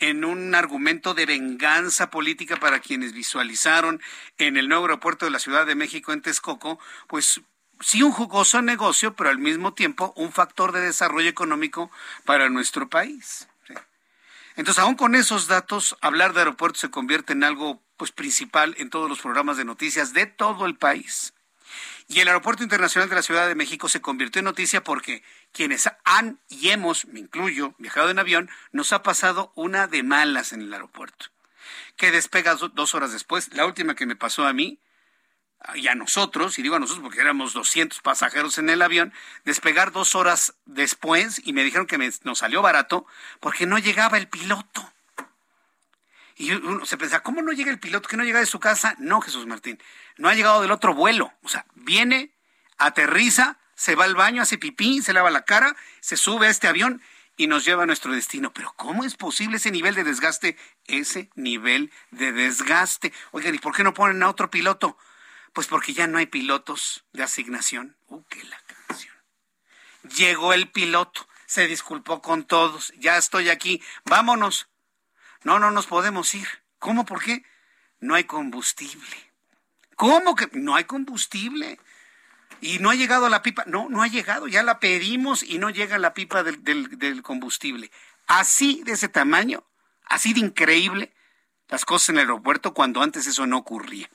en 0.00 0.24
un 0.24 0.54
argumento 0.54 1.12
de 1.12 1.26
venganza 1.26 2.10
política 2.10 2.56
para 2.56 2.80
quienes 2.80 3.12
visualizaron 3.12 4.00
en 4.38 4.56
el 4.56 4.68
nuevo 4.68 4.84
aeropuerto 4.84 5.26
de 5.26 5.30
la 5.30 5.38
Ciudad 5.38 5.66
de 5.66 5.74
México 5.74 6.12
en 6.12 6.22
Texcoco, 6.22 6.80
pues 7.06 7.42
sí 7.80 8.02
un 8.02 8.10
jugoso 8.10 8.62
negocio, 8.62 9.14
pero 9.14 9.28
al 9.28 9.38
mismo 9.38 9.74
tiempo 9.74 10.12
un 10.16 10.32
factor 10.32 10.72
de 10.72 10.80
desarrollo 10.80 11.28
económico 11.28 11.90
para 12.24 12.48
nuestro 12.48 12.88
país. 12.88 13.46
Entonces, 14.56 14.82
aún 14.82 14.94
con 14.94 15.14
esos 15.14 15.46
datos, 15.46 15.96
hablar 16.00 16.32
de 16.32 16.40
aeropuertos 16.40 16.80
se 16.80 16.90
convierte 16.90 17.34
en 17.34 17.44
algo 17.44 17.82
pues 17.96 18.10
principal 18.10 18.74
en 18.78 18.90
todos 18.90 19.08
los 19.08 19.20
programas 19.20 19.56
de 19.58 19.64
noticias 19.64 20.12
de 20.12 20.26
todo 20.26 20.66
el 20.66 20.76
país. 20.76 21.34
Y 22.08 22.20
el 22.20 22.28
Aeropuerto 22.28 22.64
Internacional 22.64 23.08
de 23.08 23.14
la 23.14 23.22
Ciudad 23.22 23.46
de 23.46 23.54
México 23.54 23.88
se 23.88 24.00
convirtió 24.00 24.40
en 24.40 24.46
noticia 24.46 24.82
porque 24.82 25.22
quienes 25.52 25.88
han 26.04 26.40
y 26.48 26.70
hemos, 26.70 27.06
me 27.06 27.20
incluyo, 27.20 27.74
viajado 27.78 28.10
en 28.10 28.18
avión, 28.18 28.50
nos 28.72 28.92
ha 28.92 29.02
pasado 29.02 29.52
una 29.54 29.86
de 29.86 30.02
malas 30.02 30.52
en 30.52 30.62
el 30.62 30.72
aeropuerto. 30.72 31.26
Que 31.96 32.10
despega 32.10 32.54
dos 32.54 32.94
horas 32.94 33.12
después. 33.12 33.52
La 33.52 33.66
última 33.66 33.94
que 33.94 34.06
me 34.06 34.16
pasó 34.16 34.46
a 34.46 34.52
mí, 34.52 34.80
y 35.74 35.88
a 35.88 35.94
nosotros, 35.94 36.58
y 36.58 36.62
digo 36.62 36.76
a 36.76 36.78
nosotros 36.78 37.02
porque 37.02 37.20
éramos 37.20 37.52
200 37.52 38.00
pasajeros 38.00 38.58
en 38.58 38.70
el 38.70 38.82
avión, 38.82 39.12
despegar 39.44 39.92
dos 39.92 40.14
horas 40.14 40.54
después 40.64 41.40
y 41.44 41.52
me 41.52 41.64
dijeron 41.64 41.86
que 41.86 41.98
nos 42.24 42.38
salió 42.38 42.62
barato 42.62 43.06
porque 43.40 43.66
no 43.66 43.78
llegaba 43.78 44.16
el 44.16 44.28
piloto. 44.28 44.90
Y 46.36 46.52
uno 46.52 46.86
se 46.86 46.96
pensaba, 46.96 47.22
¿cómo 47.22 47.42
no 47.42 47.52
llega 47.52 47.70
el 47.70 47.78
piloto? 47.78 48.08
¿Que 48.08 48.16
no 48.16 48.24
llega 48.24 48.40
de 48.40 48.46
su 48.46 48.58
casa? 48.58 48.94
No, 48.98 49.20
Jesús 49.20 49.46
Martín, 49.46 49.78
no 50.16 50.30
ha 50.30 50.34
llegado 50.34 50.62
del 50.62 50.70
otro 50.70 50.94
vuelo. 50.94 51.34
O 51.42 51.48
sea, 51.48 51.66
viene, 51.74 52.32
aterriza, 52.78 53.58
se 53.80 53.94
va 53.94 54.04
al 54.04 54.14
baño, 54.14 54.42
hace 54.42 54.58
pipí, 54.58 55.00
se 55.00 55.14
lava 55.14 55.30
la 55.30 55.46
cara, 55.46 55.74
se 56.00 56.18
sube 56.18 56.46
a 56.46 56.50
este 56.50 56.68
avión 56.68 57.00
y 57.38 57.46
nos 57.46 57.64
lleva 57.64 57.84
a 57.84 57.86
nuestro 57.86 58.12
destino. 58.12 58.52
Pero 58.52 58.74
¿cómo 58.76 59.04
es 59.04 59.16
posible 59.16 59.56
ese 59.56 59.70
nivel 59.70 59.94
de 59.94 60.04
desgaste? 60.04 60.58
Ese 60.84 61.30
nivel 61.34 61.90
de 62.10 62.30
desgaste. 62.32 63.10
Oigan, 63.30 63.54
¿y 63.54 63.58
por 63.58 63.74
qué 63.74 63.82
no 63.82 63.94
ponen 63.94 64.22
a 64.22 64.28
otro 64.28 64.50
piloto? 64.50 64.98
Pues 65.54 65.66
porque 65.66 65.94
ya 65.94 66.06
no 66.06 66.18
hay 66.18 66.26
pilotos 66.26 67.06
de 67.14 67.22
asignación. 67.22 67.96
Uh, 68.08 68.22
qué 68.24 68.44
la 68.44 68.60
canción. 68.86 69.14
Llegó 70.14 70.52
el 70.52 70.70
piloto, 70.70 71.26
se 71.46 71.66
disculpó 71.66 72.20
con 72.20 72.44
todos, 72.44 72.92
ya 72.98 73.16
estoy 73.16 73.48
aquí, 73.48 73.82
vámonos. 74.04 74.68
No, 75.42 75.58
no 75.58 75.70
nos 75.70 75.86
podemos 75.86 76.34
ir. 76.34 76.46
¿Cómo? 76.78 77.06
¿Por 77.06 77.22
qué? 77.22 77.46
No 77.98 78.14
hay 78.14 78.24
combustible. 78.24 79.32
¿Cómo 79.96 80.34
que 80.34 80.50
no 80.52 80.76
hay 80.76 80.84
combustible? 80.84 81.80
Y 82.60 82.78
no 82.78 82.90
ha 82.90 82.94
llegado 82.94 83.28
la 83.28 83.42
pipa. 83.42 83.64
No, 83.66 83.88
no 83.88 84.02
ha 84.02 84.08
llegado. 84.08 84.46
Ya 84.46 84.62
la 84.62 84.80
pedimos 84.80 85.42
y 85.42 85.58
no 85.58 85.70
llega 85.70 85.98
la 85.98 86.14
pipa 86.14 86.42
del, 86.42 86.62
del 86.62 87.22
combustible. 87.22 87.90
Así 88.26 88.82
de 88.84 88.92
ese 88.92 89.08
tamaño, 89.08 89.64
así 90.04 90.32
de 90.32 90.40
increíble 90.40 91.12
las 91.68 91.84
cosas 91.84 92.10
en 92.10 92.16
el 92.16 92.20
aeropuerto 92.22 92.74
cuando 92.74 93.02
antes 93.02 93.26
eso 93.26 93.46
no 93.46 93.58
ocurría. 93.58 94.08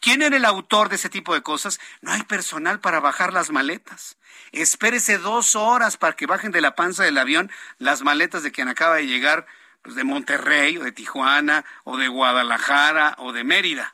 ¿Quién 0.00 0.22
era 0.22 0.36
el 0.36 0.44
autor 0.44 0.88
de 0.88 0.96
ese 0.96 1.08
tipo 1.08 1.34
de 1.34 1.42
cosas? 1.42 1.80
No 2.00 2.12
hay 2.12 2.22
personal 2.22 2.80
para 2.80 3.00
bajar 3.00 3.32
las 3.32 3.50
maletas. 3.50 4.16
Espérese 4.52 5.18
dos 5.18 5.56
horas 5.56 5.96
para 5.96 6.14
que 6.14 6.26
bajen 6.26 6.52
de 6.52 6.60
la 6.60 6.74
panza 6.74 7.04
del 7.04 7.18
avión 7.18 7.50
las 7.78 8.02
maletas 8.02 8.42
de 8.42 8.52
quien 8.52 8.68
acaba 8.68 8.96
de 8.96 9.06
llegar 9.06 9.46
pues, 9.82 9.96
de 9.96 10.04
Monterrey 10.04 10.78
o 10.78 10.84
de 10.84 10.92
Tijuana 10.92 11.64
o 11.84 11.96
de 11.96 12.08
Guadalajara 12.08 13.16
o 13.18 13.32
de 13.32 13.44
Mérida. 13.44 13.92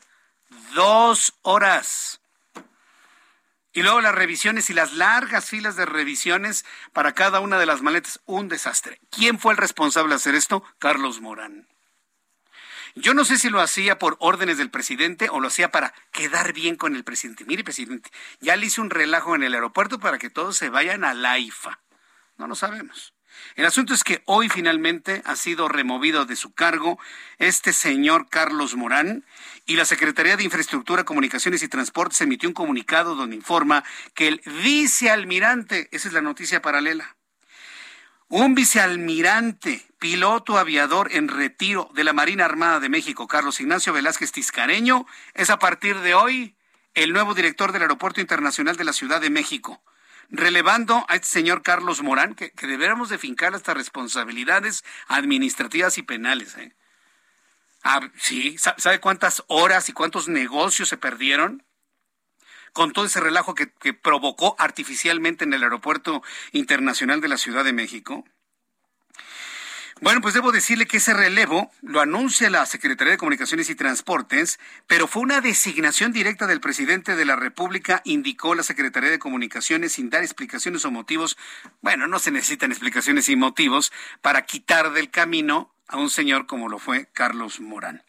Dos 0.75 1.35
horas. 1.43 2.21
Y 3.75 3.83
luego 3.83 4.01
las 4.01 4.15
revisiones 4.15 4.71
y 4.71 4.73
las 4.73 4.93
largas 4.93 5.51
filas 5.51 5.75
de 5.75 5.85
revisiones 5.85 6.65
para 6.93 7.13
cada 7.13 7.41
una 7.41 7.59
de 7.59 7.67
las 7.67 7.83
maletas. 7.83 8.21
Un 8.25 8.49
desastre. 8.49 9.01
¿Quién 9.11 9.41
fue 9.41 9.53
el 9.53 9.59
responsable 9.59 10.11
de 10.11 10.17
hacer 10.17 10.37
esto? 10.37 10.63
Carlos 10.79 11.21
Morán. 11.21 11.67
Yo 12.95 13.13
no 13.13 13.25
sé 13.25 13.37
si 13.37 13.51
lo 13.51 13.61
hacía 13.61 13.99
por 13.99 14.17
órdenes 14.21 14.59
del 14.59 14.71
presidente 14.71 15.29
o 15.29 15.41
lo 15.41 15.49
hacía 15.49 15.73
para 15.73 15.93
quedar 16.13 16.53
bien 16.53 16.77
con 16.77 16.95
el 16.95 17.03
presidente. 17.03 17.45
Mire, 17.45 17.65
presidente, 17.65 18.11
ya 18.39 18.55
le 18.55 18.67
hice 18.67 18.81
un 18.81 18.91
relajo 18.91 19.35
en 19.35 19.43
el 19.43 19.55
aeropuerto 19.55 19.99
para 19.99 20.19
que 20.19 20.31
todos 20.31 20.57
se 20.57 20.71
vayan 20.71 21.03
a 21.03 21.13
la 21.13 21.41
IFA. 21.41 21.81
No 22.37 22.47
lo 22.47 22.55
sabemos. 22.55 23.13
El 23.57 23.67
asunto 23.67 23.95
es 23.95 24.05
que 24.05 24.23
hoy 24.25 24.49
finalmente 24.49 25.23
ha 25.25 25.37
sido 25.37 25.69
removido 25.69 26.25
de 26.25 26.37
su 26.37 26.55
cargo 26.55 26.99
este 27.39 27.73
señor 27.73 28.29
Carlos 28.29 28.75
Morán 28.75 29.25
y 29.67 29.77
la 29.77 29.85
Secretaría 29.85 30.37
de 30.37 30.45
Infraestructura, 30.45 31.05
Comunicaciones 31.05 31.63
y 31.63 31.69
Transportes 31.69 32.21
emitió 32.21 32.49
un 32.49 32.55
comunicado 32.55 33.15
donde 33.15 33.37
informa 33.37 33.85
que 34.15 34.29
el 34.29 34.43
vicealmirante, 34.63 35.89
esa 35.93 36.09
es 36.09 36.15
la 36.15 36.21
noticia 36.21 36.63
paralela, 36.63 37.17
un 38.29 38.55
vicealmirante, 38.55 39.87
piloto 39.99 40.59
aviador 40.59 41.09
en 41.13 41.29
retiro 41.29 41.91
de 41.95 42.05
la 42.05 42.13
Marina 42.13 42.45
Armada 42.45 42.81
de 42.81 42.89
México, 42.89 43.29
Carlos 43.29 43.61
Ignacio 43.61 43.93
Velázquez 43.93 44.33
Tiscareño, 44.33 45.07
es 45.35 45.51
a 45.51 45.59
partir 45.59 46.01
de 46.01 46.15
hoy 46.15 46.57
el 46.95 47.13
nuevo 47.13 47.35
director 47.35 47.73
del 47.73 47.83
Aeropuerto 47.83 48.21
Internacional 48.21 48.77
de 48.77 48.85
la 48.85 48.93
Ciudad 48.93 49.21
de 49.21 49.31
México, 49.31 49.83
relevando 50.31 51.05
a 51.09 51.17
este 51.17 51.29
señor 51.29 51.63
Carlos 51.63 52.03
Morán, 52.03 52.35
que, 52.35 52.51
que 52.51 52.67
deberíamos 52.67 53.09
de 53.09 53.19
fincar 53.19 53.55
estas 53.55 53.77
responsabilidades 53.77 54.85
administrativas 55.09 55.99
y 55.99 56.03
penales. 56.03 56.57
¿eh? 56.57 56.75
Ah, 57.83 58.01
sí, 58.17 58.57
¿sabe 58.59 59.01
cuántas 59.01 59.45
horas 59.49 59.89
y 59.89 59.93
cuántos 59.93 60.29
negocios 60.29 60.89
se 60.89 60.97
perdieron? 60.97 61.65
con 62.75 62.93
todo 62.93 63.07
ese 63.07 63.21
relajo 63.21 63.55
que, 63.55 63.69
provocó 63.95 64.57
artificialmente 64.59 65.45
en 65.45 65.55
el 65.55 65.63
Aeropuerto 65.63 66.23
Internacional 66.51 67.21
de 67.21 67.29
la 67.29 67.39
Ciudad 67.39 67.65
de 67.65 67.73
México? 67.73 68.25
Bueno, 70.01 70.21
pues 70.21 70.35
debo 70.35 70.51
decirle 70.51 70.87
que 70.87 70.97
ese 70.97 71.15
relevo 71.15 71.71
lo 71.81 72.01
anuncia 72.01 72.51
la 72.51 72.67
Secretaría 72.67 73.13
de 73.13 73.19
Comunicaciones 73.19 73.71
y 73.71 73.77
Transportes, 73.77 74.59
pero 74.89 75.07
fue 75.07 75.23
una 75.23 75.41
designación 75.41 76.13
directa 76.13 76.47
del 76.49 76.61
presidente 76.61 77.15
de 77.15 77.25
la 77.25 77.37
República, 77.37 78.03
indicó 78.05 78.57
la 78.57 78.65
Secretaría 78.65 79.11
de 79.11 79.21
Comunicaciones 79.21 79.93
sin 79.93 80.11
dar 80.11 80.23
explicaciones 80.23 80.85
o 80.85 80.91
motivos. 80.91 81.37
Bueno, 81.81 82.09
no 82.09 82.19
se 82.19 82.33
necesitan 82.33 82.73
explicaciones 82.73 83.29
y 83.29 83.37
motivos 83.37 83.93
para 84.21 84.43
quitar 84.43 84.93
del 84.93 85.11
camino 85.11 85.74
a 85.89 85.99
un 85.99 86.11
señor 86.11 86.47
como 86.47 86.69
lo 86.69 86.79
fue 86.79 87.07
Carlos 87.13 87.61
Morán. 87.61 88.03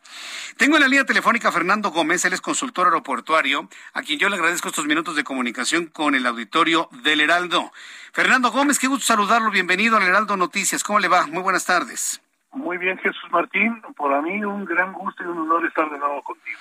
Tengo 0.58 0.76
en 0.78 0.82
la 0.82 0.88
línea 0.88 1.06
telefónica 1.06 1.50
a 1.50 1.52
Fernando 1.52 1.92
Gómez, 1.92 2.24
él 2.26 2.34
es 2.34 2.42
consultor 2.42 2.88
aeroportuario, 2.88 3.70
a 3.94 4.02
quien 4.02 4.20
yo 4.20 4.30
le 4.30 4.36
agradezco 4.36 4.70
estos 4.70 4.86
minutos 4.86 5.16
de 5.16 5.24
comunicación 5.24 5.88
con 5.88 6.16
el 6.16 6.26
auditorio 6.26 6.90
del 7.04 7.22
Heraldo. 7.22 7.72
Fernando 8.14 8.52
Gómez, 8.52 8.80
qué 8.80 8.88
gusto 8.88 9.06
saludarlo, 9.06 9.52
bienvenido 9.52 9.98
al 9.98 10.04
Heraldo 10.04 10.38
Noticias, 10.38 10.84
¿cómo 10.84 11.00
le 11.00 11.08
va? 11.08 11.28
Muy 11.28 11.44
buenas 11.44 11.66
tardes. 11.66 12.22
Muy 12.54 12.78
bien, 12.78 12.98
Jesús 13.00 13.30
Martín, 13.32 13.82
por 13.98 14.22
mí 14.24 14.44
un 14.46 14.64
gran 14.64 14.94
gusto 14.94 15.24
y 15.24 15.28
un 15.28 15.40
honor 15.40 15.66
estar 15.66 15.90
de 15.90 16.00
nuevo 16.00 16.24
contigo. 16.24 16.58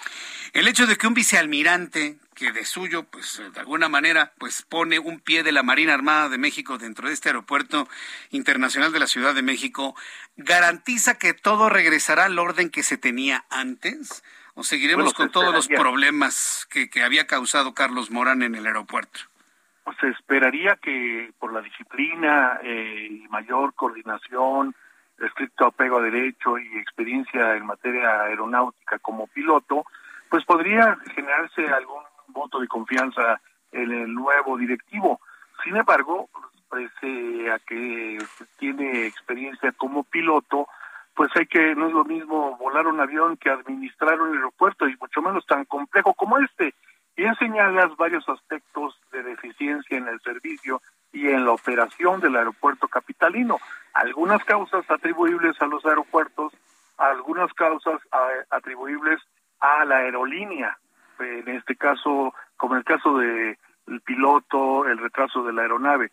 El 0.52 0.66
hecho 0.66 0.86
de 0.86 0.96
que 0.96 1.06
un 1.06 1.14
vicealmirante 1.14 2.16
que 2.35 2.52
de 2.52 2.65
suyo, 2.65 3.05
pues 3.05 3.43
de 3.52 3.61
alguna 3.61 3.89
manera, 3.89 4.32
pues 4.39 4.62
pone 4.62 4.98
un 4.98 5.20
pie 5.20 5.43
de 5.43 5.52
la 5.52 5.62
Marina 5.62 5.94
Armada 5.94 6.28
de 6.28 6.39
México 6.39 6.78
dentro 6.78 7.09
de 7.09 7.15
este 7.15 7.31
aeropuerto 7.31 7.89
internacional 8.31 8.93
de 8.93 8.98
la 8.98 9.06
Ciudad 9.06 9.35
de 9.35 9.43
México, 9.43 9.94
garantiza 10.36 11.19
que 11.19 11.32
todo 11.35 11.69
regresará 11.70 12.24
al 12.24 12.39
orden 12.39 12.70
que 12.70 12.82
se 12.82 12.98
tenía 12.98 13.44
antes. 13.51 14.24
¿O 14.55 14.62
seguiremos 14.62 15.15
con 15.15 15.31
todos 15.31 15.52
los 15.52 15.66
problemas 15.66 16.66
que, 16.70 16.89
que 16.89 17.02
había 17.02 17.27
causado 17.27 17.74
Carlos 17.74 18.11
Morán 18.11 18.43
en 18.43 18.55
el 18.55 18.66
aeropuerto? 18.66 19.20
Pues 19.82 19.97
se 20.01 20.09
esperaría 20.09 20.77
que 20.77 21.32
por 21.39 21.52
la 21.52 21.61
disciplina 21.61 22.61
eh, 22.62 23.09
y 23.11 23.28
mayor 23.28 23.74
coordinación, 23.74 24.74
estricto 25.19 25.66
apego 25.66 25.98
a 25.98 26.02
derecho 26.02 26.59
y 26.59 26.78
experiencia 26.78 27.56
en 27.56 27.66
materia 27.66 28.23
aeronáutica 28.23 28.98
como 29.01 29.27
piloto, 29.27 29.85
pues 30.31 30.44
podría 30.44 30.97
generarse 31.15 31.69
algún 31.69 32.02
voto 32.35 32.61
de 32.61 32.69
confianza 32.69 33.40
en 33.73 33.90
el 33.90 34.12
nuevo 34.12 34.59
directivo. 34.59 35.20
Sin 35.65 35.77
embargo, 35.77 36.28
pese 36.70 37.51
a 37.51 37.59
que 37.61 38.19
tiene 38.59 39.06
experiencia 39.06 39.73
como 39.73 40.05
piloto, 40.05 40.69
pues 41.15 41.31
hay 41.36 41.47
que, 41.47 41.74
no 41.74 41.86
es 41.86 41.93
lo 41.94 42.05
mismo 42.05 42.56
volar 42.56 42.86
un 42.86 43.01
avión 43.01 43.36
que 43.36 43.48
administrar 43.48 44.20
un 44.20 44.36
aeropuerto 44.36 44.86
y 44.89 44.97
mucho 45.01 45.23
menos 45.23 45.47
tan 45.47 45.65
complejo 45.65 46.12
como 46.15 46.39
este. 46.39 46.74
Y 47.16 47.23
señalas 47.39 47.97
varios 47.97 48.28
aspectos 48.28 49.01
de 49.12 49.23
deficiencia 49.23 49.97
en 49.97 50.09
el 50.09 50.20
servicio 50.20 50.82
y 51.12 51.28
en 51.28 51.44
la 51.44 51.52
operación 51.52 52.20
del 52.20 52.35
aeropuerto 52.35 52.89
capitalino. 52.89 53.59
Algunas 53.93 54.43
causas 54.44 54.85
atribuibles 54.90 55.61
a 55.62 55.66
los 55.66 55.86
aeropuertos, 55.86 56.52
algunas 56.98 57.52
causas 57.55 58.01
atribuibles 58.51 59.20
a 59.61 59.85
la 59.85 59.98
aerolínea, 59.98 60.77
en 61.20 61.48
este 61.48 61.76
caso, 61.76 62.34
como 62.56 62.74
en 62.74 62.78
el 62.78 62.84
caso 62.84 63.18
de 63.18 63.58
el 63.86 64.00
piloto, 64.00 64.86
el 64.86 64.98
retraso 64.98 65.44
de 65.44 65.52
la 65.52 65.62
aeronave. 65.62 66.10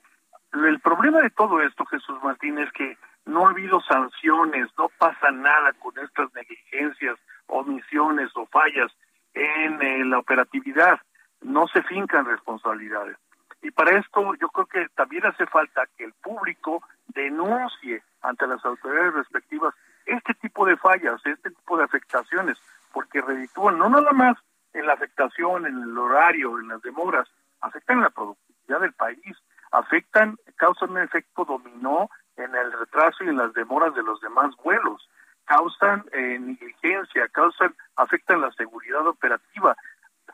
El 0.54 0.80
problema 0.82 1.22
de 1.22 1.30
todo 1.30 1.62
esto, 1.62 1.86
Jesús 1.86 2.22
Martín, 2.24 2.58
es 2.58 2.72
que 2.74 2.98
no 3.26 3.48
ha 3.48 3.52
habido 3.52 3.80
sanciones, 3.82 4.68
no 4.78 4.90
pasa 4.98 5.32
nada 5.32 5.72
con 5.74 5.98
estas 6.00 6.34
negligencias 6.34 7.18
omisiones 7.48 8.30
o 8.36 8.46
fallas 8.48 8.92
en 9.34 9.82
eh, 9.82 10.06
la 10.06 10.20
operatividad, 10.20 11.00
no 11.42 11.68
se 11.68 11.82
fincan 11.84 12.26
responsabilidades. 12.26 13.18
Y 13.62 13.72
para 13.72 13.98
esto 13.98 14.34
yo 14.36 14.50
creo 14.50 14.66
que 14.66 14.88
también 14.96 15.26
hace 15.26 15.46
falta 15.46 15.88
que 15.98 16.04
el 16.04 16.14
público 16.14 16.84
denuncie 17.08 18.04
ante 18.22 18.48
las 18.48 18.64
autoridades 18.66 19.14
respectivas 19.14 19.74
este 20.06 20.34
tipo 20.36 20.66
de 20.66 20.78
fallas, 20.78 21.22
este 21.26 21.52
tipo 21.52 21.78
de 21.78 21.84
afectaciones, 21.84 22.58
porque 22.92 23.22
reditúan 23.22 23.78
no 23.78 23.90
nada 23.90 24.12
más 24.12 24.36
en 24.74 24.86
la 24.86 24.94
afectación, 24.94 25.66
en 25.66 25.82
el 25.82 25.98
horario, 25.98 26.60
en 26.60 26.70
las 26.70 26.82
demoras, 26.82 27.28
afectan 27.62 28.02
la 28.02 28.10
productividad 28.10 28.82
del 28.82 28.94
país, 28.94 29.38
afectan, 29.72 30.38
causan 30.56 30.92
un 30.92 31.00
efecto 31.00 31.46
dominó 31.46 32.10
en 32.38 32.56
el 32.56 32.72
retraso 32.72 33.24
y 33.24 33.30
en 33.30 33.38
las 33.38 33.54
demoras 33.54 33.94
de 33.96 34.04
los 34.04 34.20
demás 34.22 34.56
vuelos, 34.64 35.08
causan 35.46 36.06
eh, 36.12 36.40
negligencia, 36.40 37.28
causan, 37.30 37.76
afectan 37.96 38.42
la 38.42 38.52
seguridad 38.54 39.06
operativa. 39.06 39.76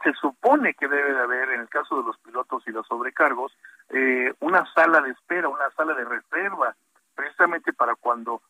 Se 0.04 0.14
supone 0.14 0.76
que 0.76 0.88
debe 0.88 1.14
de 1.14 1.20
haber, 1.20 1.50
en 1.52 1.62
el 1.62 1.70
caso 1.70 1.98
de 1.98 2.04
los 2.04 2.18
pilotos 2.20 2.64
y 2.68 2.72
los 2.72 2.86
sobrecargos, 2.86 3.52
eh, 3.90 4.34
una 4.42 4.66
sala 4.74 5.02
de 5.02 5.12
espera, 5.12 5.50
una 5.50 5.70
sala 5.72 5.94
de 5.96 6.06
reserva, 6.06 6.76
precisamente 7.16 7.74
para 7.74 7.96
cuando 7.96 8.42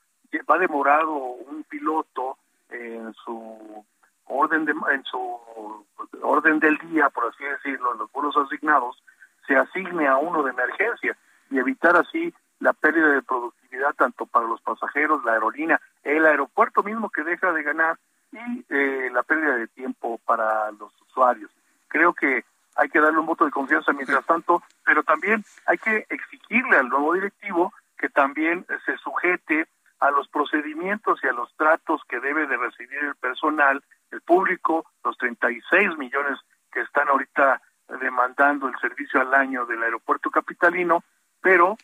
va 0.50 0.58
demorado 0.58 1.14
un 1.14 1.64
piloto 1.64 2.38
en 2.70 3.14
su 3.14 3.86
orden 4.28 4.66
de, 4.66 4.74
en 4.92 5.04
su 5.06 5.86
orden 6.22 6.60
del 6.60 6.78
día, 6.90 7.10
por 7.10 7.26
así 7.26 7.44
decirlo, 7.44 7.94
en 7.94 8.00
los 8.00 8.12
vuelos 8.12 8.36
asignados, 8.38 9.02
se 9.46 9.56
asigne 9.56 10.08
a 10.08 10.18
uno 10.18 10.44
de 10.44 10.52
emergencia 10.52 11.18
y 11.50 11.58
evitar 11.58 11.96
así 11.96 12.34
la 12.60 12.74
pérdida 12.74 13.10
de 13.10 13.22
productividad 13.22 13.94
tanto 13.94 14.26
para 14.26 14.48
los 14.48 14.62
pasajeros, 14.62 15.24
la 15.24 15.34
aerolínea, 15.34 15.80
el 16.04 16.26
aeropuerto 16.26 16.84
mismo 16.84 17.10
que 17.10 17.24
deja 17.24 17.52
de 17.54 17.64
ganar 17.64 17.98
y 18.32 18.66
eh, 18.70 19.10
la 19.14 19.24
pérdida 19.24 19.56
de 19.56 19.68
tiempo 19.68 20.20
para 20.26 20.72
los 20.72 20.92
usuarios. 21.10 21.50
Creo 21.88 22.14
que 22.14 22.44
hay 22.76 22.90
que 22.90 23.00
darle 23.00 23.20
un 23.20 23.26
voto 23.26 23.46
de 23.46 23.52
confianza 23.52 23.94
mientras 23.94 24.26
tanto, 24.26 24.62
pero 24.86 25.04
también 25.04 25.44
hay 25.66 25.78
que 25.78 26.06
exigirle 26.10 26.78
al 26.78 26.90
nuevo 26.90 27.14
directivo 27.14 27.74
que 27.98 28.10
también 28.10 28.66
se 28.86 28.98
sujete 28.98 29.68
a 30.00 30.12
los 30.12 30.28
procedimientos 30.28 31.20
y 31.24 31.28
a 31.28 31.34
los 31.34 31.54
tratos 31.56 32.02
que 32.08 32.20
debe 32.20 32.46
de 32.48 32.58
recibir 32.58 33.00
el 33.00 33.16
personal, 33.16 33.84
el 34.12 34.22
público, 34.22 34.86
los 35.04 35.18
36 35.18 35.98
millones 35.98 36.40
que 36.72 36.82
están 36.82 37.08
ahorita 37.10 37.62
demandando 38.00 38.68
el 38.68 38.78
servicio 38.80 39.22
al 39.22 39.34
año 39.34 39.66
del 39.66 39.82
aeropuerto 39.82 40.30
capitalino, 40.30 41.04
pero 41.42 41.78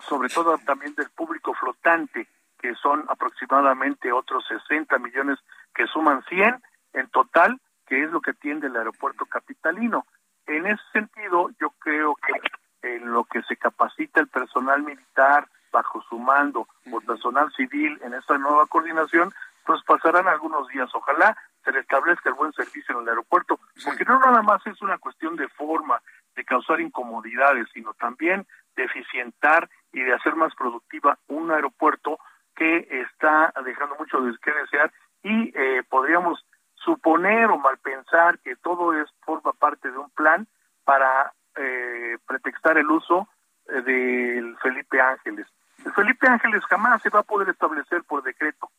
sobre 0.00 0.28
todo 0.28 0.58
también 0.58 0.94
del 0.94 1.10
público 1.10 1.54
flotante, 1.54 2.26
que 2.58 2.74
son 2.74 3.04
aproximadamente 3.08 4.12
otros 4.12 4.44
60 4.48 4.98
millones 4.98 5.38
que 5.74 5.86
suman 5.86 6.22
100 6.24 6.62
en 6.94 7.08
total, 7.08 7.60
que 7.86 8.02
es 8.02 8.10
lo 8.10 8.20
que 8.20 8.32
tiene 8.34 8.66
el 8.66 8.76
aeropuerto 8.76 9.26
capitalino. 9.26 10.06
En 10.46 10.66
ese 10.66 10.82
sentido, 10.92 11.50
yo 11.60 11.70
creo 11.78 12.16
que 12.16 12.94
en 12.94 13.12
lo 13.12 13.24
que 13.24 13.42
se 13.42 13.56
capacita 13.56 14.20
el 14.20 14.28
personal 14.28 14.82
militar 14.82 15.48
bajo 15.72 16.02
su 16.02 16.18
mando 16.18 16.66
o 16.92 17.00
personal 17.00 17.52
civil 17.52 17.98
en 18.02 18.14
esta 18.14 18.38
nueva 18.38 18.66
coordinación, 18.66 19.32
pues 19.64 19.82
pasarán 19.84 20.26
algunos 20.28 20.68
días. 20.68 20.88
Ojalá 20.94 21.36
se 21.64 21.70
restablezca 21.70 22.30
el 22.30 22.34
buen 22.34 22.52
servicio 22.52 22.94
en 22.94 23.02
el 23.02 23.08
aeropuerto, 23.10 23.58
porque 23.84 24.04
no 24.04 24.18
nada 24.18 24.42
más 24.42 24.66
es 24.66 24.80
una 24.80 24.98
cuestión 24.98 25.36
de 25.36 25.48
forma, 25.48 26.00
de 26.34 26.44
causar 26.44 26.80
incomodidades, 26.80 27.68
sino 27.74 27.92
también 27.94 28.46
de 28.76 28.84
eficientar 28.84 29.68
y 29.92 30.00
de 30.00 30.14
hacer 30.14 30.36
más 30.36 30.54
productiva 30.54 31.18
un 31.26 31.50
aeropuerto 31.50 32.18
que 32.54 32.88
está 32.90 33.52
dejando 33.64 33.96
mucho 33.98 34.20
de 34.20 34.36
que 34.38 34.52
desear 34.52 34.92
y 35.22 35.52
eh, 35.54 35.82
podríamos 35.88 36.44
suponer 36.74 37.46
o 37.46 37.58
mal 37.58 37.78
pensar 37.78 38.38
que 38.40 38.56
todo 38.56 38.94
es 38.94 39.08
forma 39.20 39.52
parte 39.52 39.90
de 39.90 39.98
un 39.98 40.10
plan 40.10 40.46
para 40.84 41.32
eh, 41.56 42.16
pretextar 42.26 42.78
el 42.78 42.90
uso 42.90 43.28
eh, 43.68 43.82
del 43.82 44.56
Felipe 44.58 45.00
Ángeles. 45.00 45.46
El 45.84 45.92
Felipe 45.92 46.28
Ángeles 46.28 46.64
jamás 46.66 47.02
se 47.02 47.10
va 47.10 47.20
a 47.20 47.24
poder 47.24 47.48
establecer 47.48 48.02
por 48.04 48.22
decreto. 48.22 48.70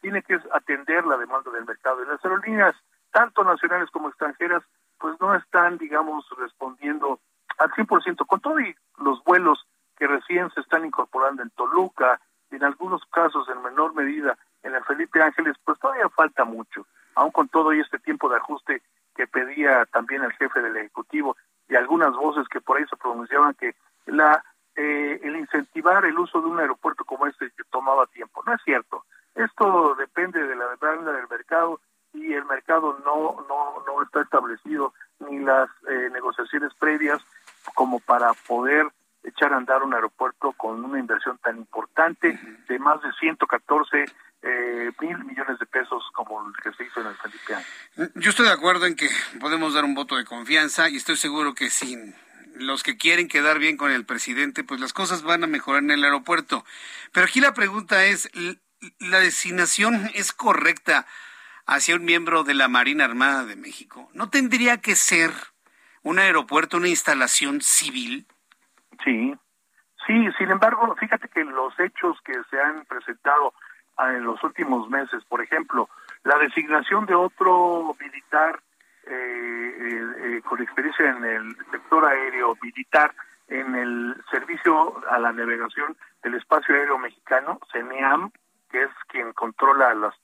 Tiene 0.00 0.22
que 0.22 0.38
atender 0.52 1.04
la 1.06 1.16
demanda 1.16 1.50
del 1.50 1.64
mercado. 1.64 2.02
Y 2.02 2.06
las 2.06 2.24
aerolíneas, 2.24 2.74
tanto 3.10 3.44
nacionales 3.44 3.90
como 3.90 4.08
extranjeras, 4.08 4.62
pues 4.98 5.20
no 5.20 5.34
están, 5.34 5.78
digamos, 5.78 6.24
respondiendo 6.38 7.20
al 7.58 7.70
100%, 7.70 8.26
con 8.26 8.40
todo 8.40 8.60
y 8.60 8.74
los 8.98 9.22
vuelos 9.24 9.66
que 9.96 10.06
recién 10.06 10.50
se 10.50 10.60
están 10.60 10.84
incorporando 10.84 11.42
en 11.42 11.50
Toluca, 11.50 12.20
y 12.52 12.56
en 12.56 12.64
algunos 12.64 13.02
casos 13.06 13.48
en 13.48 13.62
menor 13.62 13.94
medida 13.94 14.36
en 14.62 14.74
el 14.74 14.84
Felipe 14.84 15.22
Ángeles, 15.22 15.56
pues 15.64 15.78
todavía 15.78 16.08
falta 16.10 16.44
mucho, 16.44 16.86
aún 17.14 17.30
con 17.30 17.48
todo 17.48 17.72
y 17.72 17.80
este 17.80 17.98
tiempo 17.98 18.28
de 18.28 18.36
ajuste 18.36 18.82
que 19.14 19.26
pedía 19.26 19.86
también 19.86 20.22
el 20.22 20.32
jefe 20.32 20.60
del 20.60 20.76
Ejecutivo 20.76 21.36
y 21.68 21.76
algunas 21.76 22.12
voces 22.14 22.46
que 22.48 22.60
por 22.60 22.76
ahí 22.76 22.84
se 22.88 22.96
pronunciaban 22.96 23.54
que 23.54 23.74
la 24.06 24.44
eh, 24.76 25.20
el 25.22 25.36
incentivar 25.36 26.04
el 26.04 26.18
uso 26.18 26.40
de 26.40 26.48
un 26.48 26.60
aeropuerto 26.60 27.04
como 27.04 27.26
este 27.26 27.50
que 27.50 27.64
tomaba 27.70 28.06
tiempo. 28.06 28.42
No 28.46 28.54
es 28.54 28.60
cierto. 28.64 29.04
Esto 29.34 29.94
depende 29.96 30.42
de 30.42 30.56
la 30.56 30.68
demanda 30.68 31.12
del 31.12 31.28
mercado 31.28 31.80
y 32.14 32.32
el 32.32 32.44
mercado 32.44 32.98
no 33.04 33.44
no 33.48 33.82
no 33.86 34.02
está 34.02 34.22
establecido 34.22 34.92
ni 35.20 35.38
las 35.38 35.68
eh, 35.88 36.10
negociaciones 36.12 36.72
previas 36.74 37.20
como 37.74 38.00
para 38.00 38.32
poder 38.46 38.86
echar 39.24 39.52
a 39.52 39.56
andar 39.56 39.82
un 39.82 39.94
aeropuerto 39.94 40.52
con 40.52 40.84
una 40.84 40.98
inversión 40.98 41.38
tan 41.38 41.56
importante 41.56 42.38
de 42.68 42.78
más 42.78 43.00
de 43.02 43.12
114 43.12 44.04
eh, 44.42 44.90
mil 45.00 45.24
millones 45.24 45.58
de 45.58 45.66
pesos 45.66 46.02
como 46.12 46.44
el 46.46 46.52
que 46.62 46.72
se 46.76 46.84
hizo 46.84 47.00
en 47.00 47.06
el 47.06 47.14
Felipe 47.14 48.10
Yo 48.16 48.30
estoy 48.30 48.46
de 48.46 48.52
acuerdo 48.52 48.86
en 48.86 48.96
que 48.96 49.08
podemos 49.40 49.74
dar 49.74 49.84
un 49.84 49.94
voto 49.94 50.16
de 50.16 50.24
confianza 50.24 50.88
y 50.88 50.96
estoy 50.96 51.16
seguro 51.16 51.54
que 51.54 51.70
sin 51.70 52.14
los 52.54 52.82
que 52.82 52.96
quieren 52.96 53.28
quedar 53.28 53.58
bien 53.58 53.76
con 53.76 53.90
el 53.90 54.04
presidente, 54.04 54.64
pues 54.64 54.80
las 54.80 54.92
cosas 54.92 55.22
van 55.22 55.44
a 55.44 55.46
mejorar 55.46 55.82
en 55.82 55.90
el 55.90 56.04
aeropuerto. 56.04 56.64
Pero 57.12 57.26
aquí 57.26 57.40
la 57.40 57.54
pregunta 57.54 58.04
es, 58.04 58.30
¿la 58.98 59.20
designación 59.20 60.10
es 60.14 60.32
correcta 60.32 61.06
hacia 61.66 61.96
un 61.96 62.04
miembro 62.04 62.44
de 62.44 62.54
la 62.54 62.68
Marina 62.68 63.04
Armada 63.04 63.44
de 63.44 63.56
México? 63.56 64.10
¿No 64.14 64.28
tendría 64.28 64.80
que 64.80 64.94
ser 64.94 65.30
un 66.02 66.18
aeropuerto, 66.18 66.76
una 66.76 66.88
instalación 66.88 67.60
civil? 67.60 68.26
Sí, 69.04 69.34
sí, 70.06 70.28
sin 70.38 70.50
embargo, 70.50 70.94
fíjate 70.98 71.28
que 71.28 71.44
los 71.44 71.78
hechos 71.78 72.18
que 72.24 72.34
se 72.50 72.60
han 72.60 72.84
presentado 72.86 73.54
ah, 73.96 74.12
en 74.12 74.24
los 74.24 74.42
últimos 74.42 74.88
meses, 74.88 75.24
por 75.24 75.42
ejemplo, 75.42 75.88
la 76.24 76.38
designación 76.38 77.06
de 77.06 77.14
otro 77.14 77.96
militar 78.00 78.60
con 80.44 80.60
experiencia 80.60 81.10
en 81.10 81.24
el 81.24 81.56
sector 81.70 82.04
aéreo 82.04 82.56
militar, 82.62 83.14
en 83.48 83.74
el 83.74 84.16
servicio 84.30 85.02
a 85.08 85.18
la 85.18 85.32
navegación 85.32 85.96
del 86.22 86.34
espacio 86.34 86.74
aéreo 86.74 86.98
mexicano, 86.98 87.58
CENEAM, 87.72 88.30
que 88.70 88.82
es 88.82 88.90
quien 89.08 89.32
controla 89.32 89.94
las, 89.94 90.14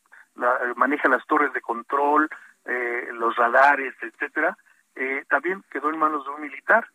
maneja 0.77 1.09
las 1.09 1.27
torres 1.27 1.53
de 1.53 1.61
control, 1.61 2.29
los 3.13 3.37
radares, 3.37 3.95
etcétera, 4.01 4.57
también 5.29 5.63
quedó 5.71 5.91
en 5.91 5.99
manos 5.99 6.25
de 6.25 6.31
un 6.31 6.41
militar. 6.41 6.87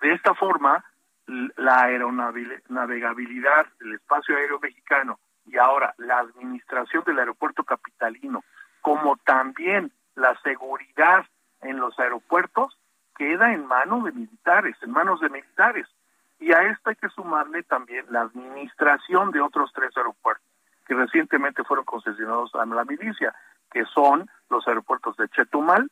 De 0.00 0.12
esta 0.12 0.34
forma, 0.34 0.84
la 1.26 1.82
aeronavegabilidad 1.84 3.66
del 3.80 3.94
espacio 3.94 4.36
aéreo 4.36 4.58
mexicano 4.60 5.18
y 5.46 5.56
ahora 5.56 5.94
la 5.98 6.18
administración 6.18 7.04
del 7.04 7.18
aeropuerto 7.18 7.64
capitalino, 7.64 8.44
como 8.80 9.16
también 9.18 9.92
la 10.18 10.38
seguridad 10.42 11.24
en 11.62 11.78
los 11.78 11.98
aeropuertos, 11.98 12.78
queda 13.16 13.52
en 13.52 13.66
manos 13.66 14.04
de 14.04 14.12
militares, 14.12 14.76
en 14.82 14.90
manos 14.90 15.20
de 15.20 15.28
militares. 15.28 15.86
Y 16.38 16.52
a 16.52 16.62
esto 16.62 16.90
hay 16.90 16.96
que 16.96 17.08
sumarle 17.08 17.62
también 17.64 18.06
la 18.10 18.22
administración 18.22 19.32
de 19.32 19.40
otros 19.40 19.72
tres 19.74 19.96
aeropuertos 19.96 20.46
que 20.86 20.94
recientemente 20.94 21.64
fueron 21.64 21.84
concesionados 21.84 22.54
a 22.54 22.64
la 22.64 22.84
milicia, 22.84 23.34
que 23.70 23.84
son 23.86 24.30
los 24.48 24.66
aeropuertos 24.66 25.16
de 25.16 25.28
Chetumal, 25.28 25.90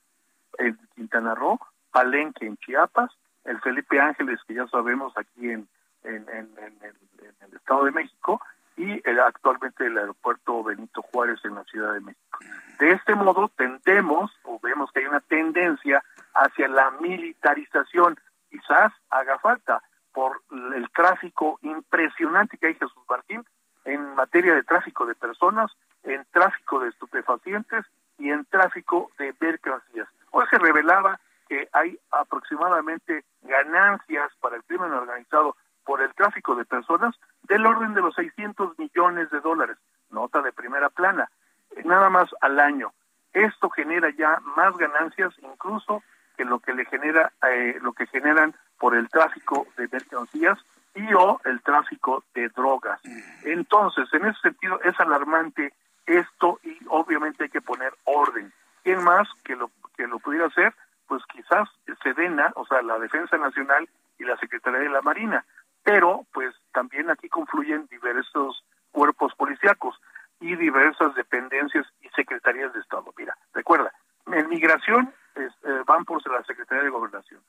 en 0.58 0.78
Quintana 0.94 1.34
Roo, 1.34 1.58
Palenque 1.90 2.46
en 2.46 2.56
Chiapas 2.56 3.10
el 3.46 3.60
Felipe 3.60 4.00
Ángeles, 4.00 4.40
que 4.46 4.54
ya 4.54 4.66
sabemos 4.68 5.12
aquí 5.16 5.50
en, 5.50 5.68
en, 6.02 6.26
el, 6.28 7.54
Estado 7.54 7.84
de 7.84 7.92
México, 7.92 8.40
y 8.76 9.00
el, 9.08 9.20
actualmente 9.20 9.86
el 9.86 9.98
aeropuerto 9.98 10.62
Benito 10.62 11.02
Juárez 11.02 11.40
en 11.44 11.54
la 11.54 11.64
Ciudad 11.64 11.94
de 11.94 12.00
México. 12.00 12.38
De 12.78 12.92
este 12.92 13.14
modo 13.14 13.50
tendemos 13.56 14.30
o 14.44 14.60
vemos 14.60 14.90
que 14.92 15.00
hay 15.00 15.06
una 15.06 15.20
tendencia 15.20 16.04
hacia 16.34 16.68
la 16.68 16.90
militarización. 17.00 18.18
Quizás 18.50 18.92
haga 19.10 19.38
falta 19.38 19.82
por 20.12 20.42
el 20.74 20.90
tráfico 20.90 21.58
impresionante 21.62 22.58
que 22.58 22.68
hay 22.68 22.74
Jesús 22.74 23.02
Martín 23.08 23.44
en 23.84 24.14
materia 24.14 24.54
de 24.54 24.62
tráfico 24.62 25.06
de 25.06 25.14
personas, 25.14 25.70
en 26.02 26.24
tráfico 26.32 26.80
de 26.80 26.88
estupefacientes 26.88 27.84
y 28.18 28.30
en 28.30 28.44
tráfico 28.46 29.10
de 29.18 29.34
mercancías. 29.40 30.08
Hoy 30.32 30.44
se 30.50 30.58
revelaba 30.58 31.20
que 31.48 31.68
hay 31.72 31.98
aproximadamente 32.10 33.24
ganancias 33.42 34.32
para 34.40 34.56
el 34.56 34.64
crimen 34.64 34.92
organizado 34.92 35.56
por 35.84 36.02
el 36.02 36.12
tráfico 36.14 36.56
de 36.56 36.64
personas 36.64 37.14
del 37.56 37.64
orden 37.64 37.94
de 37.94 38.02
los 38.02 38.14
600 38.14 38.78
millones 38.78 39.30
de 39.30 39.40
dólares. 39.40 39.78
Nota 40.10 40.42
de 40.42 40.52
primera 40.52 40.90
plana, 40.90 41.30
nada 41.84 42.10
más 42.10 42.28
al 42.42 42.60
año. 42.60 42.92
esto 43.32 43.70
genera 43.70 44.10
ya 44.10 44.40
más 44.56 44.76
ganancias 44.76 45.32
incluso 45.38 46.02
que 46.36 46.44
lo 46.44 46.58
que 46.58 46.74
le 46.74 46.84
genera 46.84 47.32
eh, 47.48 47.78
lo 47.80 47.94
que 47.94 48.06
generan 48.08 48.54
por 48.78 48.94
el 48.94 49.08
tráfico 49.08 49.66
de 49.78 49.88
mercancías 49.90 50.58
y 50.94 51.14
o 51.14 51.40
el 51.46 51.62
tráfico 51.62 52.24
de 52.34 52.50
drogas. 52.50 53.00
Entonces, 53.42 54.06
en 54.12 54.26
ese 54.26 54.40
sentido 54.40 54.78
es 54.82 54.98
alarmante 55.00 55.72
esto 56.04 56.60
y 56.62 56.76
obviamente 56.88 57.44
hay 57.44 57.50
que 57.50 57.62
poner 57.62 57.94
orden. 58.04 58.52
¿Quién 58.82 59.02
más 59.02 59.26
que 59.44 59.56
lo 59.56 59.70
que 59.96 60.06
lo 60.06 60.18
pudiera 60.18 60.46
hacer? 60.46 60.74
Pues 61.06 61.22
quizás 61.32 61.68
Sedena, 62.02 62.52
o 62.54 62.66
sea, 62.66 62.82
la 62.82 62.98
Defensa 62.98 63.38
Nacional 63.38 63.88
y 64.18 64.24
la 64.24 64.36
Secretaría 64.36 64.80
de 64.80 64.90
la 64.90 65.00
Marina. 65.00 65.44
Pero 65.86 66.26
pues 66.32 66.52
también 66.72 67.08
aquí 67.10 67.28
confluyen 67.28 67.86
diversos 67.86 68.64
cuerpos 68.90 69.32
policíacos 69.36 69.94
y 70.40 70.56
diversas 70.56 71.14
dependencias 71.14 71.86
y 72.00 72.08
secretarías 72.08 72.72
de 72.74 72.80
Estado. 72.80 73.14
Mira, 73.16 73.38
recuerda, 73.54 73.92
en 74.26 74.48
migración 74.48 75.14
eh, 75.36 75.48
van 75.86 76.04
por 76.04 76.20
la 76.28 76.42
Secretaría 76.42 76.82
de 76.82 76.90
Gobernación, 76.90 77.40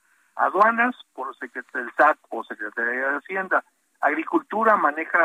aduanas 0.58 0.96
por 1.14 1.28
el 1.40 1.92
SAT 1.96 2.18
o 2.30 2.44
Secretaría 2.44 3.10
de 3.10 3.18
Hacienda, 3.18 3.64
agricultura 4.02 4.76
maneja 4.76 5.20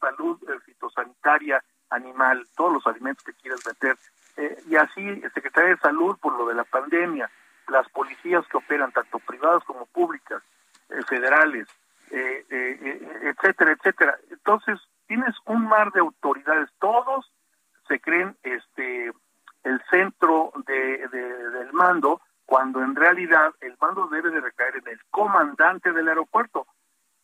salud 0.00 0.38
eh, 0.48 0.58
fitosanitaria 0.64 1.62
animal, 1.90 2.46
todos 2.56 2.74
los 2.74 2.86
alimentos 2.86 3.24
que 3.24 3.34
quieras 3.34 3.60
meter, 3.66 3.96
eh, 4.36 4.58
y 4.68 4.76
así 4.76 5.20
Secretaría 5.34 5.70
de 5.70 5.78
Salud 5.78 6.16
por 6.20 6.36
lo 6.38 6.46
de 6.46 6.54
la 6.54 6.64
pandemia, 6.64 7.30
las 7.68 7.88
policías 7.90 8.46
que 8.48 8.56
operan 8.56 8.92
tanto 8.92 9.18
privadas 9.18 9.62
como 9.64 9.86
públicas, 9.86 10.42
federales, 11.06 11.68
etcétera, 12.10 13.72
etcétera. 13.72 14.18
Entonces, 14.30 14.78
tienes 15.06 15.34
un 15.44 15.68
mar 15.68 15.92
de 15.92 16.00
autoridades, 16.00 16.70
todos 16.78 17.30
se 17.86 18.00
creen 18.00 18.34
este 18.42 19.12
el 19.64 19.82
centro 19.90 20.52
de, 20.66 21.08
del 21.08 21.72
mando, 21.74 22.22
cuando 22.48 22.82
en 22.82 22.96
realidad 22.96 23.52
el 23.60 23.76
mando 23.78 24.06
debe 24.06 24.30
de 24.30 24.40
recaer 24.40 24.76
en 24.76 24.88
el 24.88 24.98
comandante 25.10 25.92
del 25.92 26.08
aeropuerto, 26.08 26.66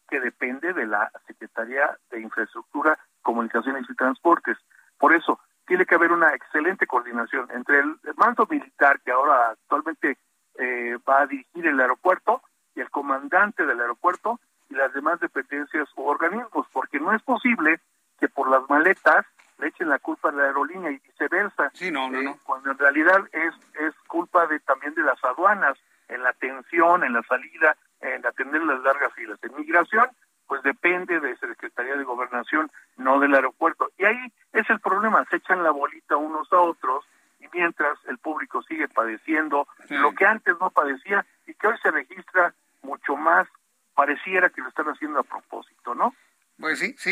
que 0.06 0.20
depende 0.20 0.74
de 0.74 0.86
la 0.86 1.10
Secretaría 1.26 1.96
de 2.10 2.20
Infraestructura, 2.20 2.98
Comunicaciones 3.22 3.88
y 3.88 3.94
Transportes. 3.94 4.58
Por 4.98 5.14
eso, 5.14 5.40
tiene 5.66 5.86
que 5.86 5.94
haber 5.94 6.12
una 6.12 6.34
excelente 6.34 6.86
coordinación 6.86 7.48
entre 7.52 7.80
el 7.80 7.96
mando 8.16 8.46
militar, 8.50 9.00
que 9.00 9.12
ahora 9.12 9.52
actualmente 9.52 10.18
eh, 10.58 10.98
va 11.08 11.22
a 11.22 11.26
dirigir 11.26 11.68
el 11.68 11.80
aeropuerto, 11.80 12.42
y 12.76 12.80
el 12.80 12.90
comandante 12.90 13.64
del 13.64 13.80
aeropuerto, 13.80 14.38
y 14.68 14.74
las 14.74 14.92
demás 14.92 15.20
dependencias 15.20 15.88
u 15.96 16.02
organismos, 16.02 16.66
porque 16.70 17.00
no 17.00 17.14
es 17.14 17.22
posible 17.22 17.80
que 18.20 18.28
por 18.28 18.50
las 18.50 18.68
maletas 18.68 19.24
le 19.58 19.68
echen 19.68 19.88
la 19.88 19.98
culpa 19.98 20.28
a 20.28 20.32
la 20.32 20.44
aerolínea 20.44 20.90
y 20.90 20.98
viceversa. 20.98 21.70
Sí, 21.74 21.90
no, 21.90 22.10
no, 22.10 22.18
eh, 22.18 22.36
Cuando 22.44 22.70
en 22.70 22.78
realidad 22.78 23.28
es, 23.32 23.54
es 23.80 23.94
culpa 24.08 24.46
de 24.46 24.60
también 24.60 24.94
de 24.94 25.02
las 25.02 25.22
aduanas, 25.24 25.78
en 26.08 26.22
la 26.22 26.30
atención, 26.30 27.04
en 27.04 27.14
la 27.14 27.22
salida, 27.22 27.76
en 28.00 28.26
atender 28.26 28.62
las 28.62 28.82
largas 28.82 29.12
filas. 29.14 29.38
En 29.42 29.56
migración, 29.56 30.06
pues 30.46 30.62
depende 30.62 31.18
de 31.20 31.36
Secretaría 31.36 31.96
de 31.96 32.04
Gobernación, 32.04 32.70
no 32.96 33.18
del 33.20 33.34
aeropuerto. 33.34 33.90
Y 33.98 34.04
ahí 34.04 34.32
es 34.52 34.68
el 34.68 34.80
problema, 34.80 35.24
se 35.30 35.36
echan 35.36 35.62
la 35.62 35.70
bolita 35.70 36.16
unos 36.16 36.52
a 36.52 36.58
otros 36.58 37.04
y 37.40 37.46
mientras 37.52 37.98
el 38.06 38.18
público 38.18 38.62
sigue 38.62 38.88
padeciendo 38.88 39.66
lo 39.88 40.12
que 40.12 40.26
antes 40.26 40.54
no 40.60 40.70
padecía 40.70 41.24
y 41.46 41.54
que 41.54 41.66
hoy 41.68 41.76
se 41.82 41.90
registra 41.90 42.54
mucho 42.82 43.16
más, 43.16 43.48
pareciera 43.94 44.50
que 44.50 44.60
lo 44.60 44.68
están 44.68 44.86
haciendo 44.86 45.20
a 45.20 45.24
propósito, 45.24 45.94
¿no? 45.94 46.14
Pues 46.58 46.78
sí, 46.78 46.94
sí, 46.98 47.10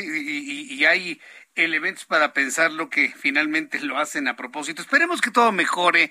y, 0.70 0.84
hay 0.84 1.20
elementos 1.56 2.04
pensar 2.32 2.72
lo 2.72 2.88
que 2.88 3.12
finalmente 3.16 3.80
lo 3.80 3.98
hacen 3.98 4.28
a 4.28 4.36
propósito. 4.36 4.82
Esperemos 4.82 5.20
que 5.20 5.30
todo 5.30 5.52
mejore 5.52 6.10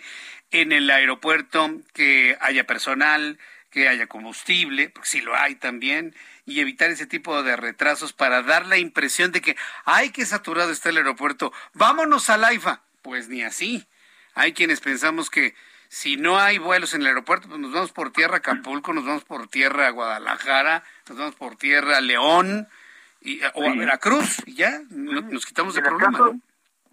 en 0.51 0.71
el 0.71 0.89
aeropuerto, 0.89 1.71
que 1.93 2.37
haya 2.41 2.65
personal, 2.65 3.39
que 3.69 3.87
haya 3.87 4.07
combustible, 4.07 4.89
porque 4.89 5.09
sí 5.09 5.21
lo 5.21 5.35
hay 5.35 5.55
también, 5.55 6.13
y 6.45 6.59
evitar 6.59 6.91
ese 6.91 7.07
tipo 7.07 7.41
de 7.41 7.55
retrasos 7.55 8.13
para 8.13 8.43
dar 8.43 8.65
la 8.67 8.77
impresión 8.77 9.31
de 9.31 9.41
que, 9.41 9.55
ay, 9.85 10.09
que 10.09 10.25
saturado 10.25 10.71
está 10.71 10.89
el 10.89 10.97
aeropuerto, 10.97 11.53
vámonos 11.73 12.29
a 12.29 12.37
Laifa. 12.37 12.81
Pues 13.01 13.29
ni 13.29 13.41
así. 13.41 13.87
Hay 14.35 14.53
quienes 14.53 14.79
pensamos 14.79 15.29
que 15.29 15.55
si 15.87 16.17
no 16.17 16.39
hay 16.39 16.57
vuelos 16.57 16.93
en 16.93 17.01
el 17.01 17.07
aeropuerto, 17.07 17.47
pues 17.47 17.59
nos 17.59 17.73
vamos 17.73 17.91
por 17.91 18.13
tierra 18.13 18.35
a 18.35 18.37
Acapulco, 18.37 18.93
nos 18.93 19.05
vamos 19.05 19.23
por 19.23 19.47
tierra 19.47 19.87
a 19.87 19.91
Guadalajara, 19.91 20.83
nos 21.09 21.17
vamos 21.17 21.35
por 21.35 21.57
tierra 21.57 21.97
a 21.97 22.01
León, 22.01 22.69
y, 23.21 23.41
o 23.53 23.69
a 23.69 23.75
Veracruz, 23.75 24.45
y 24.47 24.55
ya 24.55 24.79
nos 24.89 25.45
quitamos 25.45 25.75
de 25.75 25.81
problema. 25.81 26.31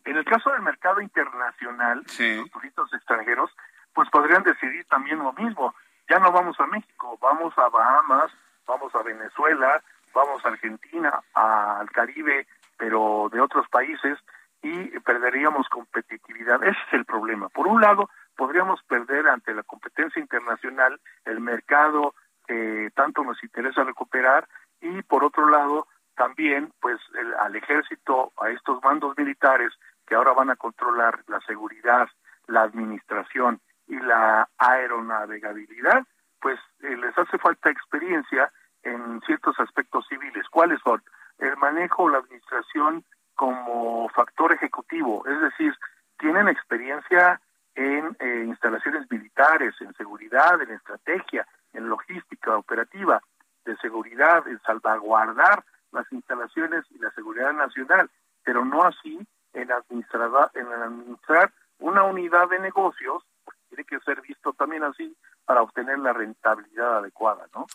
En 0.04 0.16
el 0.16 0.24
caso 0.24 0.50
del 0.50 0.62
mercado 0.62 1.00
internacional, 1.00 2.02
los 2.06 2.50
turistas 2.50 2.92
extranjeros, 2.92 3.50
pues 3.92 4.08
podrían 4.10 4.42
decidir 4.42 4.84
también 4.86 5.18
lo 5.18 5.32
mismo. 5.32 5.74
Ya 6.08 6.18
no 6.18 6.32
vamos 6.32 6.58
a 6.60 6.66
México, 6.66 7.18
vamos 7.20 7.52
a 7.58 7.68
Bahamas, 7.68 8.30
vamos 8.66 8.94
a 8.94 9.02
Venezuela, 9.02 9.82
vamos 10.14 10.44
a 10.44 10.48
Argentina, 10.48 11.20
al 11.34 11.90
Caribe, 11.90 12.46
pero 12.76 13.28
de 13.32 13.40
otros 13.40 13.68
países, 13.68 14.18
y 14.62 14.98
perderíamos 15.00 15.68
competitividad. 15.68 16.62
Ese 16.64 16.78
es 16.88 16.92
el 16.92 17.04
problema. 17.04 17.48
Por 17.48 17.66
un 17.66 17.80
lado, 17.80 18.08
podríamos 18.36 18.82
perder 18.84 19.28
ante 19.28 19.52
la 19.52 19.62
competencia 19.62 20.20
internacional 20.20 21.00
el 21.24 21.40
mercado 21.40 22.14
que 22.46 22.90
tanto 22.94 23.22
nos 23.24 23.42
interesa 23.44 23.84
recuperar, 23.84 24.48
y 24.80 25.02
por 25.02 25.24
otro 25.24 25.50
lado, 25.50 25.86
también 26.18 26.72
pues 26.80 27.00
al 27.38 27.56
ejército, 27.56 28.32
a 28.42 28.50
estos 28.50 28.82
mandos 28.82 29.16
militares 29.16 29.72
que 30.06 30.16
ahora 30.16 30.32
van 30.32 30.50
a 30.50 30.56
controlar 30.56 31.22
la 31.28 31.40
seguridad, 31.46 32.08
la 32.48 32.62
administración 32.62 33.60
y 33.86 33.98
la 34.00 34.48
aeronavegabilidad, 34.58 36.02
pues 36.40 36.58
eh, 36.80 36.96
les 36.96 37.16
hace 37.16 37.38
falta 37.38 37.70
experiencia 37.70 38.52
en 38.82 39.20
ciertos 39.26 39.58
aspectos 39.60 40.06
civiles. 40.08 40.44
¿Cuáles 40.50 40.80
son? 40.82 41.02
El 41.38 41.56
manejo 41.56 42.08
la 42.10 42.18
administración 42.18 43.04
como 43.34 44.08
factor 44.08 44.52
ejecutivo, 44.52 45.24
es 45.26 45.40
decir, 45.40 45.72
tienen 46.18 46.48
experiencia 46.48 47.40
en 47.76 48.16
eh, 48.18 48.44
instalaciones 48.44 49.08
militares, 49.08 49.72
en 49.80 49.94
seguridad, 49.94 50.60
en 50.60 50.72
estrategia, 50.72 51.46
en 51.72 51.88
logística 51.88 52.56
operativa, 52.56 53.22
de 53.64 53.76
seguridad, 53.76 54.48
en 54.48 54.60
salvaguardar 54.62 55.62
las 55.98 56.12
instalaciones 56.12 56.84
y 56.90 56.98
la 56.98 57.10
seguridad 57.12 57.52
nacional, 57.52 58.10
pero 58.44 58.64
no 58.64 58.84
así 58.84 59.18
en 59.52 59.72
administrar, 59.72 60.50
en 60.54 60.66
administrar 60.66 61.52
una 61.78 62.04
unidad 62.04 62.48
de 62.48 62.58
negocios, 62.60 63.24
tiene 63.68 63.84
que 63.84 63.98
ser 64.00 64.20
visto 64.22 64.52
también 64.52 64.84
así 64.84 65.16
para 65.44 65.62
obtener 65.62 65.98
la 65.98 66.12
rentabilidad 66.12 66.98
adecuada, 66.98 67.46
¿no? 67.54 67.66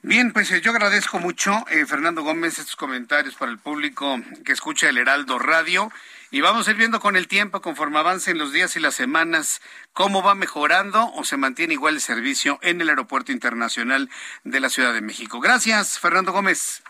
Bien, 0.00 0.32
pues 0.32 0.52
eh, 0.52 0.60
yo 0.60 0.70
agradezco 0.70 1.18
mucho, 1.18 1.64
eh, 1.70 1.84
Fernando 1.84 2.22
Gómez, 2.22 2.60
estos 2.60 2.76
comentarios 2.76 3.34
para 3.34 3.50
el 3.50 3.58
público 3.58 4.16
que 4.44 4.52
escucha 4.52 4.88
el 4.88 4.96
Heraldo 4.96 5.40
Radio. 5.40 5.90
Y 6.30 6.40
vamos 6.40 6.68
a 6.68 6.70
ir 6.70 6.76
viendo 6.76 7.00
con 7.00 7.16
el 7.16 7.26
tiempo, 7.26 7.60
conforme 7.60 7.98
avancen 7.98 8.38
los 8.38 8.52
días 8.52 8.76
y 8.76 8.80
las 8.80 8.94
semanas, 8.94 9.60
cómo 9.92 10.22
va 10.22 10.36
mejorando 10.36 11.12
o 11.14 11.24
se 11.24 11.36
mantiene 11.36 11.74
igual 11.74 11.94
el 11.94 12.00
servicio 12.00 12.60
en 12.62 12.80
el 12.80 12.90
Aeropuerto 12.90 13.32
Internacional 13.32 14.08
de 14.44 14.60
la 14.60 14.68
Ciudad 14.68 14.94
de 14.94 15.00
México. 15.00 15.40
Gracias, 15.40 15.98
Fernando 15.98 16.30
Gómez. 16.30 16.84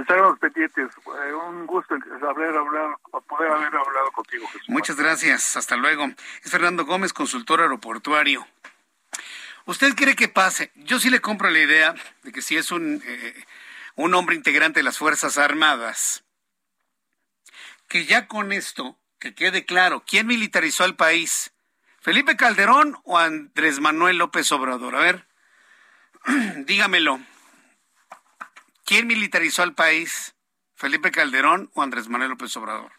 Estaremos 0.00 0.38
pendientes. 0.38 0.90
Eh, 0.94 1.32
un 1.32 1.66
gusto 1.66 1.94
haber 1.94 2.56
hablado, 2.56 3.00
poder 3.26 3.50
haber 3.50 3.74
hablado 3.74 4.12
contigo, 4.12 4.46
Jesús. 4.48 4.68
Muchas 4.68 4.96
gracias. 4.96 5.56
Hasta 5.56 5.76
luego. 5.76 6.06
Es 6.44 6.50
Fernando 6.50 6.84
Gómez, 6.84 7.12
consultor 7.12 7.60
aeroportuario. 7.60 8.46
¿Usted 9.66 9.94
cree 9.94 10.14
que 10.14 10.28
pase? 10.28 10.70
Yo 10.76 10.98
sí 10.98 11.10
le 11.10 11.20
compro 11.20 11.50
la 11.50 11.58
idea 11.58 11.94
de 12.22 12.32
que 12.32 12.42
si 12.42 12.56
es 12.56 12.70
un, 12.70 13.02
eh, 13.04 13.44
un 13.96 14.14
hombre 14.14 14.36
integrante 14.36 14.80
de 14.80 14.84
las 14.84 14.98
Fuerzas 14.98 15.36
Armadas, 15.36 16.24
que 17.88 18.06
ya 18.06 18.28
con 18.28 18.52
esto, 18.52 18.96
que 19.18 19.34
quede 19.34 19.66
claro, 19.66 20.04
¿quién 20.06 20.26
militarizó 20.26 20.84
el 20.84 20.94
país? 20.94 21.52
¿Felipe 22.00 22.36
Calderón 22.36 22.98
o 23.04 23.18
Andrés 23.18 23.80
Manuel 23.80 24.18
López 24.18 24.50
Obrador? 24.52 24.96
A 24.96 25.00
ver, 25.00 25.26
dígamelo. 26.64 27.20
¿Quién 28.88 29.06
militarizó 29.06 29.62
al 29.62 29.74
país? 29.74 30.34
¿Felipe 30.74 31.10
Calderón 31.10 31.70
o 31.74 31.82
Andrés 31.82 32.08
Manuel 32.08 32.30
López 32.30 32.56
Obrador? 32.56 32.90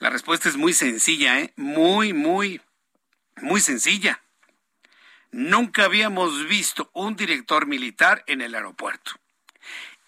La 0.00 0.10
respuesta 0.10 0.48
es 0.48 0.56
muy 0.56 0.72
sencilla, 0.72 1.38
¿eh? 1.38 1.52
Muy, 1.54 2.12
muy, 2.12 2.60
muy 3.42 3.60
sencilla. 3.60 4.24
Nunca 5.30 5.84
habíamos 5.84 6.48
visto 6.48 6.90
un 6.94 7.14
director 7.14 7.66
militar 7.66 8.24
en 8.26 8.40
el 8.40 8.56
aeropuerto. 8.56 9.12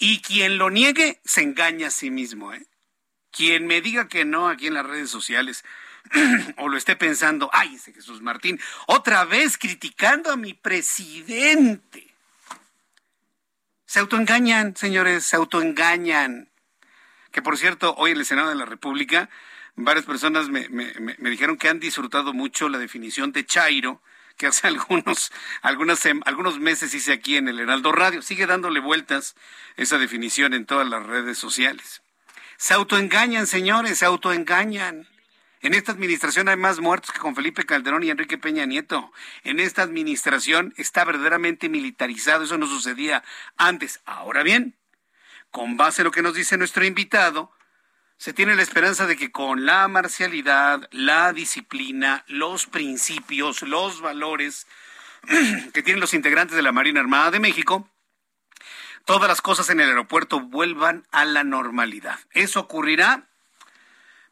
Y 0.00 0.20
quien 0.22 0.58
lo 0.58 0.70
niegue 0.70 1.20
se 1.24 1.42
engaña 1.42 1.86
a 1.86 1.92
sí 1.92 2.10
mismo, 2.10 2.52
¿eh? 2.52 2.66
Quien 3.30 3.68
me 3.68 3.80
diga 3.80 4.08
que 4.08 4.24
no 4.24 4.48
aquí 4.48 4.66
en 4.66 4.74
las 4.74 4.86
redes 4.86 5.08
sociales 5.08 5.64
o 6.56 6.68
lo 6.68 6.76
esté 6.76 6.96
pensando, 6.96 7.48
ay, 7.52 7.76
ese 7.76 7.92
Jesús 7.92 8.20
Martín, 8.20 8.58
otra 8.88 9.24
vez 9.24 9.56
criticando 9.56 10.32
a 10.32 10.36
mi 10.36 10.52
presidente. 10.52 12.11
Se 13.92 14.00
autoengañan, 14.00 14.74
señores, 14.74 15.26
se 15.26 15.36
autoengañan. 15.36 16.48
Que 17.30 17.42
por 17.42 17.58
cierto, 17.58 17.94
hoy 17.98 18.12
en 18.12 18.16
el 18.16 18.24
Senado 18.24 18.48
de 18.48 18.54
la 18.54 18.64
República 18.64 19.28
varias 19.74 20.06
personas 20.06 20.48
me, 20.48 20.66
me, 20.70 21.28
dijeron 21.28 21.58
que 21.58 21.68
han 21.68 21.78
disfrutado 21.78 22.32
mucho 22.32 22.70
la 22.70 22.78
definición 22.78 23.32
de 23.32 23.44
Chairo, 23.44 24.00
que 24.38 24.46
hace 24.46 24.66
algunos, 24.68 25.30
algunas, 25.60 26.08
algunos 26.24 26.58
meses 26.58 26.94
hice 26.94 27.12
aquí 27.12 27.36
en 27.36 27.48
el 27.48 27.60
Heraldo 27.60 27.92
Radio. 27.92 28.22
Sigue 28.22 28.46
dándole 28.46 28.80
vueltas 28.80 29.36
esa 29.76 29.98
definición 29.98 30.54
en 30.54 30.64
todas 30.64 30.88
las 30.88 31.04
redes 31.04 31.36
sociales. 31.36 32.00
Se 32.56 32.72
autoengañan, 32.72 33.46
señores, 33.46 33.98
se 33.98 34.06
autoengañan. 34.06 35.06
En 35.62 35.74
esta 35.74 35.92
administración 35.92 36.48
hay 36.48 36.56
más 36.56 36.80
muertos 36.80 37.12
que 37.12 37.20
con 37.20 37.36
Felipe 37.36 37.64
Calderón 37.64 38.02
y 38.02 38.10
Enrique 38.10 38.36
Peña 38.36 38.66
Nieto. 38.66 39.12
En 39.44 39.60
esta 39.60 39.82
administración 39.82 40.74
está 40.76 41.04
verdaderamente 41.04 41.68
militarizado. 41.68 42.42
Eso 42.42 42.58
no 42.58 42.66
sucedía 42.66 43.22
antes. 43.56 44.00
Ahora 44.04 44.42
bien, 44.42 44.76
con 45.52 45.76
base 45.76 46.02
en 46.02 46.06
lo 46.06 46.10
que 46.10 46.22
nos 46.22 46.34
dice 46.34 46.58
nuestro 46.58 46.84
invitado, 46.84 47.52
se 48.16 48.32
tiene 48.32 48.56
la 48.56 48.62
esperanza 48.62 49.06
de 49.06 49.16
que 49.16 49.30
con 49.30 49.64
la 49.64 49.86
marcialidad, 49.86 50.88
la 50.90 51.32
disciplina, 51.32 52.24
los 52.26 52.66
principios, 52.66 53.62
los 53.62 54.00
valores 54.00 54.66
que 55.72 55.82
tienen 55.84 56.00
los 56.00 56.14
integrantes 56.14 56.56
de 56.56 56.62
la 56.62 56.72
Marina 56.72 56.98
Armada 56.98 57.30
de 57.30 57.38
México, 57.38 57.88
todas 59.04 59.28
las 59.28 59.40
cosas 59.40 59.70
en 59.70 59.78
el 59.78 59.88
aeropuerto 59.88 60.40
vuelvan 60.40 61.06
a 61.12 61.24
la 61.24 61.44
normalidad. 61.44 62.18
¿Eso 62.32 62.58
ocurrirá? 62.58 63.28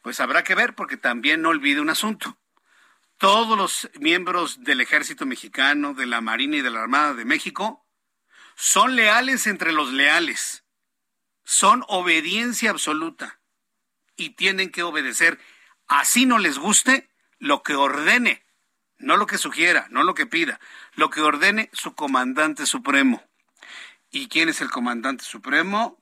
Pues 0.02 0.20
habrá 0.20 0.44
que 0.44 0.54
ver 0.54 0.74
porque 0.74 0.96
también 0.96 1.42
no 1.42 1.50
olvide 1.50 1.80
un 1.80 1.90
asunto. 1.90 2.38
Todos 3.18 3.56
los 3.58 3.90
miembros 4.00 4.64
del 4.64 4.80
ejército 4.80 5.26
mexicano, 5.26 5.92
de 5.92 6.06
la 6.06 6.20
Marina 6.22 6.56
y 6.56 6.62
de 6.62 6.70
la 6.70 6.80
Armada 6.80 7.14
de 7.14 7.26
México 7.26 7.86
son 8.56 8.96
leales 8.96 9.46
entre 9.46 9.72
los 9.72 9.92
leales. 9.92 10.64
Son 11.44 11.84
obediencia 11.88 12.70
absoluta 12.70 13.40
y 14.16 14.30
tienen 14.30 14.70
que 14.70 14.82
obedecer. 14.82 15.38
Así 15.86 16.24
no 16.24 16.38
les 16.38 16.58
guste 16.58 17.10
lo 17.38 17.62
que 17.62 17.74
ordene, 17.74 18.44
no 18.98 19.16
lo 19.16 19.26
que 19.26 19.38
sugiera, 19.38 19.86
no 19.90 20.02
lo 20.02 20.14
que 20.14 20.26
pida, 20.26 20.60
lo 20.94 21.10
que 21.10 21.20
ordene 21.20 21.70
su 21.72 21.94
comandante 21.94 22.66
supremo. 22.66 23.22
¿Y 24.10 24.28
quién 24.28 24.48
es 24.48 24.60
el 24.60 24.70
comandante 24.70 25.24
supremo? 25.24 25.99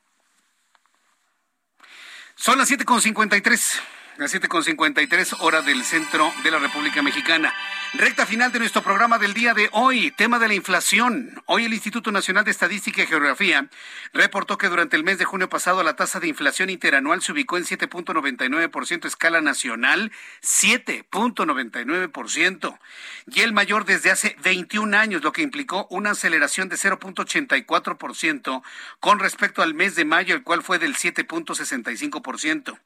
Son 2.40 2.56
las 2.56 2.70
7.53, 2.70 3.80
las 4.18 4.34
7.53 4.34 5.36
hora 5.40 5.62
del 5.62 5.82
centro 5.84 6.30
de 6.42 6.50
la 6.50 6.58
República 6.58 7.00
Mexicana. 7.02 7.54
Recta 7.94 8.26
final 8.26 8.52
de 8.52 8.58
nuestro 8.58 8.82
programa 8.82 9.18
del 9.18 9.32
día 9.32 9.54
de 9.54 9.70
hoy, 9.72 10.10
tema 10.10 10.40
de 10.40 10.48
la 10.48 10.54
inflación. 10.54 11.40
Hoy 11.46 11.64
el 11.64 11.72
Instituto 11.72 12.10
Nacional 12.10 12.44
de 12.44 12.50
Estadística 12.50 13.02
y 13.02 13.06
Geografía 13.06 13.68
reportó 14.12 14.58
que 14.58 14.68
durante 14.68 14.96
el 14.96 15.04
mes 15.04 15.18
de 15.18 15.24
junio 15.24 15.48
pasado 15.48 15.84
la 15.84 15.94
tasa 15.94 16.18
de 16.18 16.26
inflación 16.26 16.68
interanual 16.68 17.22
se 17.22 17.30
ubicó 17.30 17.56
en 17.56 17.64
7.99% 17.64 19.06
escala 19.06 19.40
nacional, 19.40 20.10
7.99%, 20.42 22.78
y 23.26 23.40
el 23.40 23.52
mayor 23.52 23.84
desde 23.84 24.10
hace 24.10 24.36
21 24.42 24.96
años, 24.96 25.22
lo 25.22 25.30
que 25.32 25.42
implicó 25.42 25.86
una 25.90 26.10
aceleración 26.10 26.68
de 26.68 26.74
0.84% 26.76 28.62
con 29.00 29.20
respecto 29.20 29.62
al 29.62 29.74
mes 29.74 29.94
de 29.94 30.04
mayo, 30.04 30.34
el 30.34 30.42
cual 30.42 30.62
fue 30.62 30.78
del 30.78 30.96
7.65%. 30.96 32.78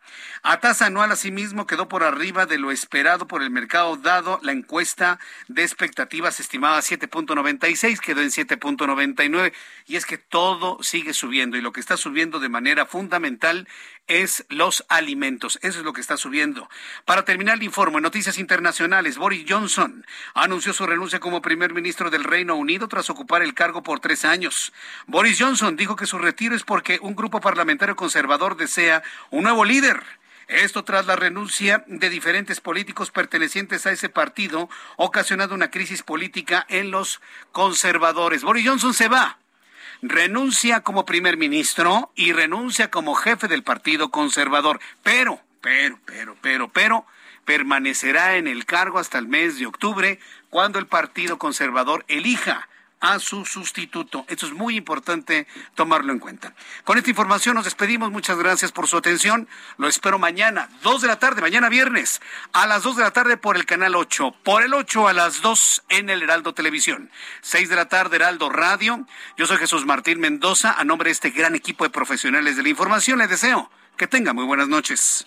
A 0.43 0.61
tasa 0.61 0.87
anual, 0.87 1.13
asimismo, 1.23 1.69
quedó 1.69 1.87
por 1.87 2.03
arriba 2.03 2.47
de 2.47 2.59
lo 2.59 2.73
esperado 2.73 3.29
por 3.29 3.45
el 3.45 3.51
mercado, 3.51 3.97
dado 3.97 4.41
la 4.43 4.51
encuesta 4.51 5.21
de 5.47 5.63
expectativas 5.63 6.41
estimada 6.41 6.81
7.96, 6.81 8.01
quedó 8.01 8.23
en 8.23 8.31
7.99 8.31 9.53
y 9.87 9.95
es 9.95 10.05
que 10.05 10.19
todo 10.19 10.83
sigue 10.83 11.15
subiendo 11.15 11.57
y 11.57 11.61
lo 11.61 11.71
que 11.71 11.79
está 11.79 11.97
subiendo 11.97 12.41
de 12.41 12.49
manera 12.49 12.87
fundamental 12.87 13.69
es 14.09 14.45
los 14.49 14.85
alimentos. 14.89 15.61
Eso 15.63 15.79
es 15.79 15.85
lo 15.85 15.93
que 15.93 16.01
está 16.01 16.17
subiendo. 16.17 16.69
Para 17.05 17.25
terminar 17.25 17.55
el 17.55 17.63
informe, 17.63 18.01
noticias 18.01 18.37
internacionales, 18.37 19.17
Boris 19.17 19.45
Johnson 19.49 20.05
anunció 20.35 20.73
su 20.73 20.87
renuncia 20.87 21.21
como 21.21 21.41
primer 21.41 21.73
ministro 21.73 22.11
del 22.11 22.25
Reino 22.25 22.57
Unido 22.57 22.89
tras 22.89 23.11
ocupar 23.11 23.43
el 23.43 23.55
cargo 23.55 23.85
por 23.85 24.01
tres 24.01 24.25
años. 24.25 24.73
Boris 25.07 25.39
Johnson 25.41 25.77
dijo 25.77 25.95
que 25.95 26.07
su 26.07 26.19
retiro 26.19 26.57
es 26.57 26.65
porque 26.65 26.99
un 27.01 27.15
grupo 27.15 27.41
parlamentario 27.41 27.95
conservador 27.95 28.57
desea 28.57 29.05
un 29.31 29.45
nuevo 29.45 29.65
líder 29.65 30.03
esto 30.49 30.85
tras 30.85 31.07
la 31.07 31.17
renuncia 31.17 31.85
de 31.87 32.11
diferentes 32.11 32.61
políticos 32.61 33.11
pertenecientes 33.11 33.87
a 33.87 33.93
ese 33.93 34.09
partido, 34.09 34.69
ocasionando 34.97 35.55
una 35.55 35.71
crisis 35.71 36.03
política 36.03 36.67
en 36.69 36.91
los 36.91 37.21
conservadores. 37.53 38.43
Boris 38.43 38.67
Johnson 38.67 38.95
se 38.95 39.09
va, 39.09 39.39
renuncia 40.03 40.81
como 40.81 41.07
primer 41.07 41.37
ministro 41.37 42.13
y 42.15 42.33
renuncia 42.33 42.91
como 42.91 43.15
jefe 43.15 43.49
del 43.49 43.63
partido 43.63 44.11
conservador. 44.11 44.81
Pero, 45.03 45.41
pero, 45.61 45.99
pero, 46.05 46.37
pero, 46.41 46.69
pero, 46.73 47.07
permanecerá 47.45 48.37
en 48.37 48.47
el 48.47 48.67
cargo 48.67 48.99
hasta 48.99 49.19
el 49.19 49.29
mes 49.29 49.59
de 49.59 49.67
octubre, 49.67 50.19
cuando 50.51 50.79
el 50.79 50.87
partido 50.87 51.39
conservador 51.39 52.05
elija 52.09 52.69
a 53.03 53.19
su 53.19 53.45
sustituto. 53.45 54.25
Esto 54.29 54.47
es 54.47 54.53
muy 54.53 54.77
importante 54.77 55.47
tomarlo 55.75 56.13
en 56.13 56.21
cuenta. 56.21 56.55
Con 56.85 56.97
esta 56.97 57.11
información 57.11 57.57
nos 57.57 57.65
despedimos. 57.65 58.13
Muchas 58.13 58.39
gracias 58.39 58.71
por 58.71 58.87
su 58.87 58.97
atención. 58.97 59.49
Lo 59.77 59.89
espero 59.89 60.19
mañana, 60.19 60.71
2 60.83 61.03
de 61.03 61.09
la 61.09 61.19
tarde, 61.19 61.43
mañana 61.43 61.69
viernes, 61.69 62.23
a 62.53 62.67
las 62.67 62.85
2 62.85 62.97
de 62.97 63.03
la 63.03 63.11
tarde 63.11 63.37
por 63.37 63.57
el 63.57 63.67
canal 63.67 63.97
8, 63.97 64.37
por 64.45 64.63
el 64.63 64.73
8 64.73 65.09
a 65.09 65.13
las 65.13 65.43
2 65.43 65.83
en 65.89 66.11
el 66.11 66.23
Heraldo 66.23 66.55
Televisión, 66.55 67.11
6 67.43 67.69
de 67.69 67.77
la 67.77 67.89
tarde 67.89 68.17
Heraldo 68.17 68.49
Radio. 68.49 69.05
Yo 69.37 69.47
soy 69.47 69.59
Jesús 69.59 69.85
Martín 69.85 70.21
Mendoza. 70.21 70.73
A 70.79 70.85
nombre 70.85 71.09
de 71.09 71.13
este 71.13 71.31
gran 71.31 71.57
equipo 71.57 71.83
de 71.83 71.91
profesionales 71.91 72.57
de 72.57 72.63
la 72.63 72.69
información, 72.69 73.19
les 73.19 73.29
deseo 73.29 73.69
que 73.97 74.07
tenga 74.07 74.33
muy 74.33 74.45
buenas 74.45 74.69
noches. 74.69 75.27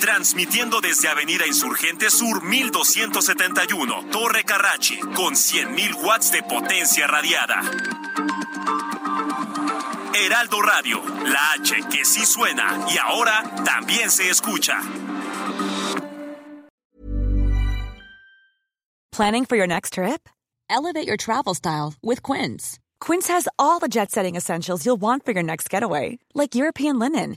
transmitiendo 0.00 0.80
desde 0.80 1.08
Avenida 1.08 1.46
Insurgente 1.46 2.10
Sur 2.10 2.42
1271, 2.42 4.06
Torre 4.10 4.42
Carrachi, 4.44 4.98
con 5.14 5.34
100.000 5.34 6.02
watts 6.02 6.32
de 6.32 6.42
potencia 6.42 7.06
radiada. 7.06 7.60
Heraldo 10.14 10.60
Radio, 10.62 11.02
la 11.24 11.52
H 11.52 11.74
que 11.90 12.04
sí 12.04 12.24
suena 12.26 12.86
y 12.92 12.98
ahora 12.98 13.64
también 13.64 14.10
se 14.10 14.28
escucha. 14.28 14.80
Planning 19.12 19.44
for 19.44 19.56
your 19.56 19.68
next 19.68 19.94
trip? 19.94 20.28
Elevate 20.68 21.06
your 21.06 21.16
travel 21.16 21.54
style 21.54 21.94
with 22.02 22.22
Quince. 22.22 22.78
Quince 23.00 23.28
has 23.28 23.48
all 23.58 23.78
the 23.78 23.88
jet 23.88 24.10
setting 24.10 24.34
essentials 24.34 24.84
you'll 24.84 25.00
want 25.00 25.24
for 25.24 25.32
your 25.32 25.42
next 25.42 25.68
getaway, 25.68 26.18
like 26.34 26.54
European 26.54 26.98
linen 26.98 27.36